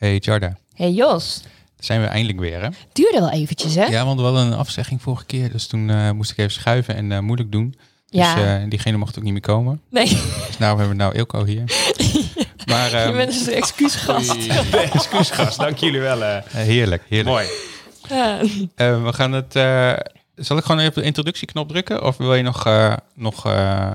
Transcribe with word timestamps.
Hey 0.00 0.16
Jarda, 0.20 0.56
Hey 0.74 0.90
Jos, 0.90 1.40
daar 1.42 1.50
zijn 1.84 2.00
we 2.00 2.06
eindelijk 2.06 2.38
weer 2.38 2.62
hè? 2.62 2.68
duurde 2.92 3.18
wel 3.18 3.30
eventjes 3.30 3.74
hè? 3.74 3.84
Ja, 3.84 4.04
want 4.04 4.18
we 4.20 4.24
hadden 4.26 4.46
een 4.46 4.52
afzegging 4.58 5.02
vorige 5.02 5.24
keer, 5.24 5.52
dus 5.52 5.66
toen 5.66 5.90
eh, 5.90 6.10
moest 6.10 6.30
ik 6.30 6.38
even 6.38 6.52
schuiven 6.52 6.94
en 6.96 7.12
eh, 7.12 7.18
moeilijk 7.18 7.52
doen. 7.52 7.74
Dus 8.06 8.20
Ja. 8.20 8.60
eh, 8.60 8.68
diegene 8.68 8.96
mocht 8.96 9.18
ook 9.18 9.24
niet 9.24 9.32
meer 9.32 9.40
komen. 9.42 9.80
Nee, 9.90 10.08
Dus 10.46 10.58
nou 10.58 10.78
hebben 10.78 10.88
we 10.88 11.02
nou 11.02 11.14
Ilko 11.14 11.44
hier. 11.44 11.62
Maar 12.66 12.90
je 12.90 12.96
ehm, 12.96 13.16
bent 13.16 13.32
dus 13.32 13.46
een 13.46 13.52
excuusgast. 13.52 14.36
Excuusgast, 14.92 15.58
dank 15.58 15.76
jullie 15.78 16.00
wel. 16.00 16.22
eh. 16.24 16.36
eh, 16.36 16.44
heerlijk, 16.52 17.02
heerlijk. 17.08 17.36
Mooi. 17.36 17.46
We 19.04 19.12
gaan 19.12 19.32
het... 19.32 19.56
eh, 19.56 19.92
zal 20.34 20.56
ik 20.56 20.64
gewoon 20.64 20.78
even 20.80 20.92
op 20.92 20.98
de 20.98 21.02
introductieknop 21.02 21.68
drukken? 21.68 22.04
Of 22.04 22.16
wil 22.16 22.34
je 22.34 22.42
nog, 22.42 22.66
eh, 22.66 22.96
nog 23.14 23.46
eh, 23.46 23.90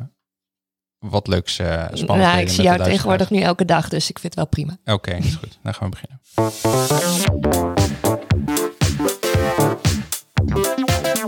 wat 1.10 1.28
leuks 1.28 1.60
uh, 1.60 1.68
spannends 1.68 2.08
Nou, 2.08 2.20
delen 2.20 2.40
ik 2.40 2.50
zie 2.50 2.64
jou 2.64 2.84
tegenwoordig 2.84 3.30
nu 3.30 3.40
elke 3.40 3.66
dag, 3.66 3.90
dus 3.90 4.10
ik 4.10 4.20
vind 4.20 4.36
het 4.36 4.36
wel 4.36 4.48
prima. 4.48 4.78
Oké, 4.96 5.12
is 5.12 5.36
goed. 5.36 5.58
Dan 5.62 5.74
gaan 5.74 5.90
we 5.90 5.96
beginnen. 5.96 6.20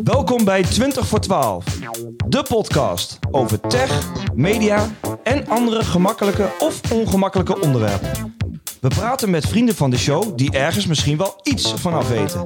Welkom 0.04 0.46
bij 0.46 0.64
20 0.64 1.08
voor 1.08 1.20
12. 1.20 1.66
De 2.28 2.44
podcast 2.48 3.20
over 3.32 3.60
tech, 3.60 4.04
media 4.34 4.88
en 5.24 5.48
andere 5.48 5.84
gemakkelijke 5.84 6.50
of 6.60 6.92
ongemakkelijke 6.92 7.62
onderwerpen. 7.62 8.36
We 8.82 8.88
praten 8.88 9.30
met 9.30 9.48
vrienden 9.48 9.76
van 9.76 9.90
de 9.90 9.98
show 9.98 10.38
die 10.38 10.52
ergens 10.52 10.86
misschien 10.86 11.18
wel 11.18 11.40
iets 11.44 11.74
vanaf 11.74 12.10
weten. 12.10 12.44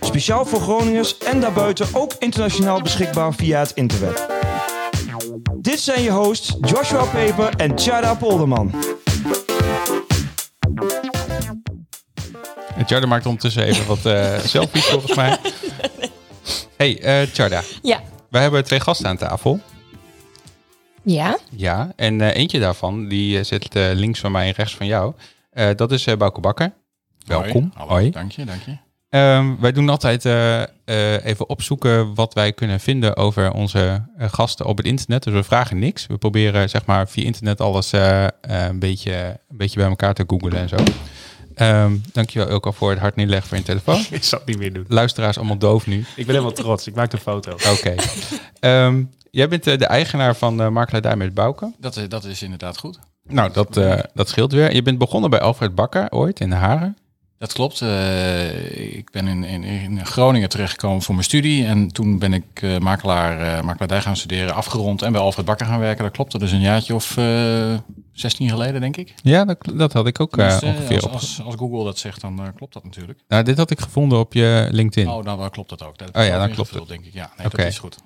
Speciaal 0.00 0.44
voor 0.44 0.60
Groningers 0.60 1.18
en 1.18 1.40
daarbuiten 1.40 1.86
ook 1.92 2.12
internationaal 2.18 2.82
beschikbaar 2.82 3.34
via 3.34 3.58
het 3.58 3.72
internet. 3.74 4.37
Dit 5.68 5.80
zijn 5.80 6.02
je 6.02 6.10
hosts 6.10 6.56
Joshua 6.60 7.04
Peper 7.04 7.56
en 7.56 7.74
Tjada 7.74 8.14
Polderman. 8.14 8.74
En 12.76 12.86
Tjarda 12.86 13.06
maakt 13.06 13.26
ondertussen 13.26 13.62
even 13.62 13.86
wat 13.86 14.06
eh 14.06 14.38
selfies 14.54 14.84
volgens 14.84 15.14
mij. 15.14 15.38
Hey, 16.76 17.00
eh 17.00 17.28
Tjarda. 17.28 17.62
Ja. 17.82 18.00
Wij 18.30 18.42
hebben 18.42 18.64
twee 18.64 18.80
gasten 18.80 19.06
aan 19.06 19.16
tafel. 19.16 19.60
Ja? 21.02 21.38
Ja, 21.50 21.92
en 21.96 22.20
eh, 22.20 22.36
eentje 22.36 22.58
daarvan, 22.58 23.08
die 23.08 23.42
zit 23.42 23.74
eh, 23.74 23.90
links 23.92 24.20
van 24.20 24.32
mij 24.32 24.46
en 24.46 24.52
rechts 24.52 24.76
van 24.76 24.86
jou. 24.86 25.14
Eh, 25.50 25.68
dat 25.76 25.92
is 25.92 26.06
eh 26.06 26.16
Bouke 26.16 26.40
Bakker. 26.40 26.72
Welkom. 27.26 27.72
Hoi. 27.74 27.88
Hoi. 27.88 28.10
Dank 28.10 28.32
je, 28.32 28.44
dank 28.44 28.62
je. 28.62 28.87
Ehm, 29.08 29.54
wij 29.60 29.72
doen 29.72 29.88
altijd 29.88 30.24
eh, 30.24 30.62
eh, 30.62 31.24
even 31.24 31.48
opzoeken 31.48 32.14
wat 32.14 32.34
wij 32.34 32.52
kunnen 32.52 32.80
vinden 32.80 33.16
over 33.16 33.52
onze 33.52 34.02
eh, 34.16 34.28
gasten 34.32 34.66
op 34.66 34.76
het 34.76 34.86
internet. 34.86 35.22
Dus 35.22 35.32
we 35.32 35.42
vragen 35.42 35.78
niks. 35.78 36.06
We 36.06 36.18
proberen 36.18 36.68
zeg 36.70 36.86
maar 36.86 37.08
via 37.08 37.24
internet 37.24 37.60
alles 37.60 37.92
een, 37.92 38.78
beetje, 38.78 39.12
een 39.48 39.56
beetje 39.56 39.78
bij 39.80 39.88
elkaar 39.88 40.14
te 40.14 40.24
googlen 40.26 40.52
en 40.58 40.68
zo. 40.68 40.76
Ehm 41.54 41.96
dankjewel 42.12 42.48
ook 42.48 42.66
al 42.66 42.72
voor 42.72 42.90
het 42.90 42.98
hard 42.98 43.16
neerleggen 43.16 43.48
van 43.48 43.58
je 43.58 43.64
telefoon. 43.64 44.00
Ik 44.10 44.24
zal 44.24 44.38
het 44.38 44.48
niet 44.48 44.58
meer 44.58 44.72
doen. 44.72 44.84
Luisteraars 44.88 45.36
allemaal 45.36 45.58
doof 45.58 45.86
nu. 45.86 45.98
Ik 45.98 46.26
ben 46.26 46.26
helemaal 46.34 46.52
trots. 46.52 46.86
Ik 46.86 46.94
maak 46.94 47.12
een 47.12 47.18
foto. 47.18 47.52
Oké. 47.52 47.94
Ehm, 48.60 49.02
jij 49.30 49.48
bent 49.48 49.64
de 49.64 49.86
eigenaar 49.86 50.36
van 50.36 50.60
uh, 50.60 50.68
Makelaar 50.68 51.16
met 51.16 51.34
Bouke. 51.34 51.72
Dat, 51.78 51.96
is- 51.96 52.08
dat 52.08 52.24
is 52.24 52.42
inderdaad 52.42 52.78
goed. 52.78 52.98
Nou, 53.28 53.52
dat, 53.52 53.76
eh, 53.76 53.98
dat 54.14 54.28
scheelt 54.28 54.52
weer. 54.52 54.74
Je 54.74 54.82
bent 54.82 54.98
begonnen 54.98 55.30
bij 55.30 55.40
Alfred 55.40 55.74
Bakker 55.74 56.10
ooit 56.10 56.40
in 56.40 56.50
de 56.50 56.56
Haren. 56.56 56.96
Dat 57.38 57.52
klopt. 57.52 57.80
Eh, 57.80 58.96
ik 58.96 59.10
ben 59.10 59.26
in, 59.26 59.44
in, 59.44 59.64
in 59.64 60.06
Groningen 60.06 60.48
terechtgekomen 60.48 61.02
voor 61.02 61.14
mijn 61.14 61.26
studie. 61.26 61.66
En 61.66 61.88
toen 61.88 62.18
ben 62.18 62.32
ik 62.32 62.44
eh, 62.62 62.78
makelaar, 62.78 63.40
eh 63.40 63.62
makelaardij 63.64 64.00
gaan 64.00 64.16
studeren, 64.16 64.54
afgerond 64.54 65.02
en 65.02 65.12
bij 65.12 65.20
Alfred 65.20 65.44
Bakker 65.44 65.66
gaan 65.66 65.80
werken. 65.80 66.04
Dat 66.04 66.12
klopt. 66.12 66.32
Dat 66.32 66.42
is 66.42 66.52
een 66.52 66.60
jaartje 66.60 66.94
of 66.94 67.16
eh 67.16 67.78
16 68.12 68.48
geleden, 68.48 68.80
denk 68.80 68.96
ik. 68.96 69.14
Ja, 69.22 69.44
dat, 69.44 69.58
dat 69.74 69.92
had 69.92 70.06
ik 70.06 70.20
ook 70.20 70.36
Dus, 70.36 70.62
ongeveer 70.62 71.02
als, 71.02 71.12
als, 71.12 71.42
als 71.44 71.54
Google 71.54 71.84
dat 71.84 71.98
zegt, 71.98 72.20
dan 72.20 72.52
klopt 72.56 72.72
dat 72.72 72.84
natuurlijk. 72.84 73.20
Nou, 73.28 73.42
dit 73.44 73.56
had 73.56 73.70
ik 73.70 73.80
gevonden 73.80 74.18
op 74.18 74.32
je 74.32 74.68
LinkedIn. 74.70 75.10
Oh, 75.10 75.24
dan, 75.24 75.38
dan 75.38 75.50
klopt 75.50 75.68
dat 75.68 75.82
ook. 75.82 75.98
Dat 75.98 76.08
Oh 76.16 76.24
ja, 76.24 76.38
dan 76.38 76.50
klopt 76.50 76.58
ingevuld, 76.58 76.88
denk 76.88 77.04
ik. 77.04 77.12
Ja, 77.12 77.30
nee, 77.36 77.46
Oké. 77.46 77.56
dat 77.56 77.66
is 77.66 77.78
goed. 77.78 77.98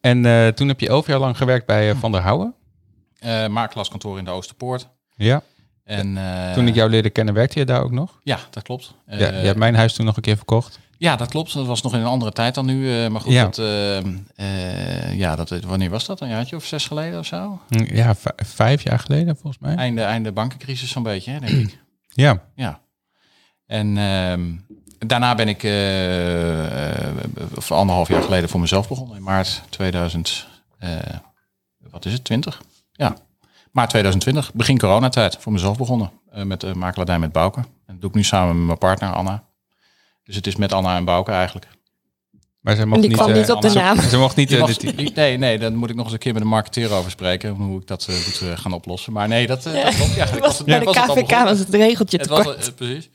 En 0.00 0.54
toen 0.54 0.68
heb 0.68 0.80
je 0.80 0.88
elf 0.88 1.06
jaar 1.06 1.18
lang 1.18 1.36
gewerkt 1.36 1.66
bij 1.66 1.94
Van 1.94 2.12
der 2.12 2.20
Houwen. 2.20 2.54
Makelaarskantoor 3.48 4.18
in 4.18 4.24
de 4.24 4.30
Oosterpoort. 4.30 4.88
Ja. 5.16 5.42
En, 5.86 6.16
eh, 6.16 6.52
Toen 6.52 6.66
ik 6.68 6.74
jou 6.74 6.90
leerde 6.90 7.10
kennen, 7.10 7.34
werkte 7.34 7.58
je 7.58 7.64
daar 7.64 7.82
ook 7.82 7.90
nog? 7.92 8.18
Ja, 8.22 8.38
dat 8.50 8.62
klopt. 8.62 8.94
ja, 9.06 9.16
je 9.16 9.24
Eh, 9.26 9.42
hebt 9.42 9.58
mijn 9.58 9.74
huis 9.74 9.92
toen 9.94 10.06
nog 10.06 10.16
een 10.16 10.22
keer 10.22 10.36
verkocht. 10.36 10.78
Ja, 10.98 11.16
dat 11.16 11.28
klopt. 11.28 11.52
Dat 11.54 11.66
was 11.66 11.82
nog 11.82 11.92
in 11.94 12.00
een 12.00 12.06
andere 12.06 12.32
tijd 12.32 12.54
dan 12.54 12.66
nu. 12.66 12.92
eh, 13.04 13.08
maar 13.10 13.20
goed, 13.20 13.32
Ja. 13.32 13.44
dat, 13.44 13.56
ja, 15.12 15.36
dat, 15.36 15.48
wanneer 15.50 15.90
was 15.90 16.06
dat? 16.06 16.20
Een 16.20 16.28
jaartje 16.28 16.56
of 16.56 16.64
zes 16.64 16.86
geleden 16.86 17.18
of 17.18 17.26
zo? 17.26 17.60
Ja, 17.68 18.14
vijf 18.36 18.82
jaar 18.82 18.98
geleden 18.98 19.36
volgens 19.36 19.58
mij. 19.62 19.74
Einde, 19.74 20.02
einde 20.02 20.32
bankencrisis 20.32 20.90
zo'n 20.90 21.02
beetje, 21.02 21.30
hè, 21.30 21.38
denk 21.40 21.52
ik. 21.68 21.78
Ja. 22.14 22.42
Ja. 22.54 22.80
En 23.66 23.98
ehm, 23.98 24.42
daarna 25.08 25.34
ben 25.34 25.48
ik 25.48 25.62
of 27.56 27.72
anderhalf 27.72 28.08
jaar 28.08 28.22
geleden 28.22 28.48
voor 28.48 28.60
mezelf 28.60 28.88
begonnen. 28.88 29.16
In 29.16 29.22
maart 29.22 29.62
2000, 29.68 30.46
eh, 30.78 30.90
wat 31.90 32.04
is 32.04 32.12
het, 32.12 32.24
20? 32.24 32.62
Ja, 32.92 33.16
maart 33.76 33.88
2020, 33.90 34.52
begin 34.54 34.78
coronatijd, 34.78 35.36
voor 35.40 35.52
mezelf 35.52 35.76
begonnen. 35.76 36.10
eh, 36.30 36.42
met 36.42 36.60
de 36.60 36.74
makelaardij 36.74 37.18
met 37.18 37.32
Bouke. 37.32 37.58
En 37.60 37.66
dat 37.86 38.00
doe 38.00 38.10
ik 38.10 38.16
nu 38.16 38.22
samen 38.24 38.56
met 38.56 38.66
mijn 38.66 38.78
partner 38.78 39.12
Anna. 39.12 39.44
Dus 40.24 40.36
het 40.36 40.46
is 40.46 40.56
met 40.56 40.72
Anna 40.72 40.96
en 40.96 41.04
Bouke 41.04 41.30
eigenlijk. 41.30 41.66
Maar 42.60 42.76
ze 42.76 42.86
mocht 42.86 43.00
Die 43.00 43.08
niet... 43.10 43.18
kwam 43.18 43.30
eh, 43.30 43.36
niet 43.36 43.50
op 43.50 43.62
de 43.62 43.72
naam. 43.72 44.00
Ze 44.00 44.18
mocht 44.18 44.36
niet... 44.36 44.52
Eh, 44.52 45.14
nee, 45.14 45.36
nee, 45.38 45.58
dan 45.58 45.74
moet 45.74 45.90
ik 45.90 45.96
nog 45.96 46.04
eens 46.04 46.12
een 46.12 46.18
keer 46.18 46.32
met 46.32 46.42
de 46.42 46.48
marketeer 46.48 46.92
over 46.92 47.10
spreken. 47.10 47.50
Hoe 47.50 47.80
ik 47.80 47.86
dat 47.86 48.06
eh, 48.08 48.14
moet 48.14 48.40
eh, 48.42 48.58
gaan 48.58 48.72
oplossen. 48.72 49.12
Maar 49.12 49.28
nee, 49.28 49.46
dat, 49.46 49.66
eh, 49.66 49.84
dat 49.84 49.94
klopt. 49.96 50.14
Ja, 50.14 50.26
Was, 50.30 50.40
was, 50.40 50.64
bij 50.64 50.78
de 50.78 50.84
was 50.84 50.96
het 50.96 51.04
KVK 51.04 51.14
begonnen. 51.14 51.44
was 51.46 51.58
het 51.58 51.74
regeltje 51.74 52.16
Het 52.18 52.26
te 52.28 52.32
was, 52.34 52.44
kort. 52.44 52.66
eh, 52.68 52.74
precies. 52.74 53.10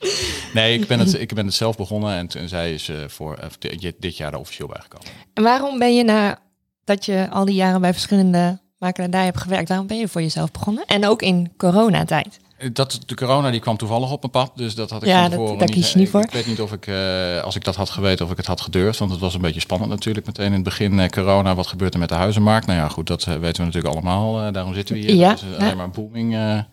Nee, 0.54 0.80
ik 0.80 0.88
ben, 0.88 1.00
het, 1.00 1.14
ik 1.22 1.34
ben 1.34 1.46
het 1.46 1.54
zelf 1.56 1.78
begonnen 1.78 2.16
en, 2.16 2.28
toen 2.28 2.48
zij 2.48 2.74
is 2.74 2.90
eh, 2.90 2.98
voor 3.08 3.36
eh, 3.36 3.50
dit, 3.60 3.96
dit 4.00 4.18
jaar 4.18 4.34
er 4.34 4.40
officieel 4.40 4.68
bijgekomen. 4.68 5.08
En 5.34 5.44
waarom 5.44 5.80
ben 5.80 5.96
je 5.96 6.04
na 6.04 6.40
dat 6.84 7.06
je 7.06 7.28
al 7.30 7.46
die 7.46 7.56
jaren 7.56 7.82
bij 7.82 7.94
verschillende 7.94 8.60
makelaardij 8.82 9.24
hebt 9.26 9.42
gewerkt, 9.42 9.68
waarom 9.70 9.88
ben 9.88 9.98
je 9.98 10.08
voor 10.08 10.22
jezelf 10.22 10.52
begonnen? 10.52 10.84
En 10.86 11.06
ook 11.08 11.22
in 11.22 11.52
coronatijd. 11.58 12.40
Eh, 12.58 12.70
Dat, 12.74 13.00
de 13.06 13.16
corona 13.16 13.52
die 13.52 13.60
kwam 13.60 13.78
toevallig 13.78 14.12
op 14.12 14.20
mijn 14.22 14.32
pad, 14.32 14.52
dus 14.56 14.76
dat 14.76 14.90
had 14.90 15.02
ik 15.02 15.08
Ja, 15.08 15.22
van 15.22 15.30
tevoren 15.30 15.58
daar 15.58 15.68
kies 15.70 15.92
je 15.92 15.98
niet 15.98 16.06
ik- 16.06 16.12
voor. 16.12 16.22
Ik 16.24 16.30
weet 16.32 16.48
niet 16.48 16.62
of 16.62 16.72
ik, 16.72 16.88
eh, 16.88 17.42
als 17.44 17.56
ik 17.56 17.64
dat 17.64 17.76
had 17.76 17.90
geweten, 17.90 18.26
of 18.26 18.32
ik 18.32 18.38
het 18.38 18.46
had 18.46 18.62
gedurfd. 18.62 19.00
Want 19.00 19.12
het 19.12 19.20
was 19.20 19.34
een 19.34 19.42
beetje 19.42 19.60
spannend 19.60 19.90
natuurlijk 19.92 20.26
meteen 20.26 20.46
in 20.46 20.54
het 20.54 20.64
begin. 20.64 21.00
eh, 21.00 21.10
corona, 21.10 21.56
wat 21.56 21.68
gebeurt 21.68 21.94
er 21.94 22.00
met 22.00 22.10
de 22.10 22.16
huizenmarkt? 22.16 22.66
Nou 22.68 22.80
ja, 22.80 22.88
goed, 22.88 23.08
dat 23.08 23.22
eh, 23.26 23.34
weten 23.36 23.60
we 23.60 23.66
natuurlijk 23.66 23.94
allemaal. 23.94 24.42
eh, 24.46 24.54
daarom 24.54 24.74
zitten 24.74 24.96
we 24.96 25.02
hier. 25.02 25.16
Ja, 25.16 25.34
is 25.34 25.42
eh, 25.42 25.50
ja. 25.50 25.58
alleen 25.58 25.78
maar 25.78 25.90
booming 25.90 26.34
eh, 26.36 26.58
eh, 26.58 26.64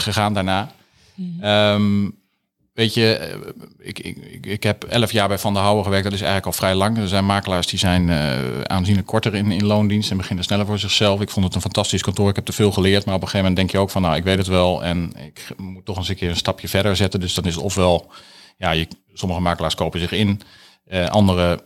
gegaan 0.00 0.34
daarna. 0.34 0.70
Mhm. 1.14 1.44
Ehm, 1.44 2.04
weet 2.80 2.94
je, 2.94 3.14
eh, 3.14 3.38
ik, 3.78 3.98
ik, 3.98 4.46
ik, 4.46 4.62
heb 4.62 4.84
elf 4.84 5.12
jaar 5.12 5.28
bij 5.28 5.38
Van 5.38 5.52
der 5.52 5.62
Houwen 5.62 5.84
gewerkt. 5.84 6.04
Dat 6.04 6.12
is 6.12 6.20
eigenlijk 6.20 6.52
al 6.52 6.58
vrij 6.58 6.74
lang. 6.74 6.98
Er 6.98 7.08
zijn 7.08 7.26
makelaars 7.26 7.66
die 7.66 7.78
zijn 7.78 8.10
eh, 8.10 8.60
aanzienlijk 8.60 9.06
korter 9.06 9.34
in, 9.34 9.52
in 9.52 9.66
loondienst 9.66 10.10
en 10.10 10.16
beginnen 10.16 10.44
sneller 10.44 10.66
voor 10.66 10.78
zichzelf. 10.78 11.20
Ik 11.20 11.30
vond 11.30 11.44
het 11.44 11.54
een 11.54 11.60
fantastisch 11.60 12.02
kantoor. 12.02 12.28
Ik 12.28 12.36
heb 12.36 12.48
er 12.48 12.54
veel 12.54 12.72
geleerd. 12.72 13.04
Maar 13.04 13.14
op 13.14 13.22
een 13.22 13.28
gegeven 13.28 13.48
moment 13.48 13.56
denk 13.56 13.70
je 13.70 13.78
ook 13.78 13.90
van, 13.90 14.02
nou, 14.02 14.16
ik 14.16 14.24
weet 14.24 14.38
het 14.38 14.46
wel. 14.46 14.84
En 14.84 15.12
ik 15.26 15.46
moet 15.56 15.84
toch 15.84 15.96
eens 15.96 16.08
een 16.08 16.16
keer 16.16 16.30
een 16.30 16.36
stapje 16.36 16.68
verder 16.68 16.96
zetten. 16.96 17.20
Dus 17.20 17.34
dan 17.34 17.44
is 17.44 17.54
het 17.54 17.64
ofwel, 17.64 18.12
ja, 18.56 18.70
je, 18.70 18.88
sommige 19.12 19.40
makelaars 19.40 19.74
kopen 19.74 20.00
zich 20.00 20.12
in. 20.12 20.40
Eh 20.84 21.08
andere 21.08 21.62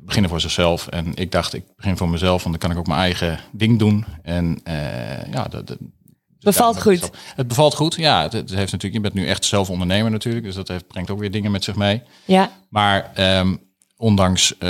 beginnen 0.00 0.30
voor 0.30 0.40
zichzelf. 0.40 0.86
En 0.86 1.14
ik 1.14 1.30
dacht, 1.32 1.54
ik 1.54 1.64
begin 1.76 1.96
voor 1.96 2.08
mezelf, 2.08 2.42
want 2.42 2.60
dan 2.60 2.68
kan 2.68 2.70
ik 2.70 2.78
ook 2.78 2.86
mijn 2.86 3.00
eigen 3.00 3.40
ding 3.52 3.78
doen. 3.78 4.04
En 4.22 4.60
ja, 5.30 5.44
dat, 5.50 5.76
Bevalt 6.42 6.74
ja, 6.74 6.80
goed. 6.80 7.10
Het 7.36 7.48
bevalt 7.48 7.74
goed, 7.74 7.94
ja. 7.94 8.22
Het, 8.22 8.32
het 8.32 8.50
heeft 8.50 8.72
natuurlijk, 8.72 9.04
je 9.04 9.10
bent 9.10 9.14
nu 9.14 9.26
echt 9.26 9.44
zelf 9.44 9.70
ondernemer 9.70 10.10
natuurlijk, 10.10 10.44
dus 10.44 10.54
dat 10.54 10.68
heeft, 10.68 10.86
brengt 10.86 11.10
ook 11.10 11.18
weer 11.18 11.30
dingen 11.30 11.50
met 11.50 11.64
zich 11.64 11.76
mee. 11.76 12.02
Ja, 12.24 12.50
Maar 12.68 13.10
ehm, 13.14 13.56
ondanks 13.96 14.58
eh, 14.58 14.68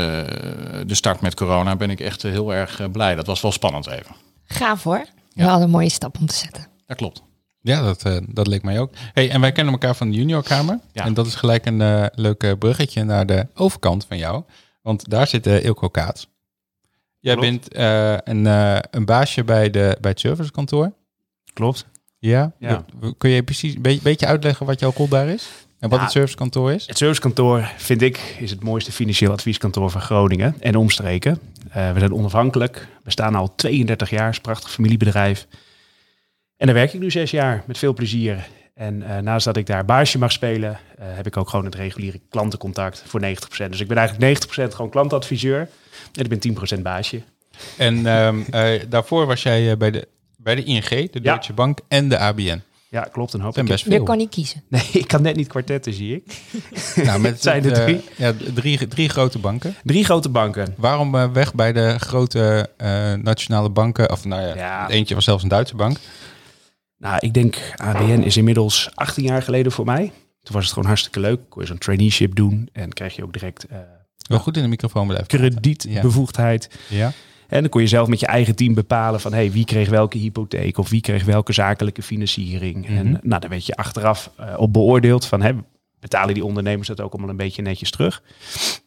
de 0.86 0.94
start 0.94 1.20
met 1.20 1.34
corona 1.34 1.76
ben 1.76 1.90
ik 1.90 2.00
echt 2.00 2.22
heel 2.22 2.54
erg 2.54 2.80
eh, 2.80 2.90
blij. 2.90 3.14
Dat 3.14 3.26
was 3.26 3.40
wel 3.40 3.52
spannend 3.52 3.86
even. 3.86 4.14
gaaf 4.44 4.82
hoor. 4.82 5.04
Wel 5.34 5.60
een 5.60 5.70
mooie 5.70 5.88
stap 5.90 6.18
om 6.20 6.26
te 6.26 6.34
zetten. 6.34 6.66
Dat 6.86 6.96
klopt. 6.96 7.22
Ja, 7.60 7.82
dat, 7.82 8.02
eh, 8.02 8.16
dat 8.28 8.46
leek 8.46 8.62
mij 8.62 8.80
ook. 8.80 8.92
Hey, 9.12 9.30
en 9.30 9.40
wij 9.40 9.52
kennen 9.52 9.72
elkaar 9.72 9.94
van 9.94 10.10
de 10.10 10.16
juniorkamer. 10.16 10.78
Ja. 10.92 11.04
En 11.04 11.14
dat 11.14 11.26
is 11.26 11.34
gelijk 11.34 11.66
een 11.66 11.80
eh 11.80 12.04
leuke 12.14 12.56
bruggetje 12.58 13.04
naar 13.04 13.26
de 13.26 13.46
overkant 13.54 14.04
van 14.08 14.16
jou. 14.16 14.42
Want 14.82 15.10
daar 15.10 15.26
zit 15.26 15.46
eh, 15.46 15.64
Ilko 15.64 15.88
Kaats. 15.88 16.26
Jij 17.18 17.34
Klopt. 17.36 17.50
bent 17.50 17.74
eh, 17.74 18.16
een, 18.34 18.46
eh, 18.46 18.78
een 18.90 19.04
baasje 19.04 19.44
bij, 19.44 19.70
de, 19.70 19.98
bij 20.00 20.10
het 20.10 20.20
servicekantoor. 20.20 20.92
Klopt. 21.52 21.86
Ja? 22.18 22.52
Kun 23.18 23.30
je 23.30 23.42
precies 23.42 23.74
een 23.74 23.98
beetje, 24.02 24.26
uitleggen 24.26 24.66
wat 24.66 24.80
jouw 24.80 24.92
rol 24.96 25.08
daar 25.08 25.28
is? 25.28 25.48
En 25.78 25.88
wat 25.88 25.98
Ja. 25.98 26.04
het 26.04 26.12
servicekantoor 26.12 26.72
is? 26.72 26.86
Het 26.86 26.98
servicekantoor, 26.98 27.72
vind 27.76 28.02
ik, 28.02 28.36
is 28.38 28.50
het 28.50 28.62
mooiste 28.62 28.92
financieel 28.92 29.32
advieskantoor 29.32 29.90
van 29.90 30.00
Groningen 30.00 30.54
en 30.60 30.76
omstreken. 30.76 31.38
Eh, 31.70 31.92
we 31.92 31.98
zijn 31.98 32.12
onafhankelijk. 32.14 32.86
We 33.04 33.10
staan 33.10 33.34
al 33.34 33.54
32 33.54 34.10
jaar, 34.10 34.28
is 34.28 34.36
een 34.36 34.42
prachtig 34.42 34.70
familiebedrijf. 34.70 35.46
En 36.56 36.66
daar 36.66 36.74
werk 36.74 36.92
ik 36.92 37.00
nu 37.00 37.10
zes 37.10 37.30
jaar 37.30 37.62
met 37.66 37.78
veel 37.78 37.94
plezier. 37.94 38.48
En 38.74 39.02
eh, 39.02 39.18
naast 39.18 39.44
dat 39.44 39.56
ik 39.56 39.66
daar 39.66 39.84
baasje 39.84 40.18
mag 40.18 40.32
spelen, 40.32 40.78
eh, 40.98 41.06
heb 41.08 41.26
ik 41.26 41.36
ook 41.36 41.48
gewoon 41.48 41.64
het 41.64 41.74
reguliere 41.74 42.20
klantencontact 42.28 43.02
voor 43.06 43.20
90%. 43.20 43.70
Dus 43.70 43.80
ik 43.80 43.88
ben 43.88 43.96
eigenlijk 43.96 44.26
90% 44.68 44.74
gewoon 44.74 44.90
klantadviseur 44.90 45.68
en 46.14 46.24
ik 46.24 46.28
ben 46.28 46.38
10% 46.38 46.82
baasje. 46.82 47.22
En 47.78 48.06
ehm, 48.06 48.40
eh, 48.50 48.80
daarvoor 48.88 49.26
was 49.26 49.42
jij 49.42 49.76
bij, 49.76 49.90
de, 49.90 50.08
bij 50.42 50.54
de 50.54 50.64
ING, 50.64 50.88
de 50.88 51.08
Ja. 51.12 51.20
Deutsche 51.20 51.52
Bank 51.52 51.78
en 51.88 52.08
de 52.08 52.18
ABN. 52.18 52.60
Ja, 52.88 53.02
klopt. 53.12 53.32
Een 53.32 53.40
hoop. 53.40 53.52
Zijn 53.54 53.64
Ik 53.66 53.72
best 53.72 53.84
Je 53.84 54.02
kan 54.02 54.16
niet 54.16 54.28
kiezen. 54.30 54.62
Nee, 54.68 54.88
ik 54.92 55.06
kan 55.08 55.22
net 55.22 55.36
niet 55.36 55.48
kwartetten, 55.48 55.92
zie 55.92 56.14
ik. 56.14 56.40
Nou, 57.06 57.20
met 57.20 57.42
zijn 57.42 57.64
er 57.64 57.72
eh, 57.72 57.82
drie. 57.84 58.00
ja, 58.16 58.32
drie, 58.54 58.88
drie 58.88 59.08
grote 59.08 59.38
banken. 59.38 59.74
Drie 59.84 60.04
grote 60.04 60.28
banken. 60.28 60.74
Waarom 60.76 61.14
eh, 61.14 61.30
weg 61.32 61.54
bij 61.54 61.72
de 61.72 61.98
grote 61.98 62.68
eh, 62.76 63.12
nationale 63.14 63.70
banken? 63.70 64.10
Of 64.10 64.24
nou 64.24 64.42
ja, 64.42 64.54
Ja. 64.54 64.88
eentje 64.88 65.14
was 65.14 65.24
zelfs 65.24 65.42
een 65.42 65.48
Duitse 65.48 65.76
bank. 65.76 65.96
Nou, 66.98 67.16
ik 67.20 67.34
denk 67.34 67.56
ABN 67.76 68.20
is 68.22 68.36
inmiddels 68.36 68.90
18 68.94 69.24
jaar 69.24 69.42
geleden 69.42 69.72
voor 69.72 69.84
mij. 69.84 70.12
Toen 70.42 70.54
was 70.54 70.64
het 70.64 70.72
gewoon 70.72 70.88
hartstikke 70.88 71.20
leuk. 71.20 71.40
Kon 71.48 71.62
je 71.62 71.68
zo'n 71.68 71.78
traineeship 71.78 72.34
doen 72.34 72.68
en 72.72 72.92
kreeg 72.92 73.16
je 73.16 73.22
ook 73.24 73.32
direct 73.32 73.66
eh 73.66 73.78
Wel 74.28 74.38
goed 74.38 74.56
in 74.56 74.62
de 74.62 74.68
microfoon 74.68 75.06
blijven. 75.06 75.26
kredietbevoegdheid. 75.26 76.68
Ja. 76.88 77.12
En 77.52 77.60
dan 77.60 77.68
kon 77.70 77.80
je 77.80 77.86
zelf 77.86 78.08
met 78.08 78.20
je 78.20 78.26
eigen 78.26 78.54
team 78.54 78.74
bepalen 78.74 79.20
van 79.20 79.32
hey, 79.32 79.50
wie 79.50 79.64
kreeg 79.64 79.88
welke 79.88 80.18
hypotheek 80.18 80.78
of 80.78 80.90
wie 80.90 81.00
kreeg 81.00 81.24
welke 81.24 81.52
zakelijke 81.52 82.02
financiering. 82.02 82.86
En 82.86 83.06
Mhm. 83.06 83.16
nou, 83.22 83.40
daar 83.40 83.50
werd 83.50 83.66
je 83.66 83.76
achteraf 83.76 84.30
eh, 84.36 84.54
op 84.56 84.72
beoordeeld 84.72 85.26
van 85.26 85.42
hè, 85.42 85.52
betalen 86.00 86.34
die 86.34 86.44
ondernemers 86.44 86.88
dat 86.88 87.00
ook 87.00 87.12
allemaal 87.12 87.30
een 87.30 87.36
beetje 87.36 87.62
netjes 87.62 87.90
terug. 87.90 88.22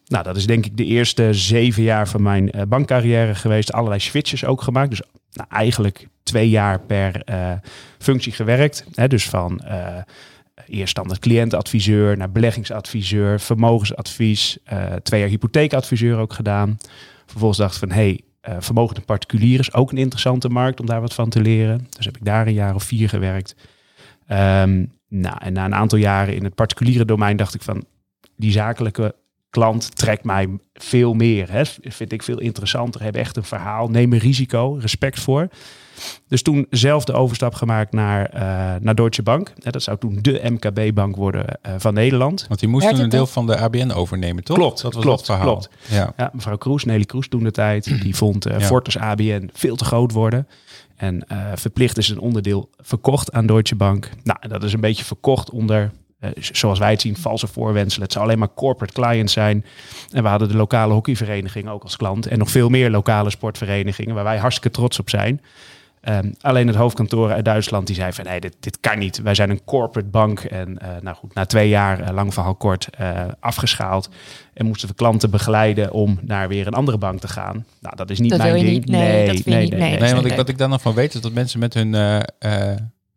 Nou, 0.06 0.24
dat 0.24 0.36
is 0.36 0.46
denk 0.46 0.66
ik 0.66 0.76
de 0.76 0.84
eerste 0.84 1.34
zeven 1.34 1.82
jaar 1.82 2.08
van 2.08 2.22
mijn 2.22 2.50
eh, 2.50 2.62
bankcarrière 2.68 3.34
geweest. 3.34 3.72
Allerlei 3.72 4.00
switches 4.00 4.44
ook 4.44 4.62
gemaakt. 4.62 4.90
Dus 4.90 5.00
nou, 5.32 5.48
eigenlijk 5.50 6.08
twee 6.22 6.48
jaar 6.48 6.80
per 6.80 7.22
eh, 7.24 7.52
functie 7.98 8.32
gewerkt. 8.32 8.84
Hè, 8.94 9.08
dus 9.08 9.28
van 9.28 9.60
eh 9.60 9.96
eerst 10.68 10.90
standaard 10.90 11.20
cliëntadviseur 11.20 12.16
naar 12.16 12.30
beleggingsadviseur, 12.32 13.40
vermogensadvies, 13.40 14.58
eh, 14.64 14.92
twee 15.02 15.20
jaar 15.20 15.28
hypotheekadviseur 15.28 16.18
ook 16.18 16.32
gedaan. 16.32 16.78
Vervolgens 17.26 17.58
dacht 17.58 17.72
ik 17.74 17.78
van, 17.78 17.90
hey, 17.90 18.20
eh 18.46 18.56
vermogende 18.58 19.00
particulier 19.00 19.58
is 19.58 19.72
ook 19.72 19.90
een 19.90 19.98
interessante 19.98 20.48
markt 20.48 20.80
om 20.80 20.86
daar 20.86 21.00
wat 21.00 21.14
van 21.14 21.28
te 21.28 21.40
leren. 21.40 21.86
Dus 21.96 22.04
heb 22.04 22.16
ik 22.16 22.24
daar 22.24 22.46
een 22.46 22.52
jaar 22.52 22.74
of 22.74 22.82
vier 22.82 23.08
gewerkt. 23.08 23.56
Ehm, 24.26 24.84
nou, 25.08 25.36
en 25.38 25.52
na 25.52 25.64
een 25.64 25.74
aantal 25.74 25.98
jaren 25.98 26.34
in 26.34 26.44
het 26.44 26.54
particuliere 26.54 27.04
domein 27.04 27.36
dacht 27.36 27.54
ik 27.54 27.62
van, 27.62 27.84
die 28.36 28.52
zakelijke 28.52 29.14
klant 29.50 29.96
trekt 29.96 30.24
mij 30.24 30.48
veel 30.74 31.14
meer. 31.14 31.50
Hè. 31.50 31.62
Vind 31.82 32.12
ik 32.12 32.22
veel 32.22 32.40
interessanter. 32.40 33.02
Heb 33.02 33.14
echt 33.14 33.36
een 33.36 33.44
verhaal. 33.44 33.88
Neem 33.88 34.12
een 34.12 34.18
risico. 34.18 34.78
Respect 34.80 35.20
voor. 35.20 35.48
Dus 36.28 36.42
toen 36.42 36.66
zelf 36.70 37.04
de 37.04 37.12
overstap 37.12 37.54
gemaakt 37.54 37.92
naar, 37.92 38.26
eh, 38.26 38.42
naar 38.80 38.94
Deutsche 38.94 39.22
Bank. 39.22 39.52
Hè, 39.62 39.70
dat 39.70 39.82
zou 39.82 39.98
toen 39.98 40.18
de 40.22 40.40
MKB-bank 40.44 41.16
worden 41.16 41.46
eh, 41.62 41.72
van 41.78 41.94
Nederland. 41.94 42.44
Want 42.48 42.60
die 42.60 42.68
moest 42.68 42.84
Werd 42.84 42.96
toen 42.96 43.04
een 43.04 43.10
het 43.10 43.18
deel 43.18 43.32
van 43.32 43.46
de 43.46 43.58
ABN 43.58 43.90
overnemen, 43.90 44.44
toch? 44.44 44.56
Klopt, 44.56 44.82
dat 44.82 44.94
was 44.94 45.02
klopt, 45.02 45.18
dat 45.18 45.26
verhaal. 45.26 45.52
klopt. 45.52 45.68
Ja. 45.88 46.12
Ja, 46.16 46.30
mevrouw 46.32 46.56
Kroes, 46.56 46.84
Nelly 46.84 47.04
Kroes 47.04 47.28
toen 47.28 47.44
de 47.44 47.50
tijd, 47.50 48.02
die 48.02 48.16
vond 48.16 48.46
eh 48.46 48.58
Ja. 48.58 48.66
Fortis 48.66 48.98
ABN 48.98 49.50
veel 49.52 49.76
te 49.76 49.84
groot 49.84 50.12
worden. 50.12 50.46
En 50.96 51.28
eh, 51.28 51.38
verplicht 51.54 51.98
is 51.98 52.08
een 52.08 52.18
onderdeel 52.18 52.70
verkocht 52.76 53.32
aan 53.32 53.46
Deutsche 53.46 53.76
Bank. 53.76 54.10
Nou, 54.22 54.38
dat 54.48 54.62
is 54.62 54.72
een 54.72 54.80
beetje 54.80 55.04
verkocht 55.04 55.50
onder, 55.50 55.90
eh, 56.18 56.30
zoals 56.34 56.78
wij 56.78 56.90
het 56.90 57.00
zien, 57.00 57.16
valse 57.16 57.46
voorwenselen. 57.46 58.02
Het 58.02 58.12
zou 58.12 58.24
alleen 58.24 58.38
maar 58.38 58.54
corporate 58.54 58.92
clients 58.92 59.32
zijn. 59.32 59.64
En 60.10 60.22
we 60.22 60.28
hadden 60.28 60.48
de 60.48 60.56
lokale 60.56 60.92
hockeyvereniging 60.92 61.68
ook 61.68 61.82
als 61.82 61.96
klant. 61.96 62.26
En 62.26 62.38
nog 62.38 62.50
veel 62.50 62.68
meer 62.68 62.90
lokale 62.90 63.30
sportverenigingen, 63.30 64.14
waar 64.14 64.24
wij 64.24 64.38
hartstikke 64.38 64.76
trots 64.76 64.98
op 64.98 65.10
zijn. 65.10 65.40
Ehm, 66.06 66.30
alleen 66.40 66.66
het 66.66 66.76
hoofdkantoor 66.76 67.32
uit 67.32 67.44
Duitsland 67.44 67.86
die 67.86 67.96
zei 67.96 68.12
van 68.12 68.24
nee, 68.24 68.40
dit, 68.40 68.56
dit 68.60 68.80
kan 68.80 68.98
niet. 68.98 69.22
Wij 69.22 69.34
zijn 69.34 69.50
een 69.50 69.64
corporate 69.64 70.08
bank. 70.08 70.40
En 70.40 70.78
eh, 70.78 70.88
nou 71.00 71.16
goed, 71.16 71.34
na 71.34 71.44
twee 71.46 71.68
jaar, 71.68 72.00
eh, 72.00 72.14
lang 72.14 72.34
verhaal 72.34 72.54
kort, 72.54 72.88
eh, 72.98 73.20
afgeschaald. 73.40 74.08
En 74.54 74.66
moesten 74.66 74.88
we 74.88 74.94
klanten 74.94 75.30
begeleiden 75.30 75.92
om 75.92 76.18
naar 76.22 76.48
weer 76.48 76.66
een 76.66 76.72
andere 76.74 76.98
bank 76.98 77.20
te 77.20 77.28
gaan. 77.28 77.64
Nou, 77.80 77.96
dat 77.96 78.10
is 78.10 78.18
niet 78.20 78.30
Dat 78.30 78.38
mijn 78.38 78.52
wil 78.52 78.60
je 78.62 78.66
ding. 78.68 78.78
niet. 78.78 78.88
Nee, 78.88 79.26
dat 79.26 79.34
vind 79.34 79.44
je 79.44 79.52
niet. 79.60 79.70
Nee. 79.70 79.98
Nee, 79.98 80.12
want 80.12 80.22
ik, 80.24 80.28
Nee. 80.28 80.36
wat 80.36 80.48
ik 80.48 80.58
daar 80.58 80.68
nog 80.68 80.80
van 80.80 80.94
weet 80.94 81.14
is 81.14 81.20
dat 81.20 81.32
mensen 81.32 81.58
met 81.58 81.74
hun 81.74 81.94
eh, 81.94 82.20
eh, 82.38 82.76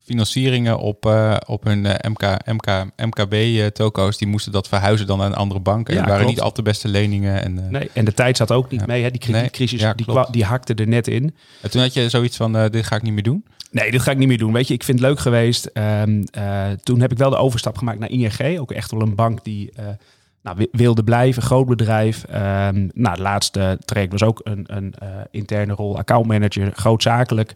financieringen 0.09 0.77
op, 0.77 1.05
eh, 1.05 1.35
op 1.45 1.63
hun 1.63 1.85
eh, 1.85 2.09
MK, 2.11 2.37
MK, 2.45 2.85
MKB-toko's, 2.95 4.17
die 4.17 4.27
moesten 4.27 4.51
dat 4.51 4.67
verhuizen 4.67 5.07
dan 5.07 5.17
naar 5.17 5.27
een 5.27 5.33
andere 5.35 5.59
bank. 5.59 5.89
En 5.89 5.95
Ja, 5.95 5.99
waren 6.01 6.15
klopt. 6.15 6.29
niet 6.31 6.41
al 6.41 6.51
te 6.51 6.61
beste 6.61 6.87
leningen. 6.87 7.43
En, 7.43 7.59
eh, 7.63 7.69
Nee, 7.69 7.89
en 7.93 8.05
de 8.05 8.13
tijd 8.13 8.37
zat 8.37 8.51
ook 8.51 8.71
niet 8.71 8.79
Ja. 8.79 8.85
mee. 8.85 9.03
Hè. 9.03 9.11
Die 9.11 9.19
kredietcrisis 9.19 9.79
Nee, 9.81 9.87
ja, 9.89 9.93
die, 10.21 10.31
die 10.31 10.43
hakte 10.45 10.73
er 10.73 10.87
net 10.87 11.07
in. 11.07 11.35
en 11.61 11.71
toen 11.71 11.81
had 11.81 11.93
je 11.93 12.09
zoiets 12.09 12.37
van, 12.37 12.57
eh, 12.57 12.69
dit 12.69 12.85
ga 12.85 12.95
ik 12.95 13.01
niet 13.01 13.13
meer 13.13 13.23
doen. 13.23 13.45
Nee, 13.71 13.91
dit 13.91 14.01
ga 14.01 14.11
ik 14.11 14.17
niet 14.17 14.27
meer 14.27 14.37
doen. 14.37 14.53
Weet 14.53 14.67
je, 14.67 14.73
ik 14.73 14.83
vind 14.83 14.99
het 14.99 15.07
leuk 15.07 15.19
geweest. 15.19 15.65
Ehm, 15.65 16.23
eh, 16.31 16.67
toen 16.83 17.01
heb 17.01 17.11
ik 17.11 17.17
wel 17.17 17.29
de 17.29 17.35
overstap 17.37 17.77
gemaakt 17.77 17.99
naar 17.99 18.09
ING. 18.09 18.59
Ook 18.59 18.71
echt 18.71 18.91
wel 18.91 19.01
een 19.01 19.15
bank 19.15 19.43
die 19.43 19.71
eh, 19.75 19.85
nou, 20.43 20.57
wi- 20.57 20.67
wilde 20.71 21.03
blijven. 21.03 21.41
Groot 21.41 21.65
bedrijf. 21.67 22.23
Ehm, 22.23 22.87
nou, 22.93 23.09
het 23.11 23.19
laatste 23.19 23.79
traject 23.85 24.11
was 24.11 24.23
ook 24.23 24.41
een, 24.43 24.63
een 24.67 24.93
eh, 24.99 25.07
interne 25.31 25.73
rol. 25.73 25.97
Accountmanager, 25.97 26.71
grootzakelijk. 26.75 27.55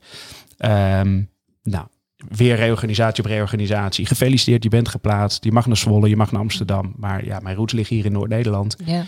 Ehm, 0.58 1.22
nou, 1.64 1.86
weer 2.28 2.56
reorganisatie 2.56 3.24
op 3.24 3.30
reorganisatie. 3.30 4.06
Gefeliciteerd, 4.06 4.64
je 4.64 4.70
bent 4.70 4.88
geplaatst. 4.90 5.44
Je 5.44 5.52
mag 5.52 5.66
naar 5.66 5.78
Zwolle, 5.78 6.10
je 6.10 6.16
mag 6.16 6.32
naar 6.32 6.42
Amsterdam. 6.42 6.94
Maar 6.96 7.26
ja, 7.26 7.40
mijn 7.40 7.56
roots 7.56 7.74
liggen 7.74 7.96
hier 7.96 8.06
in 8.06 8.12
Noord-Nederland. 8.12 8.76
Ja. 8.86 9.06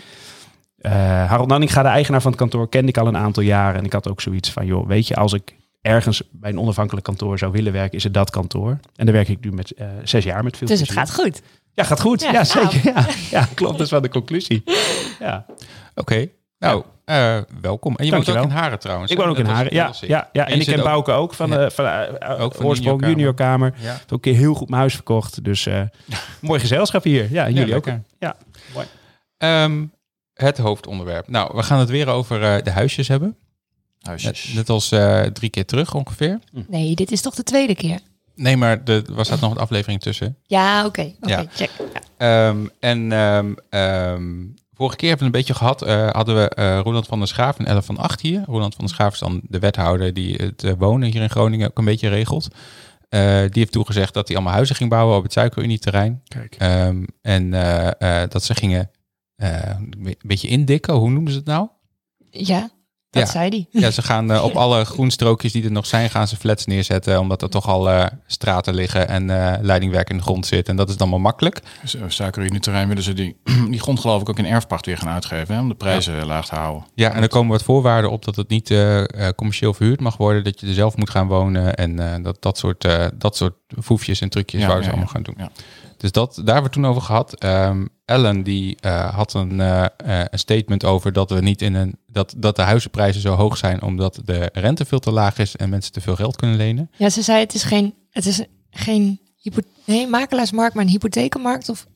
Eh 0.78 0.92
Harold 1.28 1.48
Nanninga, 1.48 1.82
de 1.82 1.88
eigenaar 1.88 2.20
van 2.22 2.30
het 2.30 2.40
kantoor, 2.40 2.68
kende 2.68 2.88
ik 2.88 2.98
al 2.98 3.06
een 3.06 3.16
aantal 3.16 3.42
jaren. 3.42 3.78
En 3.78 3.84
ik 3.84 3.92
had 3.92 4.08
ook 4.10 4.20
zoiets 4.20 4.50
van, 4.50 4.66
joh, 4.66 4.86
weet 4.86 5.06
je, 5.06 5.16
als 5.16 5.32
ik 5.32 5.56
ergens 5.80 6.22
bij 6.32 6.50
een 6.50 6.58
onafhankelijk 6.58 7.06
kantoor 7.06 7.38
zou 7.38 7.52
willen 7.52 7.72
werken, 7.72 7.96
is 7.96 8.04
het 8.04 8.14
dat 8.14 8.30
kantoor. 8.30 8.78
En 8.96 9.04
daar 9.06 9.14
werk 9.14 9.28
ik 9.28 9.44
nu 9.44 9.52
met 9.52 9.70
eh, 9.70 9.86
zes 10.04 10.24
jaar 10.24 10.44
met 10.44 10.56
veel 10.56 10.66
Dus 10.66 10.80
het 10.80 10.90
gaat 10.90 11.14
goed. 11.14 11.42
Ja, 11.74 11.84
gaat 11.84 12.00
goed. 12.00 12.20
Ja, 12.20 12.32
Ja, 12.32 12.44
zeker. 12.44 12.80
Ja. 12.84 13.06
ja, 13.30 13.48
klopt. 13.54 13.72
Dat 13.72 13.86
is 13.86 13.90
wel 13.90 14.00
de 14.00 14.08
conclusie. 14.08 14.62
Ja. 15.18 15.46
Oké, 15.94 16.28
nou, 16.58 16.84
eh, 17.04 17.38
welkom. 17.60 17.96
En 17.96 18.04
je 18.04 18.10
woont 18.10 18.28
ook 18.28 18.42
in 18.44 18.50
Haren 18.50 18.78
trouwens. 18.78 19.10
Ik 19.12 19.16
woon 19.18 19.28
ook 19.28 19.38
in 19.38 19.46
Haren. 19.46 19.74
Ja, 19.74 19.92
ja, 20.00 20.28
ja. 20.32 20.46
En 20.48 20.60
ik 20.60 20.66
ken 20.66 20.78
ook- 20.78 20.84
Bouke 20.84 21.12
ook 21.12 21.34
van, 21.34 21.50
Ja. 21.50 21.56
de 21.56 21.70
van 21.70 21.84
uh, 21.84 21.90
Ook 22.40 22.54
van 22.54 22.62
de 22.62 22.68
oorsprong 22.68 22.80
juniorkamer. 22.80 23.08
juniorkamer. 23.10 23.74
Ja. 23.80 23.86
Heb 23.92 24.02
ook 24.02 24.10
een 24.10 24.20
keer 24.20 24.34
heel 24.34 24.54
goed 24.54 24.68
mijn 24.68 24.80
huis 24.80 24.94
verkocht. 24.94 25.44
Dus 25.44 25.66
eh, 25.66 25.82
mooi 26.40 26.60
gezelschap 26.60 27.02
hier. 27.04 27.32
Ja, 27.32 27.44
en 27.44 27.54
Ja, 27.54 27.58
jullie 27.60 27.74
ook. 27.74 27.86
Ja. 28.18 28.36
Ehm, 29.38 29.84
het 30.34 30.58
hoofdonderwerp. 30.58 31.28
Nou, 31.28 31.50
we 31.56 31.62
gaan 31.62 31.78
het 31.78 31.88
weer 31.88 32.08
over 32.08 32.42
eh, 32.42 32.62
de 32.62 32.70
huisjes 32.70 33.08
hebben. 33.08 33.36
Huisjes. 34.00 34.44
Net, 34.46 34.54
net 34.54 34.68
als 34.68 34.92
eh, 34.92 35.22
drie 35.22 35.50
keer 35.50 35.66
terug 35.66 35.94
ongeveer. 35.94 36.38
Nee, 36.68 36.94
dit 36.94 37.12
is 37.12 37.20
toch 37.20 37.34
de 37.34 37.42
tweede 37.42 37.74
keer? 37.74 37.98
Nee, 38.34 38.56
maar 38.56 38.80
er 38.84 39.02
was 39.12 39.26
staat 39.26 39.40
nog 39.40 39.50
een 39.50 39.58
aflevering 39.58 40.00
tussen. 40.00 40.36
Ja, 40.42 40.86
oké. 40.86 41.12
Oké, 41.20 41.30
Ja. 41.32 41.44
check. 41.54 41.70
Ja. 42.18 42.48
Ehm, 42.48 42.66
en 42.80 43.12
ehm, 43.12 43.52
ehm, 43.70 44.32
vorige 44.76 44.96
keer 44.96 45.08
hebben 45.08 45.26
we 45.30 45.32
een 45.32 45.40
beetje 45.40 45.54
gehad. 45.54 45.82
eh, 45.82 46.10
hadden 46.10 46.34
we 46.34 46.48
eh 46.48 46.80
Roland 46.82 47.06
van 47.06 47.18
der 47.18 47.28
Schaaf 47.28 47.58
en 47.58 47.66
Elle 47.66 47.82
van 47.82 47.96
Acht 47.98 48.20
hier. 48.20 48.42
Roland 48.46 48.74
van 48.74 48.84
der 48.84 48.94
Schaaf 48.94 49.12
is 49.12 49.18
dan 49.18 49.40
de 49.42 49.58
wethouder 49.58 50.14
die 50.14 50.34
het 50.34 50.64
eh, 50.64 50.72
wonen 50.78 51.10
hier 51.10 51.22
in 51.22 51.30
Groningen 51.30 51.68
ook 51.68 51.78
een 51.78 51.84
beetje 51.84 52.08
regelt. 52.08 52.48
Eh, 53.08 53.20
die 53.40 53.50
heeft 53.52 53.72
toegezegd 53.72 54.14
dat 54.14 54.26
hij 54.26 54.36
allemaal 54.36 54.54
huizen 54.54 54.76
ging 54.76 54.90
bouwen 54.90 55.16
op 55.16 55.22
het 55.22 55.32
Suikerunie-terrein. 55.32 56.22
Kijk. 56.28 56.54
Ehm, 56.58 57.04
en 57.22 57.54
eh, 57.54 58.22
eh, 58.22 58.30
dat 58.30 58.42
ze 58.44 58.54
gingen 58.54 58.90
eh, 59.36 59.70
een 59.90 60.16
beetje 60.22 60.48
indikken. 60.48 60.94
Hoe 60.94 61.10
noemden 61.10 61.32
ze 61.32 61.38
het 61.38 61.48
nou? 61.48 61.68
Ja, 62.30 62.70
dat 63.16 63.26
Ja. 63.26 63.32
zei 63.32 63.48
hij. 63.70 63.80
Ja, 63.82 63.90
ze 63.90 64.02
gaan 64.02 64.30
eh, 64.32 64.44
op 64.44 64.56
alle 64.56 64.84
groenstrookjes 64.84 65.52
die 65.52 65.64
er 65.64 65.70
nog 65.72 65.86
zijn, 65.86 66.10
gaan 66.10 66.28
ze 66.28 66.36
flats 66.36 66.66
neerzetten. 66.66 67.20
Omdat 67.20 67.42
er 67.42 67.50
toch 67.50 67.68
al 67.68 67.90
eh, 67.90 68.06
straten 68.26 68.74
liggen 68.74 69.08
en 69.08 69.30
eh, 69.30 69.60
leidingwerk 69.62 70.10
in 70.10 70.16
de 70.16 70.22
grond 70.22 70.46
zit. 70.46 70.68
En 70.68 70.76
dat 70.76 70.88
is 70.88 70.96
dan 70.96 71.10
wel 71.10 71.18
makkelijk. 71.18 71.60
Suikerunie 72.08 72.60
terrein 72.60 72.88
willen 72.88 73.02
ze 73.02 73.12
die, 73.12 73.36
die 73.70 73.80
grond 73.80 74.00
geloof 74.00 74.20
ik 74.20 74.28
ook 74.28 74.38
in 74.38 74.46
erfpacht 74.46 74.86
weer 74.86 74.98
gaan 74.98 75.12
uitgeven. 75.12 75.54
Hè, 75.54 75.60
om 75.60 75.68
de 75.68 75.74
prijzen 75.74 76.26
laag 76.26 76.46
te 76.46 76.54
houden. 76.54 76.84
Ja, 76.94 77.12
en 77.12 77.22
er 77.22 77.28
komen 77.28 77.50
wat 77.50 77.62
voorwaarden 77.62 78.10
op 78.10 78.24
dat 78.24 78.36
het 78.36 78.48
niet 78.48 78.74
commercieel 79.36 79.74
verhuurd 79.74 80.00
mag 80.00 80.16
worden. 80.16 80.44
Dat 80.44 80.60
je 80.60 80.66
er 80.66 80.74
zelf 80.74 80.96
moet 80.96 81.10
gaan 81.10 81.26
wonen. 81.26 81.74
En 81.74 81.98
eh, 81.98 82.22
dat, 82.22 82.42
dat, 82.42 82.58
soort, 82.58 82.84
eh, 82.84 83.06
dat 83.14 83.36
soort 83.36 83.54
foefjes 83.82 84.20
en 84.20 84.28
trucjes 84.28 84.60
Ja, 84.60 84.66
wouden 84.66 84.84
ze 84.86 84.92
allemaal 84.92 85.10
ja. 85.14 85.20
gaan 85.20 85.34
doen. 85.34 85.48
Ja. 85.96 86.02
Dus 86.02 86.12
dat, 86.12 86.34
daar 86.34 86.54
hebben 86.54 86.72
we 86.72 86.78
toen 86.78 86.86
over 86.86 87.02
gehad. 87.02 87.34
Ehm, 87.34 87.86
Ellen 88.04 88.42
die 88.42 88.76
eh, 88.80 89.14
had 89.14 89.34
een, 89.34 89.60
eh, 89.60 89.84
eh, 89.84 90.24
een 90.30 90.38
statement 90.38 90.84
over 90.84 91.12
dat 91.12 91.30
we 91.30 91.40
niet 91.40 91.62
in 91.62 91.74
een 91.74 91.98
dat, 92.06 92.34
dat 92.36 92.56
de 92.56 92.62
huizenprijzen 92.62 93.20
zo 93.20 93.34
hoog 93.34 93.56
zijn 93.56 93.82
omdat 93.82 94.20
de 94.24 94.50
rente 94.52 94.84
veel 94.84 94.98
te 94.98 95.10
laag 95.10 95.38
is 95.38 95.56
en 95.56 95.68
mensen 95.68 95.92
te 95.92 96.00
veel 96.00 96.16
geld 96.16 96.36
kunnen 96.36 96.56
lenen. 96.56 96.90
Ja, 96.96 97.10
ze 97.10 97.22
zei 97.22 97.40
het 97.40 97.54
is 97.54 97.62
geen, 97.62 97.94
het 98.10 98.26
is 98.26 98.44
geen 98.70 99.20
nee, 99.84 100.06
makelaarsmarkt, 100.06 100.74
maar 100.74 100.84
een 100.84 100.90
hypothekenmarkt 100.90 101.68
of 101.68 101.86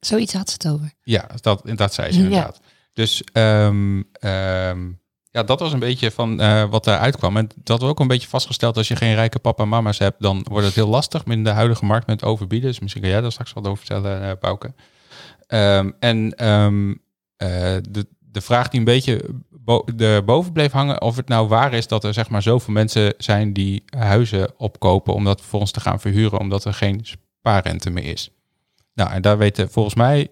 zoiets 0.00 0.32
had 0.32 0.48
ze 0.48 0.54
het 0.58 0.68
over. 0.68 0.92
Ja, 1.02 1.28
dat, 1.40 1.62
dat 1.74 1.94
zei 1.94 2.12
ze 2.12 2.18
Ja. 2.18 2.24
inderdaad. 2.24 2.60
Dus 2.92 3.22
ehm, 3.32 4.02
ehm, 4.12 4.90
ja, 5.36 5.42
dat 5.42 5.60
was 5.60 5.72
een 5.72 5.78
beetje 5.78 6.10
van 6.10 6.40
eh, 6.40 6.64
wat 6.70 6.86
eruit 6.86 7.16
kwam. 7.16 7.36
En 7.36 7.48
dat 7.62 7.80
we 7.80 7.86
ook 7.86 8.00
een 8.00 8.06
beetje 8.06 8.28
vastgesteld, 8.28 8.76
als 8.76 8.88
je 8.88 8.96
geen 8.96 9.14
rijke 9.14 9.38
papa 9.38 9.62
en 9.62 9.68
mama's 9.68 9.98
hebt, 9.98 10.22
dan 10.22 10.46
wordt 10.50 10.66
het 10.66 10.74
heel 10.74 10.88
lastig 10.88 11.24
in 11.24 11.44
de 11.44 11.50
huidige 11.50 11.84
markt 11.84 12.06
met 12.06 12.24
overbieden. 12.24 12.68
Dus 12.68 12.80
misschien 12.80 13.02
kan 13.02 13.10
jij 13.10 13.20
daar 13.20 13.32
straks 13.32 13.52
wat 13.52 13.66
over 13.66 13.76
vertellen, 13.76 14.22
eh 14.22 14.30
Bouke. 14.40 14.74
Ehm, 15.46 15.90
en 15.98 16.34
ehm, 16.34 16.90
eh, 17.36 17.48
de, 17.90 18.06
de 18.20 18.40
vraag 18.40 18.68
die 18.68 18.78
een 18.78 18.84
beetje 18.84 19.24
bo 19.50 19.84
de 19.94 20.22
boven 20.26 20.52
bleef 20.52 20.72
hangen, 20.72 21.00
of 21.00 21.16
het 21.16 21.28
nou 21.28 21.48
waar 21.48 21.72
is 21.72 21.86
dat 21.86 22.04
er 22.04 22.14
zeg 22.14 22.28
maar 22.28 22.42
zoveel 22.42 22.72
mensen 22.72 23.14
zijn 23.18 23.52
die 23.52 23.84
huizen 23.96 24.52
opkopen 24.56 25.14
om 25.14 25.24
dat 25.24 25.40
vervolgens 25.40 25.72
te 25.72 25.80
gaan 25.80 26.00
verhuren, 26.00 26.40
omdat 26.40 26.64
er 26.64 26.74
geen 26.74 27.00
spaarrente 27.02 27.90
meer 27.90 28.04
is. 28.04 28.30
Nou, 28.94 29.10
en 29.10 29.22
daar 29.22 29.38
weten 29.38 29.70
volgens 29.70 29.94
mij 29.94 30.28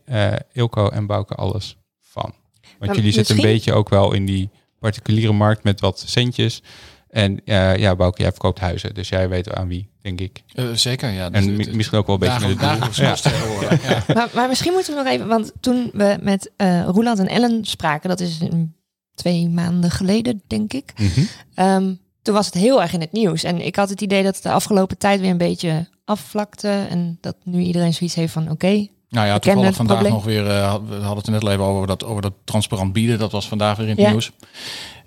Ilko 0.52 0.88
en 0.88 1.06
Bouke 1.06 1.34
alles 1.34 1.76
van. 2.00 2.34
Want 2.62 2.78
Maar 2.78 2.94
jullie 2.94 3.12
zitten 3.12 3.36
een 3.36 3.42
beetje 3.42 3.72
ook 3.72 3.88
wel 3.88 4.12
in 4.12 4.26
die 4.26 4.50
particuliere 4.90 5.32
markt 5.32 5.64
met 5.64 5.80
wat 5.80 6.02
centjes. 6.06 6.62
En 7.08 7.44
eh, 7.44 7.76
ja, 7.76 7.96
Bouke, 7.96 8.22
jij 8.22 8.30
verkoopt 8.30 8.58
huizen, 8.60 8.94
dus 8.94 9.08
jij 9.08 9.28
weet 9.28 9.52
aan 9.54 9.68
wie, 9.68 9.88
denk 10.02 10.20
ik. 10.20 10.42
Eh, 10.52 10.64
zeker, 10.72 11.10
ja. 11.10 11.30
Dus 11.30 11.44
En 11.46 11.58
het- 11.58 11.74
misschien 11.74 11.98
ook 11.98 12.06
wel 12.06 12.14
een 12.14 12.20
beetje 12.28 12.48
met 12.48 12.58
dagelijks, 12.58 13.22
het 13.24 13.34
doel. 13.38 13.46
horen. 13.48 13.78
Ja. 13.82 14.02
Maar, 14.14 14.28
maar 14.34 14.48
misschien 14.48 14.72
moeten 14.72 14.94
we 14.94 15.02
nog 15.02 15.12
even, 15.12 15.26
want 15.26 15.52
toen 15.60 15.90
we 15.92 16.18
met 16.22 16.50
eh 16.56 16.84
Roeland 16.86 17.18
en 17.18 17.28
Ellen 17.28 17.64
spraken, 17.64 18.08
dat 18.08 18.20
is 18.20 18.40
een, 18.40 18.74
twee 19.14 19.48
maanden 19.48 19.90
geleden, 19.90 20.42
denk 20.46 20.72
ik. 20.72 20.92
Mhm. 20.98 21.20
Ehm, 21.54 21.94
toen 22.22 22.34
was 22.34 22.46
het 22.46 22.54
heel 22.54 22.82
erg 22.82 22.92
in 22.92 23.00
het 23.00 23.12
nieuws. 23.12 23.42
En 23.42 23.60
ik 23.66 23.76
had 23.76 23.88
het 23.88 24.00
idee 24.00 24.22
dat 24.22 24.34
het 24.34 24.42
de 24.42 24.50
afgelopen 24.52 24.98
tijd 24.98 25.20
weer 25.20 25.30
een 25.30 25.36
beetje 25.38 25.88
afvlakte. 26.04 26.86
En 26.90 27.18
dat 27.20 27.36
nu 27.44 27.60
iedereen 27.62 27.94
zoiets 27.94 28.16
heeft 28.16 28.32
van 28.32 28.50
oké. 28.50 28.86
Nou 29.14 29.26
ja, 29.26 29.38
toevallig 29.38 29.74
vandaag 29.74 29.96
probleem. 29.98 30.14
nog 30.16 30.24
weer, 30.24 30.50
had- 30.52 30.82
we 30.88 30.94
hadden 30.94 31.16
het 31.16 31.26
er 31.26 31.32
net 31.32 31.42
al 31.42 31.50
even 31.50 31.64
over 31.64 31.86
dat, 31.86 32.04
over 32.04 32.22
dat 32.22 32.32
transparant 32.44 32.92
bieden. 32.92 33.18
Dat 33.18 33.32
was 33.32 33.48
vandaag 33.48 33.76
weer 33.76 33.86
in 33.88 33.92
het 33.92 34.00
Ja. 34.00 34.10
nieuws. 34.10 34.30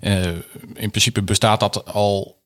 Eh, 0.00 0.26
in 0.74 0.90
principe 0.90 1.22
bestaat 1.22 1.60
dat 1.60 1.92
al, 1.94 2.36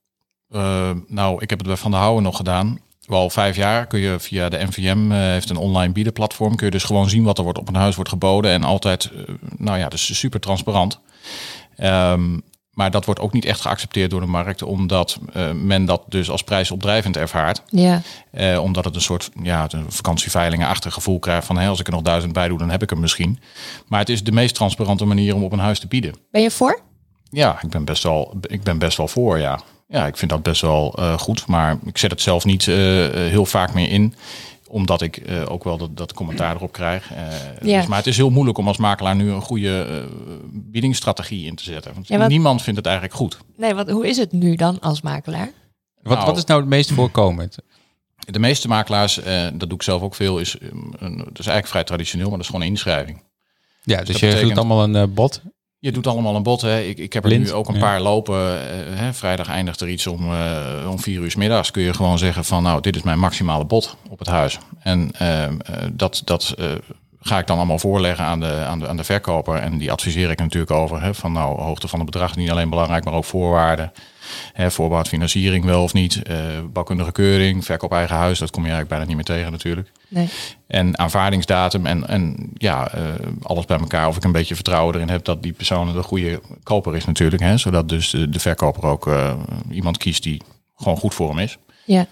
eh, 0.51 0.91
nou 1.07 1.43
ik 1.43 1.51
heb 1.51 1.59
het 1.59 1.69
bij 1.69 1.77
Van 1.77 1.91
der 1.91 2.01
Houwen 2.01 2.23
nog 2.23 2.37
gedaan. 2.37 2.79
Wel 3.07 3.31
vijf 3.31 3.57
jaar 3.57 3.87
kun 3.87 4.01
je 4.01 4.21
via 4.21 4.49
de 4.49 4.59
NVM, 4.65 5.11
heeft 5.11 5.51
een 5.51 5.57
online 5.57 5.93
biedenplatform, 5.93 6.57
kun 6.57 6.67
je 6.67 6.73
dus 6.73 6.85
gewoon 6.85 7.09
zien 7.09 7.25
wat 7.25 7.39
er 7.39 7.45
wordt 7.45 7.59
op 7.59 7.69
een 7.69 7.75
huis 7.75 7.95
wordt 7.95 8.11
geboden. 8.11 8.51
En 8.51 8.65
altijd, 8.65 9.11
nou 9.57 9.79
ja, 9.79 9.89
dus 9.89 10.19
super 10.19 10.41
transparant. 10.41 11.01
Ehm, 11.77 12.39
maar 12.73 12.91
dat 12.91 13.05
wordt 13.05 13.21
ook 13.21 13.33
niet 13.33 13.45
echt 13.45 13.61
geaccepteerd 13.61 14.11
door 14.11 14.21
de 14.21 14.27
markt, 14.27 14.63
omdat 14.63 15.19
eh, 15.33 15.51
men 15.51 15.85
dat 15.85 16.03
dus 16.09 16.31
als 16.31 16.43
prijsopdrijvend 16.43 17.17
ervaart. 17.17 17.63
Ja, 17.67 18.01
Eh, 18.31 18.63
omdat 18.63 18.85
het 18.85 18.95
een 18.95 19.01
soort 19.01 19.31
ja, 19.43 19.67
een 19.71 19.93
vakantieveilingen-achtig 19.93 20.95
gevoel 20.95 21.19
krijgt 21.19 21.47
van 21.47 21.57
als 21.59 21.81
ik 21.81 21.87
er 21.87 21.93
nog 21.93 22.03
duizend 22.03 22.33
bij 22.33 22.49
doe, 22.49 22.59
dan 22.59 22.71
heb 22.71 22.83
ik 22.83 22.91
hem 22.91 23.01
misschien. 23.01 23.39
Maar 23.89 23.99
het 24.01 24.09
is 24.09 24.25
de 24.25 24.33
meest 24.33 24.55
transparante 24.55 25.05
manier 25.05 25.35
om 25.35 25.45
op 25.45 25.53
een 25.53 25.59
huis 25.59 25.79
te 25.79 25.87
bieden. 25.87 26.15
ben 26.31 26.43
je 26.43 26.51
voor? 26.51 26.81
Ja, 27.31 27.59
ik 27.63 27.69
ben 27.71 27.85
best 27.85 28.03
wel, 28.03 28.35
ik 28.41 28.63
ben 28.63 28.79
best 28.79 28.97
wel 28.97 29.09
voor, 29.09 29.39
ja. 29.39 29.61
Ja, 29.89 30.07
ik 30.07 30.17
vind 30.17 30.31
dat 30.31 30.43
best 30.43 30.61
wel 30.61 30.95
eh, 30.99 31.19
goed, 31.19 31.47
maar 31.47 31.79
ik 31.85 31.99
zet 31.99 32.11
het 32.11 32.21
zelf 32.21 32.45
niet 32.45 32.65
heel 32.65 33.47
vaak 33.47 33.75
meer 33.75 33.89
in 33.89 34.15
omdat 34.73 35.03
ik 35.03 35.17
eh, 35.17 35.43
ook 35.49 35.65
wel 35.65 35.77
dat, 35.77 35.97
dat 35.97 36.13
commentaar 36.13 36.55
erop 36.57 36.73
krijg. 36.73 37.11
Eh, 37.13 37.17
Ja. 37.63 37.79
dus, 37.79 37.87
maar 37.87 37.99
het 37.99 38.07
is 38.07 38.17
heel 38.17 38.31
moeilijk 38.31 38.59
om 38.59 38.67
als 38.69 38.77
makelaar 38.77 39.17
nu 39.17 39.31
een 39.31 39.41
goede 39.41 39.83
eh 39.83 40.35
biedingsstrategie 40.53 41.47
in 41.47 41.55
te 41.55 41.63
zetten. 41.63 41.95
Want 41.95 42.09
Ja, 42.09 42.19
wat- 42.19 42.29
niemand 42.29 42.63
vindt 42.63 42.79
het 42.79 42.87
eigenlijk 42.89 43.17
goed. 43.17 43.39
Nee, 43.57 43.75
wat, 43.75 43.91
hoe 43.91 44.07
is 44.09 44.17
het 44.17 44.33
nu 44.33 44.55
dan 44.57 44.81
als 44.81 45.01
makelaar? 45.01 45.51
Wat, 46.03 46.15
Nou. 46.15 46.27
wat 46.27 46.37
is 46.37 46.45
nou 46.45 46.61
het 46.61 46.69
meest 46.69 46.93
voorkomend? 46.93 47.57
De 48.17 48.39
meeste 48.39 48.69
makelaars, 48.69 49.19
eh, 49.23 49.43
dat 49.55 49.69
doe 49.69 49.73
ik 49.79 49.83
zelf 49.83 50.03
ook 50.03 50.15
veel, 50.15 50.39
is, 50.39 50.59
eh, 50.59 50.69
een, 50.99 51.17
dat 51.17 51.39
is 51.39 51.47
eigenlijk 51.47 51.67
vrij 51.67 51.85
traditioneel, 51.85 52.27
maar 52.29 52.37
dat 52.37 52.47
is 52.47 52.51
gewoon 52.53 52.63
een 52.63 52.73
inschrijving. 52.73 53.23
Ja, 53.83 53.97
dus 53.99 54.07
dat 54.07 54.19
je 54.19 54.27
betekent- 54.27 54.49
doet 54.49 54.59
allemaal 54.59 54.85
een 54.95 55.15
bot. 55.15 55.43
Je 55.83 55.93
doet 55.93 56.07
allemaal 56.07 56.37
een 56.37 56.43
bod. 56.43 56.61
Hè. 56.61 56.81
Ik, 56.81 56.99
ik 56.99 57.13
heb 57.13 57.23
er 57.23 57.29
Blind, 57.29 57.45
nu 57.45 57.53
ook 57.53 57.69
een 57.69 57.75
ja. 57.75 57.81
paar 57.81 58.01
lopen. 58.01 58.37
eh, 58.37 58.99
hè. 58.99 59.13
Vrijdag 59.13 59.49
eindigt 59.49 59.81
er 59.81 59.89
iets 59.89 60.07
om, 60.07 60.33
eh, 60.33 60.89
om 60.91 60.99
vier 60.99 61.21
uur 61.21 61.31
's 61.31 61.35
middags. 61.37 61.71
Kun 61.71 61.83
je 61.83 61.95
gewoon 61.95 62.19
zeggen 62.19 62.45
van 62.45 62.63
nou, 62.63 62.81
dit 62.81 62.97
is 62.97 63.03
mijn 63.03 63.19
maximale 63.19 63.65
bod 63.65 63.97
op 64.09 64.19
het 64.19 64.29
huis. 64.29 64.59
En 64.79 65.11
eh, 65.19 65.49
dat, 65.93 66.23
dat 66.25 66.55
ga 67.21 67.39
ik 67.39 67.47
dan 67.47 67.57
allemaal 67.57 67.79
voorleggen 67.79 68.25
aan 68.25 68.41
de, 68.41 68.65
aan, 68.67 68.79
de, 68.79 68.89
aan 68.89 68.97
de 68.97 69.05
verkoper. 69.05 69.55
En 69.55 69.79
die 69.79 69.93
adviseer 69.93 70.31
ik 70.31 70.39
natuurlijk 70.39 70.71
over. 70.73 71.03
Hè, 71.03 71.15
van 71.15 71.33
nou, 71.33 71.61
hoogte 71.61 71.89
van 71.89 72.01
het 72.01 72.11
bedrag 72.11 72.37
niet 72.37 72.51
alleen 72.51 72.71
belangrijk, 72.71 73.05
maar 73.05 73.15
ook 73.15 73.25
voorwaarden. 73.25 73.93
Hè, 74.53 74.71
voorbouwd 74.71 75.09
financiering 75.09 75.65
wel 75.65 75.83
of 75.83 75.93
niet. 75.93 76.23
eh 76.23 76.37
bouwkundige 76.73 77.13
keuring, 77.13 77.65
verkoop 77.65 77.93
eigen 77.93 78.17
huis. 78.17 78.39
Dat 78.39 78.51
kom 78.51 78.65
je 78.65 78.71
eigenlijk 78.71 78.89
bijna 78.99 79.05
niet 79.15 79.17
meer 79.29 79.37
tegen 79.37 79.53
natuurlijk. 79.53 79.93
Nee. 80.09 80.29
En 80.67 80.99
aanvaardingsdatum 80.99 81.87
en, 81.87 82.09
en 82.09 82.51
ja, 82.55 82.89
eh, 82.89 83.03
alles 83.43 83.65
bij 83.65 83.79
elkaar. 83.79 84.09
Of 84.09 84.17
ik 84.17 84.25
een 84.25 84.33
beetje 84.33 84.55
vertrouwen 84.55 84.95
erin 84.95 85.09
heb 85.09 85.25
dat 85.25 85.43
die 85.43 85.53
persoon 85.53 85.93
de 85.93 86.03
goede 86.03 86.41
koper 86.63 86.97
is 86.97 87.05
natuurlijk. 87.05 87.43
Hè, 87.43 87.57
zodat 87.57 87.89
dus 87.89 88.11
de, 88.11 88.29
de 88.29 88.41
verkoper 88.41 88.85
ook 88.85 89.07
eh, 89.07 89.35
iemand 89.71 89.97
kiest 89.99 90.23
die 90.23 90.43
gewoon 90.77 90.99
goed 90.99 91.15
voor 91.15 91.29
hem 91.29 91.39
is. 91.39 91.59
Ja, 91.85 92.07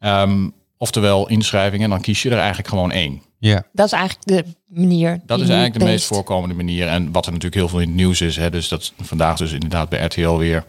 Ehm, 0.00 0.48
oftewel 0.76 1.28
inschrijvingen, 1.28 1.90
dan 1.90 2.00
kies 2.00 2.22
je 2.22 2.30
er 2.30 2.38
eigenlijk 2.38 2.68
gewoon 2.68 2.92
één. 2.92 3.22
Ja. 3.38 3.62
dat 3.72 3.86
is 3.86 3.92
eigenlijk 3.92 4.26
de 4.26 4.44
manier. 4.66 5.20
Dat 5.26 5.40
is 5.40 5.48
eigenlijk 5.48 5.78
de 5.78 5.84
meest 5.84 6.06
voorkomende 6.06 6.54
manier. 6.54 6.86
En 6.86 7.12
wat 7.12 7.26
er 7.26 7.32
natuurlijk 7.32 7.60
heel 7.60 7.68
veel 7.68 7.80
in 7.80 7.86
het 7.86 7.96
nieuws 7.96 8.20
is. 8.20 8.36
Hè, 8.36 8.50
dus 8.50 8.68
dat 8.68 8.92
vandaag 9.00 9.36
dus 9.36 9.52
inderdaad 9.52 9.88
bij 9.88 10.04
RTL 10.04 10.36
weer. 10.36 10.64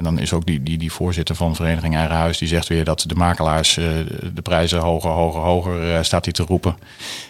En 0.00 0.06
dan 0.06 0.18
is 0.18 0.32
ook 0.32 0.46
die, 0.46 0.62
die, 0.62 0.78
die 0.78 0.92
voorzitter 0.92 1.34
van 1.34 1.54
Vereniging 1.54 1.94
Eigen 1.94 2.16
Huis. 2.16 2.38
Die 2.38 2.48
zegt 2.48 2.68
weer 2.68 2.84
dat 2.84 3.04
de 3.06 3.14
makelaars 3.14 3.76
eh, 3.76 3.84
de 4.34 4.42
prijzen 4.42 4.78
hoger, 4.78 5.10
hoger, 5.10 5.40
hoger 5.40 5.94
eh, 5.94 6.02
staat 6.02 6.24
hij 6.24 6.32
te 6.32 6.42
roepen. 6.42 6.76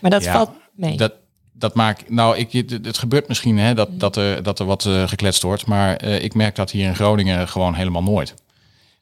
Maar 0.00 0.11
dat 0.11 0.23
Ja, 0.23 0.33
valt 0.33 0.50
mee. 0.75 0.97
Dat, 0.97 1.12
dat 1.53 1.75
maakt, 1.75 2.11
nou, 2.11 2.37
ik, 2.37 2.71
het, 2.83 2.99
gebeurt 2.99 3.29
misschien 3.29 3.59
hè, 3.59 3.75
dat, 3.75 3.89
dat, 3.93 4.17
er, 4.17 4.43
dat 4.43 4.59
er 4.59 4.67
wat 4.67 4.87
eh, 4.87 5.09
gekletst 5.09 5.43
wordt. 5.43 5.67
Maar 5.67 6.05
ik 6.05 6.35
merk 6.35 6.55
dat 6.55 6.71
hier 6.71 6.87
in 6.87 6.95
Groningen 6.95 7.49
gewoon 7.49 7.75
helemaal 7.75 8.03
nooit. 8.03 8.35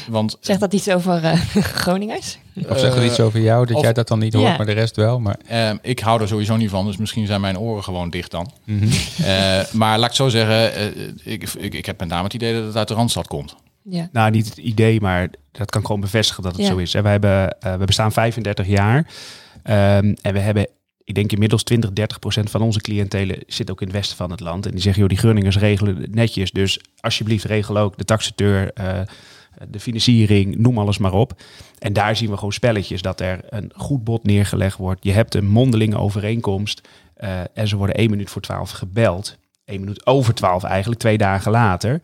Want 0.09 0.37
Zegt 0.41 0.61
dat 0.61 0.73
iets 0.75 0.89
over 0.89 1.25
eh, 1.25 1.33
Groningers? 1.83 2.39
Of 2.69 2.79
zegt 2.79 2.97
er 2.97 3.05
iets 3.05 3.21
over 3.21 3.41
jou, 3.41 3.67
dat 3.67 3.77
of- 3.77 3.83
jij 3.83 3.93
dat 3.93 4.09
dan 4.09 4.19
niet 4.19 4.35
hoort, 4.35 4.47
Ja. 4.51 4.57
maar 4.57 4.67
de 4.67 4.73
rest 4.73 4.97
wel. 4.97 5.21
Maar, 5.21 5.37
eh, 5.47 5.71
ik 5.83 5.99
hou 6.01 6.21
er 6.23 6.29
sowieso 6.29 6.57
niet 6.57 6.71
van. 6.71 6.87
Dus 6.87 6.97
misschien 6.97 7.27
zijn 7.27 7.41
mijn 7.41 7.59
oren 7.59 7.85
gewoon 7.85 8.11
dicht 8.11 8.31
dan. 8.31 8.51
Mhm. 8.65 8.85
Eh, 9.25 9.61
maar 9.73 9.99
laat 9.99 10.09
ik 10.11 10.17
zo 10.17 10.29
zeggen, 10.29 10.75
eh, 10.75 10.87
ik, 11.33 11.53
ik, 11.59 11.75
ik 11.75 11.87
heb 11.87 11.99
met 12.01 12.09
name 12.09 12.23
het 12.25 12.35
idee 12.35 12.55
dat 12.55 12.65
het 12.65 12.77
uit 12.77 12.89
de 12.89 12.95
Randstad 12.95 13.27
komt. 13.27 13.55
Ja. 13.83 14.09
Nou, 14.13 14.31
niet 14.31 14.49
het 14.49 14.59
idee, 14.59 15.01
maar 15.01 15.29
dat 15.53 15.71
kan 15.71 15.81
gewoon 15.87 16.01
bevestigen 16.01 16.43
dat 16.43 16.53
het 16.53 16.61
Ja. 16.61 16.69
zo 16.69 16.77
is. 16.77 16.93
hè. 16.93 17.03
We, 17.03 17.09
hebben, 17.09 17.57
we 17.79 17.85
bestaan 17.85 18.13
35 18.13 18.67
jaar 18.67 19.07
Ehm, 19.63 20.15
en 20.23 20.33
we 20.33 20.39
hebben, 20.39 20.67
ik 21.05 21.15
denk 21.15 21.33
inmiddels 21.33 21.63
20, 21.63 21.93
30 21.93 22.19
procent 22.19 22.51
van 22.51 22.61
onze 22.63 22.81
cliëntelen 22.81 23.39
zit 23.47 23.71
ook 23.71 23.81
in 23.81 23.87
het 23.87 23.97
westen 23.97 24.17
van 24.17 24.31
het 24.31 24.41
land. 24.41 24.67
En 24.67 24.73
die 24.73 24.81
zeggen, 24.81 25.01
joh, 25.01 25.11
die 25.11 25.19
Grunningers 25.19 25.59
regelen 25.59 25.97
het 25.97 26.15
netjes. 26.15 26.51
Dus 26.51 26.81
alsjeblieft 27.01 27.45
regel 27.45 27.77
ook 27.79 27.97
de 27.99 28.05
taxateur, 28.05 28.71
eh, 28.73 29.01
de 29.69 29.81
financiering, 29.81 30.57
noem 30.57 30.79
alles 30.79 30.99
maar 30.99 31.13
op. 31.13 31.43
En 31.79 31.93
daar 31.93 32.17
zien 32.17 32.31
we 32.31 32.37
gewoon 32.37 32.53
spelletjes 32.53 33.03
dat 33.03 33.21
er 33.21 33.41
een 33.49 33.73
goed 33.75 34.05
bod 34.05 34.25
neergelegd 34.25 34.79
wordt. 34.79 35.05
Je 35.05 35.13
hebt 35.13 35.35
een 35.35 35.47
mondelinge 35.47 35.99
overeenkomst 35.99 36.89
eh, 37.15 37.41
en 37.55 37.69
ze 37.69 37.77
worden 37.77 37.97
één 37.97 38.11
minuut 38.11 38.31
voor 38.31 38.43
twaalf 38.43 38.71
gebeld. 38.71 39.37
Één 39.65 39.81
minuut 39.81 40.07
over 40.07 40.35
twaalf 40.35 40.63
eigenlijk, 40.63 41.01
twee 41.01 41.19
dagen 41.19 41.51
later. 41.51 42.01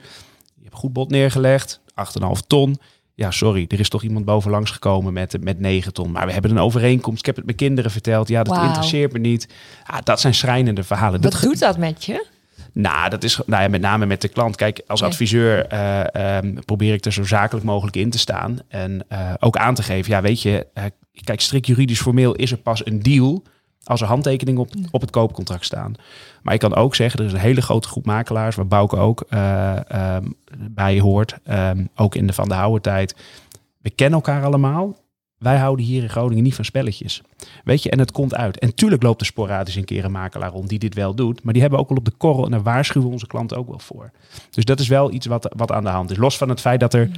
Je 0.55 0.63
hebt 0.63 0.75
goed 0.75 0.93
bod 0.93 1.11
neergelegd, 1.11 1.81
8,5 1.85 2.47
ton. 2.47 2.79
Ja, 3.15 3.31
sorry, 3.31 3.65
er 3.69 3.81
is 3.81 3.89
toch 3.89 4.03
iemand 4.03 4.25
bovenlangs 4.25 4.71
gekomen 4.71 5.13
met, 5.13 5.45
met 5.45 5.61
9 5.61 5.93
ton. 5.93 6.11
Maar 6.11 6.27
we 6.27 6.33
hebben 6.33 6.51
een 6.51 6.59
overeenkomst. 6.59 7.19
Ik 7.19 7.27
heb 7.27 7.37
het 7.37 7.45
mijn 7.45 7.57
kinderen 7.57 7.91
verteld. 7.91 8.29
Ja, 8.29 8.43
dat 8.43 8.63
interesseert 8.63 9.13
me 9.13 9.19
niet. 9.19 9.49
Ja, 9.87 10.01
dat 10.01 10.21
zijn 10.21 10.35
schrijnende 10.35 10.83
verhalen. 10.83 11.21
Wat 11.21 11.33
dat, 11.33 11.41
doet 11.41 11.59
dat 11.59 11.79
met 11.79 12.05
je? 12.05 12.27
Nou, 12.73 13.11
dat 13.11 13.25
is 13.25 13.41
nou 13.47 13.63
ja, 13.63 13.69
met 13.69 13.81
name 13.81 14.07
met 14.07 14.21
de 14.21 14.29
klant. 14.29 14.57
Kijk, 14.57 14.83
als 14.87 15.03
adviseur 15.03 15.67
eh, 15.67 16.37
ehm, 16.37 16.55
probeer 16.65 16.95
ik 16.95 17.05
er 17.05 17.13
zo 17.13 17.25
zakelijk 17.25 17.67
mogelijk 17.67 17.97
in 17.97 18.11
te 18.11 18.19
staan. 18.19 18.59
En 18.69 19.05
eh, 19.09 19.33
ook 19.39 19.57
aan 19.57 19.75
te 19.75 19.83
geven, 19.83 20.13
ja, 20.13 20.23
weet 20.23 20.43
je, 20.43 20.67
eh, 20.75 20.85
kijk, 21.25 21.41
strikt 21.41 21.67
juridisch 21.67 22.01
formeel 22.01 22.35
is 22.35 22.51
er 22.51 22.59
pas 22.59 22.87
een 22.87 23.03
deal 23.03 23.43
als 23.85 24.01
er 24.01 24.07
handtekeningen 24.07 24.61
op, 24.61 24.71
op 24.91 25.01
het 25.01 25.11
koopcontract 25.11 25.65
staan. 25.65 25.95
Maar 26.43 26.55
ik 26.55 26.61
kan 26.61 26.75
ook 26.75 26.95
zeggen, 26.95 27.21
er 27.21 27.27
is 27.27 27.33
een 27.33 27.39
hele 27.39 27.63
grote 27.63 27.89
groep 27.89 28.07
makelaars, 28.07 28.57
waar 28.57 28.67
Bouke 28.67 28.97
ook 28.97 29.25
eh, 29.29 29.91
ehm, 29.91 30.25
bij 30.59 31.01
hoort, 31.01 31.37
ehm, 31.45 31.87
ook 31.95 32.15
in 32.15 32.27
de 32.27 32.33
Van 32.33 32.49
de 32.49 32.55
Houwer 32.55 32.81
tijd. 32.81 33.17
We 33.79 33.91
kennen 33.91 34.15
elkaar 34.15 34.45
allemaal. 34.45 34.97
Wij 35.41 35.57
houden 35.57 35.85
hier 35.85 36.03
in 36.03 36.09
Groningen 36.09 36.45
niet 36.45 36.55
van 36.55 36.65
spelletjes. 36.65 37.23
Weet 37.65 37.83
je, 37.83 37.91
en 37.91 37.99
het 37.99 38.13
komt 38.13 38.35
uit. 38.35 38.59
En 38.59 38.75
tuurlijk 38.75 39.03
loopt 39.03 39.21
er 39.21 39.27
sporadisch 39.27 39.77
een 39.77 39.85
keer 39.85 40.05
een 40.05 40.13
makelaar 40.13 40.51
rond 40.51 40.69
die 40.69 40.79
dit 40.79 40.95
wel 40.95 41.15
doet. 41.15 41.43
Maar 41.43 41.53
die 41.53 41.63
hebben 41.63 41.81
ook 41.81 41.89
wel 41.89 41.99
op 41.99 42.05
de 42.05 42.11
korrel 42.11 42.45
en 42.45 42.51
daar 42.51 42.63
waarschuwen 42.63 43.07
we 43.07 43.13
onze 43.13 43.27
klanten 43.27 43.57
ook 43.57 43.69
wel 43.69 43.79
voor. 43.79 44.11
Dus 44.51 44.65
dat 44.65 44.81
is 44.81 44.89
wel 44.89 45.13
iets 45.13 45.27
wat, 45.27 45.55
wat 45.57 45.73
aan 45.73 45.85
de 45.85 45.91
hand 45.91 46.11
is. 46.11 46.17
Los 46.17 46.37
van 46.37 46.49
het 46.49 46.61
feit 46.61 46.81
dat 46.81 46.95
er 46.95 47.11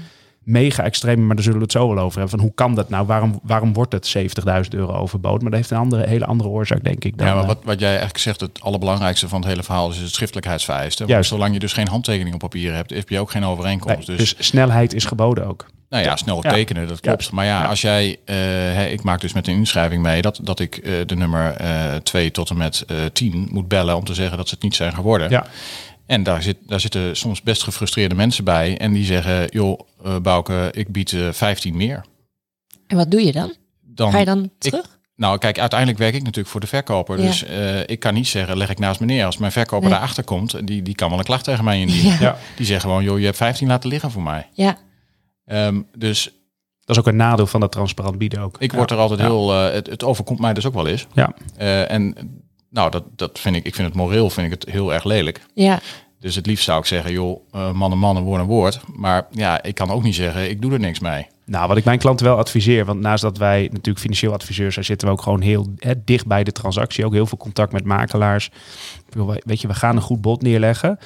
mega 0.42 0.82
extreme, 0.82 1.22
maar 1.22 1.34
daar 1.34 1.44
zullen 1.44 1.58
we 1.58 1.64
het 1.64 1.72
zo 1.72 1.88
wel 1.88 2.04
over 2.04 2.18
hebben. 2.18 2.38
Van 2.38 2.46
hoe 2.46 2.54
kan 2.54 2.74
dat 2.74 2.88
nou? 2.88 3.06
Waarom, 3.06 3.40
waarom 3.42 3.72
wordt 3.72 3.92
het 3.92 4.16
70.000 4.18 4.68
euro 4.70 4.92
overboden? 4.92 5.42
Maar 5.42 5.50
dat 5.50 5.60
heeft 5.60 5.70
een 5.70 5.76
andere, 5.76 6.06
hele 6.06 6.26
andere 6.26 6.48
oorzaak, 6.48 6.84
denk 6.84 7.04
ik. 7.04 7.18
Dan, 7.18 7.26
ja, 7.26 7.32
maar 7.32 7.42
eh, 7.42 7.48
wat, 7.48 7.64
wat 7.64 7.78
jij 7.78 7.88
eigenlijk 7.88 8.18
zegt, 8.18 8.40
het 8.40 8.60
allerbelangrijkste 8.60 9.28
van 9.28 9.40
het 9.40 9.48
hele 9.48 9.62
verhaal 9.62 9.90
is 9.90 9.98
het 9.98 10.10
schriftelijkheidsvereiste. 10.10 11.04
Juist. 11.06 11.28
zolang 11.28 11.52
je 11.52 11.58
dus 11.58 11.72
geen 11.72 11.88
handtekening 11.88 12.34
op 12.34 12.40
papier 12.40 12.74
hebt, 12.74 12.90
heb 12.90 13.08
je 13.08 13.20
ook 13.20 13.30
geen 13.30 13.44
overeenkomst. 13.44 14.08
nee, 14.08 14.16
dus, 14.16 14.36
dus 14.36 14.46
snelheid 14.46 14.94
is 14.94 15.04
geboden 15.04 15.46
ook. 15.46 15.66
Nou 15.92 16.04
ja, 16.04 16.16
snel 16.16 16.40
Ja. 16.42 16.50
tekenen, 16.52 16.88
dat 16.88 17.00
klopt. 17.00 17.30
Maar 17.30 17.44
ja, 17.44 17.62
Ja. 17.62 17.68
als 17.68 17.80
jij, 17.80 18.16
eh, 18.25 18.37
hè, 18.75 18.87
ik 18.87 19.02
maak 19.02 19.20
dus 19.20 19.32
met 19.32 19.46
een 19.46 19.54
inschrijving 19.54 20.02
mee 20.02 20.22
dat, 20.22 20.38
dat 20.42 20.61
ik 20.61 20.76
eh, 20.76 20.92
de 21.06 21.16
nummer 21.16 21.56
2 22.02 22.30
tot 22.30 22.50
en 22.50 22.56
met 22.56 22.84
eh 22.87 22.96
10 23.12 23.49
moet 23.50 23.68
bellen 23.68 23.96
om 23.96 24.04
te 24.04 24.14
zeggen 24.14 24.37
dat 24.37 24.49
ze 24.49 24.54
het 24.54 24.62
niet 24.62 24.75
zijn 24.75 24.94
geworden. 24.94 25.30
Ja. 25.30 25.46
En 26.06 26.22
daar, 26.22 26.42
zit, 26.42 26.56
daar 26.66 26.80
zitten 26.80 27.16
soms 27.16 27.42
best 27.42 27.62
gefrustreerde 27.62 28.14
mensen 28.14 28.44
bij. 28.44 28.78
En 28.78 28.92
die 28.92 29.04
zeggen, 29.04 29.46
joh, 29.50 29.80
eh 30.04 30.16
Bouke, 30.22 30.68
ik 30.72 30.88
bied 30.92 31.12
eh 31.12 31.28
15 31.32 31.76
meer. 31.76 32.04
En 32.87 32.96
wat 32.96 33.11
doe 33.11 33.25
je 33.25 33.32
dan? 33.32 33.54
Dan, 33.80 34.11
Ga 34.12 34.18
je 34.18 34.25
dan 34.25 34.50
terug? 34.58 34.99
Nou, 35.16 35.38
kijk, 35.38 35.58
uiteindelijk 35.58 35.99
werk 35.99 36.14
ik 36.14 36.20
natuurlijk 36.22 36.49
voor 36.49 36.61
de 36.61 36.66
verkoper. 36.66 37.18
Ja. 37.20 37.26
Dus 37.26 37.44
eh, 37.44 37.80
ik 37.87 38.00
kan 38.00 38.14
niet 38.14 38.28
zeggen, 38.28 38.56
leg 38.56 38.70
ik 38.70 38.78
naast 38.78 39.00
me 39.00 39.06
neer. 39.06 39.25
Als 39.25 39.37
mijn 39.37 39.52
verkoper 39.52 39.88
Nee. 39.88 39.90
daarachter 39.99 40.25
komt, 40.25 40.66
die, 40.66 40.82
die 40.82 40.94
kan 40.94 41.08
wel 41.11 41.18
een 41.18 41.25
klacht 41.25 41.44
tegen 41.44 41.64
mij 41.64 41.80
indienen. 41.80 42.12
Ja. 42.12 42.18
Ja. 42.20 42.37
Die 42.56 42.66
zeggen 42.66 42.88
gewoon, 42.90 43.04
joh, 43.04 43.18
je 43.18 43.25
hebt 43.25 43.37
15 43.37 43.68
laten 43.68 43.88
liggen 43.88 44.11
voor 44.11 44.22
mij. 44.22 44.46
Ja. 44.52 44.76
Ehm, 45.44 45.80
dus 45.99 46.32
Dat 46.84 46.96
is 46.96 47.02
ook 47.02 47.08
een 47.08 47.16
nadeel 47.16 47.46
van 47.46 47.61
dat 47.61 47.72
transparant 47.72 48.18
bieden 48.18 48.40
ook. 48.40 48.56
ik 48.58 48.70
Ja. 48.70 48.76
word 48.76 48.90
er 48.90 48.96
altijd 48.96 49.20
Ja. 49.20 49.26
heel... 49.26 49.52
eh, 49.52 49.72
het, 49.75 49.87
het 49.87 50.04
overkomt 50.04 50.38
mij 50.40 50.52
dus 50.54 50.66
ook 50.66 50.75
wel 50.75 50.87
eens. 50.87 51.06
Ja. 51.12 51.32
Eh, 51.56 51.90
en 51.90 52.14
nou, 52.70 52.90
dat, 52.90 53.04
dat 53.16 53.38
vind 53.38 53.56
ik... 53.56 53.64
Ik 53.66 53.75
vind 53.75 53.88
het 53.88 53.96
moreel 53.96 54.30
vind 54.30 54.52
ik 54.52 54.61
het 54.61 54.72
heel 54.72 54.92
erg 54.94 55.04
lelijk. 55.04 55.40
Ja. 55.54 55.80
Dus 56.20 56.34
het 56.34 56.46
liefst 56.46 56.64
zou 56.64 56.78
ik 56.78 56.84
zeggen, 56.87 57.12
joh, 57.12 57.40
uh, 57.54 57.72
man 57.72 57.92
en 57.92 57.99
man, 57.99 58.16
een 58.16 58.22
woord 58.22 58.40
een 58.40 58.46
woord. 58.46 58.80
Maar 58.96 59.26
ja, 59.30 59.62
ik 59.62 59.75
kan 59.75 59.90
ook 59.90 60.02
niet 60.02 60.14
zeggen, 60.14 60.50
ik 60.50 60.62
doe 60.62 60.72
er 60.72 60.78
niks 60.80 61.00
mee. 61.00 61.26
Nou, 61.46 61.68
wat 61.68 61.76
ik 61.76 61.84
mijn 61.84 61.99
klanten 61.99 62.26
wel 62.26 62.37
adviseer, 62.37 62.84
want 62.84 63.00
naast 63.00 63.22
dat 63.22 63.38
wij 63.38 63.62
natuurlijk 63.70 63.99
financieel 63.99 64.32
adviseurs 64.32 64.75
zijn, 64.75 64.87
zitten 64.87 65.06
we 65.08 65.14
ook 65.14 65.22
gewoon 65.22 65.40
heel 65.40 65.66
hè, 65.76 65.92
dicht 66.04 66.26
bij 66.26 66.44
de 66.44 66.52
transactie. 66.52 67.04
Ook 67.04 67.12
heel 67.12 67.26
veel 67.26 67.38
contact 67.38 67.72
met 67.72 67.84
makelaars. 67.84 68.50
Weet 69.44 69.61
je, 69.61 69.68
we 69.68 69.75
gaan 69.75 69.96
een 69.96 70.02
goed 70.02 70.20
bod 70.20 70.42
neerleggen. 70.42 70.99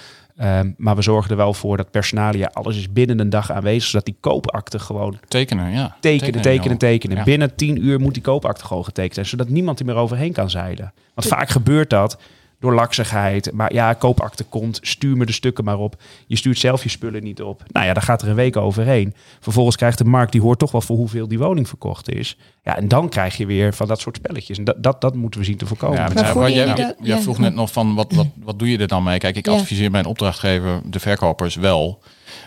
Um, 0.43 0.75
maar 0.76 0.97
we 0.97 1.02
zorgen 1.02 1.31
er 1.31 1.37
wel 1.37 1.55
voor 1.55 1.76
dat 1.76 1.90
personalia, 1.90 2.50
alles 2.52 2.76
is 2.76 2.93
binnen 2.93 3.19
een 3.19 3.31
dag 3.31 3.52
aanwezig, 3.52 3.88
zodat 3.88 4.05
die 4.05 4.16
koopakte 4.21 4.78
gewoon... 4.78 5.19
Tekenen, 5.28 5.71
ja. 5.71 5.97
Tekenen, 6.00 6.43
tekenen, 6.43 6.78
tekenen. 6.78 7.25
Binnen 7.25 7.55
tien 7.55 7.85
uur 7.85 8.00
moet 8.00 8.14
die 8.14 8.23
koopakte 8.23 8.64
gewoon 8.64 8.85
getekend 8.85 9.14
zijn, 9.14 9.26
zodat 9.26 9.49
niemand 9.49 9.78
er 9.78 9.87
meer 9.87 9.95
overheen 9.95 10.33
kan 10.33 10.50
zeilen. 10.50 10.93
Want 11.14 11.28
vaak 11.28 11.49
gebeurt 11.49 11.90
dat 11.90 12.19
door 12.66 12.75
laksigheid. 12.75 13.52
Maar 13.52 13.73
ja, 13.73 13.92
koopakte 13.92 14.44
komt, 14.44 14.78
stuur 14.82 15.16
me 15.16 15.26
de 15.26 15.32
stukken 15.32 15.64
maar 15.64 15.78
op. 15.78 16.02
Je 16.26 16.37
stuurt 16.37 16.58
zelf 16.58 16.82
je 16.82 16.88
spullen 16.88 17.23
niet 17.23 17.42
op. 17.42 17.62
Nou 17.73 17.87
ja, 17.87 17.92
dan 17.92 18.02
gaat 18.02 18.23
er 18.23 18.28
een 18.28 18.35
week 18.35 18.56
overheen. 18.56 19.14
Vervolgens 19.40 19.76
krijgt 19.76 19.99
de 19.99 20.04
markt, 20.04 20.32
die 20.32 20.40
hoort 20.40 20.58
toch 20.58 20.73
wel 20.73 20.80
voor 20.80 20.96
hoeveel 20.96 21.28
die 21.28 21.38
woning 21.38 21.68
verkocht 21.68 22.11
is. 22.11 22.37
Ja, 22.62 22.76
en 22.76 22.88
dan 22.88 23.08
krijg 23.08 23.37
je 23.37 23.46
weer 23.46 23.75
van 23.75 23.87
dat 23.87 24.00
soort 24.00 24.16
spelletjes. 24.16 24.58
En 24.58 24.64
dat, 24.64 24.82
dat, 24.82 25.00
dat 25.00 25.14
moeten 25.14 25.40
we 25.40 25.46
zien 25.46 25.56
te 25.56 25.66
voorkomen. 25.66 25.99
Ja, 25.99 26.08
maar 26.14 26.37
maar 26.37 26.50
jij, 26.50 26.94
jij, 27.00 27.18
vroeg 27.18 27.38
net 27.38 27.54
nog 27.54 27.73
van, 27.73 27.94
wat, 27.94 28.12
wat, 28.12 28.26
wat 28.42 28.58
doe 28.58 28.70
je 28.70 28.78
er 28.78 28.88
dan 28.88 29.02
mee? 29.02 29.18
Kijk, 29.18 29.37
ik 29.37 29.49
adviseer 29.49 29.90
mijn 29.90 30.06
opdrachtgever, 30.06 30.80
de 30.85 31.00
verkopers, 31.00 31.54
wel... 31.54 32.02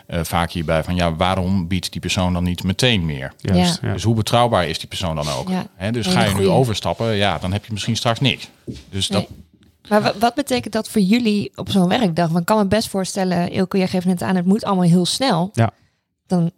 Uh, 0.07 0.19
vaak 0.23 0.51
hierbij 0.51 0.83
van 0.83 0.95
ja, 0.95 1.15
waarom 1.15 1.67
biedt 1.67 1.91
die 1.91 2.01
persoon 2.01 2.33
dan 2.33 2.43
niet 2.43 2.63
meteen 2.63 3.05
meer? 3.05 3.33
Ja. 3.37 3.75
Dus 3.81 4.03
hoe 4.03 4.15
betrouwbaar 4.15 4.67
is 4.67 4.79
die 4.79 4.87
persoon 4.87 5.15
dan 5.15 5.29
ook? 5.29 5.49
Ja. 5.49 5.91
dus 5.91 6.07
ga 6.07 6.23
je 6.23 6.35
nu 6.35 6.47
overstappen, 6.47 7.15
ja, 7.15 7.37
dan 7.37 7.53
heb 7.53 7.65
je 7.65 7.71
misschien 7.71 7.95
straks 7.95 8.19
niks. 8.19 8.49
Dus 8.89 9.07
dat, 9.07 9.27
maar 9.89 10.13
wat 10.19 10.35
betekent 10.35 10.73
dat 10.73 10.89
voor 10.89 11.01
jullie 11.01 11.51
op 11.55 11.69
zo'n 11.69 11.87
werkdag? 11.87 12.27
Want 12.27 12.39
ik 12.39 12.45
kan 12.45 12.57
me 12.57 12.65
best 12.65 12.89
voorstellen, 12.89 13.51
Ilko, 13.51 13.77
jij 13.77 13.87
geeft 13.87 14.05
net 14.05 14.21
aan, 14.21 14.35
het 14.35 14.45
moet 14.45 14.63
allemaal 14.63 14.85
heel 14.85 15.05
snel. 15.05 15.49
Ja. 15.53 15.71
Dan 16.27 16.51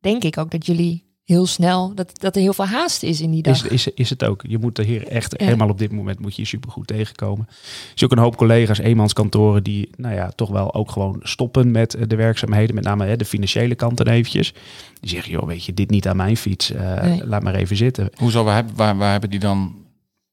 denk 0.00 0.24
ik 0.24 0.38
ook 0.38 0.50
dat 0.50 0.66
jullie 0.66 1.10
heel 1.24 1.46
snel, 1.46 1.94
dat, 1.94 2.20
dat 2.20 2.36
er 2.36 2.42
heel 2.42 2.52
veel 2.52 2.66
haast 2.66 3.02
is 3.02 3.20
in 3.20 3.30
die 3.30 3.42
dag. 3.42 3.64
Is, 3.64 3.86
is, 3.86 3.94
is 3.94 4.10
het 4.10 4.24
ook. 4.24 4.42
Je 4.48 4.58
moet 4.58 4.78
er 4.78 4.84
hier 4.84 5.06
echt, 5.06 5.34
helemaal 5.40 5.68
op 5.68 5.78
dit 5.78 5.92
moment 5.92 6.18
moet 6.18 6.36
je 6.36 6.44
supergoed 6.44 6.86
tegenkomen. 6.86 7.46
Er 7.48 7.92
is 7.94 8.04
ook 8.04 8.12
een 8.12 8.18
hoop 8.18 8.36
collega's, 8.36 8.78
eenmanskantoren, 8.78 9.62
die 9.62 9.90
nou 9.96 10.14
ja, 10.14 10.28
toch 10.28 10.50
wel 10.50 10.74
ook 10.74 10.90
gewoon 10.90 11.20
stoppen 11.22 11.70
met 11.70 11.94
eh, 11.94 12.02
de 12.06 12.16
werkzaamheden. 12.16 12.74
Met 12.74 12.84
name 12.84 13.06
hè, 13.06 13.16
de 13.16 13.24
financiële 13.24 13.74
kant 13.74 13.96
dan 13.96 14.06
eventjes. 14.06 14.54
Die 15.00 15.10
zeggen, 15.10 15.32
joh, 15.32 15.46
weet 15.46 15.64
je, 15.64 15.74
dit 15.74 15.90
niet 15.90 16.08
aan 16.08 16.16
mijn 16.16 16.36
fiets. 16.36 16.70
Uh, 16.70 17.16
Laat 17.24 17.42
maar 17.42 17.54
even 17.54 17.76
zitten. 17.76 18.10
Hoezo, 18.14 18.44
waar, 18.44 18.64
waar, 18.74 18.96
waar 18.96 19.10
hebben 19.10 19.30
die 19.30 19.40
dan 19.40 19.81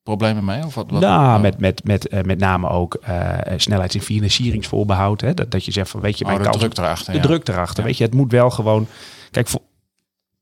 problemen 0.10 0.46
mee? 0.46 0.66
Of 0.66 0.76
wat, 0.76 0.92
wat 0.92 1.02
nou, 1.02 1.42
met, 1.42 1.60
met, 1.60 1.84
met, 1.84 2.14
uh, 2.14 2.22
met 2.22 2.40
name 2.40 2.70
ook 2.70 2.98
uh, 3.10 3.38
snelheids- 3.58 3.96
en 3.96 4.02
financieringsvoorbehoud. 4.02 5.22
Hè? 5.22 5.34
Dat, 5.34 5.52
dat 5.52 5.66
je 5.66 5.72
zegt 5.72 5.90
van, 5.90 6.02
weet 6.02 6.18
je, 6.18 6.26
oh, 6.26 6.32
mijn 6.32 6.52
de 6.52 6.58
druk 6.58 6.78
erachter. 6.78 7.14
De 7.14 7.20
druk 7.20 7.48
erachter, 7.48 7.84
weet 7.84 7.98
je. 7.98 8.04
Het 8.04 8.14
moet 8.14 8.32
wel 8.32 8.50
gewoon... 8.50 8.88
Kijk, 9.32 9.48
voor, 9.48 9.62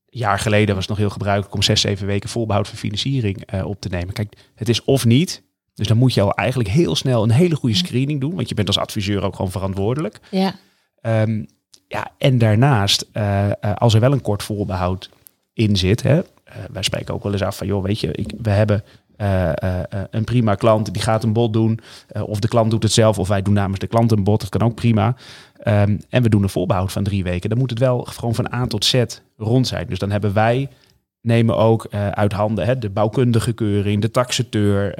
een 0.09 0.19
jaar 0.19 0.39
geleden 0.39 0.75
was 0.75 0.83
het 0.83 0.89
nog 0.89 0.97
heel 0.97 1.09
gebruikelijk 1.09 1.53
om 1.53 1.61
zes, 1.61 1.81
zeven 1.81 2.07
weken 2.07 2.29
voorbehoud 2.29 2.67
van 2.67 2.77
financiering 2.77 3.53
uh, 3.53 3.65
op 3.65 3.81
te 3.81 3.89
nemen. 3.89 4.13
Kijk, 4.13 4.33
het 4.55 4.69
is 4.69 4.83
of 4.83 5.05
niet. 5.05 5.43
Dus 5.73 5.87
dan 5.87 5.97
moet 5.97 6.13
je 6.13 6.21
al 6.21 6.33
eigenlijk 6.33 6.69
heel 6.69 6.95
snel 6.95 7.23
een 7.23 7.31
hele 7.31 7.55
goede 7.55 7.75
screening 7.75 8.21
doen. 8.21 8.35
Want 8.35 8.49
je 8.49 8.55
bent 8.55 8.67
als 8.67 8.77
adviseur 8.77 9.23
ook 9.23 9.35
gewoon 9.35 9.51
verantwoordelijk. 9.51 10.19
Ja. 10.31 10.55
Um, 11.01 11.47
ja, 11.87 12.11
en 12.17 12.37
daarnaast, 12.37 13.05
als 13.75 13.93
er 13.93 13.99
wel 13.99 14.11
een 14.11 14.21
kort 14.21 14.43
voorbehoud 14.43 15.09
in 15.53 15.75
zit, 15.75 16.03
hè, 16.03 16.21
wij 16.71 16.83
spreken 16.83 17.13
ook 17.13 17.23
wel 17.23 17.31
eens 17.31 17.43
af 17.43 17.57
van, 17.57 17.67
joh, 17.67 17.83
weet 17.83 17.99
je, 17.99 18.11
ik, 18.11 18.33
we 18.41 18.49
hebben 18.49 18.83
uh, 19.17 19.51
uh, 19.63 19.79
een 20.09 20.23
prima 20.23 20.55
klant 20.55 20.93
die 20.93 21.01
gaat 21.01 21.23
een 21.23 21.33
bod 21.33 21.53
doen. 21.53 21.79
of 22.21 22.39
de 22.39 22.47
klant 22.47 22.71
doet 22.71 22.83
het 22.83 22.91
zelf, 22.91 23.19
of 23.19 23.27
wij 23.27 23.41
doen 23.41 23.53
namens 23.53 23.79
de 23.79 23.87
klant 23.87 24.11
een 24.11 24.23
bod. 24.23 24.41
Dat 24.41 24.49
kan 24.49 24.61
ook 24.61 24.75
prima. 24.75 25.15
Um, 25.63 25.99
en 26.09 26.23
we 26.23 26.29
doen 26.29 26.43
een 26.43 26.49
voorbehoud 26.49 26.91
van 26.91 27.03
drie 27.03 27.23
weken. 27.23 27.49
Dan 27.49 27.59
moet 27.59 27.69
het 27.69 27.79
wel 27.79 28.03
gewoon 28.03 28.35
van 28.35 28.53
A 28.53 28.65
tot 28.65 28.85
Z 28.85 29.03
rond 29.37 29.67
zijn. 29.67 29.87
Dus 29.87 29.99
dan 29.99 30.11
hebben 30.11 30.33
wij 30.33 30.69
nemen 31.21 31.57
ook 31.57 31.87
uit 32.11 32.33
handen 32.33 32.65
hè, 32.65 32.77
de 32.77 32.89
bouwkundige 32.89 33.53
keuring, 33.53 34.01
de 34.01 34.11
taxateur, 34.11 34.95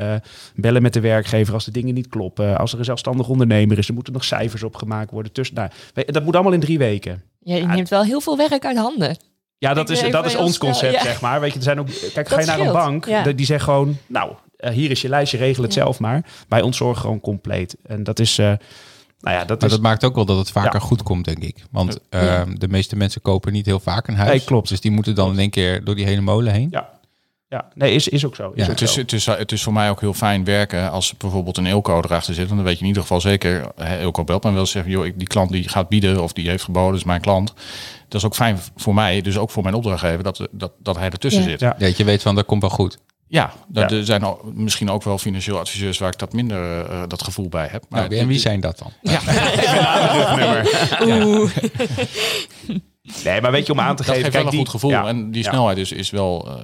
bellen 0.56 0.82
met 0.82 0.94
de 0.94 1.00
werkgever 1.00 1.54
als 1.54 1.66
de 1.66 1.72
dingen 1.72 1.94
niet 1.94 2.08
kloppen. 2.08 2.58
Als 2.58 2.74
er 2.74 2.80
een 2.80 2.86
zelfstandig 2.86 3.28
ondernemer 3.28 3.78
is, 3.78 3.88
er 3.88 3.94
moeten 3.94 4.14
nog 4.14 4.24
cijfers 4.24 4.64
opgemaakt 4.64 5.12
worden. 5.12 5.32
Tussen, 5.32 5.56
nou, 5.56 5.70
dat 6.06 6.24
moet 6.24 6.34
allemaal 6.34 6.54
in 6.54 6.60
drie 6.60 6.78
weken. 6.78 7.24
Ja, 7.40 7.56
je 7.56 7.66
neemt 7.66 7.90
wel 7.90 8.04
heel 8.04 8.22
veel 8.22 8.38
werk 8.38 8.66
uit 8.66 8.78
handen. 8.78 9.18
Ja, 9.58 9.74
dat 9.74 9.90
is, 9.90 10.12
dat 10.12 10.26
is 10.26 10.36
ons 10.36 10.58
concept, 10.58 11.02
zeg 11.02 11.22
maar. 11.22 11.40
Weet 11.40 11.52
je, 11.52 11.58
er 11.58 11.64
zijn 11.64 11.80
ook, 11.80 11.88
kijk, 12.14 12.30
ga 12.30 12.40
je 12.40 12.46
naar 12.46 12.60
een 12.60 12.72
bank, 12.72 13.06
ja. 13.06 13.24
die 13.24 13.46
zegt 13.46 13.64
gewoon, 13.64 13.98
nou, 14.08 14.32
uh, 14.60 14.70
hier 14.70 14.92
is 14.92 15.02
je 15.02 15.10
lijstje, 15.10 15.38
regel 15.38 15.64
het 15.64 15.74
zelf 15.74 16.00
maar. 16.00 16.26
Bij 16.48 16.62
ons 16.62 16.78
zorgen 16.78 17.02
gewoon 17.02 17.20
compleet. 17.20 17.76
En 17.86 18.04
dat 18.04 18.20
is, 18.20 18.38
uh, 18.38 18.46
nou 18.46 18.58
ja, 19.36 19.46
dat 19.46 19.60
maar 19.60 19.70
is... 19.70 19.76
dat 19.76 19.84
maakt 19.84 20.04
ook 20.04 20.16
wel 20.16 20.26
dat 20.26 20.38
het 20.38 20.52
vaker 20.52 20.82
goed 20.82 21.04
komt, 21.04 21.26
denk 21.26 21.44
ik. 21.44 21.64
Want 21.72 22.00
uh, 22.10 22.42
de 22.54 22.68
meeste 22.68 22.96
mensen 22.96 23.22
kopen 23.22 23.54
niet 23.54 23.66
heel 23.66 23.80
vaak 23.80 24.08
een 24.08 24.16
huis. 24.16 24.30
Nee, 24.30 24.44
klopt. 24.44 24.70
Dus 24.70 24.82
die 24.82 24.92
moeten 24.92 25.16
dan 25.16 25.32
in 25.32 25.40
één 25.40 25.50
keer 25.50 25.84
door 25.84 25.96
die 25.96 26.06
hele 26.06 26.22
molen 26.22 26.54
heen. 26.54 26.68
Ja. 26.72 26.96
Ja, 27.50 27.66
nee, 27.74 27.94
is, 27.94 28.08
is 28.08 28.26
ook 28.26 28.36
zo. 28.36 28.52
Is 28.56 28.56
ja. 28.56 28.64
ook 28.64 28.70
het, 28.70 28.82
is, 28.82 28.94
zo. 28.94 29.02
Het, 29.02 29.14
is, 29.14 29.26
het 29.26 29.52
is 29.52 29.64
voor 29.64 29.74
mij 29.74 29.90
ook 29.90 30.00
heel 30.00 30.14
fijn 30.14 30.44
werken 30.44 30.92
als 30.92 31.18
bijvoorbeeld 31.18 31.58
een 31.58 31.66
Ilco 31.66 31.98
erachter 31.98 32.34
zit. 32.34 32.50
Dan 32.50 32.64
weet 32.64 32.74
je 32.74 32.82
in 32.82 32.88
ieder 32.88 33.02
geval 33.02 33.22
zeker, 33.22 33.72
Ilco 34.02 34.24
belt 34.24 34.44
me 34.44 34.52
wel 34.52 34.66
zeggen, 34.66 34.92
joh, 34.92 35.12
die 35.16 35.28
klant 35.28 35.52
die 35.52 35.70
gaat 35.70 35.90
bieden 35.90 36.24
of 36.24 36.34
die 36.34 36.50
heeft 36.50 36.64
geboden, 36.64 36.98
is 36.98 37.04
mijn 37.04 37.22
klant. 37.22 37.54
Dat 38.08 38.22
is 38.22 38.26
ook 38.26 38.36
fijn 38.36 38.60
voor 38.76 38.94
mij, 38.94 39.22
dus 39.22 39.38
ook 39.38 39.50
voor 39.50 39.64
mijn 39.64 39.76
opdrachtgever, 39.76 40.24
dat, 40.24 40.48
dat, 40.52 40.72
dat 40.80 40.98
hij 40.98 41.10
ertussen 41.10 41.44
Ja. 41.44 41.50
zit. 41.50 41.60
Ja. 41.60 41.76
Dat 41.80 41.98
je 41.98 42.04
weet 42.04 42.22
van, 42.22 42.36
dat 42.36 42.46
komt 42.46 42.62
wel 42.62 42.70
goed. 42.70 42.98
Ja, 43.30 43.52
dat, 43.68 43.90
Ja. 43.90 43.96
er 43.98 44.06
zijn 44.06 44.24
al, 44.24 44.42
misschien 44.54 44.90
ook 44.90 45.04
wel 45.04 45.18
financieel 45.18 45.58
adviseurs 45.60 45.98
waar 45.98 46.12
ik 46.12 46.20
dat 46.20 46.34
minder 46.34 46.86
eh, 46.90 47.04
dat 47.08 47.24
gevoel 47.24 47.50
bij 47.50 47.68
heb. 47.72 47.84
Nou, 47.90 48.16
en 48.16 48.28
wie 48.28 48.40
zijn 48.40 48.60
dat 48.60 48.78
dan? 48.78 48.92
Ja, 49.02 49.20
Oeh. 51.26 51.52
Nee, 53.24 53.42
maar 53.42 53.52
weet 53.52 53.66
je, 53.66 53.72
om 53.72 53.80
aan 53.80 53.96
te 53.96 54.04
dat 54.04 54.06
geven... 54.16 54.22
geeft 54.22 54.34
wel 54.36 54.44
een 54.44 54.50
die- 54.50 54.60
goed 54.60 54.70
gevoel. 54.70 54.90
ja, 54.90 55.08
En 55.08 55.32
die 55.32 55.44
snelheid 55.44 55.78
is, 55.78 55.92
is 55.92 56.10
wel, 56.10 56.48
eh, 56.48 56.62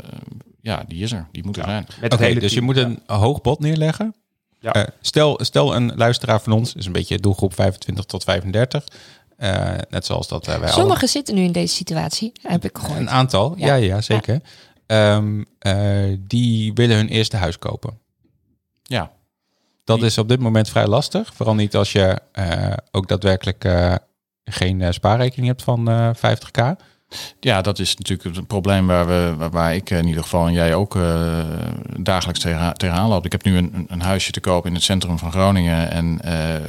ja, 0.62 0.84
die 0.88 1.04
is 1.04 1.12
er. 1.12 1.28
Die 1.32 1.44
moet 1.46 1.58
er 1.58 1.64
zijn. 1.64 1.88
Oké, 2.14 2.34
dus 2.34 2.54
je 2.54 2.62
moet 2.62 2.78
een 2.78 3.00
hoog 3.06 3.42
bod 3.42 3.60
neerleggen. 3.60 4.16
Ja. 4.60 4.74
Eh, 4.74 4.84
stel, 5.02 5.40
stel 5.44 5.76
een 5.76 5.92
luisteraar 5.96 6.42
van 6.42 6.54
ons, 6.54 6.74
is 6.76 6.86
een 6.86 6.92
beetje 6.92 7.20
doelgroep 7.20 7.54
25 7.54 8.06
tot 8.06 8.24
35. 8.24 8.84
Eh, 9.44 9.72
net 9.90 10.06
zoals 10.06 10.28
dat 10.28 10.48
eh, 10.48 10.54
wij 10.54 10.70
alle- 10.72 10.80
Sommigen 10.82 11.08
zitten 11.08 11.36
nu 11.36 11.42
in 11.44 11.52
deze 11.52 11.76
situatie, 11.76 12.32
heb 12.42 12.66
ik 12.66 12.78
Een 12.78 12.84
gehoord. 12.84 13.08
aantal, 13.08 13.54
ja, 13.58 13.66
Ja. 13.68 13.76
ja, 13.76 14.02
zeker. 14.02 14.42
Ehm, 14.86 15.44
eh, 15.60 16.18
die 16.20 16.74
willen 16.74 16.96
hun 16.96 17.08
eerste 17.08 17.38
huis 17.38 17.60
kopen. 17.60 18.00
Ja, 18.84 19.12
Dat 19.84 20.02
is 20.02 20.18
op 20.18 20.30
dit 20.30 20.40
moment 20.40 20.70
vrij 20.70 20.88
lastig. 20.88 21.34
Vooral 21.34 21.56
niet 21.56 21.76
als 21.76 21.92
je 21.92 22.20
eh, 22.32 22.74
ook 22.92 23.08
daadwerkelijk 23.08 23.64
eh, 23.66 23.96
geen 24.46 24.94
spaarrekening 24.94 25.48
hebt 25.48 25.64
van 25.64 25.90
eh 25.90 26.10
50k. 26.16 26.76
Ja, 27.40 27.62
dat 27.62 27.80
is 27.80 27.96
natuurlijk 27.96 28.36
het 28.36 28.48
probleem 28.48 28.88
waar, 28.88 29.08
we, 29.08 29.50
waar, 29.52 29.76
ik 29.76 29.90
in 29.90 30.08
ieder 30.08 30.24
geval 30.24 30.48
en 30.48 30.54
jij 30.54 30.76
ook 30.76 30.96
eh, 30.96 31.40
dagelijks 31.98 32.40
tegen, 32.40 32.74
tegenaan 32.74 33.10
loopt. 33.10 33.26
Ik 33.26 33.32
heb 33.32 33.44
nu 33.44 33.58
een, 33.58 33.86
een 33.90 34.02
huisje 34.02 34.32
te 34.32 34.40
koop 34.40 34.66
in 34.66 34.74
het 34.74 34.84
centrum 34.84 35.20
van 35.20 35.32
Groningen. 35.32 35.92
En 35.92 36.22
eh, 36.22 36.62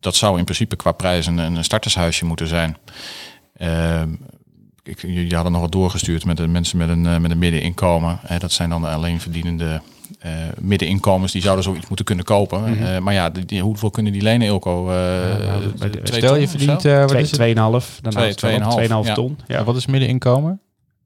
dat 0.00 0.16
zou 0.16 0.38
in 0.38 0.44
principe 0.44 0.76
qua 0.76 0.92
prijs 0.92 1.26
een, 1.26 1.38
een 1.38 1.64
startershuisje 1.64 2.24
moeten 2.24 2.48
zijn. 2.48 2.76
Eh, 3.54 4.02
ik, 4.82 5.00
jullie 5.00 5.34
hadden 5.34 5.52
nog 5.52 5.60
wat 5.60 5.72
doorgestuurd 5.72 6.24
met 6.24 6.36
de 6.36 6.46
mensen 6.46 6.78
met 6.78 6.88
een, 6.88 7.06
eh, 7.06 7.16
met 7.16 7.30
een 7.30 7.38
middeninkomen. 7.38 8.20
Dat 8.38 8.52
zijn 8.52 8.70
dan 8.70 8.82
de 8.82 8.88
alleenverdienende 8.88 9.80
eh 10.18 10.30
middeninkomens. 10.60 11.32
Die 11.32 11.42
zouden 11.42 11.64
zoiets 11.64 11.86
moeten 11.86 12.04
kunnen 12.04 12.24
kopen. 12.24 12.78
Eh, 12.94 12.98
maar 12.98 13.14
ja, 13.14 13.30
die, 13.30 13.44
die- 13.44 13.60
hoeveel 13.62 13.90
kunnen 13.90 14.12
die 14.12 14.22
lenen, 14.22 14.46
Ilko? 14.46 14.88
Eh, 14.90 14.94
bij 15.78 15.90
de- 15.90 16.02
twee 16.02 16.20
Stel 16.20 16.36
je 16.36 16.48
verdient, 16.48 16.84
eh 16.84 16.98
wat 16.98 17.08
Twee- 17.08 17.22
is 17.22 17.30
het? 17.30 17.40
2,5. 17.40 17.98
Dan 18.02 18.12
Twee- 18.12 18.24
is 18.28 18.30
het 18.30 18.40
wel 18.40 18.54
op 18.54 18.60
2,5, 18.62 18.74
2,5 18.74 19.06
ja. 19.06 19.14
ton. 19.14 19.38
Ja, 19.46 19.58
Ja, 19.58 19.64
wat 19.64 19.76
is 19.76 19.86
middeninkomen? 19.86 20.60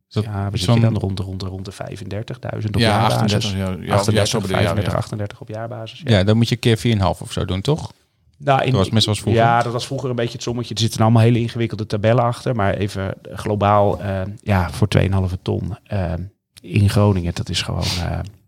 Is 0.08 0.14
dat 0.14 0.24
ja 0.24 0.50
we 0.50 0.56
zitten 0.58 0.80
dan 0.80 0.96
rond, 0.98 1.18
rond, 1.18 1.42
rond 1.42 1.64
de 1.64 1.72
35.000 1.72 2.74
op 2.74 2.80
Ja, 2.80 2.88
jaarbasis. 2.88 3.14
38, 3.22 3.52
ja, 3.52 3.58
ja, 3.58 3.76
ja, 3.80 3.94
38, 3.94 4.26
zo 4.28 4.40
bedoel 4.40 4.56
je, 4.56 4.62
ja, 4.62 4.68
35, 4.68 4.92
ja. 4.92 4.98
38 4.98 5.40
op 5.40 5.48
jaarbasis. 5.48 6.00
Ja. 6.04 6.16
Ja, 6.18 6.24
dan 6.24 6.37
moet 6.37 6.48
je 6.48 6.56
keer 6.56 6.76
4,5 6.78 7.20
of 7.22 7.32
zo 7.32 7.44
doen, 7.44 7.61
toch? 7.61 7.92
Nou, 8.38 8.58
in, 8.64 8.72
Dat 8.72 8.88
was 8.92 9.04
was 9.04 9.20
vroeger. 9.20 9.42
Ja, 9.42 9.62
dat 9.62 9.72
was 9.72 9.87
vroeger 9.87 10.11
een 10.11 10.16
beetje 10.16 10.32
het 10.32 10.42
sommetje. 10.42 10.74
Er 10.74 10.80
zitten 10.80 11.00
allemaal 11.00 11.22
hele 11.22 11.38
ingewikkelde 11.38 11.87
tabellen 11.87 12.24
achter. 12.24 12.54
Maar 12.56 12.74
even 12.74 13.14
globaal, 13.22 14.00
eh, 14.02 14.20
ja, 14.42 14.70
voor 14.70 14.88
2,5 14.88 15.37
ton 15.42 15.76
in 16.62 16.88
Groningen, 16.90 17.34
dat 17.34 17.48
is 17.48 17.62
gewoon... 17.62 17.84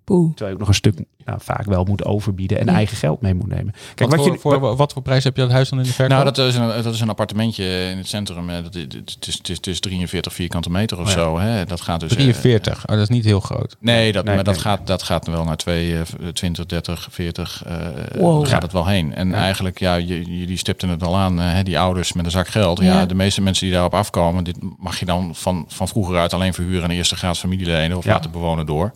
eh, 0.04 0.16
Poeh. 0.16 0.28
terwijl 0.28 0.48
je 0.48 0.52
ook 0.52 0.58
nog 0.58 0.68
een 0.68 0.74
stuk 0.74 1.04
nou, 1.24 1.38
vaak 1.42 1.64
wel 1.64 1.84
moet 1.84 2.04
overbieden 2.04 2.58
en 2.60 2.66
Ja. 2.66 2.72
eigen 2.72 2.96
geld 2.96 3.20
mee 3.20 3.34
moet 3.34 3.46
nemen. 3.48 3.72
Kijk, 3.94 4.10
wat, 4.10 4.18
wat, 4.18 4.38
voor, 4.38 4.52
je, 4.54 4.60
voor, 4.60 4.76
wat 4.76 4.92
voor 4.92 5.02
prijs 5.02 5.24
heb 5.24 5.36
je 5.36 5.42
dat 5.42 5.50
huis 5.50 5.68
dan 5.68 5.78
in 5.78 5.84
de 5.84 5.90
verkoop? 5.92 6.12
Nou, 6.12 6.24
dat 6.24 6.38
is, 6.38 6.54
een, 6.54 6.82
dat 6.82 6.94
is 6.94 7.00
een 7.00 7.08
appartementje 7.08 7.64
in 7.90 7.96
het 7.96 8.08
centrum. 8.08 8.50
eh, 8.50 8.62
Dat, 8.62 8.74
is- 8.74 8.82
het, 8.82 9.26
is, 9.26 9.34
het, 9.34 9.48
is, 9.48 9.56
het 9.56 9.66
is 9.66 9.80
43 9.80 10.32
vierkante 10.34 10.70
meter 10.70 10.98
of 10.98 11.02
Oh 11.02 11.08
ja. 11.10 11.18
zo. 11.18 11.38
Hè. 11.38 11.64
Dat 11.64 11.80
gaat 11.80 12.00
dus... 12.00 12.10
eh, 12.10 12.16
43. 12.16 12.78
Oh, 12.88 12.94
dat 12.94 12.98
is 13.02 13.08
niet 13.08 13.24
heel 13.24 13.40
groot. 13.40 13.76
nee, 13.80 14.12
dat, 14.12 14.24
Nee, 14.24 14.34
maar 14.34 14.44
dat, 14.44 14.58
gaat, 14.58 14.86
dat 14.86 15.02
gaat 15.02 15.26
wel 15.26 15.44
naar 15.44 15.56
2, 15.56 15.94
eh, 15.96 16.02
20, 16.32 16.66
30, 16.66 17.08
40. 17.10 17.62
eh 17.66 17.76
Wow. 18.20 18.46
gaat 18.46 18.62
het 18.62 18.72
wel 18.72 18.86
heen. 18.86 19.14
En 19.14 19.28
Ja. 19.28 19.34
eigenlijk, 19.34 19.78
ja, 19.78 19.98
jullie 19.98 20.56
stipten 20.56 20.88
het 20.88 21.02
al 21.02 21.16
aan. 21.16 21.40
eh, 21.40 21.52
hè, 21.52 21.62
die 21.62 21.78
ouders 21.78 22.12
met 22.12 22.24
een 22.24 22.30
zak 22.30 22.48
geld. 22.48 22.78
Ja. 22.78 22.84
Ja. 22.84 23.06
de 23.06 23.14
meeste 23.14 23.40
mensen 23.42 23.64
die 23.64 23.74
daarop 23.74 23.94
afkomen. 23.94 24.44
Dit 24.44 24.56
mag 24.78 24.98
je 24.98 25.04
dan 25.04 25.34
van, 25.34 25.64
van 25.68 25.88
vroeger 25.88 26.16
uit 26.18 26.34
alleen 26.34 26.54
verhuren. 26.54 26.82
En 26.90 26.96
eerste 26.96 27.16
graads 27.16 27.38
familieleden 27.40 27.96
of 27.96 28.04
Ja. 28.04 28.12
laten 28.12 28.30
bewonen 28.30 28.66
door. 28.66 28.92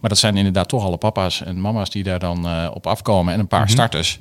Maar 0.00 0.10
dat 0.10 0.18
zijn 0.18 0.36
inderdaad 0.52 0.68
toch 0.68 0.84
alle 0.84 0.96
papa's 0.96 1.42
en 1.42 1.60
mama's 1.60 1.90
die 1.90 2.02
daar 2.02 2.18
dan 2.18 2.46
eh, 2.46 2.70
op 2.74 2.86
afkomen. 2.86 3.34
En 3.34 3.40
een 3.40 3.46
paar 3.48 3.60
Mhm. 3.62 3.70
starters 3.70 4.18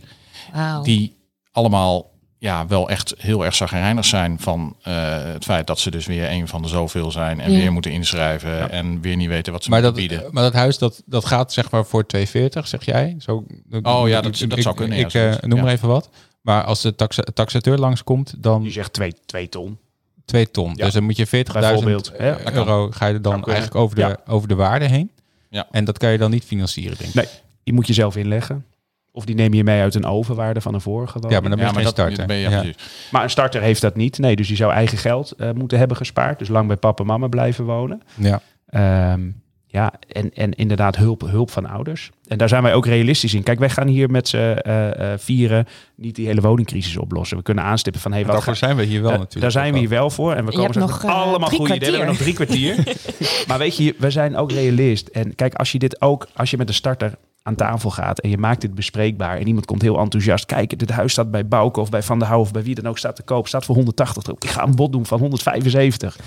die 0.84 1.16
allemaal 1.52 2.10
ja, 2.38 2.68
wel 2.68 2.90
echt 2.90 3.14
heel 3.18 3.46
erg 3.46 3.56
zagrijnig 3.56 4.06
zijn 4.06 4.40
van 4.40 4.76
eh, 4.82 4.94
het 5.24 5.44
feit 5.44 5.68
dat 5.68 5.80
ze 5.80 5.92
dus 5.92 6.06
weer 6.06 6.30
een 6.32 6.48
van 6.48 6.62
de 6.62 6.68
zoveel 6.68 7.12
zijn 7.12 7.40
en 7.40 7.52
Ja. 7.52 7.58
weer 7.58 7.72
moeten 7.72 7.92
inschrijven 7.92 8.70
en 8.72 9.02
weer 9.02 9.16
niet 9.16 9.28
weten 9.28 9.54
wat 9.54 9.64
ze 9.64 9.70
Maar 9.70 9.82
moeten 9.82 10.00
dat, 10.02 10.10
bieden. 10.10 10.34
maar 10.34 10.44
dat 10.44 10.54
huis, 10.54 10.78
dat, 10.78 11.02
dat 11.06 11.26
gaat 11.26 11.54
zeg 11.54 11.72
maar 11.72 11.86
voor 11.86 12.06
240, 12.06 12.68
zeg 12.68 12.86
jij? 12.86 13.16
Zo, 13.20 13.46
Oh 13.82 14.08
ja, 14.08 14.22
dat- 14.22 14.44
dat 14.48 14.62
zou 14.62 14.76
kunnen, 14.76 14.98
ja, 14.98 15.06
Ik 15.06 15.14
eh, 15.14 15.34
noem 15.42 15.58
Ja. 15.58 15.64
maar 15.64 15.74
even 15.74 15.88
wat. 15.88 16.10
Maar 16.42 16.64
als 16.64 16.82
de 16.82 16.96
taxa 16.96 17.24
taxateur 17.34 17.78
langskomt, 17.78 18.34
dan 18.38 18.62
Die 18.64 18.72
zegt 18.72 18.94
2 18.94 19.14
twee 19.26 19.50
ton. 19.50 19.78
2 20.26 20.52
ton. 20.52 20.74
Ja. 20.76 20.86
Dus 20.86 20.94
dan 20.94 21.04
moet 21.04 21.18
je 21.18 21.26
40.000 21.28 21.60
Bijvoorbeeld, 21.84 22.12
hè? 22.18 22.32
eh, 22.36 22.54
euro 22.56 22.90
ga 22.92 23.06
je 23.06 23.14
er 23.14 23.22
dan 23.22 23.44
eigenlijk 23.44 23.76
over 23.76 23.96
de, 23.96 24.02
Ja. 24.02 24.18
over 24.28 24.48
de 24.48 24.56
waarde 24.56 24.86
heen. 24.86 25.12
Ja. 25.52 25.68
En 25.72 25.86
dat 25.86 25.98
kan 25.98 26.12
je 26.12 26.18
dan 26.18 26.32
niet 26.32 26.44
financieren, 26.44 26.98
denk 26.98 27.10
ik. 27.10 27.16
Nee, 27.16 27.28
die 27.64 27.74
moet 27.74 27.88
je 27.88 27.94
zelf 27.94 28.16
inleggen. 28.16 28.66
Of 29.12 29.26
die 29.26 29.36
neem 29.36 29.54
je 29.54 29.64
mee 29.64 29.82
uit 29.82 29.96
een 29.96 30.06
overwaarde 30.06 30.62
van 30.62 30.74
een 30.74 30.82
vorige 30.82 31.20
woning. 31.20 31.34
Ja, 31.34 31.40
maar 31.40 31.50
dan 31.50 31.60
ben 31.60 31.68
je 31.68 31.74
ja, 31.74 31.84
maar 31.84 31.94
geen 31.94 31.96
dat 31.96 32.16
starter. 32.16 32.28
ben 32.28 32.64
je, 32.64 32.68
ja. 32.68 32.74
Maar 33.12 33.24
een 33.24 33.30
starter 33.30 33.62
heeft 33.62 33.82
dat 33.82 33.96
niet. 33.96 34.18
Nee, 34.18 34.36
dus 34.36 34.48
die 34.48 34.56
zou 34.56 34.72
eigen 34.72 34.98
geld 34.98 35.32
eh, 35.32 35.52
moeten 35.52 35.78
hebben 35.78 35.98
gespaard. 35.98 36.40
Dus 36.40 36.48
lang 36.48 36.68
bij 36.68 36.76
papa 36.76 37.02
en 37.02 37.08
mama 37.08 37.28
blijven 37.28 37.66
wonen. 37.66 38.02
Ja. 38.16 38.42
Ehm, 38.66 39.30
ja, 39.72 39.94
en, 40.08 40.34
en 40.34 40.52
inderdaad 40.54 40.96
hulp, 40.96 41.22
hulp 41.22 41.52
van 41.52 41.66
ouders. 41.66 42.10
En 42.28 42.38
daar 42.38 42.50
zijn 42.50 42.64
wij 42.64 42.74
ook 42.74 42.86
realistisch 42.86 43.34
in. 43.34 43.44
Kijk, 43.44 43.60
wij 43.60 43.70
gaan 43.70 43.88
hier 43.88 44.10
met 44.10 44.28
z'n 44.28 44.38
eh, 44.38 45.14
eh, 45.14 45.20
vieren 45.20 45.68
niet 45.96 46.16
die 46.16 46.26
hele 46.28 46.42
woningcrisis 46.42 46.98
oplossen. 46.98 47.38
We 47.38 47.44
kunnen 47.44 47.64
aanstippen 47.64 48.02
van, 48.02 48.12
hey, 48.12 48.22
wat 48.26 48.32
Daarvoor 48.32 48.54
ga- 48.54 48.60
zijn 48.60 48.76
we 48.78 48.84
hier 48.84 49.02
wel 49.02 49.12
Da- 49.12 49.18
natuurlijk. 49.18 49.42
Daar 49.42 49.52
zijn 49.64 49.74
we 49.74 49.80
hier 49.80 49.90
wel 49.90 50.10
voor. 50.10 50.34
En 50.34 50.46
we 50.46 50.52
komen 50.52 50.80
nog, 50.80 51.04
eh, 51.04 51.16
allemaal 51.16 51.50
goede 51.50 51.76
ideeën. 51.76 51.92
We 51.92 51.98
hebben 51.98 52.08
nog 52.16 52.18
drie 52.24 52.34
kwartier. 52.34 52.98
maar 53.48 53.58
weet 53.58 53.78
je, 53.78 53.96
we 53.98 54.10
zijn 54.10 54.36
ook 54.36 54.52
realist. 54.52 55.08
En 55.08 55.36
kijk, 55.36 55.54
als 55.56 55.72
je 55.72 55.80
dit 55.80 56.02
ook, 56.02 56.28
als 56.36 56.52
je 56.52 56.58
met 56.58 56.68
een 56.68 56.74
starter 56.74 57.14
aan 57.44 57.56
tafel 57.56 57.90
gaat 57.90 58.20
en 58.20 58.30
je 58.30 58.38
maakt 58.38 58.62
dit 58.62 58.76
bespreekbaar 58.76 59.38
en 59.38 59.48
iemand 59.48 59.66
komt 59.66 59.82
heel 59.82 60.00
enthousiast. 60.00 60.46
Kijk, 60.46 60.80
dit 60.80 60.90
huis 60.90 61.12
staat 61.12 61.32
bij 61.32 61.48
Bouke 61.48 61.80
of 61.80 61.90
bij 61.90 62.04
Van 62.04 62.20
der 62.20 62.28
Houw 62.28 62.40
of 62.40 62.52
bij 62.52 62.64
wie 62.64 62.76
dan 62.76 62.88
ook 62.88 62.98
staat 62.98 63.16
te 63.16 63.24
koop. 63.24 63.48
Staat 63.48 63.66
voor 63.66 63.76
180 63.76 64.24
erop. 64.24 64.44
Ik 64.44 64.50
ga 64.50 64.64
een 64.64 64.76
bod 64.76 64.92
doen 64.92 65.06
van 65.06 65.20
175. 65.20 66.18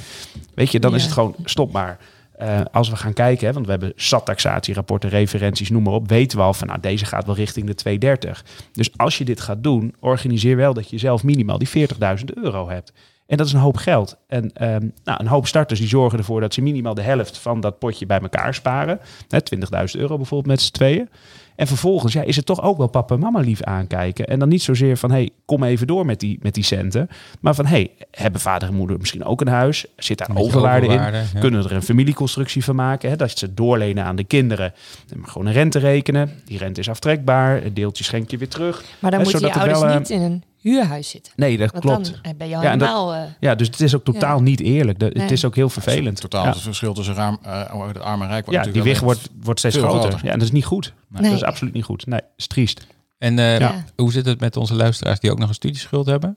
Weet 0.55 0.71
je, 0.73 0.81
dan 0.81 0.95
is 0.95 1.03
het 1.03 1.13
gewoon 1.13 1.35
stop 1.45 1.73
maar. 1.73 1.99
Eh, 2.45 2.61
als 2.73 2.89
we 2.89 2.97
gaan 2.97 3.13
kijken, 3.13 3.47
hè, 3.47 3.53
want 3.53 3.65
we 3.65 3.71
hebben 3.71 3.93
SAT-taxatierapporten, 3.97 5.11
referenties, 5.11 5.71
noem 5.71 5.83
maar 5.83 5.93
op, 5.93 6.09
weten 6.09 6.39
we 6.39 6.45
al 6.45 6.55
van 6.55 6.67
nou, 6.67 6.81
deze 6.81 7.05
gaat 7.05 7.27
wel 7.27 7.35
richting 7.35 7.67
de 7.67 7.75
230. 7.75 8.45
Dus 8.73 8.99
als 8.99 9.19
je 9.19 9.25
dit 9.25 9.41
gaat 9.41 9.63
doen, 9.63 9.95
organiseer 10.01 10.57
wel 10.57 10.75
dat 10.75 10.91
je 10.91 10.99
zelf 10.99 11.23
minimaal 11.23 11.59
die 11.59 11.69
40.000 11.69 12.25
euro 12.35 12.69
hebt. 12.69 12.93
En 13.27 13.37
dat 13.37 13.47
is 13.47 13.53
een 13.53 13.61
hoop 13.61 13.77
geld. 13.77 14.17
En 14.27 14.53
ehm, 14.53 14.89
nou, 15.05 15.21
een 15.21 15.27
hoop 15.27 15.47
starters 15.47 15.81
die 15.81 15.89
zorgen 15.89 16.19
ervoor 16.19 16.41
dat 16.41 16.55
ze 16.55 16.63
minimaal 16.63 16.95
de 16.95 17.03
helft 17.03 17.39
van 17.39 17.61
dat 17.61 17.79
potje 17.79 18.07
bij 18.07 18.21
elkaar 18.21 18.55
sparen. 18.55 19.01
Hè, 19.29 19.39
20.000 19.43 20.01
euro 20.01 20.17
bijvoorbeeld 20.17 20.47
met 20.47 20.63
z'n 20.63 20.73
tweeën. 20.73 21.09
En 21.57 21.67
vervolgens 21.67 22.13
ja, 22.13 22.23
is 22.23 22.37
het 22.37 22.47
toch 22.47 22.63
ook 22.63 22.77
wel 22.79 22.87
papa 22.87 23.15
en 23.15 23.21
mama 23.21 23.41
lief 23.41 23.63
aankijken. 23.63 24.27
En 24.27 24.39
dan 24.39 24.49
niet 24.49 24.63
zozeer 24.63 24.97
van, 24.97 25.11
hey, 25.11 25.31
kom 25.45 25.65
even 25.65 25.87
door 25.87 26.07
met 26.07 26.21
die, 26.21 26.39
met 26.43 26.55
die 26.55 26.65
centen. 26.65 27.09
Maar 27.41 27.55
van, 27.55 27.67
hey, 27.67 27.91
hebben 28.11 28.41
vader 28.41 28.69
en 28.69 28.75
moeder 28.75 28.99
misschien 28.99 29.25
ook 29.25 29.41
een 29.41 29.49
huis? 29.49 29.87
Zit 29.97 30.19
daar 30.19 30.29
overwaarde, 30.37 30.87
overwaarde, 30.87 31.19
in? 31.19 31.25
ja. 31.33 31.41
Kunnen 31.41 31.63
we 31.63 31.69
er 31.69 31.75
een 31.75 31.83
familieconstructie 31.83 32.65
van 32.65 32.75
maken? 32.75 33.11
Hè? 33.11 33.17
Dat 33.17 33.39
ze 33.39 33.55
doorlenen 33.55 34.05
aan 34.05 34.17
de 34.17 34.25
kinderen. 34.25 34.73
En 35.13 35.21
maar 35.21 35.29
gewoon 35.29 35.47
een 35.47 35.53
rente 35.53 35.79
rekenen. 35.79 36.31
Die 36.45 36.59
rente 36.59 36.81
is 36.81 36.89
aftrekbaar. 36.89 37.65
Een 37.65 37.75
deeltje 37.75 38.05
schenk 38.05 38.31
je 38.31 38.39
weer 38.39 38.49
terug. 38.49 38.85
Maar 38.99 39.11
dan 39.11 39.21
Hè, 39.21 39.27
moeten 39.27 39.47
je 39.47 39.55
er 39.55 39.61
ouders 39.61 39.81
wel, 39.81 39.89
eh, 39.89 39.99
niet 39.99 40.11
in 40.11 40.21
een 40.21 40.43
huurhuis 40.71 41.09
zitten. 41.09 41.33
Nee, 41.37 41.57
dat 41.59 41.71
Want 41.73 41.85
klopt. 41.85 42.05
dan 42.05 42.15
eh, 42.23 42.31
ben 42.39 42.49
je 42.49 42.57
al 42.57 42.63
Ja, 42.63 42.77
dat- 42.77 42.89
helemaal... 42.89 43.15
eh, 43.15 43.21
Ja, 43.41 43.55
dus 43.55 43.67
het 43.67 43.81
is 43.81 43.95
ook 43.95 44.05
totaal 44.05 44.37
Ja. 44.37 44.43
niet 44.43 44.61
eerlijk. 44.61 44.99
De- 44.99 45.11
Nee. 45.13 45.23
Het 45.23 45.33
is 45.33 45.45
ook 45.45 45.55
heel 45.55 45.69
vervelend. 45.69 46.21
Totaal 46.21 46.45
Ja. 46.45 46.51
het 46.51 46.61
verschil 46.61 46.95
tussen 46.95 47.15
raam, 47.15 47.39
eh, 47.43 47.87
het 47.87 48.01
arm 48.01 48.23
en 48.23 48.29
rijk. 48.29 48.47
wordt 48.47 48.65
Ja, 48.65 48.73
die 48.73 48.83
wel 48.83 48.99
wordt, 49.03 49.29
wordt 49.43 49.59
steeds 49.59 49.77
groter. 49.77 50.01
groter. 50.01 50.21
Ja, 50.25 50.33
en 50.33 50.39
dat 50.39 50.47
is 50.47 50.53
niet 50.55 50.65
goed. 50.65 50.93
Nee. 51.09 51.23
Dat 51.23 51.33
is 51.33 51.41
Nee. 51.41 51.51
absoluut 51.51 51.75
niet 51.75 51.85
goed. 51.85 52.07
Nee, 52.07 52.21
is 52.37 52.47
triest. 52.47 52.87
En 53.19 53.39
eh, 53.39 53.59
Ja. 53.59 53.85
hoe 53.97 54.13
zit 54.13 54.27
het 54.27 54.41
met 54.41 54.57
onze 54.57 54.75
luisteraars 54.75 55.21
die 55.21 55.31
ook 55.31 55.39
nog 55.39 55.49
een 55.49 55.55
studieschuld 55.55 56.07
hebben? 56.07 56.37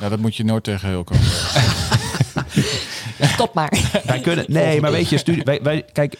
Ja, 0.00 0.08
dat 0.08 0.18
moet 0.18 0.36
je 0.36 0.44
nooit 0.44 0.64
tegen 0.64 0.88
heel 0.88 1.04
komen. 1.04 1.24
Stop 3.20 3.54
maar. 3.54 4.00
Wij 4.04 4.20
kunnen, 4.20 4.44
nee, 4.48 4.80
maar 4.80 4.90
weet 4.90 5.08
je, 5.08 5.18
studie, 5.18 5.42
wij, 5.44 5.60
wij, 5.62 5.84
kijk, 5.92 6.16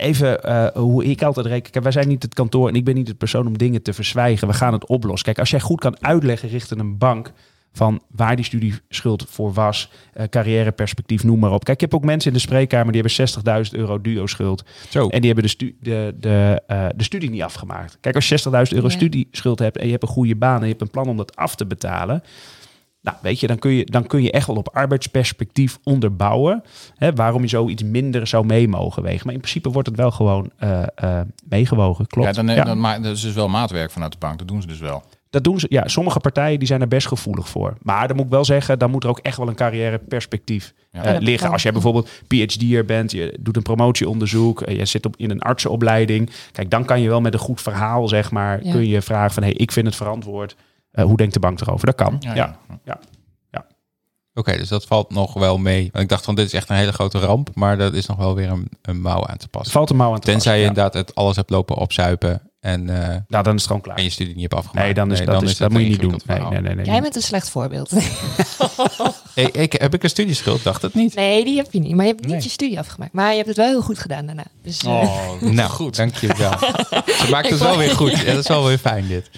even 0.00 0.42
eh, 0.42 0.66
hoe 0.74 1.04
ik 1.04 1.22
altijd 1.22 1.46
reken. 1.46 1.70
Kijk, 1.70 1.84
wij 1.84 1.92
zijn 1.92 2.08
niet 2.08 2.22
het 2.22 2.34
kantoor 2.34 2.68
en 2.68 2.74
ik 2.74 2.84
ben 2.84 2.94
niet 2.94 3.08
het 3.08 3.18
persoon 3.18 3.46
om 3.46 3.58
dingen 3.58 3.82
te 3.82 3.92
verzwijgen. 3.92 4.48
We 4.48 4.54
gaan 4.54 4.72
het 4.72 4.86
oplossen. 4.86 5.24
Kijk, 5.24 5.38
als 5.38 5.50
jij 5.50 5.60
goed 5.60 5.80
kan 5.80 5.96
uitleggen 6.04 6.48
richting 6.48 6.80
een 6.80 6.98
bank 6.98 7.32
van 7.72 8.02
waar 8.10 8.36
die 8.36 8.44
studieschuld 8.44 9.24
voor 9.28 9.52
was, 9.52 9.90
eh, 10.12 10.24
carrièreperspectief, 10.28 11.24
noem 11.24 11.38
maar 11.38 11.52
op. 11.52 11.64
Kijk, 11.64 11.82
ik 11.82 11.90
heb 11.90 11.94
ook 12.00 12.04
mensen 12.04 12.30
in 12.30 12.36
de 12.36 12.42
spreekkamer 12.42 12.92
die 12.92 13.02
hebben 13.02 13.12
60.000 13.12 13.74
euro 13.76 14.00
duo-schuld. 14.00 14.64
Zo. 14.88 15.08
En 15.08 15.18
die 15.20 15.26
hebben 15.26 15.44
de, 15.44 15.50
stu 15.50 15.76
de, 15.80 16.14
de, 16.20 16.62
eh, 16.66 16.86
de 16.96 17.04
studie 17.04 17.30
niet 17.30 17.42
afgemaakt. 17.42 17.98
Kijk, 18.00 18.14
als 18.14 18.28
je 18.28 18.34
60.000 18.38 18.76
euro 18.76 18.88
Ja. 18.88 18.94
studieschuld 18.94 19.58
hebt 19.58 19.76
en 19.76 19.84
je 19.84 19.90
hebt 19.90 20.02
een 20.02 20.08
goede 20.08 20.36
baan 20.36 20.56
en 20.56 20.62
je 20.62 20.68
hebt 20.68 20.80
een 20.80 20.90
plan 20.90 21.08
om 21.08 21.16
dat 21.16 21.36
af 21.36 21.54
te 21.54 21.66
betalen. 21.66 22.22
Nou, 23.02 23.16
weet 23.22 23.40
je, 23.40 23.46
dan 23.46 23.58
kun 23.58 23.70
je, 23.70 23.84
dan 23.84 24.06
kun 24.06 24.22
je 24.22 24.30
echt 24.30 24.46
wel 24.46 24.56
op 24.56 24.68
arbeidsperspectief 24.72 25.78
onderbouwen. 25.84 26.62
Hè, 26.96 27.12
waarom 27.12 27.42
je 27.42 27.48
zoiets 27.48 27.82
minder 27.82 28.26
zou 28.26 28.46
mee 28.46 28.68
mogen 28.68 29.02
wegen. 29.02 29.22
Maar 29.24 29.34
in 29.34 29.40
principe 29.40 29.70
wordt 29.70 29.88
het 29.88 29.96
wel 29.96 30.10
gewoon 30.10 30.50
eh, 30.56 30.82
eh, 30.94 31.20
meegewogen. 31.48 32.06
Klopt. 32.06 32.28
Ja, 32.36 32.42
dan, 32.42 32.54
Ja. 32.54 32.64
dan 32.64 32.82
dat 33.02 33.16
is 33.16 33.20
dus 33.20 33.34
wel 33.34 33.48
maatwerk 33.48 33.90
vanuit 33.90 34.12
de 34.12 34.18
bank. 34.18 34.38
Dat 34.38 34.48
doen 34.48 34.60
ze 34.60 34.66
dus 34.68 34.78
wel. 34.78 35.02
Dat 35.30 35.44
doen 35.44 35.60
ze. 35.60 35.66
Ja, 35.70 35.88
sommige 35.88 36.20
partijen 36.20 36.58
die 36.58 36.68
zijn 36.68 36.80
er 36.80 36.88
best 36.88 37.06
gevoelig 37.06 37.48
voor. 37.48 37.76
Maar 37.82 38.06
dan 38.08 38.16
moet 38.16 38.24
ik 38.24 38.30
wel 38.30 38.44
zeggen, 38.44 38.78
dan 38.78 38.90
moet 38.90 39.04
er 39.04 39.10
ook 39.10 39.18
echt 39.18 39.36
wel 39.36 39.48
een 39.48 39.54
carrièreperspectief 39.54 40.72
Ja. 40.92 41.02
eh, 41.04 41.20
liggen. 41.20 41.50
Als 41.50 41.62
jij 41.62 41.72
bijvoorbeeld 41.72 42.10
PhD'er 42.26 42.84
bent, 42.84 43.10
je 43.12 43.36
doet 43.40 43.56
een 43.56 43.62
promotieonderzoek, 43.62 44.62
eh, 44.62 44.76
je 44.76 44.84
zit 44.84 45.06
op, 45.06 45.14
in 45.16 45.30
een 45.30 45.40
artsenopleiding. 45.42 46.30
Kijk, 46.52 46.70
dan 46.70 46.84
kan 46.84 47.00
je 47.00 47.08
wel 47.08 47.20
met 47.20 47.32
een 47.32 47.38
goed 47.40 47.60
verhaal, 47.62 48.08
zeg 48.08 48.30
maar, 48.30 48.64
Ja. 48.64 48.72
kun 48.72 48.86
je 48.88 49.02
vragen 49.02 49.32
van, 49.34 49.42
hey, 49.42 49.52
ik 49.52 49.72
vind 49.72 49.86
het 49.86 49.96
verantwoord. 49.96 50.56
Eh, 50.90 51.04
hoe 51.04 51.16
denkt 51.16 51.34
de 51.34 51.40
bank 51.40 51.60
erover? 51.60 51.86
Dat 51.86 51.94
kan. 51.94 52.16
Ja, 52.20 52.34
Ja, 52.34 52.58
ja. 52.84 52.98
Oké, 54.34 54.56
dus 54.56 54.68
dat 54.68 54.84
valt 54.84 55.10
nog 55.10 55.34
wel 55.34 55.58
mee. 55.58 55.88
Want 55.92 56.04
ik 56.04 56.08
dacht 56.08 56.24
van 56.24 56.34
dit 56.34 56.46
is 56.46 56.52
echt 56.52 56.68
een 56.68 56.76
hele 56.76 56.92
grote 56.92 57.18
ramp, 57.18 57.50
maar 57.54 57.78
dat 57.78 57.94
is 57.94 58.06
nog 58.06 58.16
wel 58.16 58.34
weer 58.34 58.50
een, 58.50 58.68
een 58.82 59.00
mouw 59.00 59.26
aan 59.26 59.36
te 59.36 59.48
passen. 59.48 59.72
Valt 59.72 59.90
een 59.90 59.96
mouw 59.96 60.12
aan 60.12 60.20
te 60.20 60.30
Tenzij 60.30 60.58
je 60.58 60.64
passen, 60.64 60.84
ja. 60.84 60.90
inderdaad 60.90 61.08
het 61.08 61.14
alles 61.14 61.36
hebt 61.36 61.50
lopen 61.50 61.76
opzuipen 61.76 62.49
en, 62.60 62.88
eh, 63.02 63.16
Nou, 63.28 63.44
dan 63.44 63.54
is 63.54 63.60
het 63.60 63.66
gewoon 63.66 63.80
klaar. 63.80 63.96
en 63.96 64.02
je 64.04 64.10
studie 64.10 64.32
niet 64.34 64.42
hebt 64.42 64.54
afgemaakt. 64.54 64.84
Nee, 64.84 64.94
dan 64.94 65.12
is, 65.12 65.24
dat, 65.24 65.42
is, 65.42 65.56
dat 65.56 65.70
moet 65.70 65.82
je 65.82 65.88
niet 65.88 66.00
doen. 66.00 66.20
Nee, 66.26 66.40
nee, 66.40 66.60
nee. 66.60 66.74
nee. 66.74 66.84
Jij 66.84 67.00
bent 67.00 67.16
een 67.16 67.22
slecht 67.22 67.50
voorbeeld. 67.50 67.92
Ik, 69.34 69.48
ik, 69.56 69.72
heb 69.72 69.94
ik 69.94 70.02
een 70.02 70.08
studieschuld? 70.10 70.62
Dacht 70.62 70.82
het 70.82 70.94
niet. 70.94 71.14
Nee, 71.14 71.44
die 71.44 71.56
heb 71.56 71.72
je 71.72 71.78
niet. 71.80 71.94
Maar 71.94 72.04
je 72.04 72.10
hebt 72.10 72.22
niet 72.24 72.30
Nee. 72.34 72.42
je 72.42 72.48
studie 72.48 72.78
afgemaakt. 72.78 73.12
Maar 73.12 73.30
je 73.30 73.34
hebt 73.36 73.48
het 73.48 73.56
wel 73.56 73.66
heel 73.66 73.82
goed 73.82 73.98
gedaan 73.98 74.26
daarna. 74.26 74.44
Dus, 74.62 74.82
eh, 74.82 74.90
Oh, 74.90 75.40
Nou, 75.58 75.70
goed. 75.70 75.96
Dankjewel. 75.96 76.58
Ze 76.58 77.26
maakt 77.30 77.50
het 77.50 77.58
wel 77.58 77.76
weer 77.78 77.90
goed. 77.90 78.10
Ja, 78.10 78.24
dat 78.24 78.38
is 78.38 78.48
wel 78.48 78.66
weer 78.66 78.78
fijn 78.78 79.06
dit. 79.08 79.30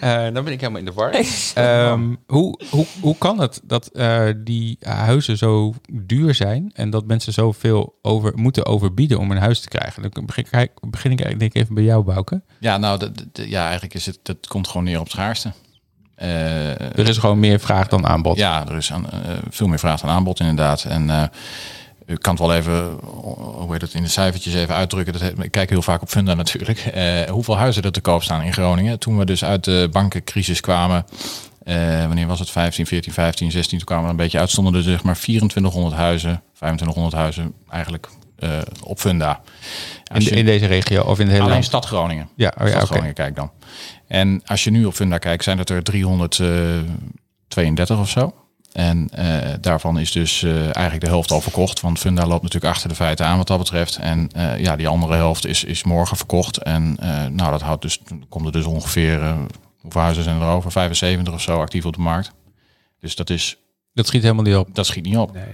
Eh, 0.00 0.22
dan 0.22 0.44
ben 0.44 0.52
ik 0.52 0.60
helemaal 0.60 0.78
in 0.80 0.84
de 0.84 0.92
war. 0.92 1.14
Ehm, 1.54 2.14
hoe, 2.26 2.60
hoe, 2.70 2.86
hoe 3.00 3.16
kan 3.18 3.40
het 3.40 3.60
dat 3.64 3.86
eh, 3.86 4.24
die 4.36 4.76
huizen 4.80 5.38
zo 5.38 5.74
duur 5.92 6.34
zijn 6.34 6.70
en 6.74 6.90
dat 6.90 7.06
mensen 7.06 7.32
zoveel 7.32 7.98
over, 8.02 8.32
moeten 8.34 8.66
overbieden 8.66 9.18
om 9.18 9.30
een 9.30 9.38
huis 9.38 9.60
te 9.60 9.68
krijgen? 9.68 10.02
Dan 10.10 10.26
begin 10.26 10.44
ik, 10.44 10.70
begin 10.90 11.10
ik 11.10 11.20
eigenlijk 11.20 11.38
denk 11.38 11.54
ik 11.54 11.62
even 11.62 11.74
bij 11.74 11.84
jou, 11.84 12.02
Bouke. 12.04 12.31
Ja, 12.60 12.76
nou, 12.76 13.10
ja, 13.32 13.62
eigenlijk 13.62 13.94
is 13.94 14.06
het, 14.06 14.18
dat 14.22 14.46
komt 14.46 14.68
gewoon 14.68 14.84
neer 14.84 14.98
op 14.98 15.04
het 15.04 15.12
schaarste. 15.12 15.52
Eh, 16.14 16.98
Er 16.98 17.08
is 17.08 17.18
gewoon 17.18 17.40
meer 17.40 17.60
vraag 17.60 17.88
dan 17.88 18.06
aanbod. 18.06 18.36
Ja, 18.36 18.68
er 18.68 18.76
is 18.76 18.92
aan, 18.92 19.10
eh, 19.10 19.18
veel 19.50 19.66
meer 19.66 19.78
vraag 19.78 20.00
dan 20.00 20.10
aanbod 20.10 20.40
inderdaad. 20.40 20.84
En 20.84 21.10
eh 21.10 21.22
u 22.06 22.16
kan 22.16 22.34
het 22.34 22.42
wel 22.42 22.54
even, 22.54 22.98
hoe 23.02 23.72
heet 23.72 23.80
het, 23.80 23.94
in 23.94 24.02
de 24.02 24.08
cijfertjes 24.08 24.54
even 24.54 24.74
uitdrukken. 24.74 25.12
Dat, 25.12 25.22
ik 25.22 25.50
kijk 25.50 25.70
heel 25.70 25.82
vaak 25.82 26.02
op 26.02 26.08
Funda 26.08 26.34
natuurlijk. 26.34 26.92
Hoeveel 27.30 27.56
huizen 27.56 27.82
er 27.82 27.92
te 27.92 28.00
koop 28.00 28.22
staan 28.22 28.42
in 28.42 28.52
Groningen. 28.52 28.98
Toen 28.98 29.18
we 29.18 29.24
dus 29.24 29.44
uit 29.44 29.64
de 29.64 29.88
bankencrisis 29.92 30.60
kwamen. 30.60 31.04
wanneer 32.06 32.26
was 32.26 32.38
het? 32.38 32.50
15, 32.50 32.86
14, 32.86 33.12
15, 33.12 33.50
16. 33.50 33.78
Toen 33.78 33.86
kwamen 33.86 34.04
we 34.04 34.10
een 34.10 34.16
beetje 34.16 34.38
uit. 34.38 34.50
Stonden 34.50 34.74
er 34.74 34.82
zeg 34.82 35.02
maar 35.02 35.18
2400 35.18 35.94
huizen, 35.96 36.42
2500 36.54 37.14
huizen 37.14 37.52
eigenlijk 37.70 38.08
eh, 38.42 38.58
op 38.84 38.98
Funda. 39.00 39.40
In, 40.14 40.18
de- 40.18 40.24
je- 40.24 40.30
in 40.30 40.44
deze 40.44 40.66
regio 40.66 41.02
of 41.02 41.18
in 41.18 41.24
het 41.24 41.30
hele 41.30 41.40
Alleen 41.40 41.52
land? 41.52 41.64
stad 41.64 41.84
Groningen. 41.86 42.28
Ja, 42.36 42.52
oh 42.60 42.66
ja, 42.66 42.68
Stad 42.68 42.82
oké. 42.82 42.86
Groningen 42.90 43.14
kijk 43.14 43.36
dan. 43.36 43.50
En 44.06 44.42
als 44.46 44.64
je 44.64 44.70
nu 44.70 44.84
op 44.84 44.94
Funda 44.94 45.18
kijkt, 45.18 45.44
zijn 45.44 45.58
het 45.58 45.70
er 45.70 45.82
332 45.82 47.98
of 47.98 48.08
zo. 48.08 48.34
En 48.72 49.08
eh, 49.12 49.52
daarvan 49.60 49.98
is 49.98 50.12
dus 50.12 50.42
eh, 50.42 50.62
eigenlijk 50.64 51.00
de 51.00 51.06
helft 51.10 51.30
al 51.30 51.40
verkocht. 51.40 51.80
Want 51.80 51.98
Funda 51.98 52.26
loopt 52.26 52.42
natuurlijk 52.42 52.72
achter 52.74 52.88
de 52.88 52.94
feiten 52.94 53.26
aan 53.26 53.36
wat 53.36 53.46
dat 53.46 53.58
betreft. 53.58 53.96
En 53.96 54.30
ja, 54.58 54.76
die 54.76 54.88
andere 54.88 55.14
helft 55.14 55.46
is, 55.46 55.64
is 55.64 55.84
morgen 55.84 56.16
verkocht. 56.16 56.56
En 56.58 56.96
nou, 57.30 57.50
dat 57.50 57.62
houdt 57.62 57.82
dus, 57.82 58.00
komt 58.28 58.46
er 58.46 58.52
dus 58.52 58.64
ongeveer, 58.64 59.34
hoeveel 59.80 60.00
huizen 60.00 60.24
zijn 60.24 60.40
er 60.40 60.46
over? 60.48 60.72
75 60.72 61.34
of 61.34 61.40
zo 61.42 61.60
actief 61.60 61.84
op 61.86 61.94
de 61.94 62.00
markt. 62.00 62.32
Dus 63.00 63.16
dat, 63.16 63.30
is, 63.30 63.56
Dat 63.94 64.06
schiet 64.06 64.22
helemaal 64.22 64.44
niet 64.44 64.56
op. 64.56 64.68
dat 64.74 64.86
schiet 64.86 65.04
niet 65.04 65.16
op. 65.16 65.32
Nee, 65.32 65.44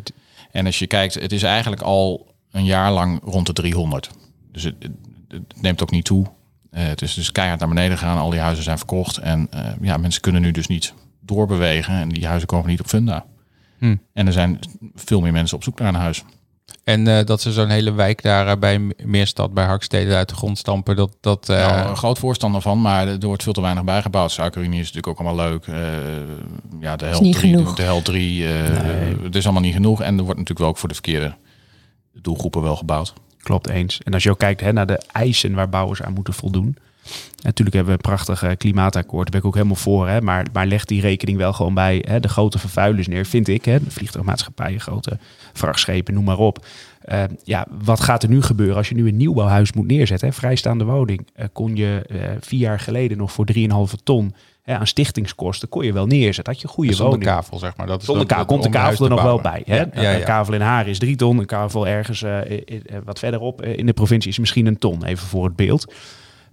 En 0.53 0.66
als 0.66 0.79
je 0.79 0.87
kijkt, 0.87 1.14
het 1.14 1.33
is 1.33 1.42
eigenlijk 1.42 1.83
al 1.83 2.27
een 2.51 2.65
jaar 2.65 2.93
lang 2.93 3.21
rond 3.25 3.47
de 3.47 3.53
300. 3.53 4.11
Dus 4.53 4.63
het, 4.63 4.75
het- 4.79 4.93
het 5.29 5.63
neemt 5.63 5.83
ook 5.83 5.91
niet 5.91 6.05
toe. 6.05 6.27
Eh, 6.71 6.87
het 6.87 7.03
is 7.03 7.15
dus 7.15 7.33
keihard 7.33 7.61
naar 7.61 7.69
beneden 7.69 7.99
gegaan. 7.99 8.19
Al 8.19 8.31
die 8.31 8.41
huizen 8.41 8.65
zijn 8.65 8.79
verkocht. 8.79 9.17
En 9.17 9.47
eh, 9.51 9.61
ja, 9.81 9.97
mensen 9.97 10.21
kunnen 10.21 10.43
nu 10.43 10.51
dus 10.51 10.67
niet 10.67 10.95
doorbewegen. 11.21 11.95
En 11.95 12.09
die 12.09 12.27
huizen 12.27 12.49
komen 12.49 12.69
niet 12.69 12.81
op 12.81 12.87
funda. 12.87 13.25
Hm. 13.79 13.97
En 14.13 14.27
er 14.27 14.33
zijn 14.33 14.59
veel 14.95 15.21
meer 15.21 15.33
mensen 15.33 15.57
op 15.57 15.63
zoek 15.63 15.79
naar 15.79 15.89
een 15.89 15.95
huis. 16.01 16.25
En 16.85 17.07
eh, 17.19 17.25
dat 17.25 17.41
ze 17.41 17.53
zo'n 17.53 17.69
hele 17.69 17.93
wijk 17.93 18.23
daar 18.23 18.59
bij 18.59 18.79
Meerstad, 19.05 19.55
bij 19.55 19.65
Harkstede 19.65 20.15
uit 20.15 20.29
de 20.29 20.35
grond 20.35 20.59
stampen. 20.59 20.97
Dat, 20.97 21.17
dat, 21.21 21.49
eh, 21.49 21.57
Nou, 21.57 21.89
een 21.89 21.97
groot 21.97 22.19
voorstander 22.19 22.61
van, 22.61 22.81
maar 22.81 23.09
er 23.09 23.19
wordt 23.27 23.43
veel 23.43 23.53
te 23.53 23.61
weinig 23.61 23.85
bijgebouwd. 23.85 24.31
Suikerunie 24.31 24.81
is 24.81 24.93
natuurlijk 24.93 25.07
ook 25.07 25.27
allemaal 25.27 25.49
leuk. 25.49 25.67
Eh, 25.67 25.77
ja, 26.81 26.97
de 26.97 27.05
hel 27.05 27.21
niet 27.21 27.37
3, 27.39 27.53
genoeg. 27.53 27.75
de 27.75 27.83
hel 27.83 28.03
3, 28.03 28.49
eh, 28.49 29.23
het 29.23 29.35
is 29.35 29.45
allemaal 29.45 29.63
niet 29.63 29.75
genoeg. 29.75 30.01
En 30.01 30.09
er 30.19 30.25
wordt 30.25 30.29
natuurlijk 30.29 30.59
wel 30.59 30.69
ook 30.69 30.79
voor 30.79 30.89
de 30.89 30.95
verkeerde 30.95 31.35
doelgroepen 32.23 32.63
wel 32.63 32.77
gebouwd. 32.77 33.13
Klopt 33.43 33.69
eens. 33.69 34.01
En 34.03 34.15
als 34.15 34.23
je 34.23 34.31
ook 34.31 34.39
kijkt 34.39 34.61
hè, 34.61 34.73
naar 34.73 34.87
de 34.87 35.01
eisen 35.13 35.55
waar 35.55 35.69
bouwers 35.69 36.03
aan 36.03 36.13
moeten 36.13 36.35
voldoen. 36.35 36.77
Natuurlijk 37.43 37.77
hebben 37.77 37.95
we 37.95 38.03
een 38.03 38.11
prachtig 38.11 38.43
eh, 38.43 38.57
klimaatakkoord. 38.57 39.23
Daar 39.23 39.31
ben 39.31 39.41
ik 39.41 39.47
ook 39.47 39.55
helemaal 39.55 39.83
voor. 39.83 40.09
Hè, 40.09 40.21
maar, 40.21 40.47
maar 40.53 40.67
leg 40.67 40.85
die 40.85 41.01
rekening 41.01 41.39
wel 41.39 41.53
gewoon 41.53 41.75
bij 41.75 42.05
hè, 42.09 42.21
de 42.21 42.29
grote 42.29 42.59
vervuilers 42.59 43.09
neer, 43.09 43.27
vind 43.27 43.49
ik. 43.49 43.65
Hè, 43.65 43.85
de 43.85 43.91
vliegtuigmaatschappijen, 43.91 44.81
grote 44.81 45.19
vrachtschepen, 45.53 46.15
noem 46.15 46.25
maar 46.25 46.39
op. 46.39 46.67
Eh, 47.01 47.25
ja, 47.45 47.67
wat 47.85 48.01
gaat 48.01 48.23
er 48.23 48.29
nu 48.29 48.43
gebeuren 48.43 48.77
als 48.77 48.89
je 48.89 48.95
nu 48.95 49.09
een 49.09 49.17
nieuwbouwhuis 49.17 49.73
moet 49.73 49.87
neerzetten? 49.87 50.29
Hè? 50.29 50.35
Vrijstaande 50.35 50.85
woning. 50.85 51.27
Eh, 51.35 51.47
kon 51.53 51.77
je 51.77 52.03
vier 52.41 52.61
jaar 52.61 52.81
geleden 52.81 53.19
nog 53.19 53.33
voor 53.33 53.47
3,5 53.47 53.95
ton 54.05 54.35
hè, 54.69 54.79
aan 54.79 54.87
stichtingskosten 54.87 55.69
kon 55.69 55.85
je 55.85 55.93
wel 55.93 56.07
neerzetten. 56.07 56.53
Had 56.53 56.63
je 56.63 56.69
goede 56.69 56.93
zonder 56.93 57.19
woning. 57.19 57.31
kavel, 57.37 57.59
zeg 57.59 57.77
maar. 57.77 57.87
Dat 57.87 58.01
is 58.01 58.07
Zonder 58.07 58.27
dat- 58.27 58.33
kavel 58.37 58.53
komt 58.53 58.63
de 58.63 58.79
kavel 58.79 59.05
er 59.05 59.11
nog 59.11 59.23
wel 59.23 59.41
bij. 59.41 59.63
Hè? 59.67 59.77
Ja, 59.77 59.89
ja, 59.95 60.15
Een 60.15 60.25
kavel 60.25 60.55
in 60.55 60.61
Haar 60.61 60.89
is 60.89 60.99
drie 60.99 61.17
ton. 61.17 61.39
Een 61.39 61.47
kavel 61.47 61.87
ergens 61.87 62.23
eh, 62.23 62.51
i- 62.51 62.83
wat 63.05 63.19
verderop 63.19 63.63
eh, 63.63 63.77
in 63.79 63.87
de 63.87 63.93
provincie 63.93 64.31
is 64.31 64.39
misschien 64.39 64.67
een 64.67 64.79
ton. 64.79 65.05
Even 65.05 65.27
voor 65.29 65.45
het 65.45 65.57
beeld. 65.57 65.93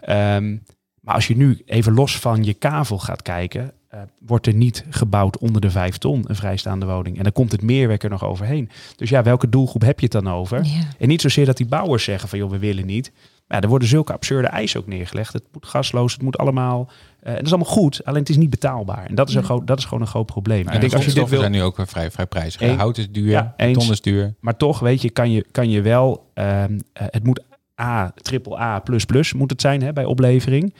Ehm, 0.02 0.58
maar 1.00 1.16
als 1.16 1.28
je 1.28 1.38
nu 1.38 1.62
even 1.66 1.94
los 1.94 2.20
van 2.20 2.44
je 2.44 2.54
kavel 2.54 2.98
gaat 2.98 3.22
kijken... 3.22 3.72
eh, 3.90 4.00
wordt 4.26 4.48
er 4.48 4.54
niet 4.54 4.86
gebouwd 4.90 5.38
onder 5.38 5.62
de 5.62 5.70
vijf 5.70 5.98
ton, 5.98 6.24
een 6.28 6.36
vrijstaande 6.36 6.86
woning. 6.86 7.18
En 7.18 7.24
dan 7.24 7.32
komt 7.32 7.52
het 7.52 7.62
meerwerk 7.62 8.04
er 8.04 8.10
nog 8.10 8.24
overheen. 8.24 8.70
Dus 8.96 9.10
ja, 9.10 9.24
welke 9.24 9.50
doelgroep 9.50 9.82
heb 9.82 10.00
je 10.00 10.08
het 10.12 10.24
dan 10.24 10.34
over? 10.34 10.64
Ja. 10.64 10.72
En 11.00 11.08
niet 11.08 11.22
zozeer 11.22 11.46
dat 11.46 11.58
die 11.58 11.66
bouwers 11.66 12.04
zeggen 12.04 12.30
van 12.30 12.40
joh, 12.40 12.50
we 12.52 12.58
willen 12.60 12.86
niet. 12.86 13.12
Maar 13.48 13.58
ja, 13.58 13.64
er 13.64 13.70
worden 13.70 13.88
zulke 13.88 14.14
absurde 14.14 14.48
eisen 14.48 14.80
ook 14.80 14.88
neergelegd. 14.88 15.34
Het 15.34 15.44
moet 15.52 15.66
gasloos, 15.66 16.14
het 16.14 16.22
moet 16.22 16.38
allemaal. 16.38 16.90
eh, 17.20 17.30
en 17.32 17.36
dat 17.38 17.46
is 17.46 17.54
allemaal 17.54 17.72
goed, 17.72 18.02
alleen 18.06 18.20
het 18.20 18.30
is 18.30 18.38
niet 18.38 18.50
betaalbaar. 18.50 19.06
En 19.06 19.16
dat 19.16 19.30
is, 19.30 19.36
een 19.36 19.44
groot, 19.44 19.68
dat 19.68 19.78
is 19.78 19.84
gewoon 19.84 20.02
een 20.02 20.08
groot 20.08 20.26
probleem. 20.26 20.66
Ja, 20.66 20.72
ik 20.72 20.82
denk 20.82 20.94
als 20.94 21.06
je 21.06 21.14
dit 21.14 21.30
wil, 21.30 21.40
zijn 21.40 21.52
nu 21.52 21.62
ook 21.62 21.78
weer 21.78 21.88
vrij, 21.88 22.12
vrij 22.12 22.26
prijzig. 22.26 22.62
Eén- 22.62 22.78
Hout 22.78 22.98
is 22.98 23.12
duur, 23.12 23.30
Ja, 23.30 23.54
eens. 23.58 23.78
beton 23.78 23.92
is 23.92 24.02
duur. 24.02 24.34
maar 24.40 24.58
toch, 24.58 24.80
weet 24.80 25.02
je, 25.02 25.10
kan 25.10 25.32
je, 25.32 25.46
kan 25.52 25.70
je 25.70 25.82
wel. 25.82 26.30
ehm, 26.34 26.80
eh, 26.94 27.06
het 27.10 27.24
moet 27.24 27.44
A, 27.82 28.12
triple 28.16 28.60
A 28.60 28.80
plus 28.80 29.06
plus 29.06 29.34
moet 29.34 29.50
het 29.52 29.62
zijn 29.62 29.82
hè, 29.82 29.94
bij 29.94 30.06
oplevering. 30.06 30.74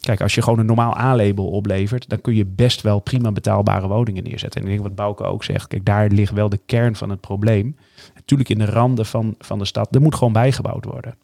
Kijk, 0.00 0.20
als 0.20 0.34
je 0.34 0.42
gewoon 0.42 0.58
een 0.58 0.66
normaal 0.66 0.96
A-label 0.98 1.46
oplevert, 1.46 2.08
dan 2.08 2.20
kun 2.20 2.34
je 2.34 2.46
best 2.46 2.80
wel 2.82 2.98
prima 3.00 3.32
betaalbare 3.32 3.88
woningen 3.88 4.24
neerzetten. 4.24 4.60
En 4.60 4.66
ik 4.66 4.72
denk 4.72 4.86
wat 4.86 4.94
Bouke 4.96 5.24
ook 5.24 5.44
zegt, 5.44 5.68
kijk, 5.68 5.84
daar 5.84 6.08
ligt 6.08 6.32
wel 6.32 6.48
de 6.48 6.60
kern 6.66 6.96
van 6.96 7.10
het 7.10 7.20
probleem. 7.20 7.76
Natuurlijk 8.14 8.48
in 8.48 8.58
de 8.58 8.64
randen 8.64 9.06
van, 9.06 9.34
van 9.38 9.58
de 9.58 9.64
stad, 9.64 9.94
er 9.94 10.00
moet 10.00 10.14
gewoon 10.14 10.32
bijgebouwd 10.32 10.84
worden. 10.84 11.14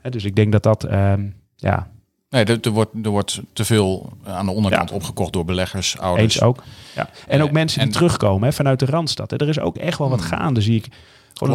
Hè, 0.00 0.10
dus 0.10 0.24
ik 0.24 0.36
denk 0.36 0.52
dat 0.52 0.62
dat, 0.62 0.84
ehm, 0.84 1.26
ja, 1.56 1.88
Nee, 2.30 2.44
er, 2.44 2.58
er, 2.60 2.70
wordt, 2.70 2.90
er 3.02 3.10
wordt 3.10 3.40
te 3.52 3.64
veel 3.64 4.12
aan 4.24 4.46
de 4.46 4.52
onderkant 4.52 4.90
opgekocht 4.92 5.32
door 5.32 5.44
beleggers, 5.44 5.98
ouders. 5.98 6.34
Eens 6.34 6.42
ook. 6.42 6.62
Ja. 6.94 7.08
En 7.28 7.40
ook 7.40 7.46
Eh, 7.48 7.52
mensen 7.54 7.78
die 7.78 7.86
en- 7.88 7.94
terugkomen 7.94 8.48
hè, 8.48 8.52
vanuit 8.54 8.78
de 8.78 8.86
Randstad. 8.86 9.30
Hè. 9.30 9.36
Er 9.36 9.48
is 9.48 9.60
ook 9.60 9.76
echt 9.76 9.98
wel 9.98 10.08
wat 10.08 10.18
Hmm. 10.20 10.28
gaande, 10.28 10.60
zie 10.60 10.76
ik. 10.76 10.82
Gewoon 10.84 10.94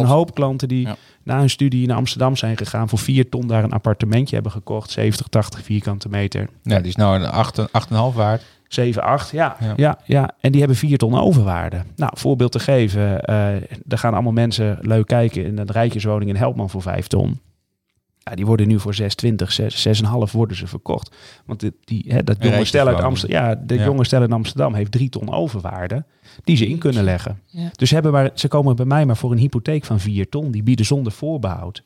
een 0.00 0.06
hoop 0.06 0.34
klanten 0.34 0.68
die 0.68 0.86
Ja. 0.86 0.96
na 1.22 1.38
hun 1.38 1.50
studie 1.50 1.86
naar 1.86 1.96
Amsterdam 1.96 2.36
zijn 2.36 2.56
gegaan. 2.56 2.88
Voor 2.88 2.98
vier 2.98 3.28
ton 3.28 3.46
daar 3.46 3.64
een 3.64 3.72
appartementje 3.72 4.34
hebben 4.34 4.52
gekocht. 4.52 4.90
70, 4.90 5.26
80 5.28 5.62
vierkante 5.62 6.08
meter. 6.08 6.48
Ja, 6.62 6.78
die 6.78 6.88
is 6.88 6.96
nou 6.96 7.16
een 7.18 7.26
8, 7.30 7.58
8,5 7.72 8.14
waard. 8.16 8.42
7, 8.68 9.02
8, 9.02 9.30
ja, 9.30 9.56
ja. 9.60 9.72
Ja. 9.76 9.98
Ja, 10.04 10.30
En 10.40 10.50
die 10.50 10.60
hebben 10.60 10.78
vier 10.78 10.98
ton 10.98 11.18
overwaarde. 11.18 11.82
Nou, 11.96 12.12
voorbeeld 12.16 12.52
te 12.52 12.58
geven. 12.60 13.20
eh 13.24 13.54
er 13.88 13.98
gaan 13.98 14.12
allemaal 14.14 14.32
mensen 14.32 14.78
leuk 14.80 15.06
kijken 15.06 15.44
in 15.44 15.58
een 15.58 15.70
rijtjeswoning 15.70 16.30
in 16.30 16.36
Helpman 16.36 16.70
voor 16.70 16.82
5 16.82 17.06
ton. 17.06 17.40
Ja, 18.24 18.34
die 18.34 18.46
worden 18.46 18.68
nu 18.68 18.80
voor 18.80 18.94
6,20, 18.94 19.08
6, 19.46 20.02
6,5 20.02 20.32
worden 20.32 20.56
ze 20.56 20.66
verkocht. 20.66 21.16
Want 21.44 21.60
die, 21.60 21.72
die, 21.84 22.04
hè, 22.08 22.22
dat 22.24 22.36
jonge 22.40 22.64
stel 22.64 22.86
uit. 22.86 23.00
Amsterdam, 23.00 23.40
ja, 23.42 23.54
de 23.54 23.74
Ja. 23.74 23.84
jonge 23.84 24.04
stel 24.04 24.22
in 24.22 24.32
Amsterdam 24.32 24.74
heeft 24.74 24.92
3 24.92 25.08
ton 25.08 25.32
overwaarde 25.32 26.04
die 26.44 26.56
ze 26.56 26.68
in 26.68 26.78
kunnen 26.78 27.04
leggen. 27.04 27.40
Ja. 27.46 27.70
Dus 27.76 27.88
ze, 27.88 27.94
hebben 27.94 28.12
maar, 28.12 28.30
ze 28.34 28.48
komen 28.48 28.76
bij 28.76 28.86
mij 28.86 29.06
maar 29.06 29.16
voor 29.16 29.32
een 29.32 29.38
hypotheek 29.38 29.84
van 29.84 30.00
4 30.00 30.28
ton. 30.28 30.50
Die 30.50 30.62
bieden 30.62 30.86
zonder 30.86 31.12
voorbehoud. 31.12 31.82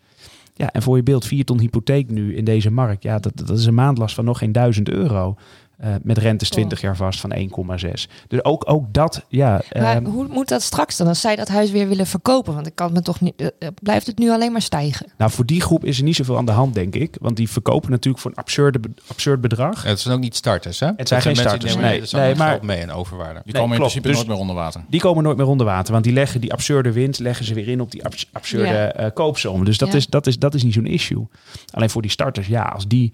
Ja, 0.55 0.73
en 0.73 0.83
voor 0.83 0.97
je 0.97 1.03
beeld 1.03 1.25
4 1.27 1.45
ton 1.45 1.61
hypotheek 1.61 2.11
nu 2.11 2.37
in 2.37 2.45
deze 2.45 2.71
markt. 2.71 3.03
Ja, 3.03 3.19
dat, 3.19 3.33
dat 3.37 3.59
is 3.59 3.67
een 3.67 3.75
maandlast 3.75 4.15
van 4.15 4.25
nog 4.25 4.39
geen 4.39 4.53
1000 4.53 4.89
euro. 4.89 5.37
Eh, 5.79 5.95
met 6.03 6.19
rentes 6.19 6.49
20 6.49 6.81
jaar 6.81 6.97
vast 6.97 7.21
van 7.21 7.33
1,6. 7.35 8.09
Dus 8.29 8.45
ook, 8.45 8.71
ook 8.71 8.93
dat, 8.93 9.25
ja. 9.29 9.61
Maar 9.73 9.97
ehm, 9.97 10.05
hoe 10.05 10.27
moet 10.29 10.49
dat 10.49 10.63
straks 10.63 10.97
dan 10.97 11.07
als 11.07 11.21
zij 11.21 11.37
dat 11.37 11.49
huis 11.49 11.71
weer 11.71 11.89
willen 11.89 12.07
verkopen? 12.07 12.55
Want 12.55 12.67
ik 12.67 12.75
kan 12.75 12.93
me 12.93 13.03
toch 13.03 13.21
niet. 13.21 13.35
eh, 13.37 13.47
eh, 13.59 13.69
blijft 13.83 14.07
het 14.07 14.19
nu 14.19 14.31
alleen 14.31 14.53
maar 14.53 14.63
stijgen? 14.63 15.07
nou, 15.19 15.31
voor 15.31 15.47
die 15.47 15.61
groep 15.61 15.85
is 15.85 15.99
er 15.99 16.05
niet 16.05 16.17
zoveel 16.17 16.37
aan 16.37 16.47
de 16.47 16.53
hand, 16.53 16.75
denk 16.75 16.95
ik. 16.95 17.17
Want 17.21 17.37
die 17.37 17.49
verkopen 17.51 17.91
natuurlijk 17.91 18.23
voor 18.23 18.31
een 18.31 18.37
absurde, 18.37 18.81
absurd 19.07 19.41
bedrag. 19.41 19.83
Het 19.83 20.01
zijn 20.01 20.15
ook 20.15 20.21
niet 20.21 20.37
starters, 20.37 20.81
hè? 20.81 20.91
Het 20.97 21.09
zijn 21.09 21.23
geen 21.23 21.37
starters, 21.37 21.73
Die 21.73 21.83
nemen 21.83 22.09
nee. 22.13 22.23
nee, 22.23 22.35
maar- 22.35 22.59
mee 22.63 22.79
en 22.81 22.91
overwaarde. 22.91 23.41
Die 23.45 23.53
Nee, 23.53 23.63
komen 23.63 23.77
in 23.77 23.77
klopt. 23.83 23.93
principe 23.93 24.09
Dus- 24.09 24.17
nooit 24.17 24.29
meer 24.29 24.39
onder 24.39 24.55
water. 24.55 24.81
Die 24.89 25.01
komen 25.01 25.23
nooit 25.25 25.37
meer 25.37 25.47
onder 25.47 25.67
water. 25.67 25.93
Want 25.93 26.05
die 26.05 26.13
leggen 26.13 26.41
die 26.41 26.53
absurde 26.53 26.93
winst 26.93 27.21
leggen 27.21 27.45
ze 27.45 27.55
weer 27.55 27.69
in 27.69 27.81
op 27.81 27.91
die 27.91 28.05
abs- 28.05 28.29
absurde 28.33 28.93
Ja. 28.99 29.11
koopsom. 29.11 29.65
Dus 29.65 29.79
dat, 29.79 29.89
Ja. 29.91 29.97
is, 29.97 30.07
dat, 30.07 30.27
is, 30.27 30.39
dat 30.39 30.55
is 30.55 30.63
niet 30.63 30.75
zo'n 30.75 30.87
issue. 30.87 31.27
Alleen 31.71 31.91
voor 31.91 32.03
die 32.03 32.11
starters, 32.11 32.47
ja, 32.47 32.63
als 32.63 32.87
die 32.89 33.13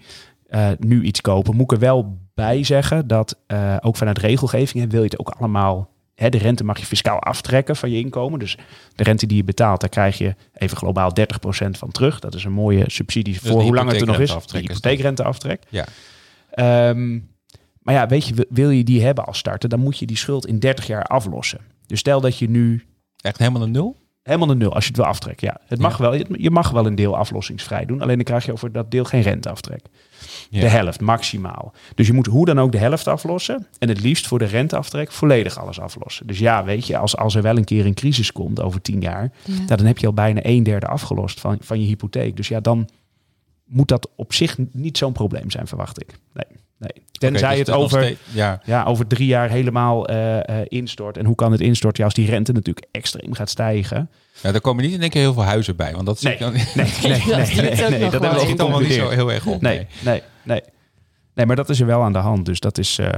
eh, 0.49 0.67
nu 0.79 1.03
iets 1.03 1.21
kopen, 1.21 1.53
moet 1.55 1.63
ik 1.63 1.71
er 1.71 1.79
wel 1.79 2.17
bij 2.35 2.63
zeggen 2.63 3.07
dat 3.07 3.39
eh, 3.47 3.75
ook 3.79 3.95
vanuit 3.97 4.17
regelgeving 4.17 4.83
hè, 4.83 4.89
wil 4.89 5.03
je 5.03 5.09
het 5.09 5.19
ook 5.19 5.29
allemaal. 5.29 5.93
Hè, 6.15 6.29
de 6.29 6.37
rente 6.37 6.63
mag 6.63 6.79
je 6.79 6.85
fiscaal 6.85 7.19
aftrekken 7.19 7.75
van 7.75 7.89
je 7.91 7.99
inkomen. 7.99 8.39
Dus 8.39 8.57
de 8.95 9.03
rente 9.03 9.25
die 9.25 9.37
je 9.37 9.43
betaalt, 9.43 9.79
daar 9.79 9.89
krijg 9.89 10.17
je 10.17 10.35
even 10.53 10.77
globaal 10.77 11.11
30% 11.65 11.69
van 11.69 11.91
terug. 11.91 12.19
Dat 12.19 12.33
is 12.35 12.43
een 12.43 12.51
mooie 12.51 12.83
subsidie 12.87 13.41
voor 13.41 13.57
de 13.57 13.63
hoe 13.63 13.75
lang 13.75 13.91
het 13.91 14.01
er 14.01 14.07
nog 14.07 14.19
is. 14.19 14.29
De 14.31 14.35
is 14.37 14.45
dat. 14.45 14.61
hypotheekrenteaftrek. 14.61 15.63
Ja. 15.69 15.85
Ehm, 16.51 17.19
maar 17.79 17.93
ja, 17.93 18.07
weet 18.07 18.27
je, 18.27 18.33
wil- 18.33 18.45
wil 18.49 18.69
je 18.69 18.83
die 18.83 19.03
hebben 19.03 19.25
als 19.25 19.37
starter, 19.37 19.69
dan 19.69 19.79
moet 19.79 19.97
je 19.99 20.05
die 20.05 20.17
schuld 20.17 20.45
in 20.47 20.59
30 20.59 20.87
jaar 20.87 21.03
aflossen. 21.03 21.59
Dus 21.85 21.99
stel 21.99 22.21
dat 22.21 22.37
je 22.37 22.49
nu 22.49 22.85
Echt 23.21 23.37
helemaal 23.37 23.61
een 23.61 23.71
nul? 23.71 23.95
Helemaal 24.25 24.49
een 24.49 24.57
nul, 24.57 24.73
als 24.73 24.83
je 24.83 24.87
het 24.89 24.97
wil 24.97 25.05
aftrekken. 25.05 25.47
Ja, 25.47 25.59
het 25.67 25.79
mag 25.79 25.97
Ja. 25.97 26.03
wel. 26.03 26.13
Je- 26.13 26.25
Je 26.37 26.49
mag 26.51 26.69
wel 26.71 26.85
een 26.85 26.95
deel 26.95 27.17
aflossingsvrij 27.17 27.85
doen, 27.85 28.01
alleen 28.01 28.15
dan 28.15 28.23
krijg 28.25 28.45
je 28.45 28.51
over 28.51 28.71
dat 28.71 28.91
deel 28.91 29.03
geen 29.03 29.21
renteaftrek. 29.21 29.85
Ja. 30.49 30.59
De 30.61 30.67
helft 30.69 31.01
maximaal. 31.01 31.73
Dus 31.95 32.07
je 32.07 32.13
moet 32.13 32.25
hoe 32.25 32.45
dan 32.45 32.59
ook 32.59 32.71
de 32.71 32.77
helft 32.77 33.07
aflossen. 33.07 33.67
En 33.79 33.87
het 33.89 34.01
liefst 34.01 34.27
voor 34.27 34.39
de 34.39 34.45
renteaftrek 34.45 35.11
volledig 35.11 35.57
alles 35.59 35.79
aflossen. 35.79 36.27
Dus 36.27 36.39
ja, 36.39 36.63
weet 36.63 36.87
je, 36.87 36.97
als, 36.97 37.17
als 37.17 37.35
er 37.35 37.41
wel 37.41 37.57
een 37.57 37.63
keer 37.63 37.85
een 37.85 37.93
crisis 37.93 38.31
komt 38.31 38.61
over 38.61 38.81
tien 38.81 39.01
jaar, 39.01 39.31
Ja. 39.43 39.53
nou, 39.53 39.65
dan 39.75 39.85
heb 39.85 39.97
je 39.97 40.07
al 40.07 40.13
bijna 40.13 40.39
een 40.43 40.63
derde 40.63 40.87
afgelost 40.87 41.39
van, 41.39 41.57
van 41.61 41.81
je 41.81 41.85
hypotheek. 41.87 42.35
Dus 42.35 42.47
ja, 42.47 42.59
dan 42.59 42.89
moet 43.65 43.87
dat 43.87 44.09
op 44.15 44.33
zich 44.33 44.57
niet 44.71 44.97
zo'n 44.97 45.13
probleem 45.13 45.51
zijn, 45.51 45.67
verwacht 45.67 46.01
ik. 46.01 46.13
Nee, 46.33 46.59
nee. 46.77 47.03
Tenzij 47.11 47.49
dus 47.49 47.57
het 47.59 47.69
over, 47.69 48.01
steeds- 48.03 48.19
Ja, 48.33 48.61
ja, 48.65 48.83
over 48.83 49.07
drie 49.07 49.27
jaar 49.27 49.49
helemaal 49.49 50.07
eh, 50.07 50.37
eh, 50.49 50.65
instort. 50.67 51.17
En 51.17 51.25
hoe 51.25 51.35
kan 51.35 51.51
het 51.51 51.61
instorten? 51.61 51.99
Ja, 51.99 52.05
als 52.05 52.13
die 52.13 52.29
rente 52.29 52.51
natuurlijk 52.51 52.85
extreem 52.91 53.33
gaat 53.33 53.49
stijgen. 53.49 54.09
ja, 54.41 54.51
daar 54.51 54.61
komen 54.61 54.83
niet 54.83 54.93
in 54.93 55.01
één 55.01 55.09
keer 55.09 55.21
heel 55.21 55.33
veel 55.33 55.43
huizen 55.43 55.75
bij. 55.75 55.93
Want 55.93 56.05
dat 56.05 56.19
zie 56.19 56.27
Nee, 56.27 56.37
ik 56.37 56.43
dan 56.43 56.53
nee, 56.53 56.65
nee, 56.75 56.91
nee, 57.25 57.75
Dat 57.75 57.89
nee, 57.89 57.99
dat 57.99 58.11
hebben 58.11 58.21
we 58.21 58.57
allemaal 58.61 58.79
niet 58.79 58.93
zo 58.93 59.09
heel 59.09 59.31
erg 59.31 59.45
op. 59.45 59.61
Nee, 59.61 59.87
nee, 60.03 60.21
nee. 60.43 60.61
Nee, 61.33 61.45
maar 61.45 61.55
dat 61.55 61.69
is 61.69 61.79
er 61.79 61.85
wel 61.85 62.01
aan 62.01 62.13
de 62.13 62.19
hand. 62.19 62.45
Dus 62.45 62.59
dat 62.59 62.77
is... 62.77 62.97
eh, 62.99 63.09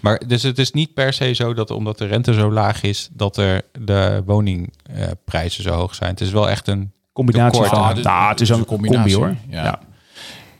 Maar 0.00 0.22
dus 0.26 0.42
het 0.42 0.58
is 0.58 0.70
niet 0.72 0.94
per 0.94 1.12
se 1.12 1.32
zo 1.32 1.54
dat 1.54 1.70
omdat 1.70 1.98
de 1.98 2.06
rente 2.06 2.32
zo 2.34 2.52
laag 2.52 2.82
is, 2.82 3.08
dat 3.12 3.36
er 3.36 3.62
de 3.80 4.22
woningprijzen 4.26 5.62
zo 5.62 5.70
hoog 5.70 5.94
zijn. 5.94 6.10
Het 6.10 6.20
is 6.20 6.30
wel 6.30 6.48
echt 6.50 6.68
een. 6.68 6.92
combinatie 7.12 7.62
Tekort, 7.62 7.82
van... 7.82 7.94
dit- 7.94 8.04
nou, 8.04 8.28
het 8.30 8.40
is 8.40 8.48
een 8.48 8.64
combinatie 8.64 9.16
hoor. 9.16 9.34
Ja. 9.48 9.64
Ja. 9.64 9.78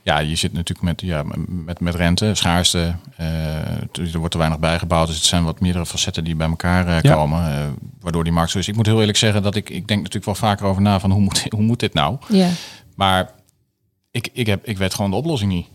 Ja. 0.03 0.19
je 0.19 0.35
zit 0.35 0.53
natuurlijk 0.53 0.87
met, 0.87 1.01
ja, 1.01 1.23
met, 1.47 1.79
met 1.79 1.95
rente, 1.95 2.31
schaarste. 2.35 2.95
eh, 3.17 3.55
er 4.13 4.17
wordt 4.17 4.31
te 4.31 4.37
weinig 4.37 4.59
bijgebouwd. 4.59 5.07
Dus 5.07 5.15
het 5.15 5.25
zijn 5.25 5.43
wat 5.43 5.59
meerdere 5.59 5.85
facetten 5.85 6.23
die 6.23 6.35
bij 6.35 6.47
elkaar 6.47 6.87
eh, 6.87 7.01
Ja. 7.01 7.13
komen. 7.13 7.45
eh, 7.57 7.65
waardoor 7.99 8.23
die 8.23 8.33
markt 8.33 8.51
zo 8.51 8.57
is. 8.57 8.67
Ik 8.67 8.75
moet 8.75 8.85
heel 8.85 8.99
eerlijk 8.99 9.17
zeggen 9.17 9.43
dat 9.43 9.55
ik, 9.55 9.69
ik 9.69 9.87
denk 9.87 9.99
natuurlijk 9.99 10.25
wel 10.25 10.35
vaker 10.35 10.65
over 10.65 10.81
na 10.81 10.99
van 10.99 11.11
hoe 11.11 11.21
moet, 11.21 11.45
hoe 11.49 11.61
moet 11.63 11.79
dit 11.79 11.93
nou? 11.93 12.17
Ja. 12.29 12.49
Maar 12.95 13.31
ik, 14.11 14.29
ik, 14.33 14.45
heb, 14.47 14.65
ik 14.67 14.77
weet 14.77 14.93
gewoon 14.93 15.11
de 15.11 15.17
oplossing 15.17 15.51
niet. 15.51 15.67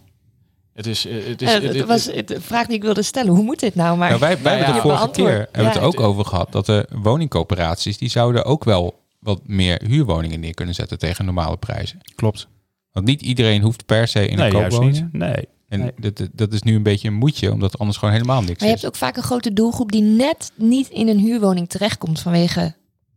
Het 0.75 0.87
is, 0.87 1.05
het 1.05 1.43
is, 1.43 1.53
het- 1.53 1.85
was 1.85 2.05
de 2.05 2.37
vraag 2.41 2.67
die 2.67 2.77
ik 2.77 2.83
wilde 2.83 3.03
stellen. 3.03 3.35
Hoe 3.35 3.45
moet 3.45 3.61
dit 3.61 3.75
nou? 3.75 3.97
Maar 3.99 4.09
Nou, 4.09 4.21
wij 4.21 4.39
wij 4.43 4.57
hebben 4.57 4.69
ja. 4.69 4.75
het 4.75 4.83
de 4.83 4.89
vorige 4.89 5.11
keer 5.11 5.37
hebben 5.39 5.53
we 5.53 5.63
Ja. 5.63 5.69
het 5.69 5.79
ook 5.79 6.01
over 6.01 6.25
gehad 6.25 6.53
dat 6.53 6.67
de 6.67 6.89
woningcoöperaties 6.93 7.99
die 7.99 8.09
zouden 8.09 8.45
ook 8.45 8.65
wel 8.65 9.03
wat 9.19 9.41
meer 9.45 9.83
huurwoningen 9.87 10.41
neer 10.41 10.55
kunnen 10.55 10.75
zetten 10.75 10.99
tegen 10.99 11.25
normale 11.25 11.57
prijzen. 11.57 12.01
Klopt. 12.15 12.49
Want 12.95 13.07
niet 13.07 13.23
iedereen 13.23 13.63
hoeft 13.63 13.87
per 13.87 14.09
se 14.09 14.29
in 14.29 14.37
Nee, 14.37 14.47
een 14.51 14.57
juist 14.57 14.69
koopwoning. 14.77 15.03
niet. 15.03 15.13
Nee. 15.13 15.49
En 15.69 15.81
Nee. 15.81 15.93
dat, 16.13 16.29
dat 16.33 16.53
is 16.53 16.63
nu 16.63 16.75
een 16.75 16.83
beetje 16.83 17.09
een 17.09 17.15
moedje, 17.15 17.53
omdat 17.53 17.79
anders 17.79 17.99
gewoon 17.99 18.15
helemaal 18.15 18.43
niks 18.43 18.59
Maar 18.61 18.69
je 18.69 18.75
is. 18.75 18.83
hebt 18.83 18.95
ook 18.95 19.01
vaak 19.01 19.17
een 19.17 19.23
grote 19.23 19.53
doelgroep 19.53 19.93
die 19.93 20.03
net 20.03 20.53
niet 20.55 20.89
in 20.89 21.09
een 21.09 21.19
huurwoning 21.19 21.69
terechtkomt 21.69 22.21
vanwege 22.21 22.75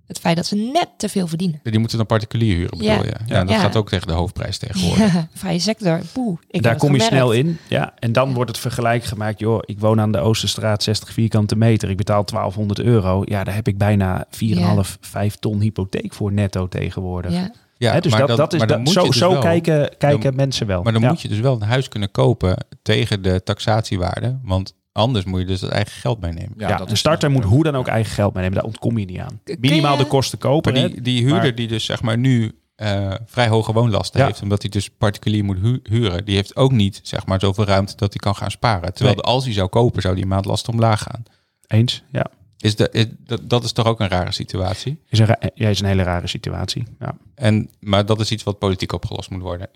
het 0.07 0.19
feit 0.19 0.35
dat 0.35 0.45
ze 0.45 0.55
net 0.55 0.87
te 0.97 1.09
veel 1.09 1.27
verdienen. 1.27 1.59
Die 1.63 1.79
moeten 1.79 1.97
dan 1.97 2.07
particulier 2.07 2.55
huren, 2.55 2.69
bedoel 2.77 2.85
Ja. 2.93 3.03
je? 3.03 3.13
Ja, 3.25 3.39
dat 3.43 3.49
Ja. 3.49 3.59
gaat 3.59 3.75
ook 3.75 3.89
tegen 3.89 4.07
de 4.07 4.13
hoofdprijs 4.13 4.57
tegenwoordig. 4.57 5.13
Ja, 5.13 5.27
vrije 5.33 5.59
sector. 5.59 6.01
Poeh, 6.13 6.37
ik 6.47 6.61
Daar 6.63 6.75
kom 6.75 6.89
je 6.95 6.99
gemerkt. 7.01 7.15
snel 7.15 7.31
in. 7.31 7.57
Ja, 7.69 7.93
en 7.99 8.11
dan 8.11 8.33
wordt 8.33 8.49
het 8.49 8.59
vergelijk 8.59 9.03
gemaakt. 9.03 9.39
Joh, 9.39 9.59
ik 9.65 9.79
woon 9.79 9.99
aan 9.99 10.11
de 10.11 10.19
Oosterstraat, 10.19 10.83
60 10.83 11.13
vierkante 11.13 11.55
meter. 11.55 11.89
Ik 11.89 11.97
betaal 11.97 12.25
1200 12.25 12.79
euro. 12.79 13.21
Ja, 13.25 13.43
daar 13.43 13.55
heb 13.55 13.67
ik 13.67 13.77
bijna 13.77 14.25
4,5, 14.29 14.97
5 15.01 15.35
ton 15.35 15.59
hypotheek 15.61 16.13
voor 16.13 16.33
netto 16.33 16.67
tegenwoordig. 16.67 17.31
Ja. 17.33 17.51
Ja, 17.77 17.99
dus 17.99 18.11
maar 18.11 18.19
dat, 18.19 18.27
dan- 18.27 18.37
dat 18.37 18.53
is 18.53 18.59
maar 18.59 18.67
dan 18.67 18.77
dat, 18.83 18.85
moet 18.85 18.93
je 18.95 18.99
zo, 18.99 19.05
dus 19.07 19.17
zo 19.17 19.31
wel- 19.31 19.41
kijken, 19.41 19.89
kijken 19.97 20.21
dan- 20.21 20.35
mensen 20.35 20.67
wel. 20.67 20.83
Maar 20.83 20.93
dan 20.93 21.01
Ja. 21.01 21.07
moet 21.09 21.21
je 21.21 21.27
dus 21.27 21.39
wel 21.39 21.53
een 21.53 21.61
huis 21.67 21.87
kunnen 21.87 22.11
kopen 22.11 22.57
tegen 22.81 23.21
de 23.21 23.43
taxatiewaarde. 23.43 24.39
Want 24.43 24.73
anders 24.91 25.25
moet 25.25 25.39
je 25.39 25.45
dus 25.45 25.61
het 25.61 25.69
eigen 25.71 25.91
geld 26.01 26.19
meenemen. 26.21 26.53
Ja, 26.57 26.67
dat 26.77 26.87
een 26.87 26.93
is- 26.93 26.99
starter 26.99 27.31
moet 27.31 27.43
hoe 27.43 27.63
dan 27.63 27.75
ook 27.75 27.87
eigen 27.87 28.13
geld 28.13 28.33
meenemen. 28.33 28.57
Daar 28.57 28.67
ontkom 28.67 28.97
je 28.97 29.05
niet 29.05 29.19
aan. 29.19 29.39
Minimaal 29.59 29.97
de 29.97 30.05
kosten 30.05 30.37
kopen. 30.37 30.73
Maar 30.73 30.87
die, 30.87 31.01
die 31.01 31.21
huurder 31.21 31.41
Maar- 31.41 31.55
die 31.55 31.67
dus 31.67 31.85
zeg 31.85 32.01
maar 32.01 32.17
nu 32.17 32.51
eh, 32.75 33.13
vrij 33.25 33.47
hoge 33.47 33.73
woonlasten 33.73 34.19
Ja. 34.19 34.25
heeft, 34.25 34.41
omdat 34.41 34.61
hij 34.61 34.71
dus 34.71 34.89
particulier 34.89 35.43
moet 35.43 35.57
hu- 35.57 35.79
huren, 35.83 36.25
die 36.25 36.35
heeft 36.35 36.55
ook 36.55 36.71
niet 36.71 36.99
zeg 37.03 37.25
maar 37.25 37.39
zoveel 37.39 37.65
ruimte 37.65 37.93
dat 37.95 38.09
hij 38.09 38.19
kan 38.19 38.35
gaan 38.35 38.51
sparen. 38.51 38.93
Terwijl 38.93 39.15
Nee. 39.15 39.25
als 39.25 39.43
hij 39.45 39.53
zou 39.53 39.67
kopen, 39.67 40.01
zou 40.01 40.15
die 40.15 40.25
maandlasten 40.25 40.73
omlaag 40.73 41.01
gaan. 41.01 41.23
Eens, 41.67 42.03
ja. 42.11 42.25
Is 42.59 42.75
de, 42.75 42.89
is, 42.91 43.05
dat, 43.25 43.41
dat 43.49 43.63
is 43.63 43.71
toch 43.71 43.85
ook 43.85 43.99
een 43.99 44.07
rare 44.07 44.31
situatie? 44.31 44.99
Is 45.09 45.19
een, 45.19 45.35
ja, 45.53 45.69
is 45.69 45.79
een 45.79 45.85
hele 45.85 46.03
rare 46.03 46.27
situatie. 46.27 46.83
Ja. 46.99 47.15
En, 47.35 47.69
maar 47.79 48.05
dat 48.05 48.19
is 48.19 48.31
iets 48.31 48.43
wat 48.43 48.59
politiek 48.59 48.93
opgelost 48.93 49.29
moet 49.29 49.41
worden. 49.41 49.67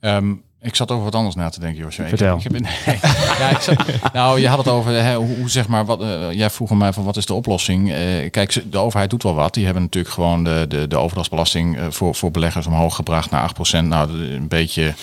Ehm, 0.00 0.32
ik 0.60 0.74
zat 0.74 0.90
over 0.90 1.04
wat 1.04 1.14
anders 1.14 1.34
na 1.34 1.48
te 1.48 1.60
denken, 1.60 1.82
Josje. 1.82 2.02
Ik 2.02 2.08
Vertel. 2.08 2.38
heb- 2.42 2.52
Ik 2.54 2.62
heb, 2.64 2.86
nee. 2.86 2.98
ja, 3.38 3.50
ik 3.50 3.58
zat, 3.60 4.12
nou, 4.12 4.40
je 4.40 4.48
had 4.48 4.58
het 4.58 4.68
over 4.68 4.92
hè, 4.92 5.16
hoe, 5.16 5.36
hoe 5.36 5.50
zeg 5.50 5.68
maar 5.68 5.84
wat. 5.84 6.00
eh, 6.02 6.32
jij 6.32 6.50
vroeg 6.50 6.70
mij 6.70 6.92
van 6.92 7.04
wat 7.04 7.16
is 7.16 7.26
de 7.26 7.34
oplossing? 7.34 7.92
Eh, 7.92 8.30
kijk, 8.30 8.62
de 8.72 8.78
overheid 8.78 9.10
doet 9.10 9.22
wel 9.22 9.34
wat. 9.34 9.54
Die 9.54 9.64
hebben 9.64 9.82
natuurlijk 9.82 10.14
gewoon 10.14 10.44
de, 10.44 10.64
de, 10.68 10.88
de 10.88 10.96
overdrachtsbelasting 10.96 11.76
eh, 11.78 11.86
voor, 11.90 12.14
voor 12.14 12.30
beleggers 12.30 12.66
omhoog 12.66 12.94
gebracht 12.94 13.30
naar 13.30 13.50
8%. 13.82 13.84
Nou, 13.84 14.10
een 14.32 14.48
beetje 14.48 14.94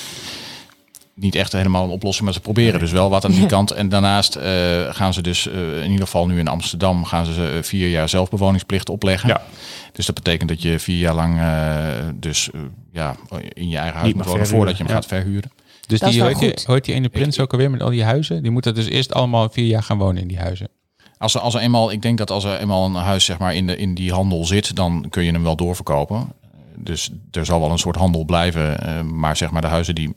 niet 1.15 1.35
echt 1.35 1.51
helemaal 1.51 1.83
een 1.83 1.89
oplossing, 1.89 2.25
maar 2.25 2.33
ze 2.33 2.39
proberen 2.39 2.79
dus 2.79 2.91
wel 2.91 3.09
wat 3.09 3.25
aan 3.25 3.31
die 3.31 3.45
kant. 3.45 3.71
En 3.71 3.89
daarnaast 3.89 4.35
eh, 4.35 4.93
gaan 4.93 5.13
ze 5.13 5.21
dus 5.21 5.47
eh, 5.47 5.77
in 5.83 5.89
ieder 5.91 6.05
geval 6.05 6.27
nu 6.27 6.39
in 6.39 6.47
Amsterdam 6.47 7.05
gaan 7.05 7.25
ze 7.25 7.51
eh, 7.55 7.63
vier 7.63 7.89
jaar 7.89 8.09
zelfbewoningsplicht 8.09 8.89
opleggen. 8.89 9.29
Ja. 9.29 9.41
Dus 9.91 10.05
dat 10.05 10.15
betekent 10.15 10.49
dat 10.49 10.61
je 10.61 10.79
vier 10.79 10.97
jaar 10.97 11.15
lang 11.15 11.39
eh, 11.39 12.07
dus 12.15 12.49
ja, 12.91 13.15
in 13.53 13.69
je 13.69 13.77
eigen 13.77 13.95
huis 13.99 14.07
Niet 14.07 14.15
moet 14.15 14.25
wonen 14.25 14.47
voordat 14.47 14.77
je 14.77 14.83
hem 14.83 14.93
gaat 14.93 15.05
verhuren. 15.05 15.51
Dus 15.87 15.99
Dat 15.99 16.11
die 16.11 16.21
hoort 16.21 16.39
je, 16.39 16.47
goed. 16.47 16.63
hoort 16.65 16.85
die 16.85 16.93
ene 16.95 17.09
prins 17.09 17.39
ook 17.39 17.51
alweer 17.51 17.69
met 17.71 17.81
al 17.81 17.89
die 17.89 18.03
huizen? 18.03 18.41
Die 18.41 18.51
moeten 18.51 18.75
dus 18.75 18.85
eerst 18.87 19.13
allemaal 19.13 19.49
vier 19.49 19.65
jaar 19.65 19.83
gaan 19.83 19.97
wonen 19.97 20.21
in 20.21 20.27
die 20.27 20.39
huizen. 20.39 20.67
Als 21.17 21.35
er, 21.35 21.41
als 21.41 21.53
er 21.55 21.61
eenmaal, 21.61 21.91
ik 21.91 22.01
denk 22.01 22.17
dat 22.17 22.31
als 22.31 22.43
er 22.43 22.59
eenmaal 22.59 22.85
een 22.85 22.93
huis 22.93 23.25
zeg 23.25 23.37
maar 23.37 23.55
in, 23.55 23.67
de, 23.67 23.77
in 23.77 23.93
die 23.95 24.11
handel 24.13 24.45
zit, 24.45 24.75
dan 24.75 25.05
kun 25.09 25.23
je 25.23 25.31
hem 25.31 25.43
wel 25.43 25.55
doorverkopen. 25.55 26.27
Dus 26.77 27.09
er 27.31 27.45
zal 27.45 27.59
wel 27.59 27.71
een 27.71 27.77
soort 27.77 27.95
handel 27.95 28.23
blijven. 28.25 28.79
eh, 28.79 29.01
maar 29.01 29.37
zeg 29.37 29.51
maar 29.51 29.61
de 29.61 29.67
huizen 29.67 29.95
die. 29.95 30.15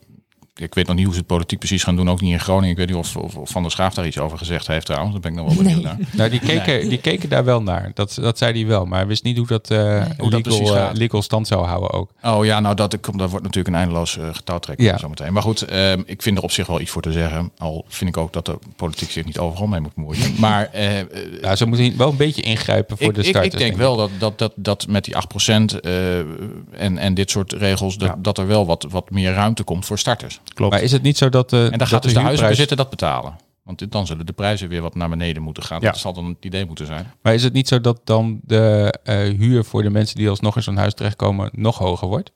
Ik 0.61 0.75
weet 0.75 0.87
nog 0.87 0.97
niet 0.97 1.05
hoe 1.05 1.13
ze 1.15 1.19
het 1.19 1.29
politiek 1.29 1.59
precies 1.59 1.83
gaan 1.83 1.97
doen, 1.97 2.11
ook 2.11 2.21
niet 2.21 2.33
in 2.33 2.41
Groningen. 2.41 2.71
Ik 2.71 2.77
weet 2.77 2.87
niet 2.87 2.97
of, 2.97 3.17
of, 3.17 3.35
of 3.37 3.51
Van 3.51 3.63
der 3.63 3.71
Schaaf 3.71 3.95
daar 3.95 4.07
iets 4.07 4.19
over 4.19 4.39
gezegd 4.39 4.67
heeft 4.67 4.87
trouwens. 4.87 5.13
Daar 5.13 5.21
ben 5.21 5.31
ik 5.31 5.37
nog 5.37 5.47
wel 5.47 5.57
benieuwd 5.65 5.83
naar. 5.83 5.97
Nou, 6.13 6.31
die 6.31 6.41
keken, 6.41 6.89
die 6.89 6.99
keken 6.99 7.29
daar 7.29 7.45
wel 7.45 7.63
naar. 7.63 7.91
Dat, 7.95 8.19
dat 8.21 8.39
zei 8.39 8.53
hij 8.53 8.67
wel. 8.67 8.85
Maar 8.85 8.99
hij 8.99 9.07
wist 9.09 9.25
niet 9.25 9.37
hoe 9.37 9.47
dat, 9.47 9.71
eh 9.71 10.05
Hoe 10.19 10.31
dat 10.31 10.43
precies 10.43 10.61
legal, 10.61 10.77
eh, 10.77 10.83
gaat. 10.83 10.97
legal 10.97 11.23
stand 11.23 11.47
zou 11.47 11.67
houden 11.67 11.93
ook. 11.93 12.11
Oh 12.23 12.45
ja, 12.45 12.61
nou 12.61 12.75
dat, 12.75 13.01
komt- 13.01 13.19
dat 13.19 13.31
wordt 13.31 13.45
natuurlijk 13.45 13.75
een 13.75 13.81
eindeloos 13.81 14.17
uh, 14.17 14.25
getouwtrekken 14.33 14.85
Ja. 14.87 14.99
zometeen. 14.99 15.33
Maar 15.33 15.43
goed, 15.43 15.63
ehm, 15.63 16.03
ik 16.07 16.23
vind 16.23 16.37
er 16.39 16.43
op 16.43 16.51
zich 16.51 16.67
wel 16.67 16.81
iets 16.81 16.91
voor 16.91 17.03
te 17.03 17.13
zeggen. 17.13 17.51
Al 17.59 17.85
vind 17.89 18.11
ik 18.11 18.17
ook 18.17 18.33
dat 18.33 18.47
de 18.47 18.59
politiek 18.77 19.11
zich 19.11 19.25
niet 19.25 19.39
overal 19.39 19.67
mee 19.67 19.81
moet 19.81 19.95
bemoeien. 19.95 20.35
Maar 20.39 20.69
eh, 20.73 21.01
eh, 21.01 21.07
Nou, 21.41 21.57
ze 21.57 21.67
moeten 21.67 21.97
wel 21.97 22.11
een 22.11 22.17
beetje 22.17 22.43
ingrijpen 22.43 22.97
voor 22.97 23.07
ik, 23.09 23.15
de 23.15 23.23
starters. 23.23 23.53
ik 23.55 23.59
denk 23.61 23.77
wel 23.77 23.97
dat, 23.97 24.11
dat, 24.19 24.39
dat, 24.39 24.53
dat 24.57 24.87
met 24.89 25.05
die 25.05 25.15
8% 25.15 25.81
eh 25.81 26.19
en, 26.19 26.99
en 26.99 27.15
dit 27.15 27.31
soort 27.31 27.53
regels, 27.53 27.97
dat, 27.99 28.09
Ja. 28.09 28.17
dat 28.19 28.39
er 28.39 28.47
wel 28.47 28.67
wat, 28.67 28.87
wat 28.91 29.11
meer 29.11 29.33
ruimte 29.33 29.63
komt 29.63 29.87
voor 29.87 29.99
starters. 29.99 30.41
Klopt. 30.55 30.73
Maar 30.73 30.83
is 30.83 30.93
het 30.93 31.03
niet 31.03 31.17
zo 31.19 31.29
dat... 31.29 31.53
eh 31.53 31.65
En 31.65 31.69
dan 31.71 31.79
dat 31.79 31.89
gaat 31.89 32.03
dus 32.03 32.13
de 32.13 32.19
huurprijs- 32.19 32.41
huizenbezitter 32.41 32.77
dat 32.77 32.91
betalen. 32.91 33.37
Want 33.65 33.93
dan 33.93 34.07
zullen 34.07 34.27
de 34.27 34.33
prijzen 34.33 34.69
weer 34.69 34.83
wat 34.83 34.95
naar 34.95 35.09
beneden 35.09 35.43
moeten 35.43 35.63
gaan. 35.63 35.81
Ja. 35.81 35.91
Dat 35.91 35.99
zal 35.99 36.13
dan 36.13 36.25
het 36.25 36.45
idee 36.45 36.67
moeten 36.67 36.87
zijn. 36.87 37.13
Maar 37.23 37.35
is 37.35 37.43
het 37.43 37.53
niet 37.53 37.69
zo 37.69 37.81
dat 37.81 38.01
dan 38.05 38.41
de 38.43 38.95
eh, 39.05 39.17
huur 39.17 39.65
voor 39.65 39.83
de 39.83 39.91
mensen 39.91 40.17
die 40.17 40.29
alsnog 40.29 40.57
in 40.57 40.63
zo'n 40.63 40.77
huis 40.77 40.95
terechtkomen 40.95 41.51
nog 41.53 41.79
hoger 41.79 42.09
wordt? 42.09 42.33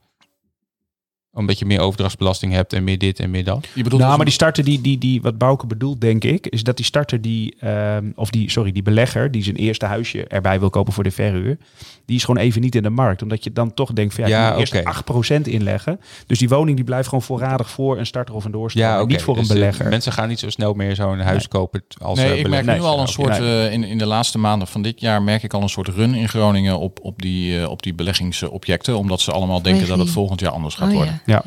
Omdat 1.35 1.59
je 1.59 1.64
meer 1.64 1.81
overdrachtsbelasting 1.81 2.53
hebt 2.53 2.73
en 2.73 2.85
meer 2.85 2.99
dit 2.99 3.21
en 3.21 3.31
meer 3.31 3.45
dat. 3.45 3.66
Je 3.75 3.83
bedoelt 3.83 3.90
Nou, 3.90 4.07
dus 4.07 4.16
maar 4.16 4.25
die 4.25 4.35
starter 4.35 4.64
die, 4.64 4.81
die, 4.81 4.99
die, 4.99 5.23
wat 5.23 5.38
Bouke 5.38 5.66
bedoelt, 5.66 6.01
denk 6.01 6.25
ik, 6.25 6.47
is 6.47 6.62
dat 6.62 6.77
die 6.77 6.85
starter 6.85 7.21
die, 7.21 7.55
ehm, 7.61 8.07
of 8.14 8.31
die, 8.31 8.51
sorry, 8.51 8.73
die 8.73 8.83
belegger 8.83 9.31
die 9.31 9.42
zijn 9.42 9.57
eerste 9.57 9.87
huisje 9.87 10.25
erbij 10.27 10.61
wil 10.61 10.71
kopen 10.71 10.92
voor 10.92 11.05
de 11.05 11.11
verhuur, 11.11 11.59
die 12.07 12.16
is 12.16 12.25
gewoon 12.25 12.40
even 12.42 12.61
niet 12.61 12.75
in 12.75 12.83
de 12.83 12.90
markt. 12.90 13.23
Omdat 13.23 13.45
je 13.45 13.53
dan 13.53 13.75
toch 13.75 13.92
denkt 13.92 14.14
van 14.14 14.25
ja, 14.25 14.31
Ja, 14.31 14.45
ik 14.47 14.51
moet 14.59 14.73
eerst 14.73 14.87
oké. 15.05 15.35
8% 15.38 15.42
inleggen. 15.42 16.01
Dus 16.27 16.38
die 16.38 16.49
woning 16.49 16.77
die 16.77 16.85
blijft 16.85 17.09
gewoon 17.09 17.23
voorradig 17.25 17.71
voor 17.71 17.99
een 17.99 18.07
starter 18.07 18.35
of 18.35 18.45
een 18.45 18.51
doorstromer. 18.51 19.01
oké. 19.01 19.07
Niet 19.12 19.23
voor 19.23 19.35
een 19.35 19.40
Dus, 19.40 19.49
eh, 19.51 19.55
belegger. 19.55 19.88
mensen 19.88 20.12
gaan 20.12 20.29
niet 20.29 20.38
zo 20.38 20.51
snel 20.51 20.75
meer 20.75 20.95
zo'n 20.95 21.18
huis 21.18 21.38
Nee. 21.38 21.49
kopen 21.49 21.83
als 22.03 22.18
Nee, 22.18 22.33
eh, 22.33 22.38
ik 22.38 22.49
merk 22.49 22.66
nu 22.66 22.81
al 22.81 23.01
een 23.01 23.09
soort, 23.09 23.38
nee. 23.38 23.66
eh, 23.66 23.73
in, 23.73 23.85
in 23.85 23.99
de 23.99 24.07
laatste 24.07 24.38
maanden 24.38 24.68
van 24.68 24.83
dit 24.83 25.01
jaar 25.01 25.23
merk 25.23 25.42
ik 25.42 25.55
al 25.55 25.62
een 25.62 25.68
soort 25.68 25.88
run 25.88 26.14
in 26.14 26.29
Groningen 26.29 26.79
op, 26.79 26.99
op, 27.03 27.23
die, 27.23 27.68
op 27.71 27.83
die 27.83 27.95
beleggingsobjecten. 27.95 28.99
Omdat 28.99 29.21
ze 29.21 29.33
allemaal 29.33 29.62
denken 29.62 29.88
dat 29.88 29.99
het 29.99 30.11
volgend 30.11 30.40
jaar 30.40 30.51
anders 30.53 30.75
gaat 30.75 30.88
Oh, 30.88 30.95
worden. 30.95 31.21
Ja. 31.26 31.42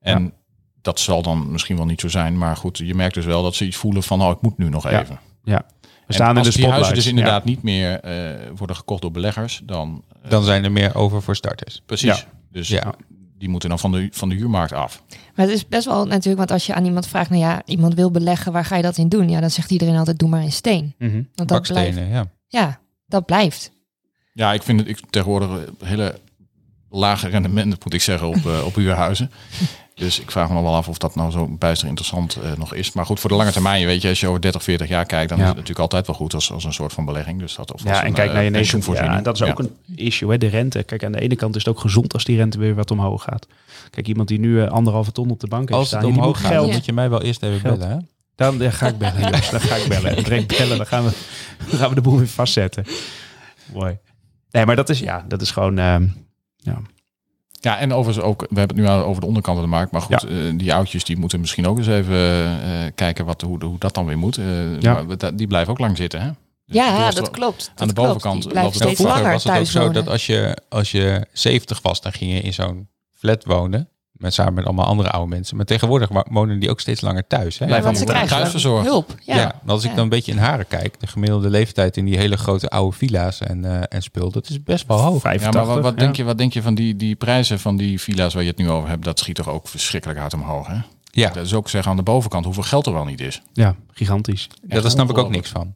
En 0.00 0.32
dat 0.82 1.00
zal 1.00 1.22
dan 1.22 1.50
misschien 1.52 1.76
wel 1.76 1.86
niet 1.86 2.00
zo 2.00 2.08
zijn. 2.08 2.38
Maar 2.38 2.56
goed, 2.56 2.78
je 2.78 2.94
merkt 2.94 3.14
dus 3.14 3.24
wel 3.24 3.42
dat 3.42 3.54
ze 3.54 3.66
iets 3.66 3.76
voelen 3.76 4.02
van, 4.02 4.22
oh, 4.22 4.30
ik 4.30 4.40
moet 4.40 4.58
nu 4.58 4.68
nog 4.68 4.86
even. 4.86 5.20
ja. 5.42 5.64
We 5.80 6.14
En 6.14 6.14
staan 6.14 6.28
in 6.36 6.42
de 6.42 6.46
als 6.46 6.54
die 6.56 6.68
huizen 6.68 6.94
dus 6.94 7.06
inderdaad 7.06 7.44
niet 7.44 7.62
meer 7.62 8.00
eh, 8.00 8.50
worden 8.56 8.76
gekocht 8.76 9.02
door 9.02 9.10
beleggers, 9.10 9.60
dan... 9.64 10.04
eh, 10.22 10.30
Dan 10.30 10.44
zijn 10.44 10.64
er 10.64 10.72
meer 10.72 10.94
over 10.94 11.22
voor 11.22 11.36
starters. 11.36 11.82
precies. 11.86 12.18
Ja. 12.18 12.24
Dus 12.52 12.68
Ja. 12.68 12.94
die 13.38 13.48
moeten 13.48 13.68
dan 13.68 13.78
van 13.78 13.92
de, 13.92 14.08
van 14.10 14.28
de 14.28 14.34
huurmarkt 14.34 14.72
af. 14.72 15.02
Maar 15.34 15.46
het 15.46 15.54
is 15.54 15.68
best 15.68 15.84
wel 15.86 16.04
natuurlijk, 16.06 16.36
want 16.36 16.50
als 16.50 16.66
je 16.66 16.74
aan 16.74 16.84
iemand 16.84 17.06
vraagt, 17.06 17.30
nou 17.30 17.42
ja, 17.42 17.62
iemand 17.64 17.94
wil 17.94 18.10
beleggen, 18.10 18.52
waar 18.52 18.64
ga 18.64 18.76
je 18.76 18.82
dat 18.82 18.96
in 18.98 19.08
doen? 19.08 19.28
Ja, 19.28 19.40
dan 19.40 19.50
zegt 19.50 19.70
iedereen 19.70 19.96
altijd, 19.96 20.18
doe 20.18 20.28
maar 20.28 20.42
in 20.42 20.52
steen. 20.52 20.94
Mhm. 20.98 21.12
Want 21.34 21.48
dat 21.48 21.62
blijft. 21.62 21.68
Bakstenen, 21.94 22.08
ja. 22.08 22.24
Ja, 22.46 22.80
dat 23.06 23.26
blijft. 23.26 23.70
Ja, 24.32 24.52
ik 24.52 24.62
vind 24.62 24.80
het 24.80 24.88
ik, 24.88 25.00
tegenwoordig 25.10 25.48
een 25.50 25.86
hele 25.86 26.20
lage 26.90 27.28
rendement, 27.28 27.84
moet 27.84 27.94
ik 27.94 28.00
zeggen, 28.02 28.28
op, 28.28 28.46
eh, 28.46 28.64
op 28.66 28.74
huurhuizen. 28.74 29.30
Dus 29.94 30.20
ik 30.20 30.30
vraag 30.30 30.48
me 30.48 30.54
nog 30.54 30.62
wel 30.62 30.74
af 30.74 30.88
of 30.88 30.98
dat 30.98 31.14
nou 31.14 31.30
zo 31.30 31.46
bijster 31.58 31.88
interessant 31.88 32.36
eh, 32.36 32.52
nog 32.56 32.74
is. 32.74 32.92
Maar 32.92 33.06
goed, 33.06 33.20
voor 33.20 33.30
de 33.30 33.36
lange 33.36 33.52
termijn, 33.52 33.86
weet 33.86 34.02
je, 34.02 34.08
als 34.08 34.20
je 34.20 34.26
over 34.28 34.40
30, 34.40 34.62
40 34.62 34.88
jaar 34.88 35.04
kijkt, 35.06 35.28
dan 35.28 35.38
Ja. 35.38 35.42
is 35.44 35.48
het 35.48 35.58
natuurlijk 35.58 35.82
altijd 35.84 36.06
wel 36.06 36.16
goed 36.16 36.34
als, 36.34 36.52
als 36.52 36.64
een 36.64 36.72
soort 36.72 36.92
van 36.92 37.04
belegging. 37.04 37.38
Dus 37.38 37.54
dat 37.54 37.72
of 37.72 37.80
als 37.84 37.90
Ja, 37.90 38.00
en 38.00 38.06
een, 38.06 38.12
kijk 38.12 38.28
eh, 38.28 38.34
naar 38.34 38.44
je 38.44 38.50
nation 38.50 38.62
pensioenvoorziening. 38.62 39.12
Ja, 39.12 39.18
en 39.18 39.24
dat 39.24 39.34
is 39.40 39.42
ook 39.42 39.58
een 39.58 39.96
issue, 39.96 40.30
hè, 40.30 40.38
de 40.38 40.46
rente. 40.46 40.82
Kijk, 40.82 41.04
aan 41.04 41.12
de 41.12 41.20
ene 41.20 41.36
kant 41.36 41.56
is 41.56 41.64
het 41.64 41.74
ook 41.74 41.80
gezond 41.80 42.12
als 42.12 42.24
die 42.24 42.36
rente 42.36 42.58
weer 42.58 42.74
wat 42.74 42.90
omhoog 42.90 43.22
gaat. 43.22 43.46
Kijk, 43.90 44.08
iemand 44.08 44.28
die 44.28 44.38
nu 44.38 44.62
eh, 44.62 44.70
anderhalve 44.70 45.12
ton 45.12 45.30
op 45.30 45.40
de 45.40 45.46
bank 45.48 45.68
heeft 45.68 45.80
Als 45.80 45.90
het 45.90 45.98
staan, 46.00 46.10
die 46.10 46.18
omhoog 46.20 46.34
moet 46.36 46.42
gaat, 46.46 46.52
dan 46.52 46.60
geld. 46.62 46.72
moet 46.72 46.84
je 46.84 46.92
mij 46.92 47.10
wel 47.10 47.22
eerst 47.22 47.42
even 47.42 47.60
Geld. 47.60 47.78
bellen. 47.78 47.94
Hè? 47.96 48.02
Dan 48.34 48.58
ja, 48.58 48.70
ga 48.70 48.86
ik 48.86 48.98
bellen, 48.98 49.20
jongens. 49.24 49.50
Dan 49.50 49.60
ga 49.60 49.74
ik 49.74 49.88
bellen. 49.88 50.16
Direct 50.24 50.58
bellen, 50.58 50.76
dan 50.76 50.86
gaan 50.86 51.04
we, 51.04 51.10
dan 51.70 51.78
gaan 51.78 51.88
we 51.88 51.94
de 51.94 52.00
boel 52.00 52.18
weer 52.18 52.28
vastzetten. 52.28 52.84
Mooi. 53.72 53.98
Nee, 54.50 54.66
maar 54.66 54.76
dat 54.76 54.88
is, 54.88 54.98
ja, 54.98 55.24
dat 55.28 55.40
is 55.42 55.50
gewoon... 55.50 55.78
ehm, 55.78 56.06
ja. 56.70 56.80
Ja, 57.60 57.78
en 57.78 57.92
overigens 57.92 58.26
ook, 58.26 58.40
we 58.50 58.58
hebben 58.58 58.76
het 58.76 58.86
nu 58.86 58.92
al 58.92 59.04
over 59.04 59.20
de 59.20 59.26
onderkant 59.26 59.56
van 59.58 59.64
de 59.66 59.72
markt. 59.72 59.92
Maar 59.92 60.00
goed, 60.00 60.20
Ja. 60.22 60.28
eh, 60.28 60.52
die 60.58 60.74
oudjes 60.74 61.04
die 61.04 61.18
moeten 61.18 61.40
misschien 61.40 61.66
ook 61.66 61.78
eens 61.78 61.86
even 61.86 62.16
eh, 62.62 62.70
kijken 62.94 63.24
wat, 63.24 63.40
hoe, 63.40 63.64
hoe 63.64 63.78
dat 63.78 63.94
dan 63.94 64.06
weer 64.06 64.18
moet. 64.18 64.36
Eh, 64.38 64.80
Ja. 64.80 65.02
maar 65.02 65.36
die 65.36 65.46
blijven 65.46 65.72
ook 65.72 65.78
lang 65.78 65.96
zitten, 65.96 66.20
hè? 66.20 66.26
Dus 66.66 66.76
Ja, 66.76 67.10
dat 67.10 67.30
klopt. 67.30 67.68
aan 67.74 67.86
dat 67.86 67.96
de 67.96 68.02
bovenkant 68.02 68.46
klopt. 68.46 68.74
Steeds 68.74 69.00
langer 69.00 69.32
was 69.32 69.44
het 69.44 69.58
ook 69.58 69.66
zo 69.66 69.78
wonen. 69.78 69.94
dat 69.94 70.08
als 70.08 70.26
je, 70.26 70.56
als 70.68 70.90
je 70.90 71.26
70 71.32 71.82
was, 71.82 72.00
dan 72.00 72.12
ging 72.12 72.32
je 72.32 72.40
in 72.40 72.54
zo'n 72.54 72.88
flat 73.12 73.44
wonen. 73.44 73.88
Met, 74.18 74.34
samen 74.34 74.54
met 74.54 74.64
allemaal 74.64 74.86
andere 74.86 75.10
oude 75.10 75.28
mensen. 75.28 75.56
Maar 75.56 75.64
tegenwoordig 75.64 76.08
wonen 76.30 76.58
die 76.58 76.70
ook 76.70 76.80
steeds 76.80 77.00
langer 77.00 77.26
thuis. 77.26 77.58
Hè? 77.58 77.66
Blijf 77.66 77.84
want 77.84 77.98
ze 77.98 78.04
krijgen 78.04 78.60
hulp. 78.60 79.14
Ja, 79.24 79.36
Ja. 79.36 79.60
als 79.66 79.82
ik 79.84 79.88
Ja. 79.90 79.94
dan 79.94 80.04
een 80.04 80.10
beetje 80.10 80.32
in 80.32 80.38
Haren 80.38 80.66
kijk, 80.66 81.00
de 81.00 81.06
gemiddelde 81.06 81.50
leeftijd 81.50 81.96
in 81.96 82.04
die 82.04 82.16
hele 82.18 82.36
grote 82.36 82.68
oude 82.68 82.96
villa's 82.96 83.40
en, 83.40 83.64
eh, 83.64 83.82
en 83.88 84.02
spul, 84.02 84.30
dat 84.30 84.48
is 84.48 84.62
best 84.62 84.86
wel 84.86 84.98
hoog. 84.98 85.20
85. 85.20 85.60
Ja, 85.60 85.66
maar 85.66 85.74
wat, 85.74 85.84
wat, 85.84 85.94
ja. 85.94 86.00
denk 86.04 86.16
je, 86.16 86.24
wat 86.24 86.38
denk 86.38 86.52
je 86.52 86.62
van 86.62 86.74
die, 86.74 86.96
die 86.96 87.16
prijzen 87.16 87.58
van 87.60 87.76
die 87.76 88.00
villa's 88.00 88.34
waar 88.34 88.42
je 88.42 88.48
het 88.48 88.58
nu 88.58 88.70
over 88.70 88.88
hebt? 88.88 89.04
Dat 89.04 89.18
schiet 89.18 89.34
toch 89.36 89.48
ook 89.48 89.68
verschrikkelijk 89.68 90.18
hard 90.20 90.34
omhoog, 90.34 90.66
hè? 90.66 90.76
Ja, 91.10 91.30
Dat 91.30 91.44
is 91.44 91.54
ook 91.54 91.68
zeggen 91.68 91.90
aan 91.90 91.96
de 91.96 92.02
bovenkant 92.02 92.44
hoeveel 92.44 92.62
geld 92.62 92.86
er 92.86 92.92
wel 92.92 93.04
niet 93.04 93.20
is. 93.20 93.42
Ja, 93.52 93.74
gigantisch. 93.92 94.48
ja, 94.68 94.80
daar 94.80 94.90
snap 94.90 95.10
ik 95.10 95.18
ook 95.18 95.30
niks 95.30 95.50
van. 95.50 95.74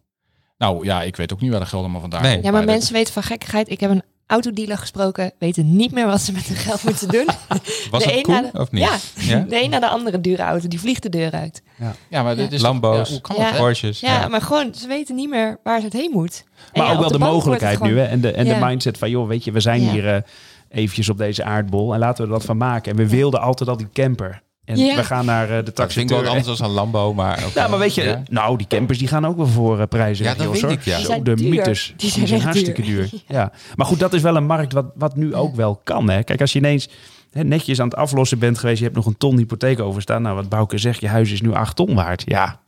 Nou 0.59 0.85
ja, 0.85 1.03
ik 1.03 1.17
weet 1.17 1.33
ook 1.33 1.41
niet 1.41 1.51
waar 1.51 1.61
de 1.61 1.67
geld 1.67 1.83
allemaal 1.83 2.01
vandaan 2.01 2.23
Nee. 2.23 2.33
komt. 2.33 2.45
Ja, 2.45 2.51
maar 2.51 2.65
mensen 2.65 2.93
weten 2.93 3.13
van 3.13 3.23
gekkigheid. 3.23 3.71
Ik 3.71 3.81
heb 3.81 3.91
een 3.91 4.03
autodealer 4.27 4.79
gesproken, 4.79 5.33
weten 5.39 5.77
niet 5.77 5.93
meer 5.93 6.07
wat 6.07 6.21
ze 6.21 6.33
met 6.33 6.45
hun 6.47 6.57
geld 6.57 6.83
moeten 6.85 7.09
doen. 7.09 7.27
Was 7.91 8.05
De 8.05 8.11
het 8.13 8.23
cool 8.23 8.41
na 8.43 8.51
de- 8.53 8.59
of 8.59 8.71
niet? 8.71 8.83
Ja, 8.83 8.97
Ja? 9.15 9.45
de 9.49 9.63
een 9.63 9.71
na 9.71 9.81
de 9.81 9.89
andere 9.89 10.21
dure 10.21 10.43
auto, 10.43 10.69
die 10.69 10.81
vliegt 10.81 11.03
de 11.03 11.09
deur 11.09 11.33
uit. 11.33 11.63
Ja, 12.09 12.23
maar 12.23 12.37
dit 12.37 12.53
is 12.53 12.61
Lambo's, 12.61 13.11
ja, 13.11 13.19
kan 13.21 13.37
Ja. 13.37 13.53
Porsches. 13.57 14.01
Ja, 14.01 14.21
Ja. 14.21 14.29
maar 14.29 14.41
gewoon, 14.43 14.75
ze 14.75 14.87
weten 14.89 15.15
niet 15.15 15.29
meer 15.31 15.59
waar 15.63 15.79
ze 15.79 15.85
het 15.85 15.95
heen 15.95 16.11
moet. 16.13 16.45
Maar 16.75 16.87
ja, 16.87 16.93
ook 16.93 16.99
wel 17.01 17.11
de, 17.13 17.19
mogelijkheid 17.19 17.77
gewoon- 17.77 17.93
nu. 17.93 17.99
Hè? 17.99 18.05
En, 18.05 18.21
de, 18.21 18.33
en 18.33 18.47
Ja. 18.47 18.59
de 18.59 18.65
mindset 18.67 18.99
van, 18.99 19.11
joh, 19.11 19.29
weet 19.29 19.45
je, 19.45 19.53
we 19.53 19.61
zijn 19.61 19.83
Ja. 19.83 19.91
hier 19.91 20.15
eh, 20.15 20.21
eventjes 20.69 21.09
op 21.09 21.19
deze 21.19 21.45
aardbol. 21.45 21.93
En 21.93 21.99
laten 21.99 22.17
we 22.25 22.31
er 22.31 22.37
wat 22.37 22.45
van 22.45 22.57
maken. 22.57 22.91
En 22.91 22.97
we 22.99 23.09
wilden 23.09 23.41
altijd 23.41 23.69
al 23.69 23.77
die 23.77 23.89
camper. 23.93 24.43
En 24.65 24.77
Ja. 24.77 24.97
we 24.97 25.05
gaan 25.05 25.25
naar 25.25 25.51
eh, 25.59 25.65
de 25.65 25.71
Dat 25.75 25.93
vind 25.93 26.11
ik 26.11 26.17
wel 26.17 26.31
anders 26.31 26.59
dan 26.59 26.69
een 26.69 26.75
Lambo, 26.75 27.15
maar... 27.15 27.45
Ja, 27.55 27.69
maar 27.69 27.79
weet 27.79 27.95
je, 27.95 28.03
Ja. 28.03 28.23
nou, 28.31 28.57
die 28.57 28.67
campers 28.67 28.99
die 28.99 29.09
gaan 29.09 29.27
ook 29.27 29.37
wel 29.37 29.47
voor 29.47 29.81
eh, 29.81 29.87
prijzen. 29.87 30.25
Ja, 30.25 30.35
dat 30.35 30.43
Jos, 30.43 30.53
weet 30.53 30.63
hoor. 30.63 30.71
ik, 30.73 30.83
ja. 30.85 30.99
Zo, 30.99 31.13
Die 31.15 31.23
de 31.23 31.35
duur. 31.35 31.49
mythes, 31.49 31.95
Die 31.97 32.11
zijn 32.11 32.27
echt 32.31 32.43
hartstikke 32.43 32.83
duur. 32.83 33.09
duur. 33.11 33.21
Ja. 33.27 33.53
Maar 33.77 33.87
goed, 33.87 33.99
dat 33.99 34.13
is 34.13 34.23
wel 34.23 34.37
een 34.37 34.47
markt 34.47 34.73
wat, 34.73 34.87
wat 34.95 35.17
nu 35.17 35.35
ook 35.35 35.55
wel 35.55 35.81
kan. 35.85 36.11
Hè. 36.11 36.23
Kijk, 36.23 36.41
als 36.41 36.53
je 36.53 36.59
ineens 36.59 36.89
hè, 37.31 37.45
netjes 37.45 37.81
aan 37.81 37.89
het 37.89 37.97
aflossen 37.97 38.39
bent 38.39 38.59
geweest, 38.59 38.79
je 38.79 38.85
hebt 38.85 38.97
nog 38.97 39.07
een 39.07 39.17
ton 39.17 39.37
hypotheek 39.37 39.81
overstaan. 39.81 40.23
Nou, 40.23 40.35
wat 40.37 40.49
Bouke 40.49 40.79
zegt, 40.79 41.01
je 41.01 41.09
huis 41.09 41.33
is 41.33 41.41
nu 41.41 41.53
8 41.53 41.77
ton 41.77 41.95
waard. 41.95 42.23
Ja, 42.27 42.61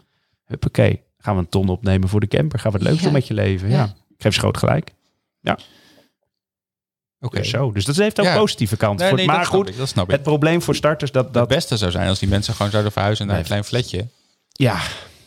huppakee. 0.45 1.03
Gaan 1.18 1.34
we 1.34 1.40
een 1.40 1.49
ton 1.49 1.68
opnemen 1.68 2.09
voor 2.09 2.20
de 2.20 2.28
camper? 2.28 2.59
Gaan 2.59 2.72
we 2.72 2.78
het 2.78 2.86
leuk 2.86 2.97
Ja. 2.97 3.03
doen 3.03 3.12
met 3.12 3.26
je 3.26 3.34
leven? 3.34 3.68
Ja. 3.68 3.76
Ja. 3.76 3.84
Ik 3.84 4.22
geef 4.22 4.34
ze 4.34 4.40
groot 4.40 4.57
gelijk. 4.59 4.92
Oké. 7.25 7.37
Dus 7.39 7.51
zo. 7.51 7.72
Dus 7.72 7.85
dat 7.85 7.97
heeft 7.97 8.20
ook 8.20 8.27
Ja. 8.27 8.37
positieve 8.37 8.77
kanten. 8.77 8.99
Nee, 8.99 9.09
voor, 9.09 9.16
nee, 9.18 9.27
maar 9.27 9.47
goed, 9.47 9.68
ik, 9.68 9.77
dat 9.77 9.89
snap 9.89 10.05
ik. 10.05 10.11
het 10.11 10.22
probleem 10.22 10.62
voor 10.62 10.75
starters, 10.75 11.12
dat, 11.12 11.25
Het 11.25 11.35
dat 11.35 11.49
beste 11.49 11.77
zou 11.77 11.91
zijn 11.91 12.09
als 12.09 12.18
die 12.18 12.29
mensen 12.29 12.55
gewoon 12.55 12.70
zouden 12.70 12.93
verhuizen 12.93 13.27
naar 13.27 13.39
een 13.39 13.45
klein 13.45 13.64
flatje. 13.64 14.07
ja, 14.53 14.79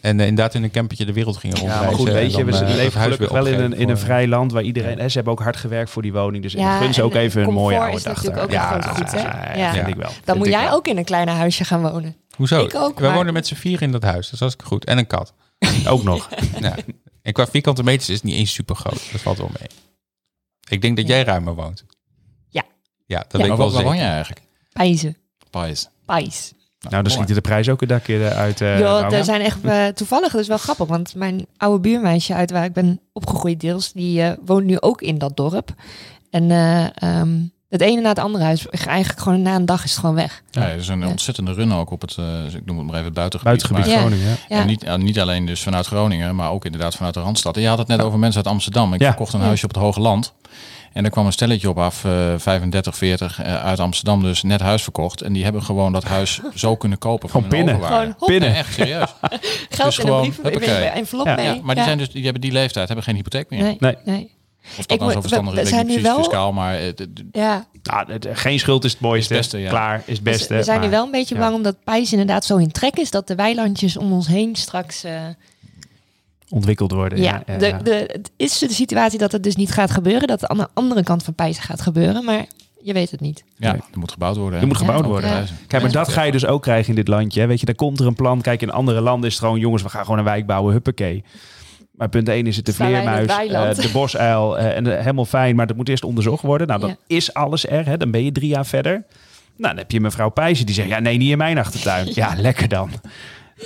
En 0.01 0.19
eh, 0.19 0.27
inderdaad 0.27 0.53
in 0.53 0.63
een 0.63 0.71
campertje 0.71 1.05
de 1.05 1.13
wereld 1.13 1.37
gingen 1.37 1.55
Ja, 1.55 1.61
rondreizen. 1.61 1.89
maar 1.91 1.99
goed, 2.05 2.13
weet 2.13 2.31
je, 2.31 2.39
en 2.39 2.45
we 2.45 2.71
eh, 2.71 2.75
leven 2.75 3.01
gelukkig 3.01 3.29
wel 3.31 3.45
in 3.45 3.59
een, 3.59 3.73
in 3.73 3.89
een 3.89 3.97
vrij 3.97 4.27
land 4.27 4.51
waar 4.51 4.61
iedereen... 4.63 4.99
Hè, 4.99 5.07
ze 5.09 5.15
hebben 5.15 5.33
ook 5.33 5.41
hard 5.41 5.55
gewerkt 5.57 5.89
voor 5.89 6.01
die 6.01 6.13
woning. 6.13 6.43
Dus 6.43 6.53
Ja, 6.53 6.75
ik 6.75 6.81
gun 6.83 6.93
ze 6.93 6.99
en 6.99 7.05
ook 7.05 7.13
even 7.13 7.43
een 7.43 7.53
mooie 7.53 7.79
oude 7.79 8.01
dag 8.03 8.23
natuurlijk 8.23 8.51
daar. 8.51 8.75
ook 8.75 8.83
een 8.83 8.95
goed, 8.95 9.11
hè? 9.11 9.19
ja, 9.19 9.55
Ja. 9.55 9.71
vind 9.71 9.85
Ja. 9.85 9.91
ik 9.91 9.95
wel. 9.95 10.11
Dan 10.23 10.37
moet 10.37 10.47
jij 10.47 10.71
ook 10.71 10.87
in 10.87 10.97
een 10.97 11.03
klein 11.05 11.27
huisje 11.27 11.63
gaan 11.63 11.81
wonen. 11.81 12.15
Hoezo? 12.35 12.63
Ik 12.63 12.75
ook, 12.75 12.99
We 12.99 13.05
maar- 13.05 13.13
wonen 13.15 13.33
met 13.33 13.47
z'n 13.47 13.55
vier 13.55 13.81
in 13.81 13.91
dat 13.91 14.03
huis. 14.03 14.29
Dat 14.29 14.41
is 14.49 14.55
goed. 14.63 14.85
En 14.85 14.97
een 14.97 15.07
kat. 15.07 15.33
Ook 15.87 16.03
nog. 16.03 16.29
ja. 16.61 16.75
En 17.21 17.33
qua 17.33 17.47
vierkante 17.47 17.83
meters 17.83 18.09
is 18.09 18.15
het 18.15 18.23
niet 18.23 18.35
eens 18.35 18.53
super 18.53 18.75
groot. 18.75 18.99
Dat 19.11 19.21
valt 19.21 19.37
wel 19.37 19.49
mee. 19.59 19.69
Ik 20.67 20.81
denk 20.81 20.97
dat 20.97 21.07
jij 21.07 21.23
ruimer 21.23 21.55
woont. 21.55 21.85
Ja. 22.49 22.63
Ja, 23.05 23.17
dat 23.19 23.31
Ja. 23.31 23.37
weet 23.37 23.41
ik 23.41 23.47
Maar 23.47 23.57
wel 23.57 23.65
waar, 23.67 23.75
waar 23.75 23.83
woon 23.83 23.97
jij 23.97 24.09
eigenlijk? 24.11 24.41
Pijzen. 24.73 25.17
Pais. 25.49 25.89
Pijs. 26.05 26.53
Nou, 26.89 27.03
dan 27.03 27.11
schieten 27.11 27.35
de 27.35 27.41
prijzen 27.41 27.73
ook 27.73 27.81
een 27.81 27.87
dakje 27.87 28.29
uit. 28.33 28.61
eh 28.61 28.79
Joh, 28.79 28.87
Bouwman. 28.87 29.13
er 29.13 29.23
zijn 29.23 29.41
echt 29.41 29.63
eh, 29.63 29.87
toevallig, 29.87 30.31
dat 30.31 30.41
is 30.41 30.47
wel 30.47 30.57
grappig, 30.57 30.87
want 30.87 31.15
mijn 31.15 31.45
oude 31.57 31.79
buurmeisje 31.79 32.33
uit 32.33 32.51
waar 32.51 32.63
ik 32.63 32.73
ben 32.73 32.99
opgegroeid 33.13 33.59
deels, 33.59 33.91
die 33.91 34.21
eh, 34.21 34.37
woont 34.45 34.65
nu 34.65 34.79
ook 34.79 35.01
in 35.01 35.17
dat 35.17 35.37
dorp. 35.37 35.73
En 36.29 36.51
eh, 36.51 36.87
ehm, 37.03 37.39
het 37.69 37.81
ene 37.81 38.01
na 38.01 38.09
het 38.09 38.19
andere 38.19 38.43
huis, 38.43 38.67
eigenlijk 38.69 39.19
gewoon 39.19 39.41
na 39.41 39.55
een 39.55 39.65
dag 39.65 39.83
is 39.83 39.91
het 39.91 39.99
gewoon 39.99 40.15
weg. 40.15 40.43
Ja, 40.51 40.61
er 40.61 40.75
is 40.77 40.87
een 40.87 40.99
Ja. 40.99 41.07
ontzettende 41.07 41.53
run 41.53 41.73
ook 41.73 41.91
op 41.91 42.01
het, 42.01 42.15
eh, 42.19 42.53
ik 42.53 42.65
noem 42.65 42.77
het 42.77 42.85
maar 42.85 42.95
even 42.95 43.05
het 43.05 43.13
buitengebied. 43.13 43.57
Buitengebied. 43.63 43.93
Groningen. 43.99 44.37
Ja. 44.49 44.59
En 44.59 44.67
niet, 44.67 44.83
en 44.83 45.03
niet 45.03 45.19
alleen 45.19 45.45
dus 45.45 45.61
vanuit 45.63 45.85
Groningen, 45.85 46.35
maar 46.35 46.51
ook 46.51 46.65
inderdaad 46.65 46.95
vanuit 46.95 47.13
de 47.13 47.19
Randstad. 47.19 47.55
En 47.55 47.61
je 47.61 47.67
had 47.67 47.77
het 47.77 47.87
net 47.87 48.01
over 48.01 48.19
mensen 48.19 48.43
uit 48.43 48.53
Amsterdam. 48.53 48.93
Ik 48.93 48.99
Ja. 49.01 49.07
verkocht 49.07 49.33
een 49.33 49.39
Ja. 49.39 49.45
huisje 49.45 49.65
op 49.65 49.73
het 49.73 49.83
Hoge 49.83 49.99
Land. 49.99 50.33
En 50.93 51.03
er 51.03 51.09
kwam 51.11 51.25
een 51.25 51.31
stelletje 51.31 51.69
op 51.69 51.77
af, 51.79 52.05
eh 52.05 52.11
35, 52.37 52.97
40, 52.97 53.41
eh, 53.41 53.63
uit 53.63 53.79
Amsterdam 53.79 54.21
dus 54.21 54.43
net 54.43 54.59
huis 54.61 54.83
verkocht. 54.83 55.21
En 55.21 55.33
die 55.33 55.43
hebben 55.43 55.63
gewoon 55.63 55.91
dat 55.93 56.03
huis 56.03 56.39
zo 56.55 56.75
kunnen 56.75 56.97
kopen. 56.97 57.29
Van 57.29 57.45
overwaarde. 57.45 58.15
Gewoon. 58.19 58.41
Ja, 58.41 58.53
echt 58.53 58.73
serieus. 58.73 59.13
geld 59.69 59.85
Dus 59.85 59.97
in 59.97 60.03
gewoon, 60.05 60.23
een 60.23 60.29
brief, 60.31 60.41
huppakee. 60.43 60.85
een 60.85 60.91
envelop 60.91 61.25
Ja. 61.25 61.35
mee. 61.35 61.45
Ja, 61.45 61.57
maar 61.63 61.75
die, 61.75 61.83
zijn 61.83 61.97
dus, 61.97 62.09
die 62.09 62.23
hebben 62.23 62.41
die 62.41 62.51
leeftijd, 62.51 62.87
hebben 62.87 63.05
geen 63.05 63.15
hypotheek 63.15 63.49
meer. 63.49 63.61
Nee, 63.63 63.77
Nee. 63.79 63.95
nee. 64.05 64.35
Of 64.69 64.85
dat 64.85 64.91
Ik 64.91 64.99
nou 64.99 65.11
zo 65.11 65.19
verstandig 65.19 65.53
we- 65.55 65.65
zijn 65.65 65.87
nu 65.87 66.01
wel- 66.01 66.17
fiscaal. 66.17 66.53
Maar 66.53 66.79
het- 66.79 67.07
Ja, 67.31 67.65
Nou, 67.83 68.11
het- 68.11 68.27
geen 68.31 68.59
schuld 68.59 68.83
is 68.83 68.91
het 68.91 69.01
mooiste. 69.01 69.33
Is 69.33 69.39
het 69.39 69.51
beste, 69.51 69.65
ja. 69.65 69.69
Klaar 69.69 69.95
is 69.95 70.01
het 70.15 70.25
dus 70.25 70.33
beste. 70.37 70.55
we 70.55 70.63
zijn 70.63 70.77
nu 70.79 70.81
maar- 70.85 70.95
wel 70.95 71.05
een 71.05 71.11
beetje 71.11 71.35
ja. 71.35 71.41
bang 71.41 71.55
omdat 71.55 71.83
Pijs 71.83 72.11
inderdaad 72.11 72.45
zo 72.45 72.57
in 72.57 72.71
trek 72.71 72.95
is 72.97 73.11
dat 73.11 73.27
de 73.27 73.35
weilandjes 73.35 73.97
om 73.97 74.11
ons 74.11 74.27
heen 74.27 74.55
straks... 74.55 75.03
eh, 75.03 75.21
ontwikkeld 76.49 76.91
worden. 76.91 77.21
ja, 77.21 77.43
ja, 77.47 77.57
de, 77.57 77.65
ja. 77.67 77.77
De, 77.77 78.09
het 78.11 78.31
is 78.37 78.57
de 78.57 78.71
situatie 78.73 79.19
dat 79.19 79.31
het 79.31 79.43
dus 79.43 79.55
niet 79.55 79.71
gaat 79.71 79.91
gebeuren, 79.91 80.27
dat 80.27 80.41
het 80.41 80.49
aan 80.49 80.57
de 80.57 80.67
andere 80.73 81.03
kant 81.03 81.23
van 81.23 81.33
Pijs 81.33 81.57
gaat 81.59 81.81
gebeuren, 81.81 82.23
maar 82.25 82.45
je 82.83 82.93
weet 82.93 83.11
het 83.11 83.19
niet. 83.19 83.43
ja, 83.57 83.73
er 83.73 83.81
moet 83.93 84.11
gebouwd 84.11 84.35
worden. 84.35 84.53
hè. 84.55 84.61
Er 84.61 84.67
moet 84.67 84.77
gebouwd 84.77 85.05
worden. 85.05 85.47
Kijk, 85.67 85.81
maar 85.83 85.91
dat 85.91 86.07
ga 86.09 86.21
je 86.23 86.31
dus 86.31 86.45
ook 86.45 86.61
krijgen 86.61 86.89
in 86.89 86.95
dit 86.95 87.07
landje. 87.07 87.41
hè. 87.41 87.47
Weet 87.47 87.59
je, 87.59 87.65
daar 87.65 87.75
komt 87.75 87.99
er 87.99 88.05
een 88.07 88.15
plan. 88.15 88.41
Kijk, 88.41 88.61
in 88.61 88.71
andere 88.71 89.01
landen 89.01 89.27
is 89.29 89.35
het 89.35 89.43
gewoon, 89.43 89.59
jongens, 89.59 89.83
we 89.83 89.89
gaan 89.89 90.03
gewoon 90.03 90.17
een 90.19 90.23
wijk 90.25 90.45
bouwen, 90.45 90.71
huppakee. 90.73 91.23
Maar 91.97 92.09
punt 92.09 92.29
1 92.29 92.47
is 92.47 92.55
het 92.55 92.65
de 92.65 92.71
Staan 92.71 92.93
het 92.93 93.03
vleermuis, 93.31 93.77
eh, 93.77 93.83
de 93.85 93.89
bosuil 93.91 94.57
eh, 94.57 94.75
en 94.75 94.83
de, 94.83 94.89
helemaal 94.91 95.25
fijn, 95.25 95.55
maar 95.55 95.67
dat 95.67 95.75
moet 95.75 95.89
eerst 95.89 96.03
onderzocht 96.03 96.43
worden. 96.43 96.67
Nou, 96.67 96.79
dan 96.79 96.89
Ja. 96.89 96.95
is 97.07 97.33
alles 97.33 97.67
er. 97.67 97.85
Hè. 97.85 97.97
Dan 97.97 98.11
ben 98.11 98.23
je 98.23 98.31
drie 98.31 98.47
jaar 98.49 98.65
verder. 98.65 98.91
Nou, 98.93 99.03
dan 99.69 99.77
heb 99.77 99.91
je 99.91 99.99
mevrouw 100.01 100.29
Pijzen 100.29 100.65
die 100.65 100.75
zegt, 100.75 100.87
ja, 100.87 100.99
nee, 100.99 101.17
niet 101.17 101.31
in 101.31 101.37
mijn 101.37 101.57
achtertuin. 101.57 102.07
Ja, 102.13 102.33
lekker 102.37 102.67
dan. 102.67 102.89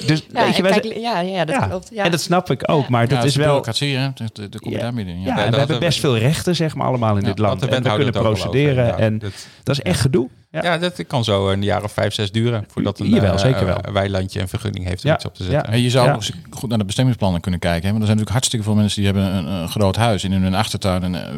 Dus 0.06 0.26
Ja, 0.34 0.44
weet 0.46 0.56
je, 0.56 0.62
wij 0.62 0.80
kijk, 0.80 0.98
ja, 0.98 1.20
ja, 1.20 1.46
dat 1.46 1.56
ja, 1.56 1.68
klopt. 1.68 1.90
Ja. 1.94 2.04
En 2.04 2.12
dat 2.12 2.22
snap 2.22 2.50
ik 2.52 2.70
ook, 2.72 2.90
maar 2.90 3.02
Ja, 3.02 3.08
dat 3.16 3.24
is 3.24 3.36
wel... 3.36 3.46
bureaucratie, 3.46 3.96
hè. 3.96 4.02
Daar 4.14 4.30
daar 4.34 4.60
kom 4.60 4.72
je 4.72 4.78
Ja. 4.78 4.84
daar 4.84 4.94
midden 4.94 5.16
in. 5.16 5.22
Ja, 5.22 5.26
Ja. 5.28 5.32
en 5.32 5.36
dat 5.36 5.44
we 5.50 5.58
hebben 5.58 5.60
hebben 5.70 5.88
best 5.88 6.00
veel 6.00 6.18
rechten, 6.18 6.56
zeg 6.56 6.76
maar, 6.76 6.88
allemaal 6.88 7.16
in 7.16 7.22
Ja, 7.22 7.28
dit 7.28 7.40
land. 7.40 7.62
En 7.68 7.84
we 7.84 7.90
kunnen 7.96 8.12
procederen 8.14 8.86
ja. 8.86 8.98
en 8.98 9.20
Dat- 9.20 9.48
dat 9.64 9.76
is 9.76 9.82
echt 9.82 10.00
gedoe. 10.00 10.30
Ja. 10.52 10.64
Ja, 10.64 10.78
dat 10.78 11.08
kan 11.08 11.24
zo 11.24 11.50
een 11.50 11.64
jaar 11.64 11.84
of 11.84 11.92
vijf, 11.92 12.14
zes 12.14 12.32
duren 12.32 12.66
voordat 12.72 13.00
een 13.00 13.10
Jawel, 13.10 13.34
eh, 13.34 13.40
zeker 13.40 13.66
wel. 13.66 13.78
eh, 13.82 13.94
weilandje 13.94 14.40
een 14.42 14.48
vergunning 14.48 14.86
heeft 14.86 15.04
om 15.04 15.10
Ja, 15.10 15.16
iets 15.16 15.26
op 15.26 15.36
te 15.36 15.44
zetten. 15.44 15.72
En 15.74 15.82
je 15.82 15.90
zou 15.90 16.06
Ja. 16.06 16.12
ook 16.12 16.18
eens 16.18 16.32
goed 16.50 16.70
naar 16.70 16.78
de 16.78 16.86
bestemmingsplannen 16.86 17.42
kunnen 17.42 17.60
kijken. 17.60 17.84
Hè? 17.86 17.90
Want 17.90 18.00
er 18.02 18.08
zijn 18.08 18.18
natuurlijk 18.18 18.32
hartstikke 18.32 18.66
veel 18.66 18.76
mensen 18.76 19.02
die 19.04 19.12
hebben 19.12 19.36
een, 19.36 19.46
een 19.62 19.70
groot 19.70 19.96
huis. 19.96 20.24
En 20.24 20.32
in 20.32 20.42
hun 20.42 20.56
achtertuin 20.56 21.04
een, 21.04 21.16
eh, 21.16 21.34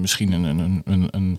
misschien 0.00 0.32
een, 0.32 0.44
een, 0.44 0.82
een, 0.84 1.08
een 1.10 1.38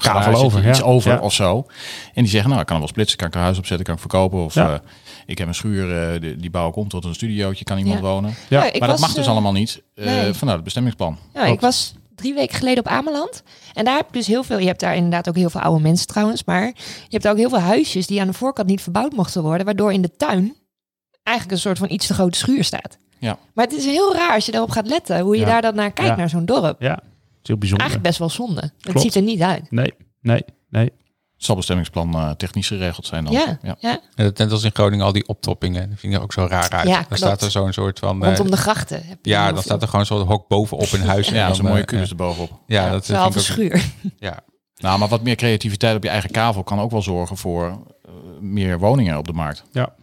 Kavel 0.00 0.34
over, 0.44 0.68
iets 0.68 0.78
ja. 0.78 0.84
over 0.84 1.12
Ja. 1.12 1.18
of 1.18 1.32
zo. 1.32 1.66
En 2.14 2.22
die 2.22 2.30
zeggen, 2.30 2.48
nou, 2.48 2.60
ik 2.60 2.66
kan 2.66 2.76
er 2.76 2.82
wel 2.82 2.90
splitsen, 2.90 3.18
kan 3.18 3.28
ik 3.28 3.34
een 3.34 3.40
huis 3.40 3.58
opzetten, 3.58 3.84
kan 3.86 3.94
ik 3.94 4.00
verkopen. 4.00 4.44
Of 4.44 4.54
Ja. 4.54 4.72
eh, 4.72 4.78
ik 5.26 5.38
heb 5.38 5.48
een 5.48 5.54
schuur, 5.54 6.20
die, 6.20 6.36
die 6.36 6.50
bouw 6.50 6.68
ik 6.68 6.76
om 6.76 6.88
tot 6.88 7.04
een 7.04 7.14
studiootje, 7.14 7.64
kan 7.64 7.78
iemand 7.78 7.96
Ja. 8.00 8.02
wonen. 8.04 8.34
Ja. 8.48 8.60
maar 8.60 8.72
dat 8.72 8.88
was, 8.88 9.00
mag 9.00 9.12
dus 9.12 9.26
allemaal 9.28 9.52
niet 9.52 9.82
eh, 9.94 10.04
nee. 10.06 10.32
vanuit 10.32 10.54
het 10.56 10.64
bestemmingsplan. 10.64 11.18
Ja, 11.34 11.44
ik 11.44 11.60
was 11.60 11.94
drie 12.22 12.34
weken 12.34 12.56
geleden 12.56 12.84
op 12.84 12.90
Ameland. 12.90 13.42
En 13.74 13.84
daar 13.84 13.96
heb 13.96 14.06
je 14.06 14.12
dus 14.18 14.26
heel 14.26 14.42
veel. 14.44 14.58
Je 14.58 14.66
hebt 14.66 14.80
daar 14.80 14.94
inderdaad 14.96 15.28
ook 15.28 15.36
heel 15.36 15.50
veel 15.50 15.60
oude 15.60 15.82
mensen 15.82 16.06
trouwens. 16.06 16.44
Maar 16.44 16.66
je 16.66 16.72
hebt 17.08 17.28
ook 17.28 17.36
heel 17.36 17.48
veel 17.48 17.58
huisjes 17.60 18.06
die 18.06 18.20
aan 18.20 18.26
de 18.26 18.32
voorkant 18.32 18.68
niet 18.68 18.80
verbouwd 18.82 19.12
mochten 19.12 19.42
worden. 19.42 19.64
Waardoor 19.66 19.92
in 19.92 20.02
de 20.02 20.16
tuin 20.16 20.56
eigenlijk 21.22 21.56
een 21.56 21.62
soort 21.62 21.78
van 21.78 21.90
iets 21.90 22.06
te 22.06 22.14
grote 22.14 22.38
schuur 22.38 22.64
staat. 22.64 22.98
Ja. 23.18 23.38
Maar 23.54 23.64
het 23.64 23.74
is 23.74 23.84
heel 23.84 24.14
raar 24.14 24.34
als 24.34 24.46
je 24.46 24.52
daarop 24.52 24.70
gaat 24.70 24.86
letten. 24.86 25.20
Hoe 25.20 25.34
je 25.34 25.40
Ja. 25.40 25.46
daar 25.46 25.62
dan 25.62 25.74
naar 25.74 25.92
kijkt, 25.92 26.10
Ja. 26.10 26.16
naar 26.16 26.28
zo'n 26.28 26.44
dorp. 26.44 26.80
Ja, 26.82 26.90
het 26.94 27.02
is 27.42 27.48
heel 27.48 27.58
bijzonder. 27.58 27.86
Eigenlijk 27.88 28.02
best 28.02 28.18
wel 28.18 28.30
zonde. 28.30 28.70
Het 28.80 29.00
ziet 29.00 29.14
er 29.14 29.22
niet 29.22 29.40
uit. 29.40 29.70
Nee, 29.70 29.92
nee, 30.20 30.44
nee. 30.70 30.92
Zal 31.44 31.56
bestemmingsplan 31.56 32.14
eh, 32.14 32.30
technisch 32.30 32.66
geregeld 32.66 33.06
zijn 33.06 33.24
dan. 33.24 33.32
Ja, 33.32 33.58
ja. 33.62 33.76
ja. 33.80 33.90
En 34.14 34.24
dat- 34.24 34.38
net 34.38 34.50
als 34.52 34.62
in 34.64 34.70
Groningen 34.74 35.04
al 35.04 35.12
die 35.12 35.28
optoppingen. 35.28 35.90
Dat 35.90 35.98
vind 35.98 36.12
ik 36.12 36.18
er 36.18 36.24
ook 36.24 36.32
zo 36.32 36.46
raar 36.48 36.70
uit. 36.70 36.88
Ja, 36.88 36.94
dan 36.94 37.04
klopt. 37.04 37.18
staat 37.22 37.42
er 37.42 37.50
zo'n 37.50 37.72
soort 37.72 37.98
van... 37.98 38.20
eh, 38.22 38.26
Rondom 38.28 38.50
de 38.50 38.56
grachten. 38.56 39.02
Heb 39.04 39.18
je 39.22 39.30
ja, 39.30 39.52
dan 39.52 39.62
staat 39.62 39.82
er 39.82 39.88
gewoon 39.88 40.06
zo'n 40.06 40.26
hok 40.26 40.48
bovenop 40.48 40.92
een 40.92 41.02
huis. 41.06 41.28
en 41.28 41.34
Ja, 41.34 41.52
zo'n 41.52 41.64
mooie 41.66 41.80
eh, 41.80 41.86
kubus 41.86 42.04
ja. 42.04 42.10
erbovenop. 42.10 42.50
Ja, 42.66 42.90
dat 42.90 43.08
Een 43.08 43.16
ik 43.16 43.22
ook, 43.24 43.38
schuur. 43.38 43.84
ja. 44.18 44.38
Nou, 44.76 44.98
maar 44.98 45.08
wat 45.08 45.22
meer 45.22 45.36
creativiteit 45.36 45.96
op 45.96 46.02
je 46.02 46.08
eigen 46.08 46.30
kavel 46.30 46.62
kan 46.62 46.80
ook 46.80 46.90
wel 46.90 47.02
zorgen 47.02 47.36
voor 47.36 47.78
meer 48.40 48.78
woningen 48.78 49.18
op 49.18 49.26
de 49.26 49.32
markt. 49.32 49.62
ja, 49.72 49.94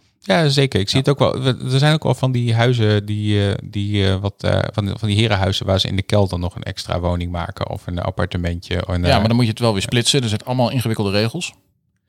zeker. 0.48 0.80
Ik 0.80 0.88
zie 0.88 0.98
het 0.98 1.08
ook 1.08 1.18
wel. 1.18 1.40
We- 1.42 1.58
Er 1.72 1.78
zijn 1.78 1.94
ook 1.94 2.02
wel 2.02 2.14
van 2.14 2.32
die 2.32 2.54
huizen, 2.54 3.06
die, 3.06 3.48
eh, 3.48 3.54
die 3.64 4.06
eh, 4.08 4.16
wat 4.20 4.34
eh, 4.38 4.58
van, 4.72 4.84
die- 4.86 4.94
van 4.98 5.08
die 5.08 5.16
herenhuizen 5.16 5.66
waar 5.66 5.80
ze 5.80 5.88
in 5.88 5.96
de 5.96 6.02
kelder 6.02 6.38
nog 6.38 6.54
een 6.54 6.62
extra 6.62 7.00
woning 7.00 7.32
maken 7.32 7.70
of 7.70 7.86
een 7.86 7.98
appartementje. 7.98 8.86
Of 8.86 8.94
een, 8.94 9.02
Ja, 9.04 9.18
maar 9.18 9.26
dan 9.28 9.36
moet 9.36 9.44
je 9.44 9.50
het 9.50 9.60
wel 9.60 9.72
weer 9.72 9.82
splitsen. 9.82 10.22
Er 10.22 10.28
zijn 10.28 10.44
allemaal 10.44 10.70
ingewikkelde 10.70 11.10
regels. 11.10 11.52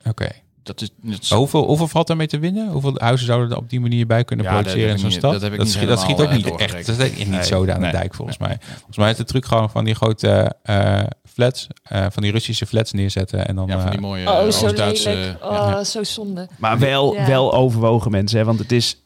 Oké. 0.07 0.30
Dat 0.64 0.82
is, 0.82 0.89
dat 1.01 1.22
is- 1.22 1.30
hoeveel, 1.30 1.66
hoeveel 1.66 1.88
valt 1.88 2.07
daarmee 2.07 2.28
te 2.28 2.39
winnen? 2.39 2.72
Hoeveel 2.72 2.93
huizen 2.97 3.26
zouden 3.28 3.49
er 3.51 3.57
op 3.57 3.70
die 3.70 3.80
manier 3.80 4.07
bij 4.07 4.24
kunnen 4.24 4.45
Ja, 4.45 4.51
dat 4.51 4.62
produceren 4.62 4.89
heb 4.89 4.97
in 4.99 5.05
ik 5.05 5.12
zo'n 5.12 5.20
stad? 5.20 5.32
dat 5.32 5.41
heb 5.41 5.53
ik 5.53 5.59
niet 5.59 5.70
schiet, 5.72 5.88
dat 5.88 5.99
schiet 5.99 6.20
ook 6.20 6.28
eh, 6.28 6.36
niet 6.36 6.45
echt. 6.45 6.49
doorgerekend. 6.57 6.86
Dat 6.86 6.97
is 6.97 7.03
echt 7.12 7.18
niet 7.18 7.30
Nee, 7.30 7.43
zo 7.43 7.68
aan 7.70 7.82
de 7.82 7.89
dijk 7.91 8.14
volgens 8.14 8.38
mij. 8.38 8.57
Volgens 8.76 8.97
mij 8.97 9.09
is 9.12 9.18
de 9.18 9.24
truc 9.24 9.45
gewoon 9.45 9.70
van 9.70 9.84
die 9.86 9.95
grote 9.95 10.55
eh, 10.64 10.99
flats, 11.34 11.68
eh, 11.84 12.05
van 12.09 12.24
die 12.24 12.32
Russische 12.32 12.66
flats 12.66 12.91
neerzetten 12.91 13.47
en 13.47 13.55
dan. 13.55 13.68
ja, 13.68 13.80
van 13.80 13.86
die 13.89 13.95
eh, 13.99 14.01
mooie 14.05 14.30
Oh, 14.30 14.34
eh, 14.45 14.51
zo 14.51 14.66
Oost-Duitse... 14.66 15.09
lelijk. 15.09 15.38
ja. 15.41 15.47
Oh, 15.78 15.84
zo 15.84 16.03
zonde. 16.03 16.47
Maar 16.57 16.80
wel, 16.80 17.14
Ja. 17.14 17.26
wel 17.28 17.53
overwogen 17.53 18.12
mensen. 18.12 18.39
Hè? 18.39 18.45
Want 18.45 18.59
het 18.59 18.72
is... 18.72 18.97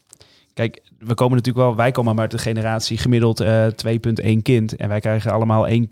Kijk, 0.54 0.82
we 0.98 1.14
komen 1.14 1.36
natuurlijk 1.36 1.66
wel... 1.66 1.76
Wij 1.76 1.90
komen 1.90 2.14
maar 2.14 2.22
uit 2.22 2.30
de 2.30 2.38
generatie 2.38 2.98
gemiddeld 2.98 3.40
eh 3.40 3.66
2,1 3.66 4.42
kind. 4.42 4.76
En 4.76 4.88
wij 4.88 5.00
krijgen 5.00 5.32
allemaal 5.32 5.66
1 5.66 5.86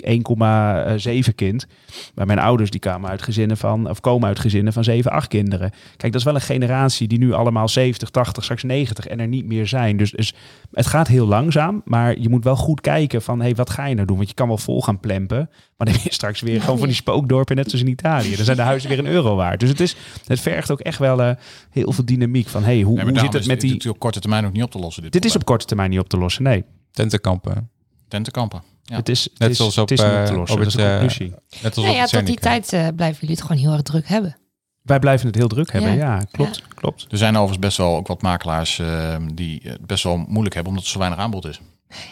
1,7 1.28 1.34
kind. 1.34 1.66
Maar 2.14 2.26
mijn 2.26 2.38
ouders 2.38 2.70
die 2.70 2.80
kwamen 2.80 3.10
uit 3.10 3.22
gezinnen 3.22 3.56
van... 3.56 3.90
Of 3.90 4.00
komen 4.00 4.28
uit 4.28 4.38
gezinnen 4.38 4.72
van 4.72 4.84
7, 4.84 5.10
8 5.10 5.28
kinderen. 5.28 5.70
Kijk, 5.96 6.12
dat 6.12 6.20
is 6.20 6.26
wel 6.26 6.34
een 6.34 6.40
generatie 6.40 7.08
die 7.08 7.18
nu 7.18 7.32
allemaal 7.32 7.68
70, 7.68 8.10
80, 8.10 8.42
straks 8.42 8.62
90 8.62 9.06
en 9.06 9.20
er 9.20 9.28
niet 9.28 9.46
meer 9.46 9.66
zijn. 9.66 9.96
Dus, 9.96 10.10
dus 10.10 10.34
het 10.72 10.86
gaat 10.86 11.08
heel 11.08 11.26
langzaam. 11.26 11.82
Maar 11.84 12.18
je 12.18 12.28
moet 12.28 12.44
wel 12.44 12.56
goed 12.56 12.80
kijken 12.80 13.22
van... 13.22 13.38
Hé, 13.38 13.44
hey, 13.44 13.54
wat 13.54 13.70
ga 13.70 13.86
je 13.86 13.94
nou 13.94 14.06
doen? 14.06 14.16
Want 14.16 14.28
je 14.28 14.34
kan 14.34 14.48
wel 14.48 14.58
vol 14.58 14.82
gaan 14.82 15.00
plempen. 15.00 15.50
Maar 15.76 15.86
dan 15.86 15.96
ben 15.96 16.04
je 16.04 16.12
straks 16.12 16.40
weer 16.40 16.60
gewoon 16.60 16.78
van 16.78 16.86
die 16.86 16.96
spookdorpen... 16.96 17.56
Net 17.56 17.70
zoals 17.70 17.84
in 17.84 17.90
Italië. 17.90 18.36
Dan 18.36 18.44
zijn 18.44 18.56
de 18.56 18.62
huizen 18.62 18.88
weer 18.88 18.98
een 18.98 19.06
euro 19.06 19.36
waard. 19.36 19.60
Dus 19.60 19.68
het, 19.68 19.80
is, 19.80 19.96
het 20.26 20.40
vergt 20.40 20.70
ook 20.70 20.80
echt 20.80 20.98
wel 20.98 21.22
eh, 21.22 21.30
heel 21.70 21.92
veel 21.92 22.04
dynamiek. 22.04 22.48
Van, 22.48 22.64
hey, 22.64 22.82
hoe, 22.82 23.00
hoe 23.00 23.18
zit 23.18 23.32
het 23.32 23.34
is 23.34 23.46
met 23.46 23.60
die... 23.60 23.70
natuurlijk 23.70 23.94
op 23.94 24.00
korte 24.00 24.20
termijn 24.20 24.46
ook 24.46 24.52
niet 24.52 24.62
op 24.62 24.70
te 24.70 24.78
lossen. 24.78 24.93
Dit, 25.02 25.12
Dit 25.12 25.24
is 25.24 25.36
op 25.36 25.44
korte 25.44 25.64
termijn 25.66 25.90
niet 25.90 25.98
op 25.98 26.08
te 26.08 26.16
lossen. 26.18 26.42
Nee, 26.42 26.64
tentenkampen. 26.92 27.70
tentenkampen. 28.08 28.62
Ja. 28.84 28.96
het 28.96 29.08
is, 29.08 29.22
het 29.24 29.38
Net 29.38 29.50
is, 29.50 29.56
zoals 29.56 29.74
het 29.76 29.84
op, 29.84 29.90
is 29.90 30.00
niet 30.00 30.08
op 30.10 30.14
eh, 30.16 30.24
te 30.24 30.34
lossen. 30.34 30.56
op 30.58 30.64
dat 30.64 30.66
is 30.66 30.72
het, 30.74 30.82
de 30.82 30.88
eh, 30.88 30.98
conclusie. 30.98 31.34
Net 31.62 31.76
als 31.76 31.84
Ja, 31.84 31.90
op 31.90 31.96
ja, 31.96 32.02
het 32.02 32.10
tot 32.10 32.26
die 32.26 32.36
tijd 32.38 32.72
eh, 32.72 32.86
blijven 32.96 33.20
jullie 33.20 33.34
het 33.36 33.44
gewoon 33.46 33.62
heel 33.62 33.72
erg 33.72 33.82
druk 33.82 34.08
hebben. 34.08 34.36
Wij 34.82 34.98
blijven 34.98 35.26
het 35.26 35.36
heel 35.36 35.48
druk 35.48 35.72
hebben. 35.72 35.90
Ja, 35.96 36.14
Ja. 36.16 36.22
klopt. 36.30 36.62
klopt. 36.74 37.06
Er 37.10 37.18
zijn 37.18 37.32
overigens 37.34 37.58
best 37.66 37.76
wel 37.76 37.96
ook 37.96 38.06
wat 38.06 38.22
makelaars 38.22 38.78
eh, 38.78 39.16
die 39.34 39.60
het 39.62 39.86
best 39.86 40.02
wel 40.04 40.16
moeilijk 40.28 40.54
hebben 40.54 40.72
omdat 40.72 40.86
er 40.86 40.92
zo 40.92 40.98
weinig 40.98 41.20
aanbod 41.20 41.44
is. 41.46 41.60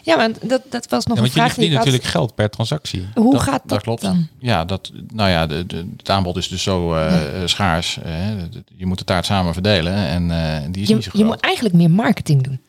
Ja, 0.03 0.17
maar 0.17 0.31
dat, 0.43 0.63
dat 0.69 0.89
was 0.89 0.91
nog 0.91 0.91
Ja, 0.91 0.91
een 0.91 1.07
want 1.07 1.17
jullie 1.17 1.31
vraag 1.33 1.45
die 1.47 1.53
verdienen 1.53 1.71
ik 1.71 1.77
had. 1.77 1.85
natuurlijk 1.85 2.05
geld 2.13 2.35
per 2.35 2.51
transactie. 2.51 3.07
Hoe 3.15 3.33
Dat- 3.33 3.43
gaat 3.43 3.53
dat, 3.61 3.69
dat 3.69 3.83
klopt. 3.83 4.03
dan? 4.03 4.29
Ja, 4.39 4.65
dat, 4.65 4.93
nou 5.15 5.31
ja, 5.31 5.47
de, 5.47 5.67
de, 5.67 5.87
het 5.97 6.11
aanbod 6.11 6.37
is 6.37 6.49
dus 6.49 6.63
zo 6.63 6.97
schaars. 7.45 7.99
je 8.77 8.87
moet 8.87 8.99
de 8.99 9.05
taart 9.05 9.27
samen 9.27 9.53
verdelen 9.53 9.95
en 9.95 10.31
eh, 10.31 10.61
die 10.71 10.83
is 10.83 10.89
Je, 10.89 10.95
niet 10.95 11.05
zo 11.05 11.11
je 11.13 11.19
groot. 11.19 11.25
moet 11.33 11.41
eigenlijk 11.41 11.75
meer 11.75 11.91
marketing 11.91 12.43
doen. 12.43 12.61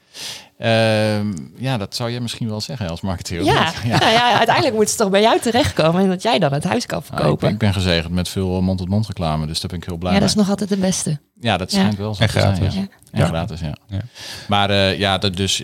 Ehm, 0.57 1.34
ja, 1.57 1.78
dat 1.78 1.95
zou 1.95 2.11
jij 2.11 2.20
misschien 2.20 2.47
wel 2.49 2.61
zeggen 2.61 2.89
als 2.89 3.01
marketeer. 3.01 3.43
Ja, 3.43 3.72
niet? 3.84 3.99
Nou 3.99 4.11
ja, 4.11 4.38
uiteindelijk 4.38 4.76
moet 4.76 4.88
het 4.88 4.97
toch 4.97 5.09
bij 5.09 5.22
jou 5.22 5.39
terechtkomen 5.39 6.01
en 6.01 6.09
dat 6.09 6.22
jij 6.22 6.39
dan 6.39 6.53
het 6.53 6.64
huis 6.64 6.86
kan 6.86 6.99
ik, 6.99 7.05
verkopen. 7.05 7.39
ben, 7.39 7.49
ik 7.49 7.57
ben 7.57 7.74
gezegend 7.74 8.14
met 8.14 8.30
veel 8.30 8.61
mond-tot-mond 8.61 9.07
reclame, 9.07 9.47
dus 9.47 9.59
daar 9.59 9.70
ben 9.70 9.80
ik 9.80 9.86
heel 9.86 9.97
blij 9.97 10.14
ja, 10.14 10.20
dat 10.20 10.28
is 10.30 10.36
mee. 10.36 10.43
nog 10.43 10.51
altijd 10.53 10.70
de 10.70 10.78
beste. 10.78 11.20
Ja, 11.39 11.57
dat 11.57 11.72
Ja. 11.72 11.78
schijnt 11.78 11.97
wel 11.97 12.16
zo 12.16 12.22
En 12.22 12.28
te 12.28 12.39
zijn, 12.39 12.55
gratis. 12.55 12.74
ja. 12.74 12.80
Ja. 12.80 12.88
En 13.11 13.20
Ja. 13.20 13.26
gratis, 13.26 13.59
ja. 13.59 13.76
Ja. 13.88 13.99
Maar 14.47 14.70
eh, 14.70 14.97
ja, 14.99 15.18
dat 15.18 15.36
dus, 15.36 15.61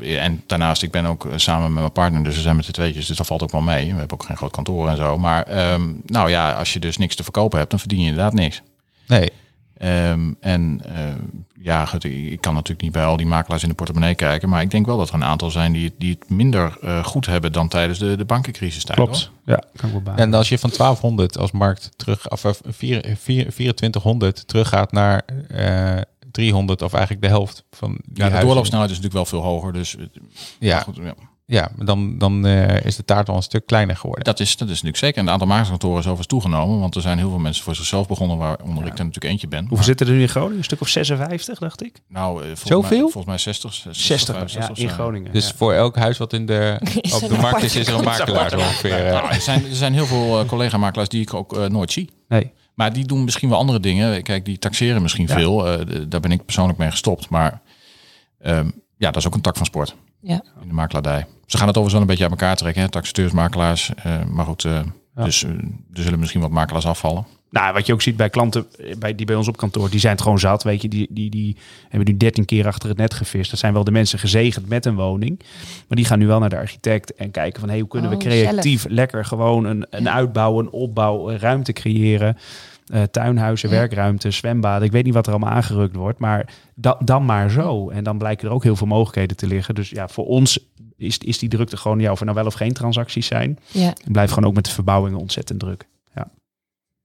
eh, 0.00 0.24
en 0.24 0.42
daarnaast, 0.46 0.82
ik 0.82 0.90
ben 0.90 1.06
ook 1.06 1.26
eh, 1.26 1.32
samen 1.36 1.72
met 1.72 1.80
mijn 1.80 1.92
partner, 1.92 2.24
dus 2.24 2.34
we 2.34 2.40
zijn 2.40 2.56
met 2.56 2.66
de 2.66 2.72
tweetjes, 2.72 3.06
dus 3.06 3.16
dat 3.16 3.26
valt 3.26 3.42
ook 3.42 3.52
wel 3.52 3.60
mee. 3.60 3.84
We 3.92 3.98
hebben 3.98 4.12
ook 4.20 4.24
geen 4.24 4.36
groot 4.36 4.52
kantoor 4.52 4.88
en 4.88 4.96
zo. 4.96 5.18
Maar 5.18 5.42
ehm, 5.42 5.82
nou 6.06 6.30
ja, 6.30 6.52
als 6.52 6.72
je 6.72 6.78
dus 6.80 6.96
niks 6.96 7.14
te 7.16 7.22
verkopen 7.22 7.58
hebt, 7.58 7.70
dan 7.70 7.78
verdien 7.80 8.00
je 8.00 8.06
inderdaad 8.08 8.32
niks. 8.34 8.62
Nee, 9.06 9.30
Ehm, 9.76 10.32
en 10.40 10.80
ehm, 10.94 11.18
ja, 11.62 11.86
goed, 11.86 12.04
ik 12.04 12.40
kan 12.40 12.54
natuurlijk 12.54 12.82
niet 12.82 12.92
bij 12.92 13.04
al 13.04 13.16
die 13.16 13.26
makelaars 13.26 13.62
in 13.62 13.68
de 13.68 13.74
portemonnee 13.74 14.14
kijken, 14.14 14.48
maar 14.48 14.62
ik 14.62 14.70
denk 14.70 14.86
wel 14.86 14.96
dat 14.98 15.08
er 15.08 15.14
een 15.14 15.24
aantal 15.24 15.50
zijn 15.50 15.72
die, 15.72 15.84
het- 15.84 15.94
die 15.98 16.16
het 16.20 16.30
minder 16.30 16.76
eh, 16.80 17.04
goed 17.04 17.26
hebben 17.26 17.52
dan 17.52 17.68
tijdens 17.68 17.98
de, 17.98 18.16
de 18.16 18.24
bankencrisis. 18.24 18.84
tijd, 18.84 18.98
Klopt. 18.98 19.16
hoor. 19.44 19.54
Ja, 19.54 19.62
kan 19.76 19.88
ik 19.88 19.92
wel 19.94 20.14
bij. 20.14 20.24
en 20.24 20.34
als 20.34 20.48
je 20.48 20.58
van 20.58 20.70
1200 20.70 21.38
als 21.38 21.50
markt 21.52 21.90
terug, 21.96 22.30
of 22.30 22.44
eh, 22.44 22.50
vier- 22.68 23.16
vier- 23.18 23.50
2400 23.50 24.48
teruggaat 24.48 24.92
naar 24.92 25.22
eh 25.48 26.00
300 26.30 26.82
of 26.82 26.92
eigenlijk 26.92 27.22
de 27.22 27.28
helft 27.28 27.64
van 27.70 27.90
die 27.90 28.00
Ja, 28.04 28.14
de 28.14 28.20
huizen. 28.22 28.46
doorloopsnelheid 28.46 28.90
is 28.90 28.96
natuurlijk 29.00 29.30
wel 29.30 29.40
veel 29.40 29.50
hoger, 29.50 29.72
dus 29.72 29.96
Ja, 30.58 30.74
maar 30.74 30.84
goed, 30.84 30.96
ja. 30.96 31.14
Ja 31.52 31.70
dan, 31.76 32.18
dan 32.18 32.46
eh, 32.46 32.84
is 32.84 32.96
de 32.96 33.04
taart 33.04 33.28
al 33.28 33.36
een 33.36 33.42
stuk 33.42 33.66
kleiner 33.66 33.96
geworden. 33.96 34.24
Dat 34.24 34.40
is, 34.40 34.50
dat 34.56 34.68
is 34.68 34.74
natuurlijk 34.74 34.96
zeker. 34.96 35.16
En 35.18 35.22
het 35.24 35.32
aantal 35.32 35.48
makerskantoren 35.48 35.94
is 35.98 36.00
overigens 36.06 36.26
toegenomen. 36.26 36.78
Want 36.80 36.94
er 36.94 37.00
zijn 37.00 37.18
heel 37.18 37.28
veel 37.28 37.38
mensen 37.38 37.64
voor 37.64 37.74
zichzelf 37.74 38.08
begonnen, 38.08 38.36
waaronder 38.36 38.86
ik 38.86 38.98
er 38.98 39.04
natuurlijk 39.04 39.24
eentje 39.32 39.48
ben. 39.48 39.58
Hoeveel 39.58 39.76
Maar, 39.76 39.86
zitten 39.86 40.06
er 40.06 40.12
nu 40.12 40.20
in 40.20 40.28
Groningen? 40.28 40.58
Een 40.58 40.64
stuk 40.64 40.80
of 40.80 40.88
56, 40.88 41.58
dacht 41.58 41.82
ik. 41.82 42.00
nou, 42.08 42.36
eh, 42.40 42.46
volgens 42.46 42.68
Zoveel? 42.68 42.90
Mij, 42.90 42.98
volgens 43.12 43.24
mij 43.26 43.38
60. 43.38 43.72
60, 43.74 43.96
60, 43.96 44.34
65 44.34 44.76
ja, 44.76 44.82
in 44.82 44.88
zo. 44.88 44.94
Groningen. 44.94 45.32
Dus 45.32 45.48
ja. 45.48 45.54
voor 45.56 45.72
elk 45.72 45.96
huis 45.96 46.18
wat 46.18 46.32
in 46.32 46.46
de, 46.46 46.76
Is 47.00 47.12
op 47.12 47.28
de 47.28 47.36
markt 47.38 47.62
is, 47.62 47.76
is 47.76 47.86
er 47.86 47.94
een 47.94 48.04
makelaar 48.14 48.50
zo 48.50 48.56
ongeveer. 48.56 49.06
eh. 49.06 49.12
Nou, 49.12 49.28
er, 49.28 49.40
zijn, 49.40 49.64
er 49.64 49.74
zijn 49.76 49.92
heel 49.92 50.06
veel 50.06 50.40
eh, 50.40 50.46
collega-makelaars 50.48 51.08
die 51.08 51.20
ik 51.20 51.34
ook 51.34 51.56
eh, 51.56 51.66
nooit 51.66 51.92
zie. 51.92 52.10
Nee. 52.28 52.52
Maar 52.74 52.92
die 52.92 53.04
doen 53.06 53.24
misschien 53.24 53.48
wel 53.48 53.58
andere 53.58 53.80
dingen. 53.80 54.22
Kijk, 54.22 54.44
die 54.44 54.58
taxeren 54.58 55.02
misschien 55.02 55.26
Ja. 55.26 55.34
veel. 55.34 55.66
Eh, 55.68 55.86
daar 56.08 56.20
ben 56.20 56.32
ik 56.32 56.44
persoonlijk 56.44 56.78
mee 56.78 56.90
gestopt. 56.90 57.28
Maar 57.28 57.60
ehm, 58.40 58.66
ja, 58.96 59.06
dat 59.10 59.16
is 59.16 59.26
ook 59.26 59.34
een 59.34 59.40
tak 59.40 59.56
van 59.56 59.66
sport. 59.66 59.94
Ja. 60.22 60.42
In 60.62 60.68
de 60.68 60.74
makelaardij. 60.74 61.26
Ze 61.46 61.56
gaan 61.58 61.66
het 61.68 61.76
overigens 61.76 61.92
wel 61.92 62.00
een 62.00 62.06
beetje 62.06 62.22
uit 62.22 62.32
elkaar 62.32 62.56
trekken. 62.56 62.82
Hè? 62.82 62.88
Taxateurs, 62.88 63.32
makelaars. 63.32 63.90
eh, 63.94 64.24
maar 64.24 64.44
goed, 64.44 64.64
eh, 64.64 64.80
Ja. 65.16 65.24
dus 65.24 65.44
eh, 65.44 65.50
er 65.92 66.02
zullen 66.02 66.18
misschien 66.18 66.40
wat 66.40 66.50
makelaars 66.50 66.86
afvallen. 66.86 67.26
Nou, 67.50 67.72
wat 67.74 67.86
je 67.86 67.92
ook 67.92 68.02
ziet 68.02 68.16
bij 68.16 68.30
klanten 68.30 68.66
bij, 68.98 69.14
die 69.14 69.26
bij 69.26 69.34
ons 69.34 69.48
op 69.48 69.56
kantoor, 69.56 69.90
die 69.90 70.00
zijn 70.00 70.12
het 70.12 70.22
gewoon 70.22 70.38
zat. 70.38 70.62
Weet 70.62 70.82
je, 70.82 70.88
die, 70.88 71.06
die, 71.10 71.30
die 71.30 71.56
hebben 71.88 72.08
nu 72.12 72.16
13 72.16 72.44
keer 72.44 72.66
achter 72.66 72.88
het 72.88 72.98
net 72.98 73.14
gevist. 73.14 73.50
Dat 73.50 73.58
zijn 73.58 73.72
wel 73.72 73.84
de 73.84 73.90
mensen 73.90 74.18
gezegend 74.18 74.68
met 74.68 74.86
een 74.86 74.94
woning. 74.94 75.38
Maar 75.88 75.96
die 75.96 76.04
gaan 76.04 76.18
nu 76.18 76.26
wel 76.26 76.38
naar 76.38 76.48
de 76.48 76.56
architect 76.56 77.14
en 77.14 77.30
kijken 77.30 77.60
van 77.60 77.68
hey, 77.68 77.78
hoe 77.78 77.88
kunnen 77.88 78.10
we 78.10 78.16
Oh, 78.16 78.22
creatief 78.22 78.86
lekker 78.88 79.24
gewoon 79.24 79.64
een, 79.64 79.86
een 79.90 80.02
Ja. 80.02 80.12
uitbouw, 80.12 80.58
een 80.58 80.70
opbouw, 80.70 81.30
een 81.30 81.38
ruimte 81.38 81.72
creëren. 81.72 82.36
Eh, 82.92 83.02
tuinhuizen, 83.02 83.68
Ja. 83.68 83.74
werkruimtes, 83.74 84.36
zwembaden. 84.36 84.86
Ik 84.86 84.92
weet 84.92 85.04
niet 85.04 85.14
wat 85.14 85.26
er 85.26 85.32
allemaal 85.32 85.52
aangerukt 85.52 85.96
wordt, 85.96 86.18
maar 86.18 86.52
da, 86.74 86.98
dan 87.04 87.24
maar 87.24 87.50
zo. 87.50 87.90
En 87.90 88.04
dan 88.04 88.18
blijken 88.18 88.48
er 88.48 88.54
ook 88.54 88.62
heel 88.62 88.76
veel 88.76 88.86
mogelijkheden 88.86 89.36
te 89.36 89.46
liggen. 89.46 89.74
Dus 89.74 89.90
ja, 89.90 90.08
voor 90.08 90.24
ons 90.26 90.58
is, 90.96 91.18
is 91.18 91.38
die 91.38 91.48
drukte 91.48 91.76
gewoon, 91.76 92.00
ja, 92.00 92.10
of 92.12 92.18
er 92.18 92.24
nou 92.24 92.36
wel 92.36 92.46
of 92.46 92.54
geen 92.54 92.72
transacties 92.72 93.26
zijn. 93.26 93.58
Ja. 93.70 93.86
Het 93.88 94.12
blijft 94.12 94.32
gewoon 94.32 94.48
ook 94.48 94.54
met 94.54 94.64
de 94.64 94.70
verbouwingen 94.70 95.18
ontzettend 95.18 95.60
druk. 95.60 95.86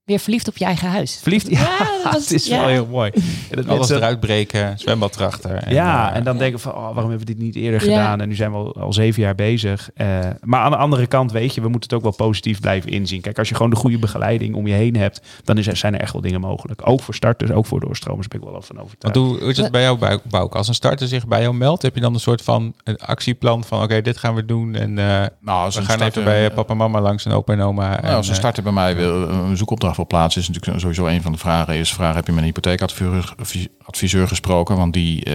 Weer 0.07 0.19
verliefd 0.19 0.47
op 0.47 0.57
je 0.57 0.65
eigen 0.65 0.89
huis. 0.89 1.19
Verliefd? 1.21 1.49
Ja, 1.49 1.77
dat 2.03 2.13
was- 2.13 2.13
het 2.23 2.31
is 2.31 2.47
ja. 2.47 2.59
wel 2.59 2.67
heel 2.67 2.85
mooi. 2.85 3.11
En 3.13 3.21
dat 3.49 3.65
Alles 3.65 3.77
mensen- 3.77 3.97
eruit 3.97 4.19
breken, 4.19 4.79
zwembad 4.79 5.15
erachter. 5.15 5.51
En, 5.51 5.73
ja, 5.73 6.09
eh, 6.11 6.17
en 6.17 6.23
dan 6.23 6.33
Ja. 6.33 6.39
denken 6.39 6.59
van, 6.59 6.71
oh, 6.71 6.77
waarom 6.77 7.09
hebben 7.09 7.19
we 7.19 7.25
dit 7.25 7.37
niet 7.37 7.55
eerder 7.55 7.79
Ja. 7.85 7.87
gedaan? 7.95 8.21
En 8.21 8.27
nu 8.27 8.35
zijn 8.35 8.51
we 8.51 8.57
al, 8.57 8.75
al 8.79 8.93
zeven 8.93 9.21
jaar 9.21 9.35
bezig. 9.35 9.89
Eh, 9.95 10.07
maar 10.41 10.59
aan 10.59 10.71
de 10.71 10.77
andere 10.77 11.07
kant, 11.07 11.31
weet 11.31 11.53
je, 11.55 11.61
we 11.61 11.69
moeten 11.69 11.89
het 11.89 11.93
ook 11.97 12.03
wel 12.17 12.27
positief 12.27 12.59
blijven 12.59 12.91
inzien. 12.91 13.21
Kijk, 13.21 13.37
als 13.39 13.49
je 13.49 13.55
gewoon 13.55 13.69
de 13.69 13.75
goede 13.75 13.97
begeleiding 13.99 14.55
om 14.55 14.67
je 14.67 14.73
heen 14.73 14.95
hebt, 14.95 15.21
dan 15.43 15.57
is 15.57 15.67
er, 15.67 15.75
zijn 15.77 15.93
er 15.93 15.99
echt 16.01 16.13
wel 16.13 16.21
dingen 16.21 16.41
mogelijk. 16.41 16.81
Ook 16.87 17.01
voor 17.01 17.15
starters, 17.15 17.51
ook 17.51 17.65
voor 17.65 17.79
doorstromers 17.79 18.27
ben 18.27 18.39
ik 18.41 18.47
wel 18.49 18.61
van 18.61 18.75
Want 18.75 18.87
overtuigd. 18.87 19.17
hoe, 19.17 19.39
hoe 19.39 19.49
is 19.49 19.57
het 19.57 19.71
bij 19.71 19.81
jou, 19.81 19.97
Bou- 19.97 20.19
Bouke? 20.29 20.57
Als 20.57 20.67
een 20.67 20.73
starter 20.75 21.07
zich 21.07 21.27
bij 21.27 21.41
jou 21.41 21.53
meldt, 21.53 21.81
heb 21.81 21.95
je 21.95 22.01
dan 22.01 22.13
een 22.13 22.19
soort 22.19 22.41
van 22.41 22.73
een 22.83 22.97
actieplan 22.97 23.63
van 23.63 23.83
oké, 23.83 24.01
dit 24.01 24.17
gaan 24.17 24.35
we 24.35 24.45
doen 24.45 24.75
en 24.75 24.97
eh, 24.99 25.05
Nou, 25.05 25.63
als 25.65 25.75
we 25.75 25.81
gaan 25.81 25.95
starter- 25.97 26.21
even 26.21 26.23
bij 26.23 26.51
papa 26.51 26.71
en 26.71 26.77
mama 26.77 27.01
langs 27.01 27.25
en 27.25 27.31
opa 27.31 27.53
en 27.53 27.61
oma. 27.61 27.89
Nou, 27.89 28.01
en, 28.03 28.13
als 28.15 28.27
een 28.29 28.35
starter 28.35 28.63
bij 28.63 28.71
mij 28.71 28.95
wil, 28.95 29.29
een 29.29 29.57
zoekopdracht 29.57 29.95
wil 29.97 30.07
plaatsen, 30.07 30.41
is 30.41 30.47
natuurlijk 30.47 30.79
sowieso 30.79 31.05
een 31.05 31.21
van 31.21 31.31
de 31.31 31.37
vragen. 31.37 31.75
Is 31.75 31.93
vraag, 31.93 32.15
heb 32.15 32.25
je 32.25 32.31
met 32.31 32.41
een 32.41 32.47
hypotheekadviseur 32.47 33.33
advi- 33.37 33.67
adviseur 33.83 34.27
gesproken? 34.27 34.77
Want 34.77 34.93
die, 34.93 35.29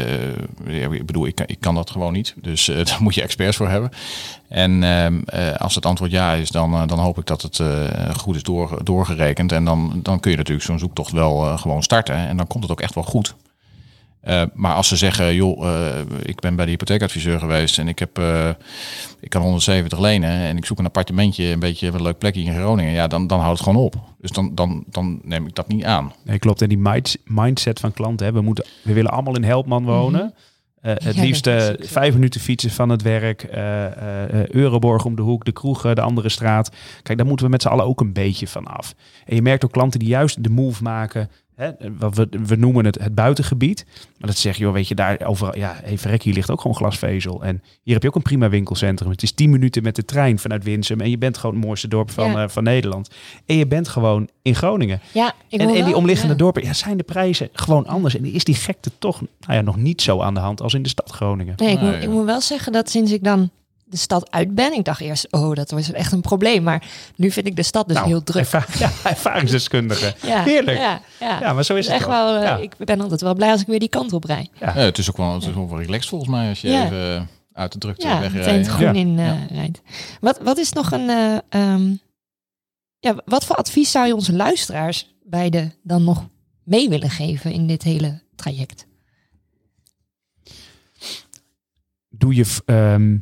ja, 0.67 0.91
ik 0.91 1.07
bedoel, 1.07 1.27
ik, 1.27 1.41
ik 1.41 1.61
kan 1.61 1.75
dat 1.75 1.91
gewoon 1.91 2.13
niet. 2.13 2.35
Dus 2.41 2.69
eh, 2.69 2.85
daar 2.85 3.03
moet 3.03 3.15
je 3.15 3.23
experts 3.23 3.57
voor 3.57 3.69
hebben. 3.69 3.91
En 4.49 4.83
ehm, 4.83 5.21
eh, 5.25 5.57
als 5.57 5.75
het 5.75 5.87
antwoord 5.87 6.11
ja 6.11 6.33
is, 6.33 6.51
dan, 6.51 6.87
dan 6.87 6.99
hoop 6.99 7.19
ik 7.19 7.27
dat 7.27 7.43
het 7.43 7.61
goed 8.17 8.37
is 8.37 8.43
door, 8.43 8.81
doorgerekend. 8.85 9.53
En 9.53 9.65
dan, 9.65 10.01
dan 10.03 10.21
kun 10.21 10.31
je 10.31 10.37
natuurlijk 10.37 10.67
zo'n 10.67 10.79
zoektocht 10.79 11.13
wel 11.13 11.59
gewoon 11.59 11.83
starten. 11.83 12.15
En 12.15 12.37
dan 12.37 12.47
komt 12.47 12.63
het 12.63 12.73
ook 12.73 12.81
echt 12.81 12.95
wel 12.95 13.05
goed. 13.05 13.35
Eh, 14.23 14.43
maar 14.55 14.75
als 14.75 14.89
ze 14.89 14.97
zeggen, 14.97 15.35
joh, 15.35 15.69
eh, 15.69 16.01
ik 16.23 16.41
ben 16.41 16.57
bij 16.57 16.65
de 16.65 16.71
hypotheekadviseur 16.71 17.39
geweest 17.39 17.79
en 17.79 17.89
ik 17.89 17.99
heb, 17.99 18.19
eh, 18.19 18.49
ik 19.21 19.31
kan 19.31 19.43
170 19.43 19.99
lenen 20.01 20.31
en 20.31 20.57
ik 20.57 20.65
zoek 20.65 20.79
een 20.79 20.85
appartementje, 20.85 21.45
een 21.45 21.59
beetje 21.59 21.87
een 21.87 22.03
leuk 22.03 22.19
plekje 22.19 22.43
in 22.43 22.55
Groningen, 22.55 22.93
ja, 22.93 23.07
dan, 23.07 23.27
dan 23.27 23.41
houdt 23.41 23.59
het 23.59 23.69
gewoon 23.69 23.85
op. 23.85 23.95
Dus 24.21 24.31
dan, 24.31 24.55
dan, 24.55 24.85
dan 24.91 25.21
neem 25.23 25.47
ik 25.47 25.55
dat 25.55 25.69
niet 25.69 25.85
aan. 25.85 26.13
Nee, 26.25 26.39
klopt. 26.39 26.63
En 26.63 26.69
die 26.69 26.79
mind- 26.79 27.17
mindset 27.25 27.81
van 27.81 27.93
klanten, 27.93 28.27
hè, 28.27 28.33
we, 28.33 28.41
moeten, 28.41 28.65
we 28.83 28.93
willen 28.93 29.11
allemaal 29.11 29.37
in 29.37 29.45
Helpman 29.45 29.85
wonen. 29.85 30.35
Eh, 30.81 30.93
het 30.95 31.15
Ja, 31.15 31.23
liefst 31.23 31.51
vijf 31.79 32.15
minuten 32.15 32.41
fietsen 32.41 32.71
van 32.71 32.89
het 32.89 33.03
werk, 33.03 33.43
eh, 33.43 33.85
eh, 33.85 34.23
eh, 34.41 34.49
Euroborg 34.49 35.05
om 35.05 35.17
de 35.17 35.23
hoek, 35.23 35.45
de 35.45 35.53
kroegen, 35.53 35.95
de 35.95 36.01
andere 36.01 36.29
straat. 36.29 36.71
Kijk, 37.03 37.19
daar 37.19 37.27
moeten 37.27 37.47
we 37.47 37.53
met 37.53 37.63
z'n 37.63 37.69
allen 37.69 37.85
ook 37.85 38.01
een 38.01 38.13
beetje 38.13 38.49
van 38.49 38.67
af. 38.67 38.95
En 39.25 39.35
je 39.35 39.43
merkt 39.43 39.65
ook 39.65 39.73
klanten 39.73 39.99
die 39.99 40.09
juist 40.09 40.43
de 40.45 40.51
move 40.51 40.83
maken. 40.83 41.31
Hè, 41.63 41.71
wat 41.99 42.17
we, 42.17 42.29
we 42.47 42.57
noemen 42.57 42.85
het 42.85 42.99
het 43.01 43.15
buitengebied. 43.15 43.85
Maar 44.19 44.29
dat 44.29 44.37
zeg 44.39 44.57
je, 44.57 44.63
joh, 44.63 44.73
weet 44.73 44.89
je, 44.89 44.95
daar 44.95 45.21
overal, 45.25 45.57
ja, 45.57 45.77
hey, 45.83 45.99
verrek, 45.99 46.23
hier 46.23 46.35
ligt 46.35 46.51
ook 46.51 46.61
gewoon 46.61 46.77
glasvezel. 46.77 47.43
En 47.45 47.63
hier 47.83 47.93
heb 47.95 48.03
je 48.03 48.09
ook 48.09 48.15
een 48.15 48.23
prima 48.23 48.49
winkelcentrum. 48.49 49.11
Het 49.11 49.23
is 49.23 49.33
tien 49.33 49.51
minuten 49.51 49.83
met 49.83 49.97
de 49.97 50.05
trein 50.05 50.39
vanuit 50.39 50.65
Winsum. 50.65 51.01
En 51.01 51.11
je 51.11 51.19
bent 51.19 51.39
gewoon 51.39 51.57
het 51.57 51.65
mooiste 51.65 51.89
dorp 51.89 52.11
van, 52.11 52.31
Ja. 52.31 52.43
eh, 52.43 52.49
van 52.49 52.63
Nederland. 52.63 53.11
En 53.47 53.57
je 53.57 53.67
bent 53.67 53.89
gewoon 53.89 54.29
in 54.43 54.55
Groningen. 54.55 55.01
Ja, 55.13 55.33
ik 55.49 55.61
En, 55.61 55.69
en 55.69 55.85
die 55.85 55.97
omliggende 55.97 56.33
ja. 56.33 56.39
dorpen, 56.39 56.63
ja, 56.65 56.73
zijn 56.73 56.97
de 56.97 57.03
prijzen 57.03 57.49
gewoon 57.53 57.87
anders. 57.87 58.17
En 58.17 58.25
is 58.25 58.45
die 58.45 58.55
gekte 58.55 58.91
toch 58.99 59.21
nou 59.21 59.55
ja, 59.55 59.61
nog 59.61 59.77
niet 59.77 60.03
zo 60.03 60.21
aan 60.21 60.35
de 60.35 60.41
hand 60.41 60.61
als 60.63 60.75
in 60.75 60.83
de 60.83 60.89
stad 60.89 61.11
Groningen. 61.11 61.55
Nee, 61.57 61.73
ik, 61.73 61.81
Nee, 61.81 61.85
moet, 61.91 61.95
ik 61.97 62.03
ja. 62.03 62.11
moet 62.11 62.25
wel 62.25 62.41
zeggen 62.41 62.73
dat 62.73 62.91
sinds 62.91 63.13
ik 63.13 63.25
dan 63.25 63.51
de 63.93 63.99
stad 63.99 64.31
uit 64.31 64.55
ben, 64.55 64.73
ik 64.73 64.85
dacht 64.85 65.01
eerst, 65.01 65.33
oh, 65.33 65.55
dat 65.55 65.71
was 65.71 65.93
echt 65.93 66.13
een 66.13 66.21
probleem. 66.21 66.63
Maar 66.63 66.83
nu 67.17 67.31
vind 67.31 67.47
ik 67.47 67.57
de 67.57 67.63
stad 67.63 67.87
dus 67.89 67.97
Nou, 67.97 68.09
heel 68.09 68.23
druk. 68.23 68.43
erva- 68.43 68.67
ja, 68.85 68.91
ervaringsdeskundige. 69.05 70.15
Ja, 70.27 70.43
Heerlijk. 70.43 70.79
Ja, 70.79 71.01
ja. 71.21 71.41
Ja, 71.41 71.53
maar 71.53 71.65
zo 71.65 71.75
is 71.75 71.87
Het 71.87 71.95
het 71.95 72.03
echt 72.03 72.11
wel. 72.11 72.33
wel, 72.33 72.37
eh, 72.43 72.47
Ja. 72.49 72.57
Ik 72.57 72.77
ben 72.79 73.01
altijd 73.01 73.21
wel 73.21 73.35
blij 73.35 73.51
als 73.51 73.61
ik 73.61 73.67
weer 73.67 73.79
die 73.79 73.89
kant 73.89 74.13
op 74.13 74.25
rijd. 74.25 74.51
Ja. 74.61 74.73
Het 74.73 74.99
is 74.99 75.11
ook 75.11 75.17
wel, 75.17 75.35
het 75.35 75.43
is 75.43 75.55
ook 75.55 75.71
wel 75.71 75.81
relaxed 75.81 76.09
volgens 76.09 76.31
mij 76.31 76.49
als 76.49 76.61
je 76.61 76.69
Ja. 76.69 76.85
even 76.85 77.17
eh, 77.17 77.23
uit 77.53 77.73
de 77.73 77.79
drukte 77.79 78.07
Ja, 78.07 78.21
wegrijdt. 78.21 78.67
Ja. 78.67 78.73
groen 78.73 78.95
Ja. 78.95 79.01
in 79.01 79.19
eh, 79.19 79.25
Ja. 79.27 79.39
rijdt. 79.51 79.81
Wat, 80.21 80.39
wat 80.43 80.59
is 80.59 80.73
nog 80.73 80.93
een... 80.93 81.09
eh, 81.11 81.37
ehm, 81.49 81.95
ja, 82.99 83.15
wat 83.25 83.45
voor 83.45 83.57
advies 83.57 83.91
zou 83.91 84.07
je 84.07 84.15
onze 84.15 84.33
luisteraars 84.33 85.15
beide 85.25 85.71
dan 85.83 86.05
nog 86.05 86.27
mee 86.65 86.89
willen 86.89 87.11
geven 87.11 87.53
in 87.53 87.67
dit 87.67 87.83
hele 87.83 88.21
traject? 88.37 88.87
Doe 92.09 92.35
je, 92.35 92.57
ehm, 92.65 93.17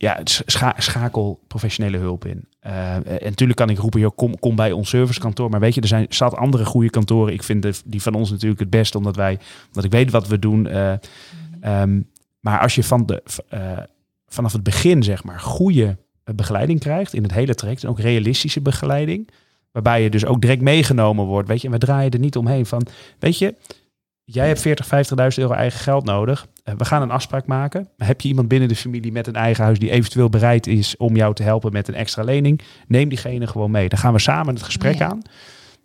ja, 0.00 0.20
scha- 0.24 0.74
schakel 0.76 1.40
professionele 1.46 1.98
hulp 1.98 2.24
in. 2.24 2.44
Eh, 2.60 2.94
en 2.94 3.04
natuurlijk 3.22 3.58
kan 3.58 3.70
ik 3.70 3.78
roepen, 3.78 4.00
joh, 4.00 4.16
kom, 4.16 4.38
kom 4.38 4.56
bij 4.56 4.72
ons 4.72 4.88
servicekantoor. 4.88 5.50
Maar 5.50 5.60
weet 5.60 5.74
je, 5.74 5.80
er 5.80 5.86
zijn 5.86 6.06
zat 6.08 6.36
andere 6.36 6.64
goede 6.64 6.90
kantoren. 6.90 7.32
Ik 7.32 7.42
vind 7.42 7.62
de, 7.62 7.74
die 7.84 8.02
van 8.02 8.14
ons 8.14 8.30
natuurlijk 8.30 8.60
het 8.60 8.70
beste, 8.70 8.98
omdat 8.98 9.16
wij, 9.16 9.38
omdat 9.66 9.84
ik 9.84 9.90
weet 9.90 10.10
wat 10.10 10.28
we 10.28 10.38
doen. 10.38 10.66
Eh, 10.66 10.92
ehm, 11.60 12.00
maar 12.40 12.60
als 12.60 12.74
je 12.74 12.84
van 12.84 13.06
de, 13.06 13.22
eh, 13.48 13.78
vanaf 14.28 14.52
het 14.52 14.62
begin, 14.62 15.02
zeg 15.02 15.24
maar, 15.24 15.40
goede 15.40 15.96
begeleiding 16.34 16.80
krijgt 16.80 17.14
in 17.14 17.22
het 17.22 17.32
hele 17.32 17.54
traject. 17.54 17.82
En 17.82 17.88
ook 17.88 18.00
realistische 18.00 18.60
begeleiding. 18.60 19.28
Waarbij 19.72 20.02
je 20.02 20.10
dus 20.10 20.24
ook 20.24 20.40
direct 20.40 20.60
meegenomen 20.62 21.24
wordt. 21.24 21.48
Weet 21.48 21.60
je, 21.60 21.66
en 21.66 21.72
we 21.72 21.78
draaien 21.78 22.10
er 22.10 22.18
niet 22.18 22.36
omheen 22.36 22.66
van, 22.66 22.86
weet 23.18 23.38
je, 23.38 23.54
jij 24.32 24.46
hebt 24.46 24.60
40, 24.60 24.86
50.000 24.86 24.90
euro 25.34 25.52
eigen 25.52 25.80
geld 25.80 26.04
nodig. 26.04 26.46
Eh, 26.64 26.74
we 26.74 26.84
gaan 26.84 27.02
een 27.02 27.10
afspraak 27.10 27.46
maken. 27.46 27.88
Heb 27.96 28.20
je 28.20 28.28
iemand 28.28 28.48
binnen 28.48 28.68
de 28.68 28.76
familie 28.76 29.12
met 29.12 29.26
een 29.26 29.34
eigen 29.34 29.64
huis 29.64 29.78
die 29.78 29.90
eventueel 29.90 30.28
bereid 30.28 30.66
is 30.66 30.96
om 30.96 31.16
jou 31.16 31.34
te 31.34 31.42
helpen 31.42 31.72
met 31.72 31.88
een 31.88 31.94
extra 31.94 32.22
lening? 32.22 32.60
Neem 32.86 33.08
diegene 33.08 33.46
gewoon 33.46 33.70
mee. 33.70 33.88
Dan 33.88 33.98
gaan 33.98 34.12
we 34.12 34.18
samen 34.18 34.54
het 34.54 34.62
gesprek 34.62 34.98
Ja. 34.98 35.08
aan. 35.08 35.22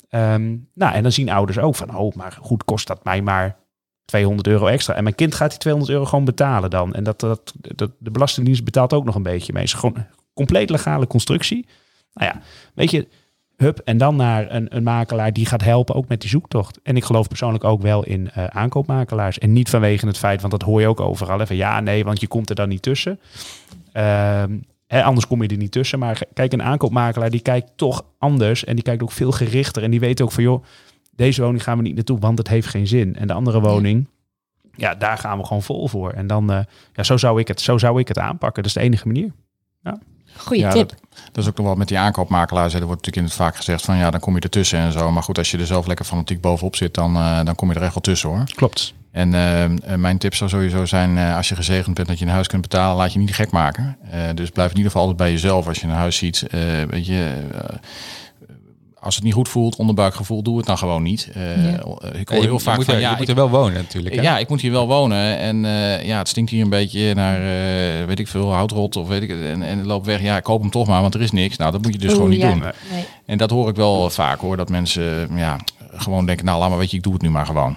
Ehm, 0.10 0.56
nou, 0.74 0.94
en 0.94 1.04
dan 1.04 1.12
zien 1.12 1.30
ouders 1.30 1.60
ook 1.60 1.76
van, 1.76 1.96
oh, 1.98 2.16
maar 2.16 2.38
goed, 2.42 2.64
kost 2.64 2.88
dat 2.88 3.04
mij 3.04 3.22
maar 3.22 3.58
200 4.06 4.48
euro 4.48 4.66
extra. 4.68 4.94
En 4.94 5.04
mijn 5.04 5.16
kind 5.16 5.36
gaat 5.36 5.50
die 5.50 5.60
200 5.60 5.94
euro 5.94 6.06
gewoon 6.06 6.26
betalen 6.26 6.70
dan. 6.70 6.94
En 6.94 7.04
dat, 7.04 7.20
dat, 7.20 7.54
dat, 7.56 7.92
de 8.00 8.12
Belastingdienst 8.12 8.64
betaalt 8.64 8.94
ook 8.94 9.06
nog 9.06 9.16
een 9.16 9.24
beetje 9.24 9.54
mee. 9.54 9.62
Het 9.64 9.72
is 9.74 9.80
gewoon 9.80 9.98
een 9.98 10.08
compleet 10.34 10.70
legale 10.70 11.08
constructie. 11.08 11.68
Nou 12.14 12.32
ja, 12.34 12.42
weet 12.74 12.92
je, 12.92 13.08
hup. 13.58 13.80
En 13.80 13.98
dan 13.98 14.16
naar 14.16 14.52
een, 14.52 14.76
een 14.76 14.84
makelaar 14.84 15.34
die 15.34 15.46
gaat 15.46 15.64
helpen 15.64 15.96
ook 15.96 16.08
met 16.08 16.22
die 16.22 16.30
zoektocht. 16.30 16.80
En 16.84 16.96
ik 16.96 17.04
geloof 17.04 17.28
persoonlijk 17.28 17.64
ook 17.64 17.82
wel 17.82 18.04
in 18.04 18.32
eh, 18.32 18.46
aankoopmakelaars. 18.46 19.40
En 19.40 19.54
niet 19.54 19.70
vanwege 19.70 20.08
het 20.08 20.18
feit, 20.18 20.40
want 20.40 20.52
dat 20.52 20.62
hoor 20.62 20.82
je 20.82 20.88
ook 20.88 21.00
overal. 21.00 21.46
Van 21.46 21.56
ja, 21.56 21.80
nee, 21.80 22.04
want 22.04 22.22
je 22.22 22.28
komt 22.28 22.50
er 22.50 22.56
dan 22.56 22.70
niet 22.70 22.82
tussen. 22.82 23.20
Ehm, 23.92 24.58
hè, 24.88 25.04
anders 25.04 25.28
kom 25.28 25.42
je 25.42 25.48
er 25.48 25.58
niet 25.58 25.72
tussen. 25.72 26.00
Maar 26.00 26.22
kijk, 26.34 26.54
een 26.54 26.64
aankoopmakelaar 26.64 27.30
die 27.30 27.42
kijkt 27.42 27.72
toch 27.76 28.06
anders. 28.18 28.64
En 28.64 28.76
die 28.76 28.84
kijkt 28.84 29.04
ook 29.04 29.12
veel 29.12 29.32
gerichter. 29.32 29.84
En 29.84 29.92
die 29.92 30.00
weet 30.00 30.22
ook 30.22 30.32
van 30.32 30.44
joh, 30.44 30.64
deze 31.12 31.42
woning 31.42 31.64
gaan 31.64 31.78
we 31.78 31.84
niet 31.84 31.96
naartoe, 31.96 32.20
want 32.20 32.38
het 32.38 32.48
heeft 32.48 32.68
geen 32.68 32.88
zin. 32.88 33.16
En 33.16 33.28
de 33.28 33.34
andere 33.34 33.60
woning, 33.60 34.08
ja, 34.76 34.96
daar 34.96 35.18
gaan 35.18 35.38
we 35.38 35.46
gewoon 35.46 35.64
vol 35.64 35.88
voor. 35.88 36.12
En 36.12 36.28
dan, 36.28 36.52
eh, 36.52 36.60
ja, 36.94 37.04
zo 37.04 37.18
zou 37.18 37.40
ik 37.40 37.48
het, 37.48 37.62
zo 37.62 37.78
zou 37.78 38.00
ik 38.00 38.08
het 38.08 38.20
aanpakken. 38.20 38.64
Dat 38.64 38.72
is 38.72 38.78
de 38.78 38.86
enige 38.88 39.08
manier. 39.08 39.32
Goeie 40.38 40.62
Ja, 40.64 40.72
tip. 40.72 40.94
Dat 41.32 41.44
is 41.44 41.50
ook 41.50 41.58
nog 41.58 41.66
wel 41.66 41.76
met 41.76 41.88
die 41.88 41.98
aankoopmakelaars. 41.98 42.74
hè. 42.74 42.80
Er 42.80 42.86
wordt 42.86 43.06
natuurlijk 43.06 43.28
in 43.34 43.34
het 43.38 43.46
vaak 43.48 43.56
gezegd 43.56 43.86
van 43.86 43.98
ja, 43.98 44.10
dan 44.12 44.20
kom 44.20 44.36
je 44.36 44.42
ertussen 44.42 44.80
en 44.80 44.92
zo. 44.92 45.12
Maar 45.12 45.24
goed, 45.24 45.38
als 45.38 45.52
je 45.52 45.58
er 45.58 45.66
zelf 45.66 45.86
lekker 45.88 46.06
fanatiek 46.06 46.42
bovenop 46.42 46.76
zit, 46.76 46.94
dan, 46.94 47.16
eh, 47.16 47.40
dan 47.44 47.56
kom 47.56 47.70
je 47.70 47.76
er 47.76 47.82
echt 47.82 47.94
wel 47.94 48.02
tussen 48.02 48.30
hoor. 48.30 48.44
Klopt. 48.56 48.94
En 49.12 49.34
eh, 49.34 49.64
eh, 49.64 49.72
mijn 49.98 50.18
tip 50.18 50.36
zou 50.36 50.50
sowieso 50.50 50.86
zijn, 50.86 51.18
eh, 51.18 51.36
als 51.36 51.50
je 51.50 51.56
gezegend 51.56 51.96
bent 51.96 52.08
dat 52.08 52.20
je 52.20 52.26
een 52.26 52.32
huis 52.32 52.48
kunt 52.48 52.62
betalen, 52.62 52.96
laat 52.98 53.14
je 53.14 53.20
niet 53.20 53.36
gek 53.36 53.52
maken. 53.52 53.98
Eh, 54.12 54.20
dus 54.34 54.50
blijf 54.50 54.70
in 54.72 54.76
ieder 54.78 54.92
geval 54.92 55.08
altijd 55.08 55.18
bij 55.28 55.32
jezelf 55.32 55.68
als 55.68 55.80
je 55.80 55.88
een 55.88 55.94
huis 55.94 56.18
ziet. 56.18 56.42
Eh, 56.48 56.60
weet 56.90 57.06
je, 57.06 57.34
eh, 57.54 57.76
als 59.06 59.16
het 59.16 59.24
niet 59.24 59.34
goed 59.34 59.50
voelt, 59.50 59.76
onderbuikgevoel, 59.76 60.42
doe 60.42 60.58
het 60.58 60.66
dan 60.66 60.78
gewoon 60.78 61.04
niet. 61.04 61.30
Eh, 61.34 61.72
Ja. 61.72 61.72
Ik 62.14 62.30
hoor 62.30 62.38
je, 62.38 62.44
heel 62.44 62.54
je 62.54 62.60
vaak 62.60 62.76
moet, 62.76 62.86
van 62.86 62.94
er, 62.94 63.00
ja, 63.00 63.10
je 63.12 63.16
moet 63.18 63.30
er 63.30 63.36
wel 63.36 63.50
wonen 63.50 63.74
natuurlijk. 63.74 64.16
hè? 64.16 64.22
ja, 64.22 64.38
ik 64.38 64.50
moet 64.50 64.62
hier 64.62 64.72
wel 64.72 64.88
wonen 64.88 65.38
en 65.38 65.66
eh, 65.66 66.06
ja, 66.06 66.18
het 66.18 66.28
stinkt 66.28 66.52
hier 66.52 66.62
een 66.62 66.70
beetje 66.70 67.14
naar, 67.14 67.36
eh, 67.36 68.06
weet 68.06 68.20
ik 68.20 68.28
veel, 68.28 68.54
houtrot 68.54 68.96
of 68.96 69.08
weet 69.08 69.22
ik 69.22 69.30
het. 69.30 69.42
En, 69.42 69.64
en 69.64 69.78
het 69.78 69.88
loopt 69.88 70.06
weg. 70.06 70.22
Ja, 70.22 70.38
ik 70.38 70.44
koop 70.44 70.62
hem 70.62 70.70
toch 70.70 70.88
maar, 70.88 71.02
want 71.02 71.14
er 71.14 71.22
is 71.22 71.32
niks. 71.32 71.58
Nou, 71.58 71.72
dat 71.72 71.82
moet 71.82 71.94
je 71.94 72.00
dus 72.00 72.08
Oeh, 72.08 72.16
gewoon 72.16 72.32
niet 72.32 72.42
ja. 72.42 72.50
doen. 72.50 72.60
Nee. 72.60 73.06
En 73.26 73.38
dat 73.38 73.50
hoor 73.50 73.70
ik 73.70 73.76
wel 73.76 74.10
vaak 74.10 74.40
hoor, 74.40 74.58
dat 74.58 74.70
mensen 74.70 75.30
ja, 75.36 75.58
gewoon 75.94 76.26
denken, 76.26 76.46
nou 76.46 76.60
laat 76.60 76.70
maar, 76.70 76.78
weet 76.78 76.92
je, 76.92 76.98
ik 76.98 77.04
doe 77.04 77.14
het 77.14 77.22
nu 77.22 77.30
maar 77.30 77.46
gewoon. 77.46 77.76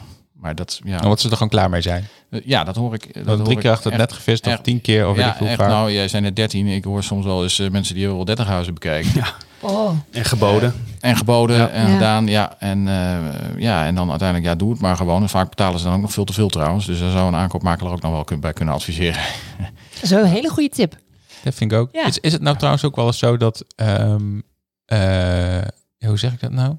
Maar 0.48 0.56
dat, 0.56 0.80
ja, 0.84 1.00
wat 1.08 1.20
ze 1.20 1.26
er 1.26 1.32
gewoon 1.32 1.48
klaar 1.48 1.70
mee 1.70 1.80
zijn. 1.80 2.08
ja 2.44 2.64
dat 2.64 2.76
hoor 2.76 2.94
ik. 2.94 3.14
Dat 3.14 3.24
Dan 3.24 3.34
hoor 3.34 3.44
drie 3.44 3.56
ik 3.56 3.62
keer 3.62 3.70
achter 3.70 3.90
het 3.90 4.00
net 4.00 4.12
gevist 4.12 4.46
of 4.46 4.52
echt- 4.52 4.64
tien 4.64 4.80
keer 4.80 5.08
ik 5.10 5.16
Ja, 5.16 5.34
veel 5.36 5.46
echt, 5.46 5.56
vaak. 5.56 5.68
nou, 5.68 5.92
jij 5.92 6.08
zijn 6.08 6.22
net 6.22 6.36
13. 6.36 6.66
Ik 6.66 6.84
hoor 6.84 7.02
soms 7.02 7.24
wel 7.24 7.42
eens 7.42 7.58
eh, 7.58 7.70
mensen 7.70 7.94
die 7.94 8.06
wel 8.06 8.24
30 8.24 8.46
huizen 8.46 8.74
bekijken. 8.74 9.22
Oh, 9.60 9.90
En 10.10 10.24
geboden. 10.24 10.74
En 11.00 11.16
geboden 11.16 11.56
Ja. 11.56 11.68
en 11.68 11.86
Ja. 11.88 11.92
gedaan, 11.92 12.26
ja. 12.26 12.54
En, 12.58 12.88
eh, 12.88 13.18
ja. 13.60 13.86
en 13.86 13.94
dan 13.94 14.10
uiteindelijk, 14.10 14.48
ja, 14.48 14.54
doe 14.56 14.70
het 14.70 14.80
maar 14.80 14.96
gewoon. 14.96 15.22
En 15.22 15.28
vaak 15.28 15.48
betalen 15.48 15.78
ze 15.78 15.84
dan 15.84 15.94
ook 15.94 16.00
nog 16.00 16.12
veel 16.12 16.24
te 16.24 16.32
veel 16.32 16.48
trouwens. 16.48 16.86
Dus 16.86 16.98
daar 16.98 17.10
zou 17.10 17.28
een 17.28 17.34
aankoopmakelaar 17.38 17.92
ook 17.92 18.02
nog 18.02 18.12
wel 18.12 18.24
kun- 18.24 18.40
bij 18.40 18.52
kunnen 18.52 18.74
adviseren. 18.74 19.20
zo 20.04 20.18
een 20.18 20.26
hele 20.26 20.48
goede 20.48 20.68
tip. 20.70 20.96
Dat 21.42 21.54
vind 21.54 21.72
ik 21.72 21.78
ook. 21.78 21.88
Ja. 21.92 22.06
Is, 22.06 22.18
is 22.18 22.32
het 22.32 22.42
nou 22.42 22.56
trouwens 22.56 22.84
ook 22.84 22.96
wel 22.96 23.06
eens 23.06 23.18
zo 23.18 23.36
dat, 23.36 23.64
ehm, 23.76 24.40
eh, 24.84 25.58
hoe 26.06 26.18
zeg 26.18 26.32
ik 26.32 26.40
dat 26.40 26.52
nou? 26.52 26.76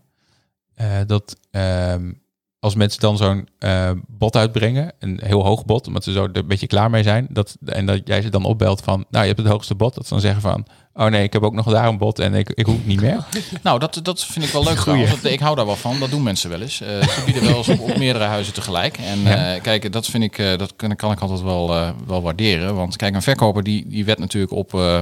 Eh, 0.76 0.88
dat 1.08 1.36
ehm, 1.52 2.12
als 2.60 2.76
mensen 2.76 3.00
dan 3.00 3.18
zo'n 3.18 3.48
eh, 3.60 3.92
bot 4.08 4.36
uitbrengen, 4.36 4.92
een 5.00 5.20
heel 5.24 5.46
hoog 5.46 5.66
bot, 5.66 5.88
omdat 5.88 6.04
ze 6.04 6.12
zo 6.12 6.24
er 6.24 6.30
een 6.38 6.48
beetje 6.48 6.68
klaar 6.68 6.90
mee 6.90 7.04
zijn, 7.04 7.28
dat, 7.30 7.58
en 7.66 7.86
dat 7.86 8.02
jij 8.06 8.22
ze 8.22 8.30
dan 8.30 8.44
opbelt 8.44 8.82
van, 8.82 9.06
nou 9.10 9.24
je 9.26 9.32
hebt 9.32 9.44
het 9.44 9.52
hoogste 9.52 9.76
bot, 9.76 9.96
dat 9.96 10.04
ze 10.04 10.10
dan 10.10 10.22
zeggen 10.22 10.42
van, 10.42 10.66
oh 10.94 11.06
nee, 11.06 11.24
ik 11.24 11.34
heb 11.34 11.44
ook 11.44 11.54
nog 11.54 11.66
daar 11.72 11.88
een 11.88 11.98
bot 11.98 12.20
en 12.20 12.34
ik, 12.34 12.50
ik 12.50 12.66
hoef 12.66 12.86
niet 12.86 13.02
meer. 13.02 13.26
Nou, 13.64 13.80
dat, 13.80 14.00
dat 14.04 14.26
vind 14.26 14.46
ik 14.46 14.52
wel 14.52 14.64
leuk. 14.64 14.86
Dat- 14.86 15.24
Ik 15.32 15.40
hou 15.40 15.56
daar 15.56 15.66
wel 15.66 15.76
van. 15.76 16.00
Dat 16.00 16.10
doen 16.10 16.24
mensen 16.24 16.50
wel 16.50 16.62
eens. 16.62 16.82
Eh, 16.82 17.02
ze 17.08 17.22
bieden 17.26 17.44
wel 17.44 17.58
eens 17.58 17.70
op, 17.70 17.80
op 17.80 17.98
meerdere 17.98 18.26
huizen 18.26 18.54
tegelijk. 18.54 18.98
En 18.98 19.20
Ja. 19.22 19.54
eh, 19.56 19.62
kijk, 19.62 19.92
dat 19.92 20.06
vind 20.06 20.24
ik, 20.24 20.38
eh, 20.38 20.58
dat 20.58 20.76
kan, 20.76 20.96
kan 20.96 21.12
ik 21.12 21.20
altijd 21.20 21.42
wel, 21.42 21.76
eh, 21.76 21.90
wel 22.08 22.22
waarderen. 22.22 22.76
Want 22.76 22.96
kijk, 22.96 23.16
een 23.16 23.22
verkoper 23.22 23.64
die, 23.64 23.88
die 23.88 24.06
wet 24.06 24.20
natuurlijk 24.20 24.54
op 24.54 24.74
eh 24.74 25.00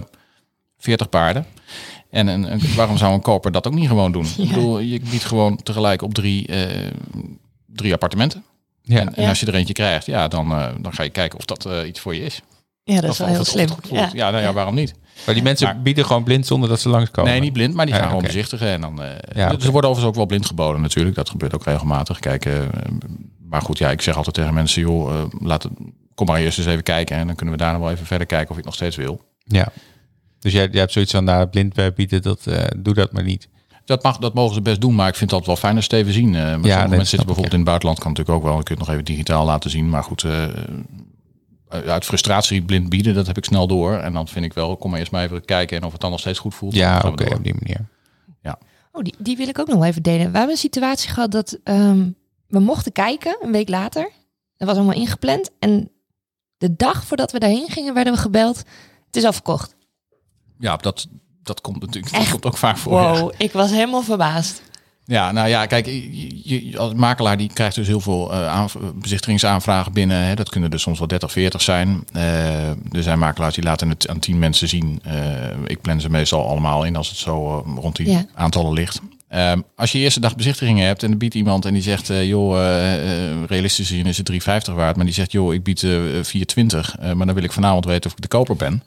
40 0.77 1.09
paarden. 1.09 1.45
En 2.09 2.27
een, 2.27 2.51
een- 2.51 2.75
waarom 2.75 2.97
zou 2.97 3.13
een 3.13 3.21
koper 3.21 3.51
dat 3.51 3.67
ook 3.67 3.73
niet 3.73 3.87
gewoon 3.87 4.11
doen? 4.11 4.25
Ik 4.37 4.47
bedoel, 4.47 4.79
je 4.79 4.99
biedt 5.09 5.23
gewoon 5.25 5.55
tegelijk 5.63 6.01
op 6.01 6.13
drie, 6.13 6.47
eh, 6.47 6.91
drie 7.77 7.93
appartementen. 7.93 8.43
Ja, 8.81 8.99
En, 8.99 9.15
en 9.15 9.23
Ja. 9.23 9.29
als 9.29 9.39
je 9.39 9.45
er 9.45 9.55
eentje 9.55 9.73
krijgt, 9.73 10.05
ja, 10.05 10.27
dan, 10.27 10.51
eh, 10.51 10.67
dan 10.81 10.93
ga 10.93 11.03
je 11.03 11.09
kijken 11.09 11.39
of 11.39 11.45
dat 11.45 11.65
eh, 11.65 11.87
iets 11.87 11.99
voor 11.99 12.15
je 12.15 12.21
is. 12.23 12.41
Ja, 12.83 13.01
dat 13.01 13.11
is 13.11 13.17
wel 13.17 13.27
heel 13.27 13.37
het- 13.37 13.47
slim. 13.47 13.67
het. 13.69 13.87
Ja. 13.91 14.09
Ja, 14.13 14.29
nou 14.31 14.43
ja, 14.43 14.53
waarom 14.53 14.75
niet? 14.75 14.93
maar 15.25 15.35
die 15.35 15.43
mensen 15.43 15.67
Maar- 15.67 15.81
bieden 15.81 16.05
gewoon 16.05 16.23
blind 16.23 16.45
zonder 16.47 16.69
dat 16.69 16.79
ze 16.79 16.89
langskomen. 16.89 17.31
Nee, 17.31 17.39
niet 17.39 17.53
blind, 17.53 17.73
maar 17.73 17.85
die 17.85 17.93
Ja, 17.95 17.99
gaan 18.01 18.09
gewoon 18.09 18.23
bezichtigen. 18.25 18.67
En 18.67 18.81
dan, 18.81 18.95
Ja, 19.33 19.51
oké. 19.53 19.65
er 19.65 19.71
wordt 19.71 19.87
overigens 19.87 20.03
ook 20.05 20.15
wel 20.15 20.25
blind 20.25 20.45
geboden 20.45 20.81
natuurlijk. 20.81 21.15
Dat 21.15 21.29
gebeurt 21.29 21.53
ook 21.55 21.63
regelmatig. 21.63 22.19
Kijk, 22.19 22.45
eh, 22.45 22.53
maar 23.49 23.61
goed, 23.61 23.77
ja, 23.77 23.91
ik 23.91 24.01
zeg 24.01 24.15
altijd 24.17 24.35
tegen 24.35 24.53
mensen, 24.53 24.81
joh, 24.81 25.13
eh, 25.13 25.23
laat 25.41 25.63
het, 25.63 25.71
kom 26.15 26.25
maar 26.27 26.39
eerst 26.39 26.57
eens 26.57 26.67
even 26.67 26.83
kijken. 26.83 27.17
En 27.17 27.27
dan 27.27 27.35
kunnen 27.35 27.55
we 27.55 27.61
daarna 27.61 27.79
wel 27.79 27.91
even 27.91 28.05
verder 28.05 28.27
kijken 28.27 28.51
of 28.51 28.57
ik 28.57 28.65
nog 28.65 28.73
steeds 28.73 28.95
wil. 28.95 29.21
Ja. 29.43 29.67
Dus 30.39 30.51
jij, 30.53 30.67
jij 30.71 30.79
hebt 30.79 30.91
zoiets 30.91 31.11
van, 31.11 31.23
nou, 31.23 31.45
blind 31.47 31.95
bieden, 31.95 32.21
dat, 32.21 32.47
eh, 32.47 32.63
doe 32.77 32.93
dat 32.93 33.11
maar 33.11 33.23
niet. 33.23 33.47
Dat, 33.87 34.03
mag, 34.03 34.17
dat 34.17 34.33
mogen 34.33 34.55
ze 34.55 34.61
best 34.61 34.81
doen, 34.81 34.95
maar 34.95 35.07
ik 35.07 35.15
vind 35.15 35.31
het 35.31 35.39
altijd 35.39 35.61
wel 35.61 35.69
fijn 35.69 35.75
als 35.75 35.89
even 35.89 36.13
zien. 36.13 36.35
Eh, 36.35 36.41
maar 36.41 36.51
sommige 36.51 36.79
dat 36.79 36.89
mensen 36.89 36.97
zitten 36.97 37.19
ik, 37.19 37.25
bijvoorbeeld 37.25 37.53
in 37.53 37.59
het 37.59 37.67
buitenland, 37.67 37.99
kan 37.99 38.11
natuurlijk 38.11 38.37
ook 38.37 38.43
wel. 38.43 38.57
Je 38.57 38.63
kunt 38.63 38.79
het 38.79 38.87
nog 38.87 38.95
even 38.95 39.05
digitaal 39.05 39.45
laten 39.45 39.69
zien. 39.69 39.89
Maar 39.89 40.03
goed, 40.03 40.23
eh, 40.23 40.43
uit 41.69 42.05
frustratie 42.05 42.61
blind 42.61 42.89
bieden, 42.89 43.13
dat 43.13 43.27
heb 43.27 43.37
ik 43.37 43.45
snel 43.45 43.67
door. 43.67 43.93
En 43.93 44.13
dan 44.13 44.27
vind 44.27 44.45
ik 44.45 44.53
wel, 44.53 44.77
kom 44.77 44.89
maar 44.89 44.99
eerst 44.99 45.11
maar 45.11 45.23
even 45.23 45.45
kijken 45.45 45.77
en 45.77 45.83
of 45.83 45.91
het 45.91 46.01
dan 46.01 46.11
nog 46.11 46.19
steeds 46.19 46.39
goed 46.39 46.55
voelt. 46.55 46.75
Ja, 46.75 47.01
oké, 47.05 47.35
op 47.35 47.43
die 47.43 47.53
manier. 47.53 47.85
Oh, 48.97 49.03
die, 49.03 49.15
die 49.17 49.37
wil 49.37 49.47
ik 49.47 49.59
ook 49.59 49.67
nog 49.67 49.83
even 49.83 50.03
delen. 50.03 50.31
We 50.31 50.37
hebben 50.37 50.55
een 50.55 50.57
situatie 50.57 51.09
gehad 51.09 51.31
dat 51.31 51.59
ehm, 51.63 52.09
we 52.47 52.59
mochten 52.59 52.91
kijken 52.91 53.37
een 53.41 53.51
week 53.51 53.69
later. 53.69 54.11
Dat 54.57 54.67
was 54.67 54.77
allemaal 54.77 54.95
ingepland. 54.95 55.49
En 55.59 55.91
de 56.57 56.75
dag 56.75 57.05
voordat 57.05 57.31
we 57.31 57.39
daarheen 57.39 57.69
gingen, 57.69 57.93
werden 57.93 58.13
we 58.13 58.19
gebeld. 58.19 58.57
Het 59.05 59.15
is 59.15 59.23
al 59.23 59.33
verkocht. 59.33 59.75
Ja, 60.59 60.75
dat, 60.75 61.07
dat 61.47 61.61
komt 61.61 61.81
natuurlijk 61.81 62.13
dat 62.15 62.29
komt 62.29 62.45
ook 62.45 62.57
vaak 62.57 62.77
voor. 62.77 63.01
ja. 63.01 63.11
Wow, 63.19 63.31
ik 63.37 63.51
was 63.51 63.71
helemaal 63.71 64.01
verbaasd. 64.03 64.61
Ja, 65.05 65.31
nou 65.31 65.47
ja, 65.47 65.65
kijk, 65.65 65.85
je, 65.85 66.69
je- 66.69 66.77
als 66.77 66.93
makelaar 66.93 67.37
die 67.37 67.49
krijgt 67.53 67.75
dus 67.75 67.87
heel 67.87 67.99
veel 67.99 68.33
aanv- 68.33 68.75
bezichtigingsaanvragen 68.95 69.93
binnen. 69.93 70.17
Hè. 70.23 70.33
Dat 70.35 70.49
kunnen 70.49 70.69
er 70.71 70.79
soms 70.79 70.99
wel 70.99 71.07
30, 71.07 71.31
40 71.31 71.61
zijn. 71.61 72.03
Eh, 72.13 72.69
er 72.69 73.03
zijn 73.03 73.19
makelaars 73.19 73.55
die 73.55 73.63
laten 73.63 73.89
het 73.89 74.07
aan 74.07 74.19
10 74.19 74.39
mensen 74.39 74.67
zien. 74.67 74.99
Eh, 75.03 75.13
ik 75.65 75.81
plan 75.81 76.01
ze 76.01 76.09
meestal 76.09 76.47
allemaal 76.49 76.83
in 76.83 76.95
als 76.95 77.09
het 77.09 77.17
zo 77.17 77.63
rond 77.79 77.95
die 77.95 78.09
Ja. 78.09 78.25
aantallen 78.33 78.73
ligt. 78.73 79.01
Ehm, 79.29 79.61
als 79.75 79.91
je 79.91 79.99
eerste 79.99 80.19
dag 80.19 80.35
bezichtigingen 80.35 80.85
hebt 80.87 81.03
en 81.03 81.11
er 81.11 81.17
biedt 81.17 81.33
iemand 81.35 81.65
en 81.65 81.73
die 81.73 81.81
zegt, 81.81 82.07
joh, 82.07 82.57
eh, 82.57 83.43
realistisch 83.47 83.87
gezien 83.87 84.05
is 84.05 84.17
het 84.17 84.25
3,50 84.25 84.73
waard. 84.75 84.95
Maar 84.95 85.05
die 85.05 85.13
zegt, 85.13 85.31
joh, 85.31 85.53
ik 85.53 85.63
bied 85.63 85.83
eh 85.83 85.91
4,20. 86.21 86.95
eh, 86.99 87.11
maar 87.13 87.25
dan 87.25 87.35
wil 87.35 87.43
ik 87.43 87.51
vanavond 87.51 87.85
weten 87.85 88.05
of 88.09 88.15
ik 88.15 88.21
de 88.21 88.27
koper 88.27 88.55
ben. 88.55 88.83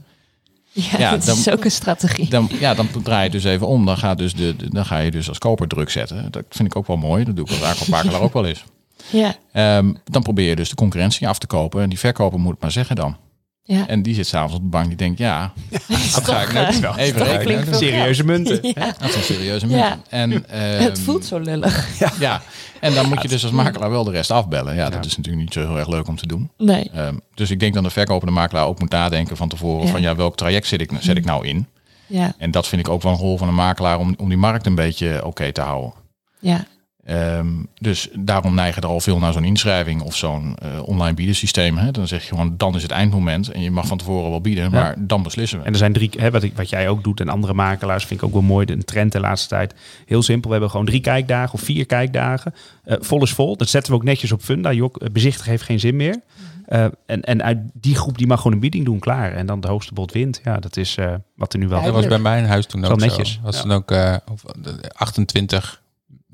Ja, 0.72 0.98
Ja, 0.98 1.10
dat 1.10 1.24
dan- 1.24 1.36
is 1.38 1.50
ook 1.50 1.64
een 1.64 1.70
strategie. 1.70 2.28
Dan, 2.28 2.48
ja, 2.60 2.74
dan 2.74 2.88
draai 3.02 3.24
je 3.24 3.30
dus 3.30 3.44
even 3.44 3.66
om. 3.66 3.86
Dan, 3.86 3.96
gaat 3.98 4.18
dus 4.18 4.34
de, 4.34 4.56
de- 4.56 4.70
dan 4.70 4.84
ga 4.86 4.98
je 4.98 5.10
dus 5.10 5.28
als 5.28 5.38
koper 5.38 5.68
druk 5.68 5.90
zetten. 5.90 6.28
Dat 6.30 6.44
vind 6.48 6.68
ik 6.68 6.76
ook 6.76 6.86
wel 6.86 6.96
mooi. 6.96 7.24
Dat 7.24 7.36
doe 7.36 7.44
ik 7.44 7.50
als 7.50 7.62
aankoopmakelaar 7.62 8.20
ook 8.20 8.32
wel 8.32 8.46
eens. 8.46 8.64
Ja, 9.10 9.34
Ehm, 9.52 9.92
dan 10.04 10.22
probeer 10.22 10.48
je 10.48 10.56
dus 10.56 10.68
de 10.68 10.74
concurrentie 10.74 11.28
af 11.28 11.38
te 11.38 11.46
kopen. 11.46 11.82
En 11.82 11.88
die 11.88 11.98
verkoper 11.98 12.38
moet 12.40 12.52
het 12.52 12.60
maar 12.60 12.70
zeggen 12.70 12.96
dan. 12.96 13.16
Ja. 13.62 13.86
En 13.88 14.02
die 14.02 14.14
zit 14.14 14.26
s'avonds 14.26 14.54
op 14.54 14.62
de 14.62 14.68
bank. 14.68 14.86
Die 14.86 14.96
denkt, 14.96 15.18
ja, 15.18 15.52
Dat 16.14 16.28
ga 16.28 16.40
ik 16.42 16.52
net 16.52 16.80
wel 16.80 16.96
even 16.96 17.22
rekenen. 17.24 17.74
Serieuze 17.74 18.24
munten. 18.24 18.58
Ja, 18.74 18.94
Dat 18.98 19.08
is 19.08 19.14
een 19.16 19.22
serieuze 19.22 19.68
Ja. 19.68 19.88
munt. 19.88 20.02
En, 20.08 20.48
ehm, 20.48 20.82
het 20.88 21.00
voelt 21.00 21.24
zo 21.24 21.38
lullig. 21.38 21.98
Ja, 22.18 22.42
en 22.80 22.94
dan 22.94 23.08
moet 23.08 23.22
je 23.22 23.28
dus 23.28 23.42
als 23.42 23.52
makelaar 23.52 23.90
wel 23.90 24.04
de 24.04 24.10
rest 24.10 24.30
afbellen. 24.30 24.74
Ja, 24.74 24.90
dat 24.90 25.04
is 25.04 25.16
natuurlijk 25.16 25.44
niet 25.44 25.52
zo 25.52 25.60
heel 25.66 25.78
erg 25.78 25.88
leuk 25.88 26.08
om 26.08 26.16
te 26.16 26.26
doen. 26.26 26.50
Nee. 26.58 26.90
Ehm, 26.94 27.14
dus 27.34 27.50
ik 27.50 27.60
denk 27.60 27.74
dat 27.74 27.84
de 27.84 27.90
verkopende 27.90 28.32
makelaar 28.34 28.66
ook 28.66 28.80
moet 28.80 28.90
nadenken 28.90 29.36
van 29.36 29.48
tevoren. 29.48 29.86
Ja. 29.86 29.92
Van 29.92 30.00
ja, 30.00 30.16
welk 30.16 30.36
traject 30.36 30.66
zet 30.66 30.80
ik, 30.80 30.90
zet 31.00 31.16
ik 31.16 31.24
nou 31.24 31.46
in? 31.46 31.66
Ja, 32.06 32.34
En 32.38 32.50
dat 32.50 32.66
vind 32.68 32.80
ik 32.86 32.88
ook 32.92 33.02
wel 33.02 33.12
een 33.12 33.18
rol 33.18 33.38
van 33.38 33.48
een 33.48 33.54
makelaar 33.54 33.98
om, 33.98 34.14
om 34.18 34.28
die 34.28 34.38
markt 34.38 34.66
een 34.66 34.74
beetje 34.74 35.24
oké 35.26 35.52
te 35.52 35.60
houden. 35.60 35.92
ja. 36.40 36.64
Ehm, 37.10 37.46
dus 37.78 38.08
daarom 38.18 38.54
neigen 38.54 38.82
er 38.82 38.88
al 38.88 39.00
veel 39.00 39.18
naar 39.18 39.32
zo'n 39.32 39.44
inschrijving 39.44 40.02
of 40.02 40.16
zo'n 40.16 40.56
eh, 40.58 40.68
online 40.88 41.14
biedensysteem. 41.14 41.76
Hè? 41.76 41.90
Dan 41.90 42.08
zeg 42.08 42.22
je 42.22 42.28
gewoon, 42.28 42.54
dan 42.56 42.74
is 42.74 42.82
het 42.82 42.90
eindmoment. 42.90 43.48
En 43.48 43.60
je 43.60 43.70
mag 43.70 43.86
van 43.86 43.98
tevoren 43.98 44.30
wel 44.30 44.40
bieden, 44.40 44.70
maar 44.70 44.94
dan 44.98 45.22
beslissen 45.22 45.58
we. 45.58 45.64
En 45.64 45.72
er 45.72 45.78
zijn 45.78 45.92
drie, 45.92 46.10
hè, 46.18 46.30
wat, 46.30 46.42
ik, 46.42 46.56
wat 46.56 46.68
jij 46.68 46.88
ook 46.88 47.04
doet 47.04 47.20
en 47.20 47.28
andere 47.28 47.54
makelaars 47.54 48.04
vind 48.04 48.20
ik 48.20 48.26
ook 48.26 48.32
wel 48.32 48.42
mooi. 48.42 48.66
Een 48.70 48.84
trend 48.84 49.12
de 49.12 49.20
laatste 49.20 49.48
tijd. 49.48 49.74
Heel 50.06 50.22
simpel. 50.22 50.46
We 50.46 50.50
hebben 50.50 50.70
gewoon 50.70 50.86
drie 50.86 51.00
kijkdagen 51.00 51.54
of 51.54 51.60
vier 51.60 51.86
kijkdagen. 51.86 52.54
Eh, 52.84 52.96
vol 53.00 53.22
is 53.22 53.32
vol. 53.32 53.56
Dat 53.56 53.68
zetten 53.68 53.92
we 53.92 53.98
ook 53.98 54.04
netjes 54.04 54.32
op 54.32 54.42
Funda. 54.42 54.72
Jok, 54.72 54.96
eh, 54.96 55.08
bezichtig 55.12 55.46
heeft 55.46 55.62
geen 55.62 55.80
zin 55.80 55.96
meer. 55.96 56.20
Eh, 56.66 56.84
en, 57.06 57.22
en 57.22 57.42
uit 57.42 57.58
die 57.72 57.94
groep 57.94 58.18
die 58.18 58.26
mag 58.26 58.36
gewoon 58.36 58.52
een 58.52 58.60
bieding 58.60 58.84
doen, 58.84 58.98
klaar. 58.98 59.32
En 59.32 59.46
dan 59.46 59.60
de 59.60 59.68
hoogste 59.68 59.94
bod 59.94 60.12
wint. 60.12 60.40
Ja, 60.44 60.58
dat 60.58 60.76
is 60.76 60.96
eh, 60.96 61.14
wat 61.36 61.52
er 61.52 61.58
nu 61.58 61.68
wel 61.68 61.78
Ja, 61.78 61.84
Dat 61.84 61.94
was 61.94 62.06
bij 62.06 62.18
mijn 62.18 62.46
huis 62.46 62.66
toen 62.66 62.84
ook 62.84 62.98
netjes. 62.98 63.32
zo. 63.32 63.40
Was 63.42 63.60
toen 63.60 63.72
ook 63.72 63.90
eh, 63.90 64.16
of, 64.32 64.44
eh, 64.44 64.72
28 64.92 65.80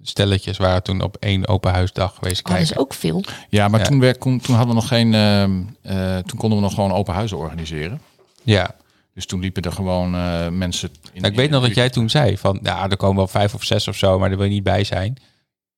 stelletjes 0.09 0.57
waren 0.57 0.82
toen 0.82 1.00
op 1.00 1.16
één 1.20 1.48
open 1.48 1.72
huisdag 1.72 2.14
geweest 2.14 2.46
Oh, 2.46 2.52
dat 2.52 2.61
is 2.61 2.76
ook 2.76 2.94
veel. 2.94 3.24
Ja, 3.48 3.68
maar 3.68 3.80
Ja. 3.80 3.86
Toen, 3.86 4.00
werd, 4.00 4.20
toen, 4.20 4.40
toen 4.40 4.54
hadden 4.57 4.74
we 4.74 4.80
nog 4.80 4.88
geen. 4.88 5.14
ehm, 5.14 5.62
eh, 5.82 6.18
toen 6.18 6.38
konden 6.38 6.59
we 6.59 6.64
nog 6.64 6.74
gewoon 6.74 6.92
open 6.92 7.14
huizen 7.14 7.36
organiseren. 7.38 8.00
Ja, 8.42 8.70
Dus 9.14 9.26
toen 9.26 9.40
liepen 9.40 9.62
er 9.62 9.72
gewoon 9.72 10.14
eh, 10.14 10.48
mensen. 10.48 10.88
In, 11.12 11.20
Nou, 11.20 11.32
ik 11.32 11.38
weet 11.38 11.50
nog 11.50 11.62
dat 11.66 11.74
jij 11.74 11.90
toen 11.90 12.11
zei 12.11 12.38
van, 12.38 12.59
ja, 12.62 12.90
er 12.90 12.96
komen 12.96 13.16
wel 13.16 13.26
vijf 13.26 13.54
of 13.54 13.64
zes 13.64 13.88
of 13.88 13.96
zo, 13.96 14.18
maar 14.18 14.28
daar 14.28 14.38
wil 14.38 14.46
je 14.46 14.52
niet 14.52 14.62
bij 14.62 14.84
zijn. 14.84 15.16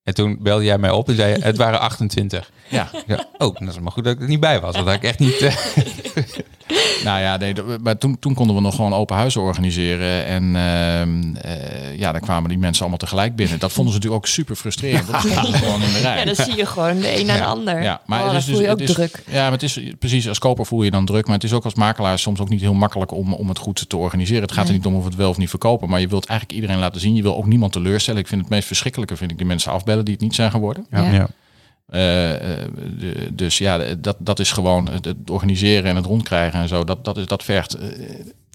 En 0.02 0.14
toen 0.14 0.38
belde 0.40 0.64
jij 0.64 0.78
mij 0.78 0.90
op 0.90 1.08
en 1.08 1.14
zei 1.14 1.40
het 1.42 1.56
waren 1.56 1.80
28. 1.80 2.50
Ja, 2.68 2.90
Ja, 3.06 3.24
oh, 3.38 3.56
dat 3.58 3.68
is 3.68 3.78
maar 3.78 3.92
goed 3.92 4.04
dat 4.04 4.14
ik 4.14 4.20
er 4.22 4.28
niet 4.28 4.40
bij 4.40 4.60
was. 4.60 4.74
Dat 4.74 4.84
had 4.86 4.94
ik 4.94 5.02
echt 5.02 5.18
niet... 5.18 5.40
eh, 5.40 5.56
nou 7.04 7.20
ja, 7.20 7.36
nee, 7.36 7.54
dat- 7.54 7.80
maar 7.82 7.98
toen, 7.98 8.18
toen 8.18 8.34
konden 8.34 8.56
we 8.56 8.62
nog 8.62 8.74
gewoon 8.74 8.92
open 8.94 9.16
huizen 9.16 9.40
organiseren. 9.40 10.26
En 10.26 10.56
ehm, 10.56 11.34
eh, 11.36 11.98
ja, 11.98 12.12
dan 12.12 12.20
kwamen 12.20 12.48
die 12.48 12.58
mensen 12.58 12.80
allemaal 12.80 12.98
tegelijk 12.98 13.36
binnen. 13.36 13.58
Dat 13.58 13.72
vonden 13.72 13.92
ze 13.92 13.98
natuurlijk 13.98 14.24
ook 14.26 14.30
super 14.32 14.56
frustrerend. 14.56 15.06
want 15.10 15.22
ze 15.22 15.30
stonden 15.38 15.54
gewoon 15.54 15.82
in 15.82 15.92
de 15.92 15.98
rij. 16.00 16.18
Ja, 16.18 16.24
dan 16.24 16.34
zie 16.34 16.56
je 16.56 16.66
gewoon 16.66 16.98
de 17.00 17.20
een 17.20 17.26
na 17.26 17.36
de 17.36 17.44
ander. 17.44 17.82
Ja, 17.82 18.00
maar 18.06 18.18
oh, 18.18 18.24
het 18.24 18.32
dan 18.32 18.40
is 18.40 18.44
voel 18.46 18.54
dus, 18.56 18.64
je 18.64 18.70
ook 18.70 18.78
het 18.80 18.88
is, 18.88 18.94
druk. 18.94 19.22
Ja, 19.26 19.42
maar 19.42 19.52
het 19.52 19.62
is 19.62 19.80
precies 19.98 20.28
als 20.28 20.38
koper 20.38 20.66
voel 20.66 20.82
je 20.82 20.90
dan 20.90 21.04
druk. 21.04 21.26
Maar 21.26 21.34
het 21.34 21.44
is 21.44 21.52
ook 21.52 21.64
als 21.64 21.74
makelaar 21.74 22.18
soms 22.18 22.40
ook 22.40 22.48
niet 22.48 22.60
heel 22.60 22.74
makkelijk 22.74 23.12
om, 23.12 23.32
om 23.34 23.48
het 23.48 23.58
goed 23.58 23.88
te 23.88 23.96
organiseren. 23.96 24.42
Het 24.42 24.52
gaat 24.52 24.66
er 24.66 24.72
niet 24.72 24.86
om 24.86 24.94
of 24.94 25.02
we 25.02 25.08
het 25.08 25.16
wel 25.16 25.30
of 25.30 25.36
niet 25.36 25.50
verkopen. 25.50 25.88
Maar 25.88 26.00
je 26.00 26.08
wilt 26.08 26.26
eigenlijk 26.26 26.60
iedereen 26.60 26.80
laten 26.82 27.00
zien. 27.00 27.14
Je 27.14 27.22
wil 27.22 27.36
ook 27.36 27.46
niemand 27.46 27.72
teleurstellen. 27.72 28.20
Ik 28.20 28.26
vind 28.28 28.40
het 28.40 28.50
meest 28.50 28.66
verschrikkelijke 28.66 29.16
vind 29.16 29.30
ik 29.30 29.36
die 29.38 29.46
mensen 29.46 29.72
afbellen 29.72 30.04
die 30.04 30.14
het 30.14 30.22
niet 30.22 30.34
zijn 30.34 30.50
geworden. 30.50 30.86
Ja. 30.90 31.10
ja. 31.10 31.28
Eh, 31.88 32.34
eh, 32.62 32.68
de- 32.98 33.34
dus 33.34 33.58
ja, 33.58 33.94
dat, 33.98 34.16
dat 34.18 34.38
is 34.38 34.52
gewoon 34.52 34.88
het, 34.88 35.04
het 35.04 35.30
organiseren 35.30 35.84
en 35.90 35.96
het 35.96 36.06
rondkrijgen 36.06 36.60
en 36.60 36.68
zo. 36.68 36.84
Dat, 36.84 37.04
dat, 37.04 37.16
is, 37.16 37.26
dat 37.26 37.44
vergt 37.44 37.74
eh, 37.74 37.88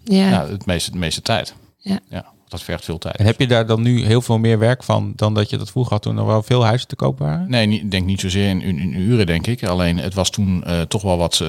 Ja. 0.03 0.29
ja, 0.29 0.47
het 0.47 0.65
meeste, 0.65 0.91
de 0.91 0.97
meeste 0.97 1.21
tijd. 1.21 1.55
Ja. 1.77 1.99
dat 2.47 2.63
vergt 2.63 2.85
veel 2.85 2.97
tijd. 2.97 3.15
En 3.15 3.25
heb 3.25 3.39
je 3.39 3.47
daar 3.47 3.65
dan 3.67 3.81
nu 3.81 4.05
heel 4.05 4.21
veel 4.21 4.37
meer 4.37 4.59
werk 4.59 4.83
van 4.83 5.13
dan 5.15 5.33
dat 5.33 5.49
je 5.49 5.57
dat 5.57 5.69
vroeger 5.71 5.93
had 5.93 6.01
toen 6.01 6.17
er 6.17 6.25
wel 6.25 6.43
veel 6.43 6.65
huizen 6.65 6.87
te 6.87 6.95
koop 6.95 7.19
waren? 7.19 7.49
Nee, 7.49 7.67
ik 7.67 7.91
denk 7.91 8.05
niet 8.05 8.19
zozeer 8.19 8.49
in, 8.49 8.61
in, 8.61 8.77
in 8.79 8.93
uren, 8.99 9.25
denk 9.25 9.47
ik. 9.47 9.63
Alleen 9.63 9.97
het 9.97 10.13
was 10.13 10.29
toen 10.29 10.63
eh, 10.63 10.81
toch 10.81 11.01
wel 11.01 11.17
wat, 11.17 11.43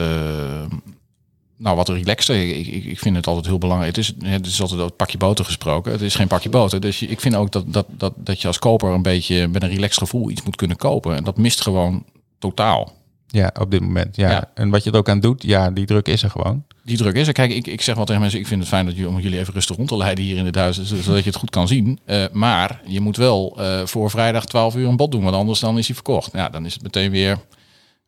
nou, 1.56 1.76
wat 1.76 1.88
relaxter. 1.88 2.48
Ik, 2.58 2.66
ik, 2.66 2.84
ik 2.84 2.98
vind 2.98 3.16
het 3.16 3.26
altijd 3.26 3.46
heel 3.46 3.58
belangrijk. 3.58 3.96
Het 3.96 4.04
is, 4.04 4.14
het 4.30 4.46
is 4.46 4.60
altijd 4.60 4.80
het 4.80 4.96
pakje 4.96 5.18
boter 5.18 5.44
gesproken. 5.44 5.92
Het 5.92 6.00
is 6.00 6.14
geen 6.14 6.26
pakje 6.28 6.48
boter. 6.48 6.80
Dus 6.80 7.02
ik 7.02 7.20
vind 7.20 7.34
ook 7.34 7.52
dat, 7.52 7.64
dat, 7.72 7.86
dat, 7.90 8.12
dat 8.16 8.40
je 8.40 8.46
als 8.46 8.58
koper 8.58 8.90
een 8.90 9.02
beetje 9.02 9.48
met 9.48 9.62
een 9.62 9.68
relaxed 9.68 9.98
gevoel 9.98 10.30
iets 10.30 10.42
moet 10.42 10.56
kunnen 10.56 10.76
kopen. 10.76 11.16
En 11.16 11.24
dat 11.24 11.36
mist 11.36 11.60
gewoon 11.60 12.04
totaal. 12.38 12.92
Ja, 13.26 13.50
op 13.60 13.70
dit 13.70 13.80
moment. 13.80 14.16
Ja. 14.16 14.30
Ja. 14.30 14.50
En 14.54 14.70
wat 14.70 14.84
je 14.84 14.90
er 14.90 14.96
ook 14.96 15.08
aan 15.08 15.20
doet, 15.20 15.42
ja, 15.42 15.70
die 15.70 15.84
druk 15.86 16.08
is 16.08 16.22
er 16.22 16.30
gewoon. 16.30 16.64
Die 16.82 16.96
druk 16.96 17.14
is 17.14 17.26
er. 17.26 17.32
Kijk, 17.32 17.52
ik, 17.52 17.66
ik 17.66 17.80
zeg 17.80 17.94
wel 17.94 18.04
tegen 18.04 18.20
mensen, 18.20 18.40
ik 18.40 18.46
vind 18.46 18.60
het 18.60 18.68
fijn 18.68 18.84
dat 18.86 18.94
jullie, 18.94 19.08
om 19.10 19.20
jullie 19.20 19.38
even 19.38 19.54
rustig 19.54 19.76
rond 19.76 19.88
te 19.88 19.96
leiden 19.96 20.24
hier 20.24 20.36
in 20.36 20.46
het 20.46 20.54
huis, 20.54 20.82
z- 20.82 21.00
zodat 21.02 21.22
je 21.24 21.30
het 21.30 21.38
goed 21.38 21.50
kan 21.50 21.68
zien. 21.68 21.98
Eh, 22.04 22.24
maar 22.32 22.80
je 22.86 23.00
moet 23.00 23.16
wel 23.16 23.56
eh, 23.58 23.86
voor 23.86 24.10
vrijdag 24.10 24.44
12 24.46 24.74
uur 24.76 24.88
een 24.88 24.96
bod 24.96 25.10
doen, 25.12 25.22
want 25.22 25.36
anders 25.36 25.60
dan 25.60 25.78
is 25.78 25.86
hij 25.86 25.94
verkocht. 25.94 26.30
Ja, 26.32 26.48
dan 26.48 26.66
is 26.66 26.72
het 26.74 26.82
meteen 26.82 27.10
weer 27.10 27.38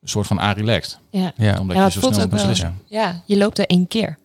een 0.07 0.13
soort 0.13 0.27
van 0.27 0.39
a-relaxed. 0.41 0.99
Ja. 1.11 1.33
Ja, 1.37 1.59
Omdat 1.61 1.77
Ja, 1.77 1.85
je 1.85 1.91
zo 1.91 2.01
snel 2.01 2.13
wel. 2.13 2.29
beslissen. 2.29 2.81
ja, 2.87 3.23
je 3.27 3.37
loopt 3.37 3.59
er 3.59 3.67
één 3.67 3.89
keer. 3.89 4.19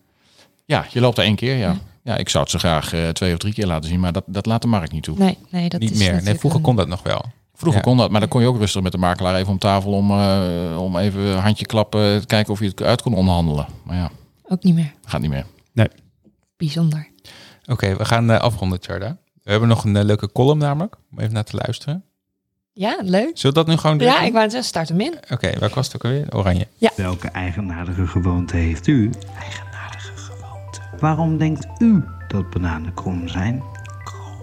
Ja, 0.64 0.84
je 0.90 1.00
loopt 1.00 1.18
er 1.18 1.24
één 1.24 1.34
keer, 1.36 1.56
ja. 1.56 1.76
Ja, 2.04 2.16
ik 2.16 2.28
zou 2.28 2.42
het 2.42 2.52
zo 2.52 2.58
graag 2.58 2.92
eh, 2.92 3.08
twee 3.08 3.32
of 3.32 3.38
drie 3.38 3.52
keer 3.54 3.66
laten 3.66 3.88
zien, 3.88 4.00
maar 4.00 4.12
dat, 4.12 4.24
dat 4.26 4.46
laat 4.46 4.62
de 4.62 4.68
markt 4.68 4.92
niet 4.92 5.02
toe. 5.02 5.18
Nee, 5.18 5.38
nee 5.50 5.68
dat 5.68 5.80
niet 5.80 5.90
is 5.90 5.98
meer. 5.98 6.22
Nee, 6.22 6.38
vroeger 6.38 6.58
een- 6.58 6.64
kon 6.64 6.76
dat 6.76 6.88
nog 6.88 7.02
wel. 7.02 7.24
Vroeger 7.54 7.80
Ja. 7.80 7.86
kon 7.86 7.96
dat, 7.96 8.10
maar 8.10 8.20
dan 8.20 8.28
kon 8.28 8.40
je 8.40 8.46
ook 8.46 8.56
rustig 8.58 8.82
met 8.82 8.92
de 8.92 8.98
makelaar 8.98 9.34
even 9.36 9.52
om 9.52 9.58
tafel 9.58 9.92
om, 9.92 10.10
eh, 10.10 10.80
om 10.82 10.96
even 10.96 11.20
een 11.20 11.38
handje 11.38 11.66
klappen, 11.66 12.20
te 12.20 12.26
kijken 12.26 12.52
of 12.52 12.58
je 12.60 12.66
het 12.66 12.82
uit 12.82 13.02
kon 13.02 13.14
onderhandelen. 13.14 13.66
Maar 13.82 13.96
ja, 13.96 14.10
Ook 14.48 14.62
niet 14.62 14.74
meer. 14.74 14.92
gaat 15.04 15.20
niet 15.20 15.30
meer. 15.30 15.46
Bijzonder. 16.56 17.08
Oké, 17.66 17.96
we 17.96 18.04
gaan 18.04 18.30
eh, 18.30 18.38
afronden, 18.40 18.78
Charda. 18.82 19.16
We 19.42 19.50
hebben 19.50 19.68
nog 19.68 19.84
een 19.84 20.04
leuke 20.04 20.32
column 20.32 20.58
namelijk, 20.58 20.96
om 21.12 21.18
even 21.18 21.32
naar 21.32 21.44
te 21.44 21.56
luisteren. 21.56 22.04
Ja, 22.74 22.96
leuk. 23.00 23.30
Zullen 23.38 23.56
we 23.56 23.64
dat 23.64 23.66
nu 23.66 23.76
gewoon 23.76 23.98
doen? 23.98 24.06
Ja, 24.08 24.20
ik 24.20 24.32
wou 24.32 24.42
het 24.42 24.52
zeggen, 24.52 24.68
start 24.68 24.88
hem 24.88 25.00
in. 25.00 25.14
Oké, 25.30 25.58
waar 25.58 25.70
was 25.74 25.86
het 25.86 25.96
ook 25.96 26.04
alweer? 26.04 26.26
Oranje. 26.34 26.66
Welke 26.96 27.28
eigenaardige 27.28 28.06
gewoonte 28.06 28.56
heeft 28.56 28.86
u? 28.86 29.10
Eigenaardige 29.40 30.12
gewoonte. 30.16 30.80
Waarom 30.98 31.38
denkt 31.38 31.66
u 31.78 32.04
dat 32.28 32.50
bananen 32.50 32.94
krom 32.94 33.28
zijn? 33.28 33.62
Krom. 34.04 34.42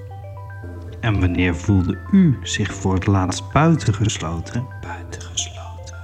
En 0.99 1.19
wanneer 1.19 1.55
voelde 1.55 1.97
u 2.11 2.39
zich 2.43 2.73
voor 2.73 2.93
het 2.93 3.07
laatst 3.07 3.51
buitengesloten? 3.51 4.67
Buitengesloten. 4.81 5.97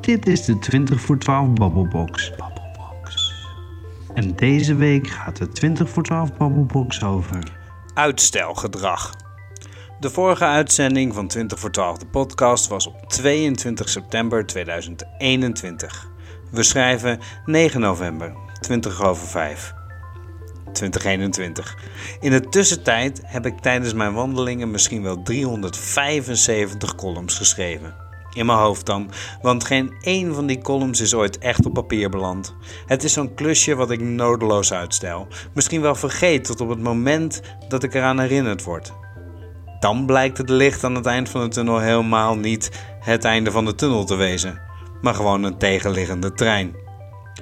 Dit 0.00 0.26
is 0.26 0.44
de 0.44 0.58
20 0.58 1.00
voor 1.00 1.18
12 1.18 1.52
Babbelbox. 1.52 2.30
Babbelbox. 2.36 3.32
En 4.14 4.36
deze 4.36 4.74
week 4.74 5.06
gaat 5.08 5.36
de 5.36 5.48
20 5.48 5.88
voor 5.90 6.02
12 6.02 6.36
Babbelbox 6.36 7.02
over... 7.02 7.60
Uitstelgedrag. 7.94 9.21
De 10.02 10.10
vorige 10.10 10.44
uitzending 10.44 11.14
van 11.14 11.28
20 11.28 11.58
voor 11.58 11.70
12 11.70 11.98
de 11.98 12.06
podcast 12.06 12.68
was 12.68 12.86
op 12.86 13.08
22 13.08 13.88
september 13.88 14.46
2021. 14.46 16.08
We 16.50 16.62
schrijven 16.62 17.18
9 17.44 17.80
november, 17.80 18.34
20 18.60 19.02
over 19.02 19.26
5. 19.26 19.72
2021. 20.72 21.78
In 22.20 22.30
de 22.30 22.48
tussentijd 22.48 23.20
heb 23.24 23.46
ik 23.46 23.58
tijdens 23.58 23.92
mijn 23.94 24.12
wandelingen 24.12 24.70
misschien 24.70 25.02
wel 25.02 25.22
375 25.22 26.94
columns 26.94 27.36
geschreven. 27.36 27.94
In 28.34 28.46
mijn 28.46 28.58
hoofd 28.58 28.86
dan, 28.86 29.10
want 29.42 29.64
geen 29.64 29.94
één 30.00 30.34
van 30.34 30.46
die 30.46 30.62
columns 30.62 31.00
is 31.00 31.14
ooit 31.14 31.38
echt 31.38 31.66
op 31.66 31.72
papier 31.72 32.10
beland. 32.10 32.54
Het 32.86 33.04
is 33.04 33.12
zo'n 33.12 33.34
klusje 33.34 33.74
wat 33.74 33.90
ik 33.90 34.00
nodeloos 34.00 34.72
uitstel. 34.72 35.26
Misschien 35.54 35.80
wel 35.80 35.94
vergeet 35.94 36.44
tot 36.44 36.60
op 36.60 36.68
het 36.68 36.82
moment 36.82 37.42
dat 37.68 37.82
ik 37.82 37.94
eraan 37.94 38.20
herinnerd 38.20 38.64
word. 38.64 38.92
Dan 39.82 40.06
blijkt 40.06 40.38
het 40.38 40.48
licht 40.48 40.84
aan 40.84 40.94
het 40.94 41.06
eind 41.06 41.28
van 41.28 41.40
de 41.40 41.48
tunnel 41.48 41.78
helemaal 41.78 42.36
niet 42.36 42.84
het 43.00 43.24
einde 43.24 43.50
van 43.50 43.64
de 43.64 43.74
tunnel 43.74 44.04
te 44.04 44.14
wezen, 44.14 44.60
maar 45.00 45.14
gewoon 45.14 45.42
een 45.42 45.58
tegenliggende 45.58 46.32
trein. 46.32 46.74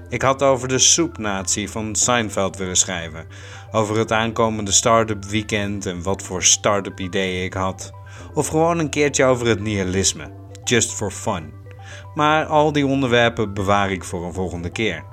Ik 0.08 0.22
had 0.22 0.42
over 0.42 0.68
de 0.68 0.78
soepnatie 0.78 1.70
van 1.70 1.94
Seinfeld 1.94 2.56
willen 2.56 2.76
schrijven. 2.76 3.26
Over 3.70 3.98
het 3.98 4.12
aankomende 4.12 4.72
start-up 4.72 5.24
weekend 5.24 5.86
en 5.86 6.02
wat 6.02 6.22
voor 6.22 6.42
start-up 6.42 7.00
ideeën 7.00 7.44
ik 7.44 7.54
had. 7.54 7.92
Of 8.34 8.46
gewoon 8.48 8.78
een 8.78 8.90
keertje 8.90 9.24
over 9.24 9.46
het 9.46 9.60
nihilisme. 9.60 10.30
Just 10.64 10.92
for 10.92 11.10
fun. 11.10 11.52
Maar 12.14 12.46
al 12.46 12.72
die 12.72 12.86
onderwerpen 12.86 13.54
bewaar 13.54 13.90
ik 13.90 14.04
voor 14.04 14.24
een 14.24 14.34
volgende 14.34 14.70
keer. 14.70 15.09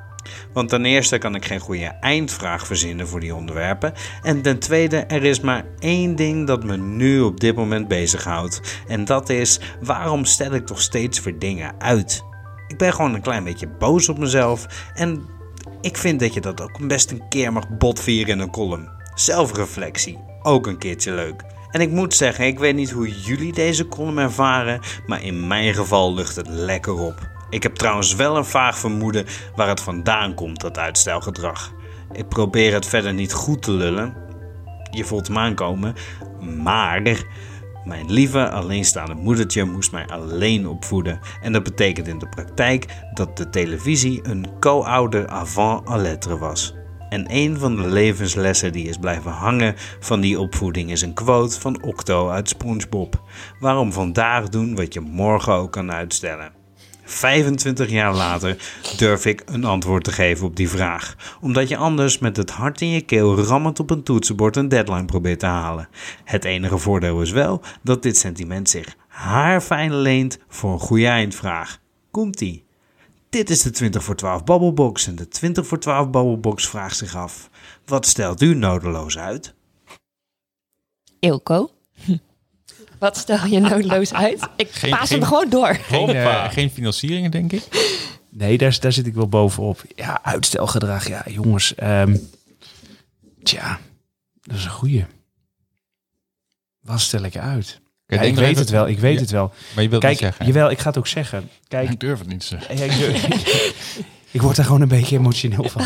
Want 0.54 0.70
ten 0.70 0.86
eerste 0.86 1.18
kan 1.18 1.36
ik 1.36 1.46
geen 1.46 1.60
goede 1.60 1.86
eindvraag 1.86 2.66
verzinnen 2.68 3.08
voor 3.08 3.20
die 3.20 3.36
onderwerpen. 3.36 3.94
En 4.22 4.42
ten 4.42 4.60
tweede, 4.60 4.98
er 4.98 5.24
is 5.24 5.40
maar 5.40 5.66
één 5.80 6.16
ding 6.16 6.48
dat 6.48 6.64
me 6.64 6.78
nu 6.78 7.22
op 7.22 7.40
dit 7.40 7.56
moment 7.56 7.88
bezighoudt. 7.88 8.62
En 8.88 9.06
dat 9.06 9.30
is, 9.30 9.60
waarom 9.82 10.26
stel 10.26 10.52
ik 10.52 10.66
toch 10.66 10.82
steeds 10.82 11.24
weer 11.24 11.40
dingen 11.40 11.74
uit? 11.80 12.24
Ik 12.68 12.78
ben 12.78 12.94
gewoon 12.94 13.14
een 13.14 13.22
klein 13.22 13.44
beetje 13.44 13.68
boos 13.68 14.10
op 14.10 14.18
mezelf. 14.18 14.66
En 14.94 15.26
ik 15.82 15.98
vind 15.98 16.20
dat 16.20 16.34
je 16.34 16.42
dat 16.42 16.62
ook 16.62 16.88
best 16.88 17.12
een 17.12 17.28
keer 17.30 17.54
mag 17.54 17.78
botvieren 17.78 18.34
in 18.34 18.40
een 18.40 18.52
column. 18.52 18.90
Zelfreflectie, 19.16 20.18
ook 20.42 20.68
een 20.68 20.78
keertje 20.78 21.12
leuk. 21.12 21.44
En 21.72 21.82
ik 21.82 21.92
moet 21.92 22.14
zeggen, 22.14 22.46
ik 22.46 22.60
weet 22.60 22.76
niet 22.76 22.92
hoe 22.92 23.22
jullie 23.22 23.54
deze 23.54 23.88
column 23.88 24.18
ervaren, 24.18 24.80
maar 25.06 25.24
in 25.24 25.48
mijn 25.48 25.74
geval 25.74 26.14
lucht 26.14 26.36
het 26.36 26.48
lekker 26.48 26.94
op. 26.94 27.37
Ik 27.50 27.64
heb 27.64 27.76
trouwens 27.76 28.16
wel 28.16 28.38
een 28.38 28.46
vaag 28.46 28.78
vermoeden 28.78 29.26
waar 29.56 29.68
het 29.68 29.82
vandaan 29.82 30.34
komt, 30.34 30.62
dat 30.62 30.78
uitstelgedrag. 30.78 31.74
Ik 32.12 32.28
probeer 32.28 32.74
het 32.74 32.86
verder 32.86 33.14
niet 33.14 33.34
goed 33.34 33.62
te 33.62 33.72
lullen. 33.72 34.16
Je 34.92 35.04
voelt 35.04 35.28
hem 35.28 35.38
aankomen. 35.38 35.96
Maar 36.64 37.02
mijn 37.86 38.12
lieve 38.12 38.50
alleenstaande 38.50 39.14
moedertje 39.14 39.64
moest 39.64 39.92
mij 39.92 40.08
alleen 40.08 40.68
opvoeden. 40.68 41.20
En 41.42 41.52
dat 41.52 41.64
betekent 41.64 42.08
in 42.08 42.20
de 42.20 42.30
praktijk 42.30 42.86
dat 43.14 43.38
de 43.38 43.50
televisie 43.50 44.20
een 44.24 44.46
co-ouder 44.60 45.28
avant 45.28 45.90
à 45.90 45.96
lettre 45.96 46.38
was. 46.38 46.76
En 47.10 47.26
een 47.28 47.58
van 47.58 47.76
de 47.76 47.88
levenslessen 47.88 48.72
die 48.72 48.88
is 48.88 48.98
blijven 48.98 49.32
hangen 49.32 49.76
van 50.00 50.22
die 50.22 50.40
opvoeding 50.40 50.92
is 50.92 51.02
een 51.02 51.14
quote 51.14 51.60
van 51.60 51.84
Octo 51.84 52.30
uit 52.30 52.50
SpongeBob. 52.50 53.22
Waarom 53.60 53.94
vandaag 53.94 54.50
doen 54.50 54.76
wat 54.76 54.94
je 54.94 55.00
morgen 55.00 55.54
ook 55.54 55.72
kan 55.72 55.92
uitstellen. 55.92 56.57
25 57.10 57.90
jaar 57.90 58.14
later 58.14 58.58
durf 58.98 59.26
ik 59.26 59.44
een 59.46 59.66
antwoord 59.66 60.04
te 60.04 60.12
geven 60.12 60.46
op 60.46 60.56
die 60.56 60.70
vraag. 60.70 61.16
Omdat 61.42 61.70
je 61.70 61.78
anders 61.78 62.20
met 62.20 62.38
het 62.38 62.50
hart 62.50 62.82
in 62.82 62.90
je 62.90 63.02
keel 63.02 63.40
rammend 63.40 63.80
op 63.80 63.90
een 63.90 64.04
toetsenbord 64.04 64.56
een 64.56 64.70
deadline 64.70 65.06
probeert 65.06 65.40
te 65.40 65.46
halen. 65.46 65.90
Het 66.24 66.46
enige 66.46 66.78
voordeel 66.78 67.22
is 67.22 67.32
wel 67.32 67.62
dat 67.82 68.04
dit 68.04 68.18
sentiment 68.18 68.70
zich 68.70 68.96
haarfijn 69.08 69.96
leent 69.96 70.40
voor 70.48 70.72
een 70.72 70.80
goede 70.80 71.08
eindvraag. 71.08 71.80
Komt-ie. 72.12 72.66
Dit 73.30 73.50
is 73.50 73.62
de 73.62 73.70
20 73.70 74.04
voor 74.04 74.16
12 74.16 74.44
Babbelbox 74.44 75.08
en 75.08 75.16
de 75.16 75.28
20 75.28 75.68
voor 75.68 75.80
12 75.80 76.10
Babbelbox 76.10 76.68
vraagt 76.68 76.98
zich 76.98 77.16
af. 77.16 77.50
Wat 77.86 78.06
stelt 78.06 78.42
u 78.42 78.56
nodeloos 78.56 79.18
uit? 79.18 79.54
Ilko. 81.20 81.70
Wat 83.00 83.18
stel 83.18 83.46
je 83.46 83.60
noodloos 83.60 84.14
uit? 84.14 84.48
Ik 84.56 84.72
Geen- 84.72 84.90
paas 84.90 85.08
geen- 85.10 85.20
hem 85.20 85.28
gewoon 85.28 85.50
door. 85.50 85.76
Geen, 85.76 86.10
eh, 86.10 86.52
geen 86.52 86.70
financieringen, 86.70 87.32
denk 87.32 87.52
ik. 87.52 87.64
Nee, 88.30 88.58
daar, 88.58 88.78
daar 88.80 88.92
zit 88.92 89.08
ik 89.08 89.14
wel 89.14 89.28
bovenop. 89.28 89.82
Ja, 89.96 90.20
uitstelgedrag. 90.24 91.08
Ja, 91.08 91.24
jongens. 91.30 91.76
ehm, 91.76 92.18
tja, 93.44 93.80
dat 94.42 94.58
is 94.58 94.64
een 94.66 94.72
goeie. 94.72 95.06
Wat 96.82 97.00
stel 97.00 97.24
ik 97.24 97.38
uit? 97.38 97.80
Ja, 98.06 98.22
ik 98.22 98.36
weet 98.36 98.58
het 98.60 98.70
wel, 98.70 98.88
ik 98.88 99.00
weet 99.00 99.14
Ja, 99.16 99.20
het 99.22 99.32
wel. 99.32 99.54
Maar 99.74 99.84
je 99.84 99.90
wilt 99.90 100.02
Kijk, 100.02 100.14
niet 100.14 100.22
zeggen. 100.24 100.46
jawel, 100.46 100.70
ik 100.72 100.80
ga 100.80 100.88
het 100.88 100.98
ook 100.98 101.08
zeggen. 101.08 101.50
Kijk, 101.68 101.90
Ik 101.90 102.00
durf 102.00 102.20
het 102.20 102.28
niet 102.28 102.40
te 102.40 102.46
zeggen. 102.46 102.78
ja, 102.78 102.84
ik, 102.84 103.22
ik 104.32 104.42
word 104.42 104.58
er 104.58 104.64
gewoon 104.66 104.82
een 104.82 104.88
beetje 104.88 105.18
emotioneel 105.18 105.70
van. 105.70 105.82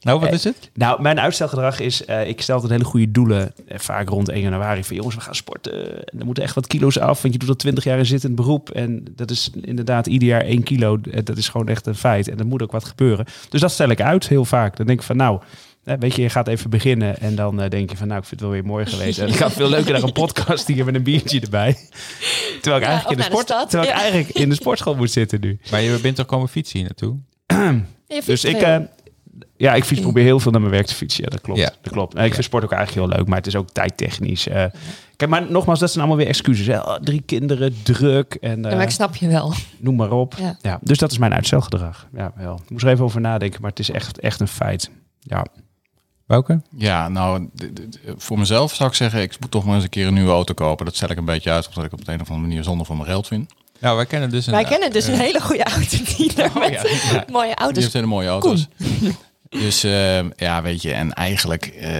Nou, 0.00 0.20
wat 0.20 0.28
Eh, 0.28 0.34
is 0.34 0.44
het? 0.44 0.70
Nou, 0.74 1.02
mijn 1.02 1.20
uitstelgedrag 1.20 1.80
is, 1.80 2.04
eh, 2.04 2.28
ik 2.28 2.40
stel 2.42 2.54
altijd 2.54 2.72
hele 2.72 2.84
goede 2.84 3.10
doelen, 3.10 3.52
eh, 3.68 3.78
vaak 3.78 4.08
rond 4.08 4.28
1 4.28 4.40
januari, 4.40 4.84
van 4.84 4.96
jongens, 4.96 5.14
we 5.14 5.20
gaan 5.20 5.34
sporten. 5.34 6.06
En 6.12 6.18
er 6.18 6.24
moeten 6.24 6.42
echt 6.42 6.54
wat 6.54 6.66
kilo's 6.66 6.98
af, 6.98 7.22
want 7.22 7.34
je 7.34 7.40
doet 7.40 7.48
al 7.48 7.56
20 7.56 7.84
jaar 7.84 7.98
in 7.98 8.06
zittend 8.06 8.34
beroep. 8.34 8.70
En 8.70 9.04
dat 9.16 9.30
is 9.30 9.50
inderdaad 9.62 10.06
ieder 10.06 10.28
jaar 10.28 10.44
1 10.44 10.62
kilo. 10.62 11.00
Dat 11.24 11.36
is 11.36 11.48
gewoon 11.48 11.68
echt 11.68 11.86
een 11.86 11.94
feit. 11.94 12.28
En 12.28 12.38
er 12.38 12.46
moet 12.46 12.62
ook 12.62 12.72
wat 12.72 12.84
gebeuren. 12.84 13.26
Dus 13.48 13.60
dat 13.60 13.70
stel 13.72 13.88
ik 13.88 14.00
uit 14.00 14.28
heel 14.28 14.44
vaak. 14.44 14.76
Dan 14.76 14.86
denk 14.86 14.98
ik 15.00 15.06
van, 15.06 15.16
nou, 15.16 15.40
weet 15.84 16.14
je, 16.16 16.22
je 16.22 16.28
gaat 16.30 16.48
even 16.48 16.70
beginnen. 16.70 17.18
En 17.20 17.34
dan 17.34 17.56
denk 17.68 17.90
je 17.90 17.96
van, 17.96 18.06
nou, 18.08 18.20
ik 18.20 18.26
vind 18.26 18.40
het 18.40 18.50
wel 18.50 18.58
weer 18.58 18.68
mooi 18.68 18.86
geweest. 18.86 19.18
En 19.20 19.28
ik 19.28 19.34
ga 19.34 19.50
veel 19.50 19.68
leuker 19.68 19.92
naar 19.92 20.02
een 20.02 20.12
podcast 20.12 20.66
hier 20.66 20.84
met 20.84 20.94
een 20.94 21.02
biertje 21.02 21.40
erbij. 21.40 21.76
Terwijl 22.62 22.82
ik, 22.82 22.88
Ja, 22.88 22.92
eigenlijk, 22.92 23.10
in 23.10 23.16
de 23.16 23.22
sport, 23.22 23.46
terwijl 23.46 23.82
ik 23.82 23.94
ja. 23.94 24.00
eigenlijk 24.00 24.28
in 24.28 24.48
de 24.48 24.54
sportschool 24.54 24.94
moet 24.94 25.10
zitten 25.10 25.40
nu. 25.40 25.58
Maar 25.70 25.80
je 25.80 25.98
bent 26.02 26.16
toch 26.16 26.26
komen 26.26 26.48
fietsen 26.48 26.78
hier 26.78 26.86
naartoe? 26.88 27.16
Dus 28.24 28.44
ik, 28.44 28.56
veel. 28.56 28.88
Eh, 29.60 29.66
ja, 29.66 29.74
ik 29.74 29.84
fiets, 29.84 30.00
probeer 30.00 30.24
heel 30.24 30.40
veel 30.40 30.50
naar 30.50 30.60
mijn 30.60 30.72
werk 30.72 30.86
te 30.86 30.94
fietsen. 30.94 31.24
Ja, 31.24 31.30
dat 31.30 31.40
klopt. 31.40 31.60
Ja. 31.60 31.72
Dat 31.82 31.92
klopt. 31.92 32.18
Ik 32.18 32.32
vind 32.32 32.44
sport 32.44 32.64
ook 32.64 32.72
eigenlijk 32.72 33.06
heel 33.06 33.16
leuk, 33.18 33.28
maar 33.28 33.36
het 33.38 33.46
is 33.46 33.56
ook 33.56 33.70
tijdtechnisch. 33.70 34.48
eh. 34.48 34.64
kijk, 35.16 35.30
maar 35.30 35.50
nogmaals, 35.50 35.78
dat 35.78 35.88
zijn 35.90 36.00
allemaal 36.04 36.18
weer 36.24 36.28
excuses. 36.32 36.66
Hè? 36.66 36.78
Oh, 36.80 36.94
drie 36.94 37.22
kinderen, 37.26 37.82
druk 37.82 38.34
en 38.40 38.64
eh, 38.64 38.70
Ja, 38.70 38.76
maar 38.76 38.86
ik 38.86 38.90
snap 38.90 39.16
je 39.16 39.28
wel. 39.28 39.52
noem 39.78 39.96
maar 39.96 40.10
op. 40.12 40.34
Ja. 40.38 40.56
Ja. 40.62 40.78
dus 40.82 40.98
dat 40.98 41.10
is 41.10 41.18
mijn 41.18 41.34
uitstelgedrag. 41.34 42.06
Ja, 42.14 42.32
wel. 42.36 42.60
Ik 42.64 42.70
moest 42.70 42.84
er 42.84 42.90
even 42.90 43.04
over 43.04 43.20
nadenken, 43.20 43.60
maar 43.60 43.70
het 43.70 43.78
is 43.78 43.90
echt, 43.90 44.18
echt 44.20 44.40
een 44.40 44.48
feit. 44.48 44.90
Ja. 45.20 45.46
Bouke? 46.26 46.60
Ja, 46.76 47.08
nou, 47.08 47.48
voor 48.16 48.38
mezelf 48.38 48.74
zou 48.74 48.88
ik 48.88 48.94
zeggen, 48.94 49.22
ik 49.22 49.36
moet 49.40 49.50
toch 49.50 49.64
maar 49.64 49.74
eens 49.74 49.84
een 49.84 49.90
keer 49.90 50.06
een 50.06 50.14
nieuwe 50.14 50.30
auto 50.30 50.54
kopen. 50.54 50.84
Dat 50.84 50.96
stel 50.96 51.10
ik 51.10 51.18
een 51.18 51.24
beetje 51.24 51.50
uit, 51.50 51.68
omdat 51.68 51.84
ik 51.84 51.92
op 51.92 52.04
de 52.04 52.12
een 52.12 52.20
of 52.20 52.28
andere 52.28 52.46
manier 52.48 52.64
zonde 52.64 52.84
van 52.84 52.96
mijn 52.96 53.08
geld 53.08 53.26
vind. 53.26 53.52
Nou, 53.80 53.96
wij 53.96 54.06
kennen 54.06 54.30
dus 54.30 54.46
een... 54.46 54.52
Wij 54.52 54.64
kennen 54.64 54.92
dus 54.92 55.06
een 55.06 55.14
hele 55.18 55.40
goede 55.40 55.64
autodealer 55.64 56.50
met 56.58 56.70
ja, 56.72 57.12
ja. 57.12 57.24
mooie 57.30 57.46
Die 57.46 57.54
auto's. 57.56 57.82
heeft 57.82 57.92
hele 57.94 58.06
mooie 58.06 58.28
auto's. 58.28 58.68
Dus 59.58 59.84
eh, 59.84 60.30
ja, 60.36 60.62
weet 60.62 60.82
je, 60.82 60.92
en 60.92 61.12
eigenlijk 61.12 61.66
eh, 61.66 61.92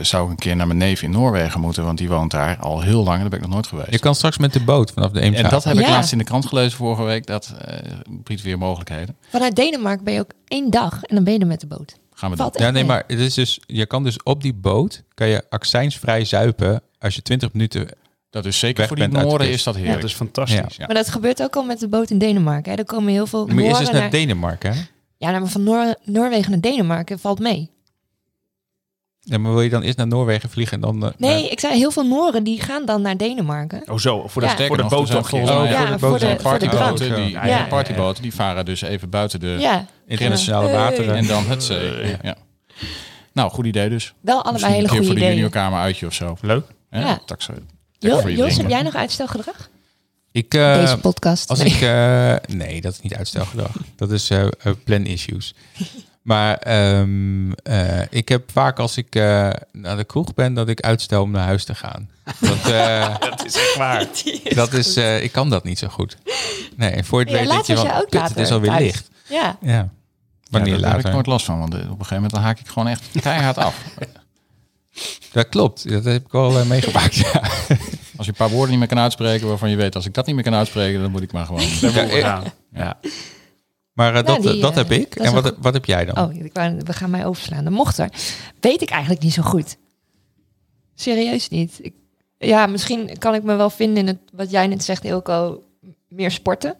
zou 0.00 0.24
ik 0.24 0.30
een 0.30 0.36
keer 0.36 0.56
naar 0.56 0.66
mijn 0.66 0.78
neef 0.78 1.02
in 1.02 1.10
Noorwegen 1.10 1.60
moeten, 1.60 1.84
want 1.84 1.98
die 1.98 2.08
woont 2.08 2.30
daar 2.30 2.56
al 2.56 2.80
heel 2.80 3.04
lang. 3.04 3.20
Daar 3.20 3.28
ben 3.28 3.38
ik 3.38 3.44
nog 3.44 3.54
nooit 3.54 3.66
geweest. 3.66 3.90
Je 3.90 3.98
kan 3.98 4.14
straks 4.14 4.38
met 4.38 4.52
de 4.52 4.60
boot 4.60 4.90
vanaf 4.90 5.10
de 5.10 5.20
Eemshaven. 5.20 5.44
En 5.44 5.50
dat 5.50 5.64
heb 5.64 5.78
ik 5.78 5.88
laatst 5.88 6.12
in 6.12 6.18
de 6.18 6.24
krant 6.24 6.46
gelezen 6.46 6.78
vorige 6.78 7.02
week. 7.02 7.26
Dat 7.26 7.54
eh, 7.64 7.78
biedt 8.08 8.42
weer 8.42 8.58
mogelijkheden. 8.58 9.16
Vanuit 9.28 9.56
Denemarken 9.56 10.04
ben 10.04 10.14
je 10.14 10.20
ook 10.20 10.32
één 10.48 10.70
dag 10.70 11.02
en 11.02 11.14
dan 11.14 11.24
ben 11.24 11.32
je 11.32 11.38
er 11.38 11.46
met 11.46 11.60
de 11.60 11.66
boot. 11.66 11.96
Gaan 12.14 12.30
we. 12.30 12.36
Valt 12.36 12.58
Ja, 12.58 12.70
nee, 12.70 12.84
maar 12.84 13.04
het 13.06 13.18
is 13.18 13.34
dus, 13.34 13.60
je 13.66 13.86
kan 13.86 14.02
dus 14.04 14.22
op 14.22 14.42
die 14.42 14.54
boot, 14.54 15.02
kan 15.14 15.28
je 15.28 15.44
accijnsvrij 15.48 16.24
zuipen 16.24 16.82
als 16.98 17.14
je 17.14 17.22
20 17.22 17.52
minuten... 17.52 17.88
Dat 18.30 18.44
is 18.44 18.58
zeker 18.58 18.78
Weg 18.78 18.86
voor 18.88 18.96
die 18.96 19.08
kust. 19.08 19.50
is 19.50 19.62
dat 19.62 19.74
dat 19.74 19.82
heerlijk. 19.82 20.04
is 20.04 20.14
fantastisch. 20.14 20.76
Ja. 20.76 20.86
Maar 20.86 20.94
dat 20.94 21.10
gebeurt 21.10 21.42
ook 21.42 21.56
al 21.56 21.64
met 21.64 21.80
de 21.80 21.88
boot 21.88 22.10
in 22.10 22.18
Denemarken. 22.18 22.72
Hè. 22.72 22.78
Er 22.78 22.84
komen 22.84 23.12
heel 23.12 23.26
veel 23.26 23.46
Nooren 23.46 23.64
eens 23.64 23.90
naar 23.90 24.00
naar... 24.00 24.10
Denemarken, 24.10 24.74
hè? 24.74 24.80
Ja, 25.18 25.28
nou, 25.28 25.40
maar 25.40 25.50
van 25.50 25.62
Noor- 25.62 25.94
Noorwegen 26.04 26.50
naar 26.50 26.60
Denemarken 26.60 27.18
valt 27.18 27.38
mee. 27.38 27.70
Ja, 29.20 29.38
maar 29.38 29.52
wil 29.52 29.62
je 29.62 29.70
dan 29.70 29.82
eerst 29.82 29.96
naar 29.96 30.06
Noorwegen 30.06 30.50
vliegen 30.50 30.74
en 30.74 30.80
dan... 30.80 31.04
eh, 31.06 31.10
Nee, 31.18 31.42
naar- 31.42 31.50
ik 31.52 31.60
zei 31.60 31.76
heel 31.78 31.90
veel 31.90 32.06
Noren 32.06 32.44
die 32.44 32.60
gaan 32.60 32.84
dan 32.84 33.02
naar 33.02 33.16
Denemarken. 33.16 33.82
Oh 33.90 33.98
zo, 33.98 34.28
voor 34.28 34.42
de, 34.42 34.48
Ja. 34.58 34.66
voor 34.66 34.76
de 34.76 34.84
boottocht. 34.84 35.32
Oh, 35.32 35.40
Ja, 35.40 35.46
voor 35.46 35.66
de 35.86 35.98
voor 35.98 36.10
boot. 36.10 36.20
de- 36.20 36.38
voor 36.40 36.58
die, 36.58 36.68
Ja, 36.70 37.44
ja, 37.44 37.46
ja, 37.46 37.58
ja. 37.58 37.64
partyboten, 37.66 38.22
die 38.22 38.34
varen 38.34 38.64
dus 38.64 38.80
even 38.82 39.10
buiten 39.10 39.40
de 39.40 39.56
Ja, 39.58 39.86
internationale 40.06 40.70
wateren. 40.72 41.14
en 41.16 41.26
dan 41.26 41.46
het 41.46 41.62
zee. 41.64 42.06
Ja. 42.06 42.16
Ja. 42.22 42.36
Nou, 43.32 43.50
goed 43.50 43.66
idee 43.66 43.88
dus. 43.88 44.14
wel 44.20 44.34
allebei 44.34 44.52
Misschien 44.52 44.72
hele 44.74 44.82
een 44.84 44.88
keer 44.88 44.96
goede 44.98 45.04
voor 45.06 45.14
de 45.14 45.20
ideeën. 45.20 45.34
juniorkamer 45.36 45.78
uitje 45.80 46.06
of 46.06 46.12
zo. 46.14 46.36
Leuk. 46.40 46.66
Ja. 46.90 47.20
Je 47.98 48.34
Jos, 48.36 48.56
heb 48.56 48.68
jij 48.68 48.82
nog 48.82 48.94
uitstelgedrag? 48.94 49.68
Ik, 50.32 50.54
eh, 50.54 50.74
Deze 50.74 50.98
podcast. 50.98 51.48
Als 51.50 51.58
Nee. 51.58 51.68
ik, 51.68 51.80
eh, 51.80 52.56
nee, 52.56 52.80
dat 52.80 52.92
is 52.92 53.00
niet 53.00 53.14
uitstelgedrag. 53.14 53.70
dat 53.96 54.10
is 54.10 54.30
eh, 54.30 54.46
plan 54.84 55.04
issues. 55.06 55.54
Maar 56.22 56.56
ehm, 56.56 57.52
eh, 57.52 58.00
ik 58.10 58.28
heb 58.28 58.50
vaak 58.52 58.78
als 58.78 58.96
ik 58.96 59.14
eh, 59.14 59.50
naar 59.72 59.96
de 59.96 60.04
kroeg 60.04 60.34
ben, 60.34 60.54
dat 60.54 60.68
ik 60.68 60.80
uitstel 60.80 61.22
om 61.22 61.30
naar 61.30 61.44
huis 61.44 61.64
te 61.64 61.74
gaan. 61.74 62.10
Dat, 62.40 62.70
eh, 62.72 63.14
Dat 63.30 63.44
is 63.46 63.54
echt 63.54 63.76
waar. 63.76 64.06
dat 64.54 64.72
is, 64.72 64.96
eh, 64.96 65.22
ik 65.22 65.32
kan 65.32 65.50
dat 65.50 65.64
niet 65.64 65.78
zo 65.78 65.88
goed. 65.88 66.16
Nee, 66.76 67.04
voor 67.04 67.18
je 67.20 67.24
het 67.26 67.34
Ja, 67.34 67.40
weet 67.40 67.48
later 67.48 67.66
je 67.66 67.74
was 67.74 67.80
van, 67.84 67.92
jij 67.94 68.02
ook 68.02 68.10
kut, 68.10 68.20
later 68.20 68.36
het 68.36 68.46
is 68.46 68.52
alweer 68.52 68.70
thuis. 68.70 68.82
licht. 68.82 69.08
Ja, 69.28 69.58
Ja, 69.60 69.72
Ja, 69.72 69.88
wanneer 70.50 70.70
daar 70.80 70.80
heb 70.90 70.98
ik 70.98 71.02
later. 71.04 71.12
nooit 71.12 71.26
last 71.26 71.44
van, 71.46 71.58
want 71.58 71.74
op 71.74 71.80
een 71.80 71.88
gegeven 71.88 72.14
moment 72.14 72.32
dan 72.32 72.42
haak 72.42 72.58
ik 72.60 72.68
gewoon 72.68 72.88
echt 72.88 73.02
keihard 73.20 73.56
af. 73.58 73.74
Dat 75.32 75.48
klopt, 75.48 75.88
dat 75.90 76.04
heb 76.04 76.24
ik 76.26 76.32
wel 76.32 76.64
meegemaakt. 76.64 77.14
Ja. 77.14 77.42
Als 78.18 78.26
je 78.26 78.32
een 78.32 78.38
paar 78.38 78.50
woorden 78.50 78.70
niet 78.70 78.78
meer 78.78 78.88
kan 78.88 78.98
uitspreken 78.98 79.48
waarvan 79.48 79.70
je 79.70 79.76
weet, 79.76 79.94
als 79.94 80.06
ik 80.06 80.14
dat 80.14 80.26
niet 80.26 80.34
meer 80.34 80.44
kan 80.44 80.54
uitspreken, 80.54 81.00
dan 81.00 81.10
moet 81.10 81.22
ik 81.22 81.32
maar 81.32 81.46
gewoon. 81.46 81.60
Ja, 81.80 82.42
eh. 82.42 82.46
Ja. 82.72 82.98
Maar 83.92 84.14
eh, 84.14 84.24
dat, 84.24 84.42
die, 84.42 84.60
dat 84.60 84.70
eh, 84.70 84.76
heb 84.76 84.90
ik. 84.90 85.16
dat 85.16 85.26
En 85.26 85.32
wat, 85.32 85.54
wat 85.58 85.74
heb 85.74 85.84
jij 85.84 86.04
dan? 86.04 86.18
Oh, 86.28 86.34
ik 86.34 86.52
wou- 86.52 86.76
we 86.84 86.92
gaan 86.92 87.10
mij 87.10 87.26
overslaan. 87.26 87.64
De 87.64 87.70
mochter. 87.70 88.10
Weet 88.60 88.82
ik 88.82 88.90
eigenlijk 88.90 89.22
niet 89.22 89.32
zo 89.32 89.42
goed. 89.42 89.76
Serieus 90.94 91.48
niet. 91.48 91.78
Ik, 91.82 91.94
ja, 92.38 92.66
misschien 92.66 93.18
kan 93.18 93.34
ik 93.34 93.42
me 93.42 93.54
wel 93.56 93.70
vinden 93.70 93.96
in 93.96 94.06
het, 94.06 94.18
wat 94.32 94.50
jij 94.50 94.66
net 94.66 94.84
zegt, 94.84 95.04
Ilko, 95.04 95.62
meer 96.08 96.30
sporten. 96.30 96.76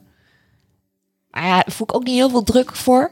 Maar 1.30 1.44
ja, 1.46 1.54
daar 1.54 1.72
voel 1.72 1.86
ik 1.86 1.94
ook 1.94 2.04
niet 2.04 2.14
heel 2.14 2.30
veel 2.30 2.42
druk 2.42 2.74
voor. 2.76 3.10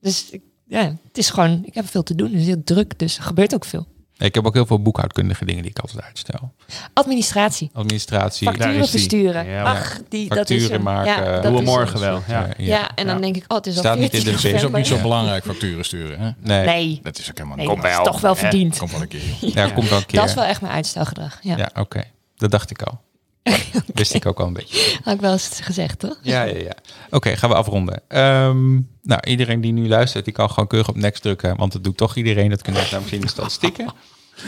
Dus 0.00 0.30
ik- 0.30 0.42
ja, 0.66 0.80
het 1.06 1.18
is 1.18 1.30
gewoon, 1.30 1.62
ik 1.64 1.74
heb 1.74 1.88
veel 1.88 2.02
te 2.02 2.14
doen. 2.14 2.30
Het 2.30 2.40
is 2.40 2.46
heel 2.46 2.62
druk, 2.64 2.98
dus 2.98 3.16
er 3.16 3.22
gebeurt 3.22 3.54
ook 3.54 3.64
veel. 3.64 3.86
Ik 4.26 4.34
heb 4.34 4.46
ook 4.46 4.54
heel 4.54 4.66
veel 4.66 4.82
boekhoudkundige 4.82 5.44
dingen 5.44 5.62
die 5.62 5.70
ik 5.70 5.78
altijd 5.78 6.02
uitstel. 6.04 6.52
Administratie, 6.92 7.70
Administratie, 7.72 8.44
daar 8.46 8.54
facturen 8.54 8.80
is 8.82 8.90
die. 8.90 9.00
versturen. 9.00 9.46
Ja, 9.46 9.62
Ach, 9.62 9.98
die, 10.08 10.28
dat 10.28 10.50
is 10.50 10.68
hem. 10.68 10.82
maken. 10.82 11.24
Ja, 11.24 11.32
dat 11.32 11.42
Doen 11.42 11.52
we 11.54 11.58
is 11.60 11.64
morgen 11.66 12.00
wel. 12.00 12.22
Ja. 12.28 12.46
Eh, 12.56 12.66
Ja, 12.66 12.90
en 12.94 13.06
dan 13.06 13.14
Ja. 13.14 13.20
denk 13.20 13.36
ik, 13.36 13.44
oh, 13.48 13.56
het 13.56 13.66
is 13.66 13.74
al 13.74 13.80
Staat 13.82 13.98
niet 13.98 14.14
in 14.14 14.20
14 14.20 14.40
de 14.42 14.48
Het 14.48 14.56
is 14.56 14.64
ook 14.68 14.76
niet 14.76 14.86
zo 14.86 14.98
belangrijk 15.00 15.44
facturen 15.44 15.84
sturen. 15.84 16.20
Hè? 16.20 16.30
Nee, 16.40 16.66
Nee, 16.66 17.00
Dat 17.02 17.18
is 17.18 17.28
ook 17.30 17.36
helemaal 17.36 17.56
nee 17.56 17.68
niet. 17.68 17.82
dat 17.82 17.90
is 17.90 17.96
toch 18.04 18.20
wel 18.20 18.34
verdiend. 18.34 18.78
Komt 18.78 18.90
wel 18.92 19.00
een 19.00 19.08
keer. 19.08 19.20
ja, 19.40 19.68
komt 19.70 19.88
wel 19.88 19.98
een 19.98 20.06
keer. 20.06 20.20
Dat 20.20 20.28
is 20.28 20.34
wel 20.34 20.44
echt 20.44 20.60
mijn 20.60 20.72
uitstelgedrag. 20.72 21.38
Ja, 21.42 21.56
Ja, 21.56 21.70
oké. 21.74 22.02
Dat 22.36 22.50
dacht 22.50 22.70
ik 22.70 22.82
al. 22.82 23.00
Wist 23.94 24.14
ik 24.14 24.26
ook 24.26 24.40
al 24.40 24.46
een 24.46 24.52
beetje. 24.52 24.98
had 25.04 25.14
ik 25.14 25.20
wel 25.20 25.32
eens 25.32 25.60
gezegd, 25.62 25.98
toch? 25.98 26.18
Ja, 26.22 26.42
ja, 26.42 26.58
ja. 26.58 26.74
Oké, 27.10 27.36
gaan 27.36 27.50
we 27.50 27.56
afronden. 27.56 28.02
Ehm, 28.08 28.72
nou, 29.02 29.20
iedereen 29.24 29.60
die 29.60 29.72
nu 29.72 29.88
luistert, 29.88 30.24
die 30.24 30.34
kan 30.34 30.50
gewoon 30.50 30.66
keurig 30.66 30.88
op 30.88 30.96
next 30.96 31.22
drukken. 31.22 31.56
Want 31.56 31.72
dat 31.72 31.84
doet 31.84 31.96
toch 31.96 32.16
iedereen. 32.16 32.50
Dat 32.50 32.62
kunnen 32.62 32.82
we 32.82 32.88
namelijk 32.90 33.14
in 33.14 33.20
de 33.20 33.28
statistieken. 33.28 33.92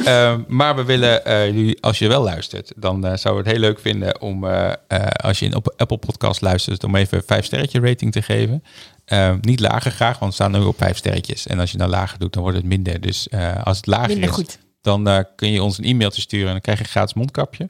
Ehm, 0.04 0.40
maar 0.48 0.76
we 0.76 0.84
willen 0.84 1.24
eh, 1.24 1.46
jullie, 1.46 1.82
als 1.82 1.98
je 1.98 2.08
wel 2.08 2.22
luistert, 2.22 2.72
dan 2.76 3.06
eh, 3.06 3.16
zouden 3.16 3.44
we 3.44 3.50
het 3.50 3.58
heel 3.58 3.68
leuk 3.68 3.80
vinden 3.80 4.20
om, 4.20 4.44
eh, 4.44 4.72
als 5.16 5.38
je 5.38 5.46
in 5.46 5.54
op 5.54 5.74
Apple 5.76 5.96
Podcast 5.96 6.40
luistert, 6.40 6.84
om 6.84 6.96
even 6.96 7.18
een 7.18 7.24
vijf 7.26 7.44
sterretje 7.44 7.80
rating 7.80 8.12
te 8.12 8.22
geven. 8.22 8.64
Ehm, 9.04 9.38
niet 9.40 9.60
lager 9.60 9.90
graag, 9.90 10.18
want 10.18 10.36
we 10.36 10.42
staan 10.42 10.60
nu 10.60 10.66
op 10.66 10.76
vijf 10.78 10.96
sterretjes. 10.96 11.46
En 11.46 11.58
als 11.58 11.70
je 11.70 11.78
nou 11.78 11.90
lager 11.90 12.18
doet, 12.18 12.32
dan 12.32 12.42
wordt 12.42 12.56
het 12.58 12.66
minder. 12.66 13.00
Dus 13.00 13.28
als 13.64 13.76
het 13.76 13.86
lager 13.86 14.08
Minder 14.08 14.28
is, 14.28 14.34
goed. 14.34 14.58
dan 14.80 15.24
kun 15.36 15.52
je 15.52 15.62
ons 15.62 15.78
een 15.78 15.84
e-mailtje 15.84 16.20
sturen 16.20 16.46
en 16.46 16.52
dan 16.52 16.60
krijg 16.60 16.78
je 16.78 16.84
een 16.84 16.90
gratis 16.90 17.14
mondkapje. 17.14 17.68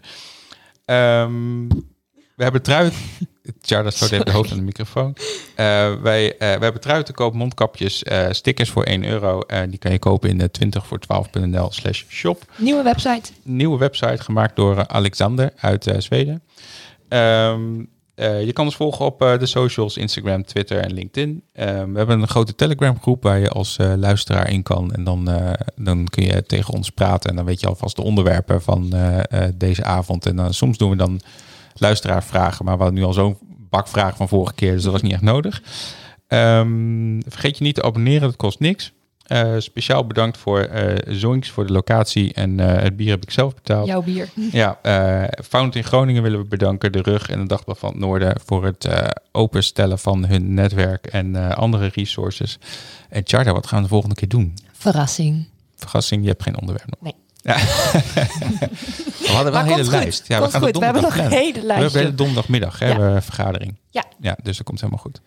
Ehm, 0.85 1.69
we 2.37 2.43
hebben 2.43 2.63
trui. 2.63 2.91
Tja, 3.61 3.83
dat 3.83 3.95
stoot 3.95 4.11
even 4.11 4.25
de 4.25 4.31
hoofd 4.31 4.51
aan 4.51 4.57
de 4.57 4.63
microfoon. 4.65 5.17
Eh, 5.55 5.95
wij, 5.95 6.37
eh, 6.37 6.39
we 6.39 6.63
hebben 6.63 6.81
trui 6.81 7.03
te 7.03 7.13
koop, 7.13 7.35
mondkapjes, 7.35 8.03
eh, 8.03 8.27
stickers 8.31 8.71
voor 8.71 8.85
1 8.87 9.05
euro. 9.05 9.41
En 9.41 9.71
die 9.71 9.79
kan 9.79 9.93
je 9.93 9.99
kopen 9.99 10.31
in 10.31 10.39
de 10.39 10.51
20 10.51 10.87
voor 10.87 10.99
12.nl 10.99 11.73
slash 11.73 12.05
shop. 12.09 12.43
Nieuwe 12.57 12.83
website. 12.83 13.33
Nieuwe 13.43 13.79
website 13.79 14.23
gemaakt 14.23 14.57
door 14.57 14.89
Alexander 14.89 15.53
uit 15.57 15.95
Zweden. 15.99 16.43
Ehm, 17.09 17.85
eh, 18.15 18.45
je 18.45 18.53
kan 18.53 18.65
ons 18.65 18.77
volgen 18.77 19.05
op 19.05 19.23
eh, 19.23 19.39
de 19.39 19.47
socials, 19.47 19.97
Instagram, 19.97 20.45
Twitter 20.45 20.79
en 20.79 20.93
LinkedIn. 20.93 21.43
Ehm, 21.53 21.93
we 21.93 21.99
hebben 21.99 22.21
een 22.21 22.29
grote 22.29 22.55
Telegram 22.55 23.01
groep 23.01 23.23
waar 23.23 23.39
je 23.39 23.49
als 23.49 23.77
eh, 23.77 23.93
luisteraar 23.97 24.51
in 24.51 24.63
kan. 24.63 24.93
En 24.93 25.05
dan, 25.05 25.29
dan 25.77 26.09
kun 26.09 26.25
je 26.25 26.43
tegen 26.47 26.75
ons 26.75 26.91
praten. 26.91 27.31
En 27.31 27.37
dan 27.37 27.45
weet 27.45 27.61
je 27.61 27.67
alvast 27.67 27.97
de 27.97 28.03
onderwerpen 28.03 28.63
van 28.63 28.93
deze 29.55 29.85
avond. 29.85 30.27
En 30.27 30.37
dan 30.37 30.55
soms 30.55 30.79
doen 30.79 30.91
we 30.91 30.97
dan 30.97 31.21
luisteraarvragen. 31.75 32.65
Maar 32.65 32.77
we 32.77 32.83
hadden 32.83 33.01
nu 33.01 33.07
al 33.07 33.13
zo'n 33.13 33.39
bak 33.71 33.89
vragen 33.89 34.17
van 34.17 34.29
vorige 34.29 34.55
keer. 34.55 34.73
Dus 34.73 34.83
dat 34.83 34.93
was 34.93 35.03
niet 35.03 35.13
echt 35.13 35.23
nodig. 35.23 35.63
Ehm, 36.27 37.21
vergeet 37.29 37.59
je 37.59 37.65
niet 37.65 37.75
te 37.75 37.83
abonneren, 37.83 38.21
dat 38.21 38.37
kost 38.37 38.61
niks. 38.61 38.93
Eh, 39.25 39.55
speciaal 39.59 40.07
bedankt 40.07 40.39
voor 40.39 40.61
eh 40.61 41.15
Zoinks 41.15 41.51
voor 41.51 41.67
de 41.67 41.73
locatie. 41.73 42.33
En 42.35 42.61
eh, 42.61 42.83
het 42.83 42.97
bier 42.97 43.11
heb 43.11 43.23
ik 43.23 43.31
zelf 43.31 43.55
betaald. 43.55 43.87
Jouw 43.87 44.03
bier. 44.03 44.29
Ja, 44.53 44.79
Found 45.49 45.77
in 45.77 45.85
Groningen 45.85 46.23
willen 46.23 46.39
we 46.39 46.45
bedanken. 46.45 46.93
De 46.93 47.03
Rug 47.03 47.29
en 47.31 47.41
de 47.41 47.47
Dagblad 47.47 47.79
van 47.79 47.89
het 47.89 47.99
Noorden 47.99 48.41
voor 48.45 48.65
het 48.65 48.89
openstellen 49.33 49.99
van 49.99 50.27
hun 50.27 50.55
netwerk 50.55 51.07
en 51.07 51.57
andere 51.57 51.87
resources. 51.95 52.59
En 53.09 53.23
Charda, 53.25 53.53
wat 53.53 53.67
gaan 53.67 53.77
we 53.79 53.83
de 53.85 53.91
volgende 53.91 54.15
keer 54.15 54.29
doen? 54.29 54.55
Verrassing. 54.73 55.49
Verrassing, 55.77 56.23
je 56.23 56.29
hebt 56.29 56.43
geen 56.43 56.61
onderwerp 56.61 56.91
nog. 56.91 57.01
Nee. 57.01 57.15
Ja. 57.43 57.57
we 59.23 59.27
hadden 59.27 59.53
wel 59.53 59.61
een 59.61 59.67
hele 59.69 59.83
goed. 59.83 59.93
lijst. 59.93 60.29
Ja, 60.29 60.43
we 60.43 60.51
gaan 60.51 60.61
goed. 60.61 60.69
het 60.69 60.79
We 60.79 60.85
hebben 60.85 61.03
nog 61.03 61.17
een 61.17 61.31
hele 61.31 61.61
We 61.67 61.73
hebben 61.73 62.01
hele 62.01 62.15
donderdagmiddag 62.15 62.79
hè, 62.79 62.89
Ja. 62.93 63.23
vergadering. 63.23 63.77
Ja. 63.91 64.05
ja, 64.21 64.37
dus 64.43 64.57
dat 64.57 64.67
komt 64.67 64.81
helemaal 64.81 65.03
goed. 65.03 65.21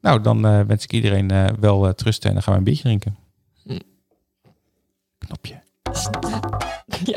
Nou, 0.00 0.20
dan 0.20 0.46
eh, 0.46 0.60
wens 0.60 0.84
ik 0.84 0.92
iedereen 0.92 1.30
eh, 1.30 1.46
wel 1.60 1.86
uh, 1.86 1.92
trusten 1.92 2.28
en 2.28 2.34
dan 2.34 2.42
gaan 2.42 2.52
we 2.52 2.58
een 2.58 2.64
biertje 2.64 2.82
drinken. 2.82 3.16
Mm. 3.64 3.78
Knopje. 5.18 5.62
Ja. 7.04 7.16